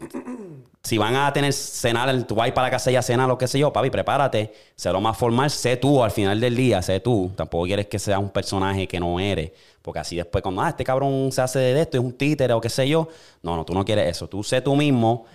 si 0.84 0.98
van 0.98 1.16
a 1.16 1.32
tener 1.32 1.54
cenar, 1.54 2.24
tú 2.24 2.36
vas 2.36 2.52
para 2.52 2.68
la 2.68 2.72
casa 2.72 2.92
y 2.92 2.98
a 2.98 3.02
cenar, 3.02 3.30
lo 3.30 3.38
que 3.38 3.48
sé 3.48 3.60
yo, 3.60 3.72
papi, 3.72 3.90
prepárate. 3.90 4.54
Sé 4.76 4.92
lo 4.92 5.00
más 5.00 5.18
formal, 5.18 5.50
sé 5.50 5.78
tú 5.78 6.04
al 6.04 6.12
final 6.12 6.38
del 6.42 6.54
día, 6.54 6.82
sé 6.82 7.00
tú. 7.00 7.32
Tampoco 7.34 7.64
quieres 7.64 7.88
que 7.88 7.98
seas 7.98 8.20
un 8.20 8.30
personaje 8.30 8.90
que 8.90 9.00
no 9.00 9.18
eres. 9.18 9.54
Porque 9.82 10.00
así 10.00 10.18
después, 10.18 10.42
cuando, 10.42 10.62
ah, 10.62 10.68
este 10.68 10.84
cabrón 10.84 11.32
se 11.32 11.42
hace 11.42 11.60
de 11.60 11.80
esto, 11.80 11.98
es 11.98 12.04
un 12.04 12.12
títere 12.12 12.52
o 12.52 12.60
qué 12.60 12.68
sé 12.68 12.90
yo. 12.90 13.08
No, 13.42 13.56
no, 13.56 13.64
tú 13.64 13.74
no 13.74 13.86
quieres 13.86 14.10
eso. 14.10 14.28
Tú 14.28 14.44
sé 14.44 14.60
tú 14.60 14.76
mismo. 14.76 15.28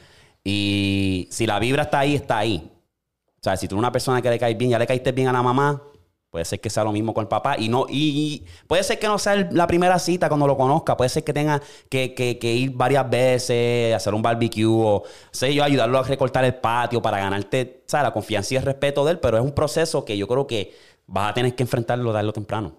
Y 0.45 1.27
si 1.31 1.47
la 1.47 1.59
vibra 1.59 1.85
está 1.85 2.01
ahí, 2.01 2.17
está 2.17 2.37
ahí. 2.37 2.71
O 3.41 3.43
sea, 3.43 3.57
si 3.57 3.67
tú 3.67 3.77
eres 3.77 3.79
una 3.79 3.93
persona 3.93 4.21
que 4.21 4.29
le 4.29 4.39
caes 4.39 4.59
bien, 4.59 4.73
ya 4.73 4.79
le 4.79 4.87
caíste 4.87 5.13
bien 5.13 5.29
a 5.29 5.33
la 5.33 5.43
mamá, 5.43 5.83
puede 6.37 6.45
ser 6.45 6.61
que 6.61 6.69
sea 6.69 6.85
lo 6.85 6.93
mismo 6.93 7.15
con 7.15 7.23
el 7.23 7.29
papá. 7.29 7.57
Y 7.59 7.71
no, 7.71 7.87
y, 7.89 8.45
y 8.45 8.45
puede 8.67 8.83
ser 8.83 8.99
que 8.99 9.07
no 9.07 9.19
sea 9.19 9.33
el- 9.33 9.49
la 9.53 9.67
primera 9.67 9.99
cita 9.99 10.29
cuando 10.29 10.47
lo 10.47 10.55
conozca. 10.55 10.95
Puede 10.95 11.09
ser 11.09 11.25
que 11.25 11.33
tenga 11.33 11.63
que, 11.89 12.13
que- 12.13 12.39
que 12.39 12.53
ir 12.53 12.73
varias 12.73 13.09
veces, 13.09 13.95
hacer 13.95 14.13
un 14.13 14.21
barbecue 14.21 14.67
o 14.67 15.03
sé 15.31 15.55
yo, 15.55 15.65
ayudarlo 15.65 15.99
a 15.99 16.03
recortar 16.03 16.45
el 16.45 16.57
patio 16.57 17.01
para 17.01 17.17
ganarte, 17.21 17.85
¿sabes? 17.87 18.05
La 18.05 18.13
confianza 18.13 18.53
y 18.53 18.59
el 18.59 18.65
respeto 18.65 19.03
de 19.07 19.13
él. 19.13 19.19
Pero 19.19 19.39
es 19.39 19.43
un 19.43 19.53
proceso 19.53 20.05
que 20.05 20.19
yo 20.19 20.29
creo 20.29 20.47
que 20.47 20.75
vas 21.07 21.31
a 21.31 21.33
tener 21.35 21.55
que 21.55 21.63
enfrentarlo 21.63 22.13
darlo 22.13 22.35
temprano. 22.35 22.75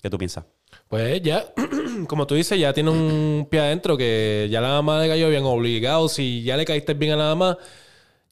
¿Qué 0.00 0.08
tú 0.08 0.16
piensas? 0.16 0.44
Pues 0.88 1.20
ya, 1.20 1.44
como 2.08 2.26
tú 2.26 2.34
dices, 2.34 2.58
ya 2.58 2.72
tiene 2.72 2.88
un 2.88 3.46
pie 3.50 3.60
adentro 3.60 3.94
que 3.98 4.48
ya 4.50 4.62
la 4.62 4.68
mamá 4.68 5.02
le 5.02 5.08
cayó 5.08 5.28
bien 5.28 5.44
obligado. 5.44 6.08
Si 6.08 6.42
ya 6.44 6.56
le 6.56 6.64
caíste 6.64 6.94
bien 6.94 7.12
a 7.12 7.16
la 7.16 7.24
mamá, 7.34 7.58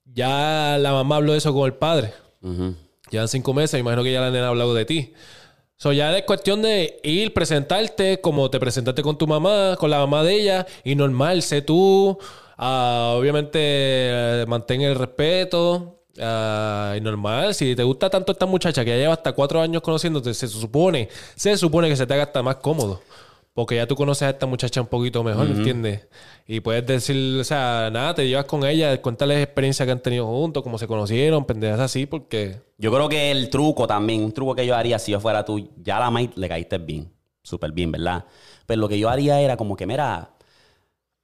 ya 0.06 0.78
la 0.80 0.92
mamá 0.92 1.16
habló 1.16 1.32
de 1.32 1.38
eso 1.38 1.52
con 1.52 1.66
el 1.66 1.74
padre. 1.74 2.14
Ujú. 2.40 2.74
Llevan 3.10 3.28
cinco 3.28 3.52
meses, 3.54 3.74
me 3.74 3.80
imagino 3.80 4.02
que 4.04 4.12
ya 4.12 4.20
la 4.20 4.30
nena 4.30 4.46
ha 4.46 4.48
hablado 4.48 4.74
de 4.74 4.84
ti. 4.84 5.12
So, 5.76 5.92
ya 5.92 6.16
es 6.16 6.24
cuestión 6.24 6.60
de 6.62 7.00
ir, 7.02 7.32
presentarte 7.32 8.20
como 8.20 8.50
te 8.50 8.60
presentaste 8.60 9.02
con 9.02 9.16
tu 9.16 9.26
mamá, 9.26 9.76
con 9.78 9.90
la 9.90 9.98
mamá 9.98 10.22
de 10.22 10.34
ella, 10.34 10.66
y 10.84 10.94
normal, 10.94 11.42
sé 11.42 11.62
tú. 11.62 12.18
ah, 12.58 13.14
obviamente, 13.16 13.58
eh, 13.62 14.44
mantén 14.46 14.82
el 14.82 14.94
respeto. 14.94 16.02
ah, 16.20 16.94
y 16.96 17.00
normal, 17.00 17.54
si 17.54 17.74
te 17.74 17.82
gusta 17.82 18.10
tanto 18.10 18.32
esta 18.32 18.44
muchacha 18.46 18.84
que 18.84 18.90
ya 18.90 18.96
lleva 18.96 19.14
hasta 19.14 19.32
cuatro 19.32 19.60
años 19.60 19.80
conociéndote, 19.82 20.34
se 20.34 20.48
supone, 20.48 21.08
se 21.34 21.56
supone 21.56 21.88
que 21.88 21.96
se 21.96 22.06
te 22.06 22.12
haga 22.14 22.24
hasta 22.24 22.42
más 22.42 22.56
cómodo. 22.56 23.00
Porque 23.52 23.76
ya 23.76 23.86
tú 23.86 23.96
conoces 23.96 24.22
a 24.22 24.30
esta 24.30 24.46
muchacha 24.46 24.80
un 24.80 24.86
poquito 24.86 25.24
mejor, 25.24 25.46
¿entiendes? 25.48 26.06
Y 26.46 26.60
puedes 26.60 26.86
decir, 26.86 27.38
o 27.38 27.44
sea, 27.44 27.90
nada, 27.92 28.14
te 28.14 28.26
llevas 28.26 28.44
con 28.44 28.64
ella, 28.64 29.02
cuéntales 29.02 29.42
experiencias 29.42 29.84
que 29.86 29.92
han 29.92 30.00
tenido 30.00 30.26
juntos, 30.26 30.62
cómo 30.62 30.78
se 30.78 30.86
conocieron, 30.86 31.44
pendejas 31.44 31.80
así, 31.80 32.06
porque 32.06 32.60
Yo 32.78 32.90
creo 32.90 33.08
que 33.08 33.30
el 33.30 33.50
truco 33.50 33.86
también, 33.86 34.22
un 34.24 34.32
truco 34.32 34.54
que 34.54 34.64
yo 34.66 34.74
haría 34.74 34.98
si 34.98 35.12
yo 35.12 35.20
fuera 35.20 35.44
tú, 35.44 35.68
ya 35.82 35.98
a 35.98 36.00
la 36.00 36.10
maíz 36.10 36.30
le 36.36 36.48
caíste 36.48 36.78
bien, 36.78 37.12
súper 37.42 37.72
bien, 37.72 37.92
¿verdad? 37.92 38.24
Pero 38.66 38.80
lo 38.80 38.88
que 38.88 38.98
yo 38.98 39.10
haría 39.10 39.40
era 39.40 39.56
como 39.56 39.76
que, 39.76 39.86
mira, 39.86 40.30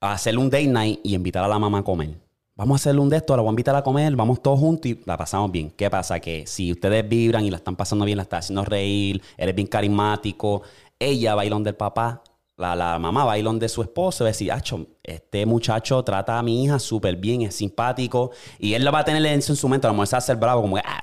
hacerle 0.00 0.40
un 0.40 0.50
date 0.50 0.66
night 0.66 1.00
y 1.02 1.14
invitar 1.14 1.44
a 1.44 1.48
la 1.48 1.58
mamá 1.58 1.78
a 1.78 1.82
comer. 1.82 2.26
Vamos 2.56 2.74
a 2.74 2.76
hacerle 2.76 3.02
un 3.02 3.10
de 3.10 3.18
esto, 3.18 3.36
la 3.36 3.42
voy 3.42 3.50
a 3.50 3.52
invitar 3.52 3.76
a 3.76 3.82
comer, 3.82 4.16
vamos 4.16 4.42
todos 4.42 4.58
juntos 4.58 4.90
y 4.90 5.00
la 5.04 5.16
pasamos 5.18 5.52
bien. 5.52 5.70
¿Qué 5.70 5.90
pasa? 5.90 6.20
Que 6.20 6.46
si 6.46 6.72
ustedes 6.72 7.06
vibran 7.06 7.44
y 7.44 7.50
la 7.50 7.58
están 7.58 7.76
pasando 7.76 8.06
bien, 8.06 8.16
la 8.16 8.22
está 8.22 8.38
haciendo 8.38 8.64
reír, 8.64 9.20
eres 9.36 9.54
bien 9.54 9.68
carismático, 9.68 10.62
ella 10.98 11.34
va 11.34 11.42
a 11.42 11.44
ir 11.44 11.50
donde 11.50 11.70
el 11.70 11.76
papá, 11.76 12.22
la, 12.56 12.74
la 12.74 12.98
mamá 12.98 13.36
ir 13.38 13.44
donde 13.44 13.68
su 13.68 13.82
esposo 13.82 14.24
decir, 14.24 14.50
Acho, 14.50 14.86
este 15.02 15.44
muchacho 15.46 16.02
trata 16.02 16.38
a 16.38 16.42
mi 16.42 16.64
hija 16.64 16.78
súper 16.78 17.16
bien, 17.16 17.42
es 17.42 17.54
simpático, 17.54 18.30
y 18.58 18.74
él 18.74 18.84
lo 18.84 18.92
va 18.92 19.00
a 19.00 19.04
tener 19.04 19.24
eso 19.26 19.52
en 19.52 19.56
su 19.56 19.68
mente, 19.68 19.86
a 19.86 19.90
lo 19.90 19.94
mejor 19.94 20.06
se 20.06 20.16
va 20.16 20.18
a 20.18 20.18
hacer 20.18 20.36
bravo, 20.36 20.62
como 20.62 20.76
que, 20.76 20.82
ah, 20.84 21.00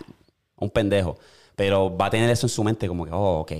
un 0.57 0.69
pendejo. 0.69 1.17
Pero 1.55 1.95
va 1.95 2.07
a 2.07 2.09
tener 2.09 2.29
eso 2.29 2.47
en 2.47 2.49
su 2.49 2.63
mente 2.63 2.87
como 2.87 3.05
que, 3.05 3.11
oh, 3.11 3.41
ok, 3.41 3.51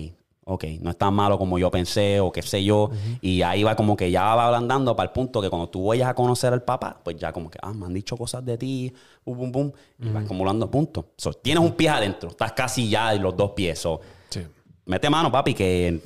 ok, 0.46 0.64
no 0.82 0.90
es 0.90 0.98
tan 0.98 1.14
malo 1.14 1.38
como 1.38 1.58
yo 1.60 1.70
pensé 1.70 2.20
o 2.20 2.32
qué 2.32 2.42
sé 2.42 2.64
yo. 2.64 2.90
Y 3.22 3.42
ahí 3.44 3.64
va 3.64 3.76
como 3.76 3.96
que 3.96 4.10
ya 4.10 4.24
va 4.36 4.46
ablandando 4.46 4.96
para 4.96 5.08
el 5.08 5.14
punto 5.14 5.42
que 5.42 5.50
cuando 5.50 5.70
tú 5.70 5.86
vayas 5.86 6.10
a 6.10 6.14
conocer 6.14 6.54
al 6.54 6.64
papá, 6.64 7.00
pues 7.04 7.18
ya 7.18 7.32
como 7.32 7.50
que, 7.50 7.60
ah, 7.62 7.74
me 7.74 7.86
han 7.86 7.94
dicho 7.94 8.18
cosas 8.18 8.44
de 8.44 8.58
ti, 8.58 8.92
bum, 9.24 9.38
bum, 9.38 9.52
bum, 9.52 9.72
y 10.00 10.10
va 10.10 10.22
acumulando 10.22 10.70
puntos. 10.70 11.06
So, 11.18 11.34
tienes 11.34 11.64
un 11.64 11.74
pie 11.74 11.90
adentro, 11.90 12.30
estás 12.30 12.54
casi 12.54 12.90
ya 12.90 13.14
en 13.14 13.22
los 13.22 13.36
dos 13.38 13.52
pies. 13.52 13.80
So, 13.80 14.02
sí, 14.30 14.42
mete 14.86 15.10
mano, 15.10 15.32
papi, 15.32 15.54
que 15.54 16.02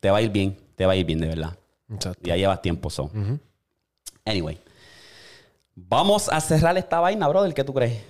te 0.00 0.10
va 0.10 0.18
a 0.18 0.22
ir 0.22 0.30
bien, 0.30 0.56
te 0.76 0.86
va 0.86 0.92
a 0.92 0.96
ir 0.96 1.04
bien 1.06 1.20
de 1.20 1.28
verdad. 1.28 1.56
exacto. 1.92 2.20
Ya 2.24 2.36
llevas 2.36 2.60
tiempo, 2.62 2.90
so. 2.90 3.10
Anyway. 4.24 4.58
Vamos 5.74 6.28
a 6.28 6.40
cerrar 6.40 6.76
esta 6.76 7.00
vaina, 7.00 7.26
brother. 7.28 7.54
¿Qué 7.54 7.64
tú 7.64 7.72
crees? 7.72 8.02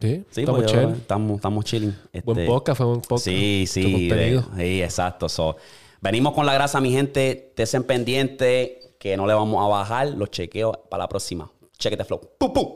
Sí, 0.00 0.24
Sí, 0.30 0.40
estamos 0.42 0.60
pues 0.60 0.72
yo- 0.72 0.78
chévere. 0.80 0.98
estamos, 0.98 1.36
estamos 1.36 1.64
chilling. 1.64 1.94
Buen 2.24 2.38
Este, 2.38 2.46
podcast, 2.46 2.78
fue 2.78 2.86
buen 2.86 3.00
podcast. 3.00 3.24
Sí, 3.24 3.64
sí. 3.66 4.08
de- 4.08 4.42
sí, 4.56 4.82
exacto. 4.82 5.28
So, 5.28 5.56
venimos 6.00 6.32
con 6.34 6.46
la 6.46 6.54
grasa, 6.54 6.80
mi 6.80 6.90
gente. 6.92 7.52
Estén 7.56 7.82
pendientes 7.84 8.70
que 8.98 9.16
no 9.16 9.26
le 9.26 9.34
vamos 9.34 9.62
a 9.64 9.68
bajar 9.68 10.08
los 10.08 10.30
chequeos 10.30 10.76
para 10.88 11.04
la 11.04 11.08
próxima. 11.08 11.50
Chequete 11.76 12.04
flow. 12.04 12.20
¡Pum, 12.38 12.52
pum! 12.52 12.68